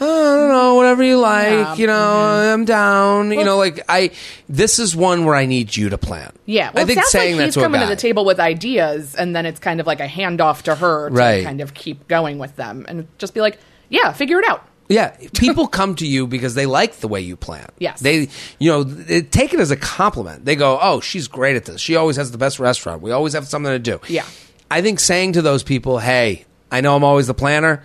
"Oh, 0.01 0.05
I 0.34 0.38
don't 0.38 0.49
know, 0.49 0.75
whatever 0.75 1.03
you 1.03 1.17
like, 1.19 1.49
Yeah. 1.49 1.65
Mm-hmm. 1.65 1.82
you 1.82 1.88
know, 1.88 2.53
I'm 2.53 2.65
down. 2.65 3.32
you 3.32 3.43
know, 3.43 3.57
like 3.57 3.84
I 3.89 4.11
this 4.47 4.80
is 4.80 4.95
one 4.95 5.25
where 5.25 5.36
I 5.36 5.45
need 5.45 5.75
you 5.75 5.89
to 5.89 5.97
plan. 5.97 6.32
Yeah, 6.45 6.71
well, 6.73 6.84
I 6.84 6.86
think 6.88 7.03
saying 7.05 7.36
like 7.38 7.45
he's 7.45 7.57
a 7.57 7.61
coming 7.61 7.82
to 7.82 7.88
the 7.88 7.95
table 7.95 8.23
with 8.25 8.39
ideas, 8.39 9.15
and 9.15 9.36
then 9.36 9.45
it's 9.45 9.59
kind 9.59 9.80
of 9.80 9.88
like 9.88 9.99
a 9.99 10.07
handoff 10.07 10.61
to 10.63 10.75
her 10.75 11.09
to 11.09 11.15
Right. 11.15 11.43
kind 11.43 11.59
of 11.61 11.73
keep 11.73 12.07
going 12.07 12.38
with 12.38 12.55
them, 12.55 12.86
and 12.88 13.07
just 13.17 13.34
be 13.34 13.41
like, 13.41 13.57
"Yeah, 13.89 14.11
figure 14.13 14.39
it 14.39 14.47
out." 14.47 14.63
Yeah, 14.89 15.15
people 15.35 15.67
come 15.79 15.95
to 15.95 16.05
you 16.07 16.27
because 16.27 16.55
they 16.55 16.65
like 16.65 16.97
the 16.97 17.07
way 17.07 17.21
you 17.21 17.37
plan. 17.37 17.67
Yes. 17.77 17.99
they 18.01 18.27
you 18.57 18.71
know 18.71 18.83
they 18.83 19.21
take 19.21 19.53
it 19.53 19.59
as 19.59 19.71
a 19.71 19.77
compliment. 19.77 20.45
They 20.45 20.55
go, 20.55 20.77
"Oh, 20.81 20.99
she's 20.99 21.27
great 21.27 21.55
at 21.55 21.65
this. 21.65 21.79
She 21.79 21.95
always 21.95 22.17
has 22.17 22.31
the 22.31 22.37
best 22.37 22.59
restaurant. 22.59 23.01
We 23.01 23.11
always 23.11 23.33
have 23.33 23.47
something 23.47 23.71
to 23.71 23.79
do." 23.79 24.01
Yeah. 24.07 24.25
I 24.71 24.81
think 24.81 24.99
saying 24.99 25.33
to 25.33 25.41
those 25.41 25.63
people, 25.63 25.99
"Hey, 25.99 26.45
I 26.71 26.81
know 26.81 26.95
I'm 26.95 27.03
always 27.03 27.27
the 27.27 27.33
planner. 27.33 27.83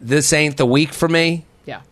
This 0.00 0.32
ain't 0.32 0.56
the 0.56 0.66
week 0.66 0.92
for 0.94 1.08
me. 1.08 1.44
Yeah. 1.66 1.82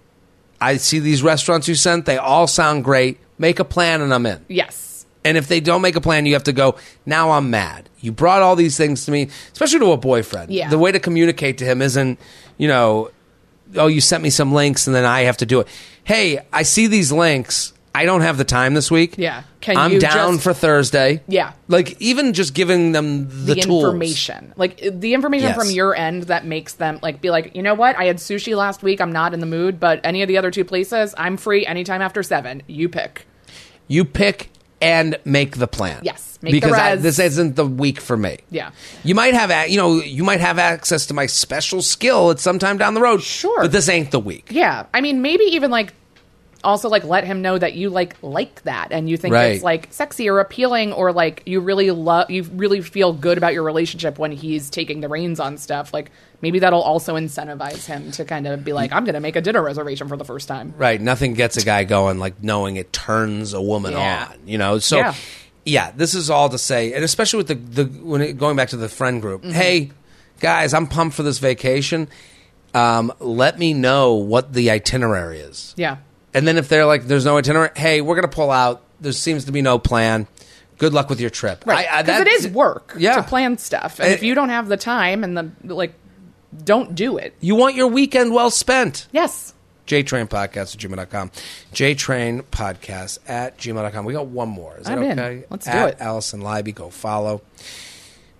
I 0.60 0.78
see 0.78 0.98
these 0.98 1.22
restaurants 1.22 1.68
you 1.68 1.74
sent. 1.74 2.06
They 2.06 2.16
all 2.16 2.46
sound 2.46 2.84
great. 2.84 3.18
Make 3.38 3.58
a 3.60 3.64
plan, 3.64 4.00
and 4.00 4.12
I'm 4.14 4.24
in." 4.26 4.44
Yes. 4.48 4.86
And 5.24 5.36
if 5.36 5.46
they 5.46 5.60
don't 5.60 5.82
make 5.82 5.94
a 5.94 6.00
plan, 6.00 6.24
you 6.24 6.32
have 6.32 6.44
to 6.44 6.54
go, 6.54 6.76
now 7.04 7.32
I'm 7.32 7.50
mad. 7.50 7.90
You 8.00 8.12
brought 8.12 8.40
all 8.40 8.56
these 8.56 8.78
things 8.78 9.04
to 9.04 9.10
me, 9.10 9.28
especially 9.52 9.80
to 9.80 9.92
a 9.92 9.96
boyfriend. 9.98 10.50
Yeah. 10.50 10.70
The 10.70 10.78
way 10.78 10.90
to 10.90 10.98
communicate 11.00 11.58
to 11.58 11.66
him 11.66 11.82
isn't, 11.82 12.18
you 12.56 12.66
know, 12.68 13.10
oh, 13.76 13.86
you 13.86 14.00
sent 14.00 14.22
me 14.22 14.30
some 14.30 14.52
links 14.52 14.86
and 14.86 14.94
then 14.96 15.04
I 15.04 15.22
have 15.22 15.38
to 15.38 15.46
do 15.46 15.60
it. 15.60 15.68
Hey, 16.04 16.40
I 16.52 16.62
see 16.62 16.86
these 16.86 17.12
links. 17.12 17.72
I 17.94 18.04
don't 18.04 18.20
have 18.20 18.38
the 18.38 18.44
time 18.44 18.74
this 18.74 18.90
week. 18.90 19.16
Yeah. 19.18 19.42
Can 19.60 19.76
I'm 19.76 19.92
you 19.92 19.98
down 19.98 20.34
just- 20.34 20.44
for 20.44 20.52
Thursday. 20.54 21.22
Yeah. 21.26 21.52
Like 21.66 22.00
even 22.00 22.32
just 22.32 22.54
giving 22.54 22.92
them 22.92 23.28
the, 23.28 23.54
the, 23.54 23.60
tools. 23.60 23.84
information 23.84 24.52
like 24.56 24.78
the 24.80 25.14
information 25.14 25.48
Yes. 25.48 25.56
from 25.56 25.70
your 25.70 25.94
end 25.96 26.24
that 26.24 26.44
makes 26.46 26.74
them 26.74 27.00
like 27.02 27.20
be 27.20 27.30
like 27.30 27.56
you 27.56 27.62
know 27.62 27.74
what 27.74 27.96
i 27.98 28.04
had 28.04 28.16
sushi 28.18 28.56
last 28.56 28.82
week 28.82 29.00
i'm 29.00 29.10
not 29.12 29.34
in 29.34 29.40
the 29.40 29.46
mood 29.46 29.80
but 29.80 30.00
any 30.04 30.22
of 30.22 30.28
the 30.28 30.38
other 30.38 30.50
two 30.50 30.64
places 30.64 31.14
i'm 31.18 31.36
free 31.36 31.66
anytime 31.66 32.00
after 32.00 32.22
seven 32.22 32.62
you 32.68 32.88
pick 32.88 33.26
You 33.88 34.04
pick 34.04 34.50
and 34.80 35.18
make 35.24 35.56
the 35.56 35.66
plan. 35.66 36.00
Yes, 36.04 36.27
make 36.42 36.52
the 36.52 36.60
because 36.60 36.74
I, 36.74 36.96
this 36.96 37.18
isn't 37.18 37.56
the 37.56 37.66
week 37.66 38.00
for 38.00 38.16
me. 38.16 38.38
Yeah. 38.50 38.70
You 39.04 39.14
might 39.14 39.34
have, 39.34 39.50
a- 39.50 39.68
you 39.68 39.76
know, 39.76 39.94
you 40.00 40.22
might 40.24 40.40
have 40.40 40.58
access 40.58 41.06
to 41.06 41.14
my 41.14 41.26
special 41.26 41.82
skill 41.82 42.30
at 42.30 42.38
some 42.40 42.58
time 42.58 42.78
down 42.78 42.94
the 42.94 43.00
road. 43.00 43.22
Sure. 43.22 43.62
but 43.62 43.72
this 43.72 43.88
ain't 43.88 44.10
the 44.10 44.20
week. 44.20 44.48
yeah 44.50 44.86
i 44.94 45.00
mean 45.00 45.20
maybe 45.22 45.44
even 45.44 45.70
like 45.70 45.92
also 46.64 46.88
like 46.88 47.04
let 47.04 47.22
him 47.24 47.40
know 47.40 47.56
that 47.56 47.74
you 47.74 47.88
like 47.88 48.16
like 48.20 48.62
that 48.62 48.88
and 48.90 49.08
you 49.08 49.16
think 49.16 49.32
Right. 49.32 49.52
it's 49.54 49.62
like 49.62 49.88
sexy 49.92 50.28
or 50.28 50.40
appealing 50.40 50.92
or 50.92 51.12
like 51.12 51.42
you 51.46 51.60
really 51.60 51.90
love 51.92 52.30
you 52.32 52.42
really 52.42 52.80
feel 52.80 53.12
good 53.12 53.38
about 53.38 53.52
your 53.54 53.62
relationship 53.62 54.18
when 54.18 54.32
he's 54.32 54.68
taking 54.68 55.00
the 55.00 55.08
reins 55.08 55.38
on 55.38 55.56
stuff 55.56 55.94
like 55.94 56.10
maybe 56.42 56.58
that'll 56.58 56.82
also 56.82 57.14
incentivize 57.14 57.86
him 57.86 58.10
to 58.12 58.24
kind 58.24 58.46
of 58.48 58.64
be 58.64 58.72
like 58.72 58.92
i'm 58.92 59.04
gonna 59.04 59.20
make 59.20 59.36
a 59.36 59.40
dinner 59.40 59.62
reservation 59.62 60.08
for 60.08 60.16
the 60.16 60.24
first 60.24 60.48
time 60.48 60.74
Right. 60.76 61.00
Nothing 61.00 61.34
gets 61.34 61.56
a 61.56 61.64
guy 61.64 61.84
going 61.84 62.18
like 62.18 62.42
knowing 62.42 62.74
it 62.76 62.92
turns 62.92 63.52
a 63.54 63.62
woman 63.62 63.92
Yeah. 63.92 64.28
on. 64.32 64.38
You 64.48 64.58
know. 64.58 64.78
So, 64.80 64.96
Yeah. 64.98 65.14
Yeah. 65.68 65.90
this 65.92 66.14
is 66.14 66.30
all 66.30 66.48
to 66.48 66.58
say, 66.58 66.92
and 66.92 67.04
especially 67.04 67.38
with 67.38 67.48
the 67.48 67.54
the 67.54 67.84
when 68.02 68.20
it, 68.22 68.38
going 68.38 68.56
back 68.56 68.68
to 68.70 68.76
the 68.76 68.88
friend 68.88 69.20
group. 69.22 69.42
Mm-hmm. 69.42 69.52
Hey, 69.52 69.90
guys, 70.40 70.74
I'm 70.74 70.86
pumped 70.86 71.16
for 71.16 71.22
this 71.22 71.38
vacation. 71.38 72.08
Um, 72.74 73.12
let 73.20 73.58
me 73.58 73.72
know 73.74 74.14
what 74.14 74.52
the 74.52 74.70
itinerary 74.70 75.38
is. 75.40 75.74
yeah 75.76 75.96
And 76.34 76.46
then 76.46 76.58
if 76.58 76.68
they're 76.68 76.84
like, 76.86 77.04
"There's 77.06 77.24
no 77.24 77.38
itinerary," 77.38 77.70
hey, 77.76 78.00
we're 78.02 78.14
gonna 78.14 78.28
pull 78.28 78.50
out. 78.50 78.82
There 79.00 79.12
seems 79.12 79.44
to 79.46 79.52
be 79.52 79.62
no 79.62 79.78
plan. 79.78 80.26
Good 80.76 80.92
luck 80.92 81.08
with 81.08 81.20
your 81.20 81.30
trip. 81.30 81.64
Right. 81.66 81.86
I- 81.90 81.98
I- 81.98 82.02
Because 82.02 82.20
it 82.20 82.28
is 82.28 82.48
work 82.48 82.94
Yeah. 82.98 83.16
to 83.16 83.22
plan 83.22 83.58
stuff. 83.58 83.98
And 83.98 84.10
Eh, 84.10 84.12
if 84.12 84.22
you 84.22 84.34
don't 84.34 84.50
have 84.50 84.68
the 84.68 84.76
time 84.76 85.24
and 85.24 85.36
the, 85.36 85.50
like, 85.74 85.94
don't 86.64 86.94
do 86.94 87.16
it. 87.16 87.34
You 87.40 87.54
want 87.56 87.74
your 87.74 87.88
weekend 87.88 88.32
well 88.32 88.50
spent. 88.50 89.06
Yes. 89.10 89.54
JTrain 89.88 90.28
Podcast 90.28 90.74
at 90.74 90.80
gmail.com. 90.80 91.30
JTrain 91.72 92.42
Podcast 92.42 93.18
at 93.26 93.58
gmail.com. 93.58 94.04
We 94.04 94.12
got 94.12 94.26
one 94.26 94.48
more. 94.50 94.76
Is 94.78 94.86
that 94.86 94.98
I'm 94.98 95.04
in. 95.04 95.18
okay? 95.18 95.44
Let's 95.50 95.66
do 95.66 95.72
it. 95.72 95.96
Alison 95.98 96.40
Leiby. 96.42 96.74
Go 96.74 96.90
follow. 96.90 97.42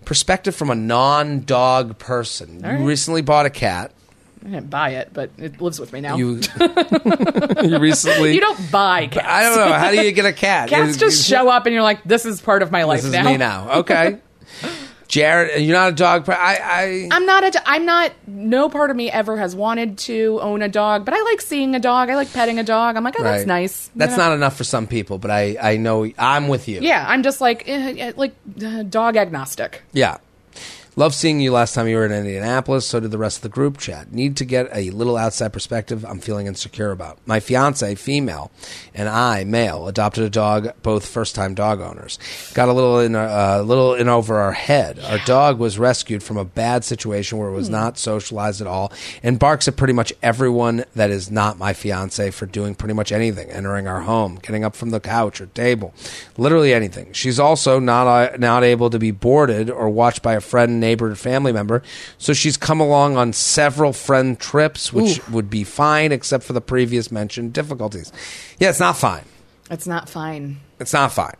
Perspective 0.05 0.55
from 0.55 0.69
a 0.69 0.75
non 0.75 1.41
dog 1.41 1.97
person. 1.97 2.63
You 2.63 2.87
recently 2.87 3.21
bought 3.21 3.45
a 3.45 3.49
cat. 3.49 3.91
I 4.45 4.49
didn't 4.49 4.69
buy 4.69 4.91
it, 4.91 5.09
but 5.11 5.31
it 5.37 5.59
lives 5.59 5.79
with 5.79 5.91
me 5.91 5.99
now. 5.99 6.15
You, 6.15 6.39
you 7.61 7.77
recently. 7.77 8.33
You 8.33 8.39
don't 8.39 8.71
buy 8.71 9.07
cats. 9.07 9.27
I 9.27 9.43
don't 9.43 9.57
know. 9.57 9.73
How 9.73 9.91
do 9.91 10.01
you 10.01 10.11
get 10.13 10.25
a 10.25 10.31
cat? 10.31 10.69
Cats 10.69 10.95
just 10.95 11.27
show 11.27 11.49
up 11.49 11.65
and 11.65 11.73
you're 11.73 11.83
like, 11.83 12.03
this 12.05 12.25
is 12.25 12.39
part 12.39 12.61
of 12.61 12.71
my 12.71 12.83
life 12.85 12.99
This 13.01 13.07
is 13.07 13.11
now. 13.11 13.23
me 13.23 13.37
now. 13.37 13.79
Okay. 13.79 14.19
Jared, 15.09 15.61
you're 15.63 15.75
not 15.75 15.89
a 15.91 15.95
dog. 15.95 16.23
per- 16.25 16.33
I, 16.33 16.59
I, 16.61 17.07
I'm 17.11 17.25
not 17.25 17.43
a. 17.43 17.61
I'm 17.69 17.83
not. 17.83 18.13
No 18.27 18.69
part 18.69 18.91
of 18.91 18.95
me 18.95 19.09
ever 19.11 19.37
has 19.37 19.55
wanted 19.55 19.97
to 19.99 20.39
own 20.41 20.61
a 20.61 20.69
dog, 20.69 21.03
but 21.03 21.13
I 21.15 21.21
like 21.23 21.41
seeing 21.41 21.73
a 21.75 21.79
dog. 21.79 22.09
I 22.11 22.15
like 22.15 22.31
petting 22.31 22.59
a 22.59 22.63
dog. 22.63 22.95
I'm 22.95 23.03
like, 23.03 23.15
oh, 23.19 23.23
that's 23.23 23.39
Right. 23.39 23.47
nice. 23.47 23.89
That's 23.95 24.15
not 24.15 24.33
enough 24.33 24.55
for 24.55 24.63
some 24.63 24.85
people, 24.85 25.17
but 25.17 25.31
I, 25.31 25.57
I 25.59 25.77
know 25.77 26.07
I'm 26.17 26.47
with 26.47 26.67
you. 26.67 26.79
Yeah, 26.81 27.03
I'm 27.07 27.23
just 27.23 27.41
like, 27.41 27.67
eh, 27.67 27.95
eh, 27.97 28.11
like 28.15 28.35
uh, 28.63 28.83
dog 28.83 29.17
agnostic. 29.17 29.81
Yeah. 29.93 30.17
Love 30.99 31.15
seeing 31.15 31.39
you 31.39 31.49
last 31.49 31.75
time 31.75 31.87
you 31.87 31.95
were 31.95 32.05
in 32.05 32.11
Indianapolis. 32.11 32.85
So 32.85 32.99
did 32.99 33.11
the 33.11 33.17
rest 33.17 33.37
of 33.37 33.43
the 33.43 33.47
group 33.47 33.77
chat. 33.77 34.11
Need 34.11 34.35
to 34.35 34.43
get 34.43 34.67
a 34.73 34.89
little 34.89 35.15
outside 35.15 35.53
perspective 35.53 36.03
I'm 36.03 36.19
feeling 36.19 36.45
insecure 36.45 36.91
about. 36.91 37.19
My 37.25 37.39
fiance, 37.39 37.95
female, 37.95 38.51
and 38.93 39.07
I, 39.07 39.45
male, 39.45 39.87
adopted 39.87 40.25
a 40.25 40.29
dog, 40.29 40.73
both 40.83 41.07
first 41.07 41.35
time 41.35 41.53
dog 41.53 41.79
owners. 41.79 42.19
Got 42.53 42.67
a 42.67 42.73
little 42.73 42.99
in, 42.99 43.15
a 43.15 43.19
uh, 43.19 43.63
little 43.65 43.93
in 43.93 44.09
over 44.09 44.39
our 44.39 44.51
head. 44.51 44.99
Our 44.99 45.19
dog 45.19 45.57
was 45.57 45.79
rescued 45.79 46.21
from 46.21 46.35
a 46.35 46.43
bad 46.43 46.83
situation 46.83 47.37
where 47.37 47.47
it 47.47 47.55
was 47.55 47.69
not 47.69 47.97
socialized 47.97 48.59
at 48.59 48.67
all 48.67 48.91
and 49.23 49.39
barks 49.39 49.69
at 49.69 49.77
pretty 49.77 49.93
much 49.93 50.11
everyone 50.21 50.83
that 50.95 51.11
is 51.11 51.31
not 51.31 51.57
my 51.57 51.71
fiance 51.71 52.29
for 52.31 52.45
doing 52.45 52.75
pretty 52.75 52.93
much 52.93 53.13
anything, 53.13 53.49
entering 53.51 53.87
our 53.87 54.01
home, 54.01 54.37
getting 54.41 54.65
up 54.65 54.75
from 54.75 54.89
the 54.89 54.99
couch 54.99 55.39
or 55.39 55.45
table, 55.45 55.93
literally 56.35 56.73
anything. 56.73 57.13
She's 57.13 57.39
also 57.39 57.79
not 57.79 58.05
uh, 58.05 58.35
not 58.35 58.65
able 58.65 58.89
to 58.89 58.99
be 58.99 59.11
boarded 59.11 59.69
or 59.69 59.89
watched 59.89 60.21
by 60.21 60.33
a 60.33 60.41
friend, 60.41 60.81
neighbor, 60.89 61.11
or 61.11 61.15
family 61.15 61.51
member, 61.51 61.83
so 62.17 62.33
she's 62.33 62.57
come 62.57 62.79
along 62.79 63.17
on 63.17 63.33
several 63.33 63.93
friend 63.93 64.39
trips, 64.39 64.91
which 64.91 65.25
would 65.29 65.49
be 65.49 65.63
fine 65.63 66.11
except 66.11 66.43
for 66.43 66.53
the 66.53 66.61
previous 66.61 67.11
mentioned 67.11 67.53
difficulties. 67.53 68.11
Yeah, 68.57 68.69
it's 68.69 68.79
not 68.79 68.97
fine. 68.97 69.23
It's 69.69 69.85
not 69.85 70.09
fine. 70.09 70.57
It's 70.79 70.93
not 70.93 71.13
fine. 71.13 71.35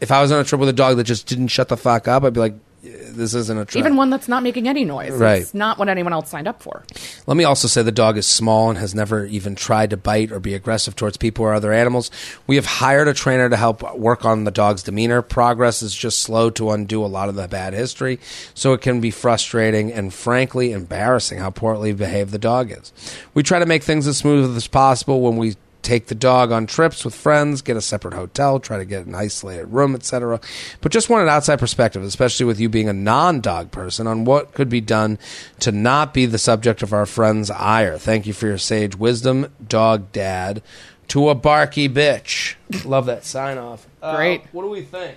If 0.00 0.10
I 0.10 0.22
was 0.22 0.32
on 0.32 0.40
a 0.40 0.44
trip 0.44 0.60
with 0.60 0.68
a 0.68 0.72
dog 0.72 0.96
that 0.96 1.04
just 1.04 1.26
didn't 1.26 1.48
shut 1.48 1.68
the 1.68 1.76
fuck 1.76 2.08
up, 2.08 2.24
I'd 2.24 2.32
be 2.32 2.40
like, 2.40 2.54
this 2.82 3.34
isn't 3.34 3.56
a 3.56 3.64
trip. 3.64 3.78
Even 3.78 3.96
one 3.96 4.10
that's 4.10 4.26
not 4.26 4.42
making 4.42 4.66
any 4.66 4.84
noise. 4.84 5.12
Right. 5.12 5.42
It's 5.42 5.54
not 5.54 5.78
what 5.78 5.88
anyone 5.88 6.12
else 6.12 6.28
signed 6.28 6.48
up 6.48 6.60
for. 6.60 6.84
Let 7.28 7.36
me 7.36 7.44
also 7.44 7.68
say 7.68 7.82
the 7.82 7.92
dog 7.92 8.16
is 8.18 8.26
small 8.26 8.70
and 8.70 8.78
has 8.78 8.92
never 8.92 9.24
even 9.26 9.54
tried 9.54 9.90
to 9.90 9.96
bite 9.96 10.32
or 10.32 10.40
be 10.40 10.54
aggressive 10.54 10.96
towards 10.96 11.16
people 11.16 11.44
or 11.44 11.54
other 11.54 11.72
animals. 11.72 12.10
We 12.48 12.56
have 12.56 12.66
hired 12.66 13.06
a 13.06 13.14
trainer 13.14 13.48
to 13.48 13.56
help 13.56 13.96
work 13.96 14.24
on 14.24 14.44
the 14.44 14.50
dog's 14.50 14.82
demeanor. 14.82 15.22
Progress 15.22 15.82
is 15.82 15.94
just 15.94 16.20
slow 16.20 16.50
to 16.50 16.72
undo 16.72 17.04
a 17.04 17.06
lot 17.06 17.28
of 17.28 17.36
the 17.36 17.46
bad 17.46 17.72
history, 17.72 18.18
so 18.54 18.72
it 18.72 18.80
can 18.80 19.00
be 19.00 19.12
frustrating 19.12 19.92
and 19.92 20.12
frankly 20.12 20.72
embarrassing 20.72 21.38
how 21.38 21.50
poorly 21.50 21.92
behaved 21.92 22.32
the 22.32 22.38
dog 22.38 22.72
is. 22.72 22.92
We 23.34 23.44
try 23.44 23.60
to 23.60 23.66
make 23.66 23.84
things 23.84 24.08
as 24.08 24.18
smooth 24.18 24.56
as 24.56 24.66
possible 24.66 25.20
when 25.20 25.36
we 25.36 25.54
take 25.82 26.06
the 26.06 26.14
dog 26.14 26.52
on 26.52 26.66
trips 26.66 27.04
with 27.04 27.14
friends, 27.14 27.60
get 27.62 27.76
a 27.76 27.80
separate 27.80 28.14
hotel, 28.14 28.60
try 28.60 28.78
to 28.78 28.84
get 28.84 29.06
an 29.06 29.14
isolated 29.14 29.66
room, 29.66 29.94
etc. 29.94 30.40
But 30.80 30.92
just 30.92 31.10
want 31.10 31.24
an 31.24 31.28
outside 31.28 31.58
perspective, 31.58 32.02
especially 32.02 32.46
with 32.46 32.60
you 32.60 32.68
being 32.68 32.88
a 32.88 32.92
non-dog 32.92 33.70
person, 33.70 34.06
on 34.06 34.24
what 34.24 34.54
could 34.54 34.68
be 34.68 34.80
done 34.80 35.18
to 35.60 35.72
not 35.72 36.14
be 36.14 36.26
the 36.26 36.38
subject 36.38 36.82
of 36.82 36.92
our 36.92 37.06
friends' 37.06 37.50
ire. 37.50 37.98
Thank 37.98 38.26
you 38.26 38.32
for 38.32 38.46
your 38.46 38.58
sage 38.58 38.96
wisdom, 38.96 39.52
dog 39.66 40.12
dad. 40.12 40.62
To 41.08 41.28
a 41.28 41.34
barky 41.34 41.90
bitch. 41.90 42.54
Love 42.86 43.04
that 43.06 43.26
sign 43.26 43.58
off. 43.58 43.86
Uh, 44.00 44.16
Great. 44.16 44.42
what 44.52 44.62
do 44.62 44.68
we 44.68 44.80
think? 44.82 45.16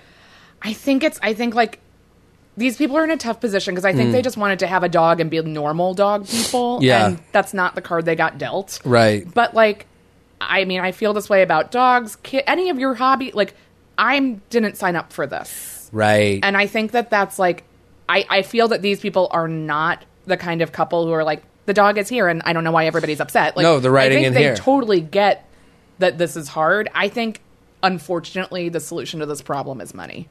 I 0.60 0.74
think 0.74 1.02
it's. 1.02 1.18
I 1.22 1.32
think 1.32 1.54
like 1.54 1.80
these 2.56 2.76
people 2.76 2.98
are 2.98 3.04
in 3.04 3.10
a 3.10 3.16
tough 3.16 3.40
position 3.40 3.74
because 3.74 3.84
I 3.84 3.92
think 3.92 4.08
hmm. 4.08 4.12
they 4.12 4.22
just 4.22 4.36
wanted 4.36 4.58
to 4.58 4.66
have 4.66 4.82
a 4.82 4.88
dog 4.88 5.20
and 5.20 5.30
be 5.30 5.40
normal 5.40 5.94
dog 5.94 6.26
people. 6.26 6.80
Yeah. 6.82 7.06
and 7.06 7.20
that's 7.32 7.54
not 7.54 7.74
the 7.74 7.82
card 7.82 8.04
they 8.04 8.16
got 8.16 8.36
dealt. 8.36 8.80
Right. 8.84 9.32
But 9.32 9.54
like, 9.54 9.86
I 10.40 10.64
mean, 10.64 10.80
I 10.80 10.92
feel 10.92 11.12
this 11.12 11.28
way 11.30 11.42
about 11.42 11.70
dogs. 11.70 12.16
Ki- 12.16 12.42
any 12.46 12.68
of 12.70 12.78
your 12.78 12.94
hobby, 12.94 13.30
like, 13.32 13.54
I 13.98 14.18
didn't 14.50 14.76
sign 14.76 14.94
up 14.96 15.12
for 15.12 15.26
this, 15.26 15.88
Right. 15.92 16.40
and 16.42 16.56
I 16.56 16.66
think 16.66 16.92
that 16.92 17.08
that's 17.10 17.38
like, 17.38 17.64
I 18.08 18.24
I 18.28 18.42
feel 18.42 18.68
that 18.68 18.82
these 18.82 19.00
people 19.00 19.28
are 19.30 19.48
not 19.48 20.04
the 20.26 20.36
kind 20.36 20.60
of 20.62 20.72
couple 20.72 21.06
who 21.06 21.12
are 21.12 21.24
like, 21.24 21.42
the 21.66 21.74
dog 21.74 21.98
is 21.98 22.08
here, 22.08 22.28
and 22.28 22.42
I 22.44 22.52
don't 22.52 22.62
know 22.64 22.72
why 22.72 22.86
everybody's 22.86 23.20
upset. 23.20 23.56
Like, 23.56 23.64
No, 23.64 23.80
they're 23.80 23.90
writing 23.90 24.18
I 24.18 24.20
think 24.22 24.26
in 24.28 24.34
they 24.34 24.42
here. 24.42 24.56
Totally 24.56 25.00
get 25.00 25.48
that 25.98 26.18
this 26.18 26.36
is 26.36 26.48
hard. 26.48 26.88
I 26.94 27.08
think. 27.08 27.40
Unfortunately, 27.82 28.68
the 28.68 28.80
solution 28.80 29.20
to 29.20 29.26
this 29.26 29.42
problem 29.42 29.80
is 29.80 29.94
money. 29.94 30.28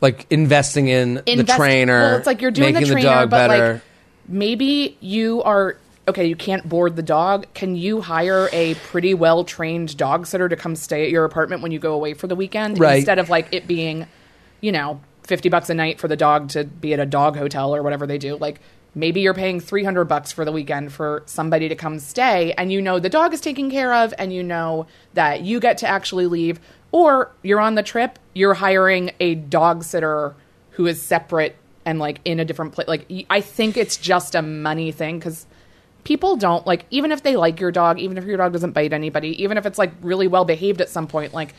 like 0.00 0.26
investing 0.30 0.88
in 0.88 1.14
the 1.24 1.44
trainer. 1.44 2.00
Well, 2.00 2.16
it's 2.16 2.26
like 2.26 2.40
you're 2.40 2.50
doing 2.50 2.74
the 2.74 2.84
trainer, 2.84 3.02
dog 3.02 3.30
but 3.30 3.48
better. 3.48 3.72
like 3.74 3.82
maybe 4.26 4.96
you 5.00 5.42
are 5.42 5.76
okay. 6.08 6.26
You 6.26 6.36
can't 6.36 6.68
board 6.68 6.96
the 6.96 7.02
dog. 7.02 7.46
Can 7.54 7.76
you 7.76 8.00
hire 8.00 8.48
a 8.52 8.74
pretty 8.74 9.14
well 9.14 9.44
trained 9.44 9.96
dog 9.96 10.26
sitter 10.26 10.48
to 10.48 10.56
come 10.56 10.74
stay 10.76 11.04
at 11.04 11.10
your 11.10 11.24
apartment 11.24 11.62
when 11.62 11.70
you 11.72 11.78
go 11.78 11.94
away 11.94 12.14
for 12.14 12.26
the 12.26 12.34
weekend 12.36 12.78
Right. 12.78 12.96
instead 12.96 13.18
of 13.18 13.28
like 13.30 13.48
it 13.52 13.66
being, 13.66 14.06
you 14.60 14.72
know, 14.72 15.00
fifty 15.22 15.48
bucks 15.48 15.70
a 15.70 15.74
night 15.74 16.00
for 16.00 16.08
the 16.08 16.16
dog 16.16 16.48
to 16.50 16.64
be 16.64 16.92
at 16.94 17.00
a 17.00 17.06
dog 17.06 17.36
hotel 17.36 17.74
or 17.74 17.82
whatever 17.82 18.06
they 18.06 18.18
do. 18.18 18.36
Like 18.36 18.60
maybe 18.94 19.20
you're 19.20 19.34
paying 19.34 19.60
three 19.60 19.84
hundred 19.84 20.06
bucks 20.06 20.32
for 20.32 20.44
the 20.44 20.52
weekend 20.52 20.92
for 20.92 21.22
somebody 21.26 21.68
to 21.68 21.76
come 21.76 21.98
stay, 21.98 22.52
and 22.54 22.72
you 22.72 22.80
know 22.82 22.98
the 22.98 23.10
dog 23.10 23.32
is 23.34 23.40
taken 23.40 23.70
care 23.70 23.92
of, 23.94 24.12
and 24.18 24.32
you 24.32 24.42
know 24.42 24.86
that 25.14 25.42
you 25.42 25.60
get 25.60 25.78
to 25.78 25.86
actually 25.86 26.26
leave. 26.26 26.58
Or 26.90 27.30
you're 27.42 27.60
on 27.60 27.74
the 27.74 27.82
trip, 27.82 28.18
you're 28.32 28.54
hiring 28.54 29.10
a 29.20 29.34
dog 29.34 29.84
sitter 29.84 30.34
who 30.70 30.86
is 30.86 31.02
separate 31.02 31.54
and 31.84 31.98
like 31.98 32.20
in 32.24 32.40
a 32.40 32.44
different 32.46 32.72
place. 32.72 32.88
Like 32.88 33.06
I 33.28 33.42
think 33.42 33.76
it's 33.76 33.98
just 33.98 34.34
a 34.34 34.40
money 34.40 34.90
thing 34.90 35.18
because 35.18 35.44
people 36.04 36.36
don't 36.36 36.66
like 36.66 36.86
even 36.90 37.12
if 37.12 37.22
they 37.22 37.36
like 37.36 37.60
your 37.60 37.70
dog, 37.70 37.98
even 37.98 38.16
if 38.18 38.24
your 38.24 38.36
dog 38.36 38.52
doesn't 38.52 38.72
bite 38.72 38.92
anybody, 38.92 39.42
even 39.42 39.58
if 39.58 39.66
it's 39.66 39.78
like 39.78 39.92
really 40.02 40.26
well 40.26 40.44
behaved 40.44 40.80
at 40.80 40.88
some 40.88 41.06
point, 41.06 41.34
like 41.34 41.54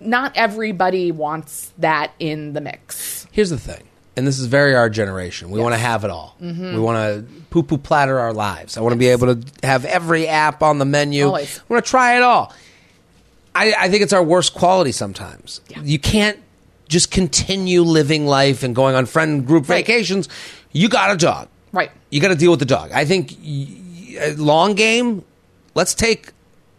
not 0.00 0.32
everybody 0.36 1.12
wants 1.12 1.72
that 1.78 2.12
in 2.18 2.52
the 2.52 2.60
mix. 2.60 3.26
Here's 3.32 3.50
the 3.50 3.58
thing, 3.58 3.82
and 4.16 4.26
this 4.26 4.38
is 4.38 4.46
very 4.46 4.74
our 4.74 4.90
generation. 4.90 5.50
We 5.50 5.60
want 5.60 5.74
to 5.74 5.78
have 5.78 6.04
it 6.04 6.10
all. 6.10 6.36
Mm-hmm. 6.42 6.74
We 6.74 6.80
want 6.80 6.96
to 7.26 7.42
poo 7.50 7.62
poo 7.62 7.78
platter 7.78 8.18
our 8.18 8.32
lives. 8.32 8.76
I 8.76 8.80
want 8.80 8.92
to 8.92 8.98
be 8.98 9.08
able 9.08 9.34
to 9.34 9.66
have 9.66 9.84
every 9.84 10.26
app 10.28 10.62
on 10.62 10.78
the 10.78 10.84
menu. 10.84 11.26
Always. 11.26 11.58
I 11.58 11.62
want 11.72 11.84
to 11.84 11.90
try 11.90 12.16
it 12.16 12.22
all. 12.22 12.52
I, 13.54 13.72
I 13.78 13.88
think 13.88 14.02
it's 14.02 14.12
our 14.12 14.22
worst 14.22 14.52
quality 14.54 14.90
sometimes. 14.90 15.60
You 15.82 15.98
can't 16.00 16.38
just 16.88 17.10
continue 17.12 17.82
living 17.82 18.26
life 18.26 18.62
and 18.64 18.74
going 18.74 18.96
on 18.96 19.06
friend 19.06 19.46
group 19.46 19.68
Right. 19.68 19.86
vacations. 19.86 20.28
You 20.72 20.88
got 20.88 21.12
a 21.12 21.16
dog. 21.16 21.48
Right. 21.72 21.90
You 22.14 22.20
got 22.20 22.28
to 22.28 22.36
deal 22.36 22.52
with 22.52 22.60
the 22.60 22.64
dog. 22.66 22.92
I 22.92 23.04
think 23.04 23.36
long 24.38 24.74
game. 24.74 25.24
Let's 25.74 25.94
take. 25.94 26.28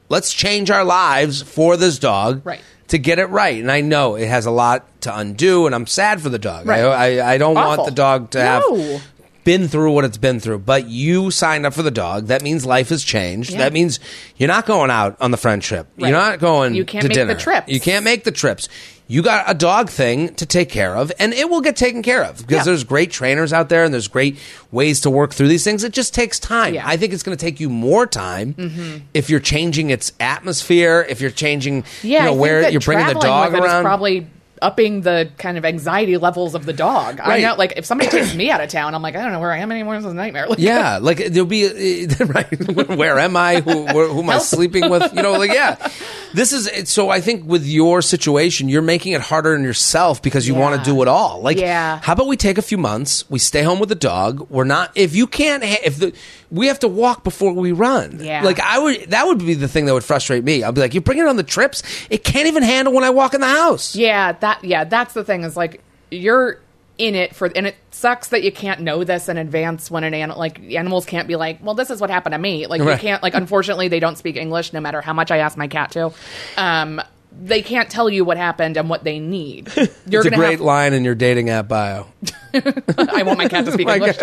Let's 0.07 0.33
change 0.33 0.71
our 0.71 0.85
lives 0.85 1.41
for 1.41 1.75
this 1.75 1.99
dog. 1.99 2.41
Right. 2.45 2.61
To 2.89 2.97
get 2.97 3.19
it 3.19 3.25
right, 3.25 3.59
and 3.59 3.69
I 3.69 3.81
know 3.81 4.15
it 4.15 4.27
has 4.29 4.45
a 4.45 4.51
lot 4.51 4.85
to 5.01 5.17
undo, 5.17 5.65
and 5.65 5.75
I'm 5.75 5.87
sad 5.87 6.21
for 6.21 6.29
the 6.29 6.39
dog. 6.39 6.67
Right. 6.67 6.79
I, 6.79 7.17
I, 7.17 7.33
I 7.33 7.37
don't 7.37 7.55
want 7.55 7.83
the 7.83 7.91
dog 7.91 8.29
to 8.31 8.37
No. 8.37 8.75
have 8.77 9.03
been 9.43 9.67
through 9.67 9.91
what 9.91 10.05
it's 10.05 10.17
been 10.17 10.39
through. 10.39 10.59
But 10.59 10.87
you 10.87 11.31
signed 11.31 11.65
up 11.65 11.73
for 11.73 11.83
the 11.83 11.91
dog. 11.91 12.27
That 12.27 12.41
means 12.41 12.65
life 12.65 12.89
has 12.89 13.03
changed. 13.03 13.51
Yeah. 13.51 13.57
That 13.57 13.73
means 13.73 13.99
you're 14.37 14.47
not 14.47 14.65
going 14.65 14.89
out 14.89 15.17
on 15.19 15.31
the 15.31 15.37
friend 15.37 15.61
trip. 15.61 15.87
Right. 15.97 16.09
You're 16.09 16.17
not 16.17 16.39
going. 16.39 16.75
You 16.75 16.85
can't 16.85 17.01
to 17.01 17.09
make 17.09 17.15
the 17.17 17.25
dinner. 17.25 17.35
trips. 17.39 17.67
You 17.67 17.81
can't 17.81 18.05
make 18.05 18.23
the 18.23 18.31
trips. 18.31 18.69
You 19.07 19.21
got 19.21 19.45
a 19.47 19.53
dog 19.53 19.89
thing 19.91 20.33
to 20.35 20.47
take 20.47 20.69
care 20.69 20.95
of, 20.97 21.11
and 21.19 21.31
it 21.31 21.47
will 21.49 21.61
get 21.61 21.75
taken 21.75 22.01
care 22.01 22.23
of 22.23 22.37
because 22.37 22.51
Yeah. 22.57 22.63
there's 22.63 22.83
great 22.83 23.11
trainers 23.11 23.53
out 23.53 23.69
there 23.69 23.83
and 23.83 23.93
there's 23.93 24.07
great 24.07 24.37
ways 24.71 25.01
to 25.01 25.11
work 25.11 25.31
through 25.33 25.47
these 25.47 25.63
things. 25.63 25.83
It 25.83 25.93
just 25.93 26.13
takes 26.15 26.39
time. 26.39 26.73
Yeah. 26.73 26.81
Mm-hmm. 26.81 26.89
I 26.89 26.97
think 26.97 27.13
it's 27.13 27.21
going 27.21 27.37
to 27.37 27.45
take 27.45 27.59
you 27.59 27.69
more 27.69 28.07
time 28.07 29.03
if 29.13 29.29
you're 29.29 29.39
changing 29.39 29.91
its 29.91 30.11
atmosphere, 30.19 31.05
if 31.07 31.21
you're 31.21 31.29
changing, 31.29 31.83
Yeah, 32.01 32.19
you 32.19 32.25
know, 32.25 32.33
where 32.33 32.67
you're 32.69 32.81
bringing 32.81 33.05
the 33.05 33.13
dog 33.13 33.51
with 33.53 33.61
it 33.61 33.65
is 33.65 33.71
around. 33.71 33.83
probably 33.83 34.27
upping 34.61 35.01
the 35.01 35.29
kind 35.37 35.57
of 35.59 35.65
anxiety 35.65 36.17
levels 36.17 36.55
of 36.55 36.65
the 36.65 36.73
dog. 36.73 37.19
I 37.21 37.41
know, 37.41 37.55
like 37.55 37.73
if 37.77 37.85
somebody 37.85 38.09
takes 38.09 38.33
me 38.33 38.49
out 38.49 38.61
of 38.61 38.69
town, 38.69 38.95
I'm 38.95 39.01
like, 39.03 39.15
I 39.15 39.21
don't 39.21 39.33
know 39.33 39.39
where 39.41 39.51
I 39.51 39.57
am 39.59 39.69
anymore. 39.71 39.95
This 39.97 40.05
is 40.05 40.11
a 40.13 40.15
nightmare. 40.15 40.47
Like, 40.49 40.57
Yeah, 40.59 40.97
like 40.99 41.17
there'll 41.17 41.45
be 41.45 41.67
right. 42.19 42.87
Where 42.89 43.19
am 43.19 43.35
I? 43.37 43.59
Who, 43.61 43.83
where, 43.83 44.07
who 44.07 44.21
am 44.23 44.29
I 44.31 44.39
sleeping 44.39 44.89
with? 44.89 45.13
You 45.13 45.21
know, 45.21 45.33
like 45.33 45.51
yeah. 45.53 45.75
This 46.35 46.51
is 46.51 46.89
so. 46.89 47.09
I 47.09 47.21
think 47.21 47.45
with 47.47 47.65
your 47.65 48.01
situation, 48.01 48.67
you're 48.67 48.81
making 48.81 49.13
it 49.13 49.21
harder 49.21 49.55
on 49.55 49.63
yourself 49.63 50.21
because 50.21 50.45
you 50.47 50.53
want 50.53 50.77
to 50.83 50.89
do 50.89 51.01
it 51.01 51.07
all. 51.07 51.39
Like, 51.41 51.57
Yeah. 51.57 51.99
how 52.03 52.11
about 52.13 52.27
we 52.27 52.35
take 52.35 52.57
a 52.57 52.61
few 52.61 52.77
months? 52.77 53.23
We 53.29 53.39
stay 53.39 53.63
home 53.63 53.79
with 53.79 53.87
the 53.89 53.95
dog. 53.95 54.45
We're 54.49 54.65
not. 54.65 54.91
If 54.95 55.15
you 55.15 55.27
can't, 55.27 55.63
ha- 55.63 55.79
if 55.83 55.97
the 55.97 56.11
we 56.51 56.67
have 56.67 56.79
to 56.79 56.87
walk 56.89 57.23
before 57.23 57.53
we 57.53 57.71
run. 57.71 58.19
Yeah. 58.21 58.43
Like 58.43 58.59
I 58.59 58.77
would. 58.79 59.11
That 59.11 59.25
would 59.27 59.39
be 59.39 59.53
the 59.53 59.67
thing 59.69 59.85
that 59.85 59.93
would 59.93 60.03
frustrate 60.03 60.43
me. 60.43 60.61
I'll 60.61 60.73
be 60.73 60.81
like, 60.81 60.93
you 60.93 60.99
bring 61.01 61.19
it 61.19 61.25
on 61.27 61.37
the 61.37 61.43
trips. 61.43 61.83
It 62.09 62.23
can't 62.25 62.47
even 62.47 62.63
handle 62.63 62.93
when 62.93 63.05
I 63.05 63.11
walk 63.11 63.33
in 63.33 63.39
the 63.41 63.47
house. 63.47 63.95
Yeah, 63.95 64.33
that 64.33 64.61
yeah, 64.63 64.83
that's 64.83 65.13
the 65.13 65.23
thing 65.23 65.43
is 65.43 65.55
like 65.55 65.81
you're 66.11 66.59
in 66.97 67.15
it 67.15 67.35
for 67.35 67.51
and 67.55 67.67
it 67.67 67.75
sucks 67.91 68.29
that 68.29 68.41
you 68.43 68.51
can't 68.51 68.79
know 68.81 69.03
this 69.03 69.27
in 69.27 69.37
advance 69.37 69.91
when 69.91 70.03
an 70.03 70.13
animal 70.13 70.39
like 70.39 70.59
animals 70.71 71.05
can't 71.05 71.27
be 71.27 71.35
like, 71.35 71.59
well, 71.61 71.75
this 71.75 71.89
is 71.89 71.99
what 71.99 72.09
happened 72.09 72.33
to 72.33 72.39
me. 72.39 72.67
Like 72.67 72.81
Right. 72.81 72.93
you 72.93 72.97
can't 72.99 73.21
like 73.21 73.33
unfortunately 73.33 73.87
they 73.89 73.99
don't 73.99 74.17
speak 74.17 74.35
English 74.37 74.71
no 74.73 74.79
matter 74.79 75.01
how 75.01 75.11
much 75.13 75.29
I 75.31 75.37
ask 75.39 75.57
my 75.57 75.67
cat 75.67 75.91
to. 75.91 76.11
Um 76.57 77.01
they 77.37 77.61
can't 77.61 77.89
tell 77.89 78.09
you 78.09 78.23
what 78.23 78.37
happened 78.37 78.77
and 78.77 78.89
what 78.89 79.03
they 79.03 79.19
need. 79.19 79.69
You're 80.07 80.25
It's 80.25 80.27
a 80.27 80.29
great 80.37 80.51
have 80.51 80.61
line 80.61 80.93
in 80.93 81.03
your 81.03 81.15
dating 81.15 81.49
app 81.49 81.67
bio. 81.67 82.07
I 82.53 83.23
want 83.23 83.37
my 83.37 83.49
cat 83.49 83.65
to 83.65 83.73
speak 83.73 83.89
English. 83.89 84.15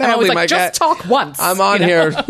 I'm 0.00 0.12
always 0.12 0.28
my 0.28 0.34
like, 0.34 0.48
just 0.48 0.58
cat- 0.58 0.74
talk 0.74 1.04
once. 1.06 1.38
I'm 1.38 1.60
on 1.60 1.80
you 1.82 1.86
know? 1.86 2.10
here 2.10 2.24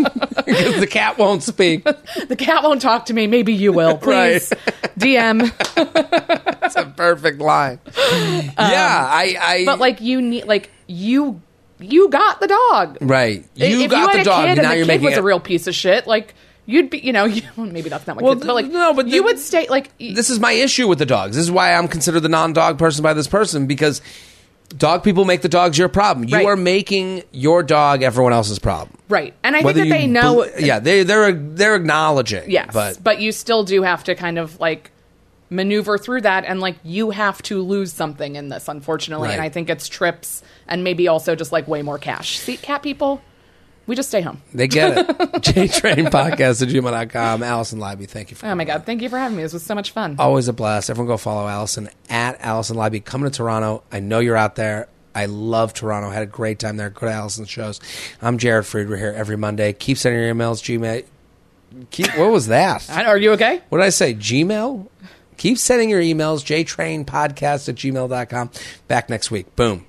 because 0.49 0.81
the 0.81 0.87
cat 0.87 1.19
won't 1.19 1.43
speak. 1.43 1.85
The 1.85 2.37
cat 2.37 2.63
won't 2.63 2.81
talk 2.83 3.07
to 3.07 3.15
me. 3.15 3.27
Maybe 3.27 3.53
you 3.55 3.73
will. 3.73 3.97
Please 3.99 4.51
DM. 4.99 5.51
That's 6.61 6.77
a 6.77 6.87
perfect 6.87 7.41
line. 7.41 7.79
yeah, 7.97 8.53
I, 8.59 9.37
I. 9.41 9.59
Um, 9.61 9.65
But 9.67 9.79
like 9.79 10.01
you 10.01 10.21
need 10.23 10.45
like 10.47 10.71
you 10.87 11.41
you 11.81 12.09
got 12.09 12.41
the 12.41 12.49
dog. 12.49 12.99
right, 13.01 13.45
you 13.55 13.83
if 13.83 13.91
got 13.91 14.01
you 14.01 14.07
had 14.09 14.17
the 14.17 14.21
a 14.21 14.25
dog. 14.25 14.47
kid 14.47 14.57
now 14.57 14.63
and 14.63 14.71
the 14.73 14.77
you're 14.77 14.85
kid 14.85 14.89
making 14.89 15.05
was 15.05 15.15
it. 15.15 15.21
a 15.21 15.23
real 15.23 15.41
piece 15.41 15.67
of 15.67 15.75
shit, 15.75 16.07
like 16.07 16.35
you'd 16.67 16.91
be, 16.91 16.99
you 16.99 17.13
know, 17.13 17.25
you, 17.25 17.43
maybe 17.57 17.89
that's 17.89 18.07
not 18.07 18.17
my 18.17 18.23
Well, 18.23 18.35
kids, 18.35 18.47
but 18.47 18.55
like 18.55 18.67
no, 18.67 18.93
but 18.95 19.07
you 19.07 19.19
the- 19.19 19.23
would 19.23 19.39
stay 19.39 19.67
like 19.69 19.91
y- 20.01 20.13
this 20.15 20.29
is 20.31 20.41
my 20.41 20.53
issue 20.53 20.89
with 20.89 20.99
the 20.99 21.07
dogs. 21.07 21.37
This 21.37 21.45
is 21.45 21.51
why 21.51 21.73
I'm 21.75 21.89
considered 21.89 22.21
the 22.21 22.29
non-dog 22.29 22.79
person 22.79 23.03
by 23.03 23.15
this 23.15 23.29
person 23.29 23.67
because 23.67 24.03
Dog 24.77 25.03
people 25.03 25.25
make 25.25 25.41
the 25.41 25.49
dogs 25.49 25.79
your 25.79 25.89
problem. 25.89 26.29
You 26.29 26.37
Right. 26.37 26.47
are 26.47 26.57
making 26.57 27.23
your 27.33 27.63
dog 27.63 28.03
everyone 28.03 28.33
else's 28.35 28.59
problem. 28.59 28.97
Right. 29.09 29.33
And 29.43 29.57
I 29.57 29.63
Whether 29.63 29.81
think 29.81 29.93
that 29.93 29.99
they 29.99 30.07
know. 30.07 30.45
bel- 30.45 30.61
yeah, 30.61 30.79
they 30.79 31.03
they're 31.05 31.33
they're 31.33 31.75
acknowledging. 31.75 32.51
Yes, 32.51 32.71
but 32.73 33.03
but 33.03 33.19
you 33.21 33.33
still 33.33 33.65
do 33.65 33.83
have 33.83 34.05
to 34.05 34.15
kind 34.15 34.39
of 34.39 34.61
like 34.61 34.91
maneuver 35.51 35.97
through 35.97 36.21
that, 36.21 36.45
and 36.45 36.61
like 36.61 36.77
you 36.85 37.11
have 37.11 37.41
to 37.45 37.63
lose 37.63 37.93
something 37.95 38.37
in 38.37 38.51
this, 38.51 38.69
unfortunately. 38.69 39.31
And 39.33 39.41
I 39.41 39.49
think 39.49 39.71
it's 39.71 39.89
trips 39.89 40.43
and 40.67 40.85
maybe 40.85 41.09
also 41.09 41.35
just 41.35 41.51
like 41.51 41.67
way 41.67 41.81
more 41.81 41.97
cash. 41.99 42.39
See, 42.39 42.59
cat 42.59 42.83
people, 42.83 43.23
we 43.89 43.97
just 43.97 44.09
stay 44.11 44.21
home. 44.21 44.41
they 44.55 44.69
get 44.69 44.97
it. 44.97 45.07
JTrain 45.43 46.11
podcast 46.11 46.63
at 46.63 46.69
gmail.com. 46.69 47.43
Alison 47.43 47.81
Leiby, 47.81 48.09
thank 48.09 48.31
you 48.31 48.37
for 48.37 48.47
Oh 48.47 48.55
my 48.55 48.65
god, 48.65 48.87
thank 48.87 49.03
you 49.03 49.09
for 49.09 49.19
having 49.19 49.37
me. 49.37 49.43
This 49.43 49.53
was 49.53 49.65
so 49.65 49.75
much 49.75 49.91
fun. 49.91 50.15
Always 50.21 50.47
a 50.47 50.53
blast. 50.53 50.91
Everyone 50.91 51.09
go 51.09 51.17
follow 51.17 51.49
Alison 51.49 51.89
at 52.09 52.37
Alison 52.41 52.77
Leiby. 52.77 53.05
Coming 53.05 53.29
to 53.31 53.37
Toronto. 53.37 53.83
I 53.91 53.99
know 53.99 54.21
you're 54.21 54.37
out 54.37 54.55
there. 54.55 54.89
I 55.15 55.27
love 55.27 55.73
Toronto. 55.75 56.11
Had 56.11 56.23
a 56.23 56.27
great 56.27 56.61
time 56.61 56.77
there. 56.77 56.91
Go 56.91 57.07
to 57.07 57.13
Alison's 57.13 57.49
shows. 57.51 57.81
I'm 58.23 58.39
Jared 58.39 58.67
Freid. 58.67 58.89
We're 58.89 58.99
here 58.99 59.15
every 59.17 59.37
Monday. 59.37 59.73
Keep 59.73 59.97
sending 59.99 60.23
your 60.23 60.33
emails. 60.33 60.63
Gmail. 60.63 61.05
Keep, 61.91 62.17
what 62.17 62.31
was 62.31 62.47
that? 62.49 62.89
I- 62.93 63.07
Are 63.07 63.19
you 63.19 63.33
okay? 63.33 63.63
What 63.71 63.79
did 63.79 63.87
I 63.87 63.91
say? 63.91 64.15
Gmail? 64.15 64.87
Keep 65.39 65.59
sending 65.59 65.89
your 65.91 66.01
emails. 66.03 66.45
JTrainPodcast 66.45 67.69
at 67.69 67.75
gmail.com. 67.75 68.51
Back 68.87 69.09
next 69.09 69.31
week. 69.31 69.55
Boom. 69.57 69.87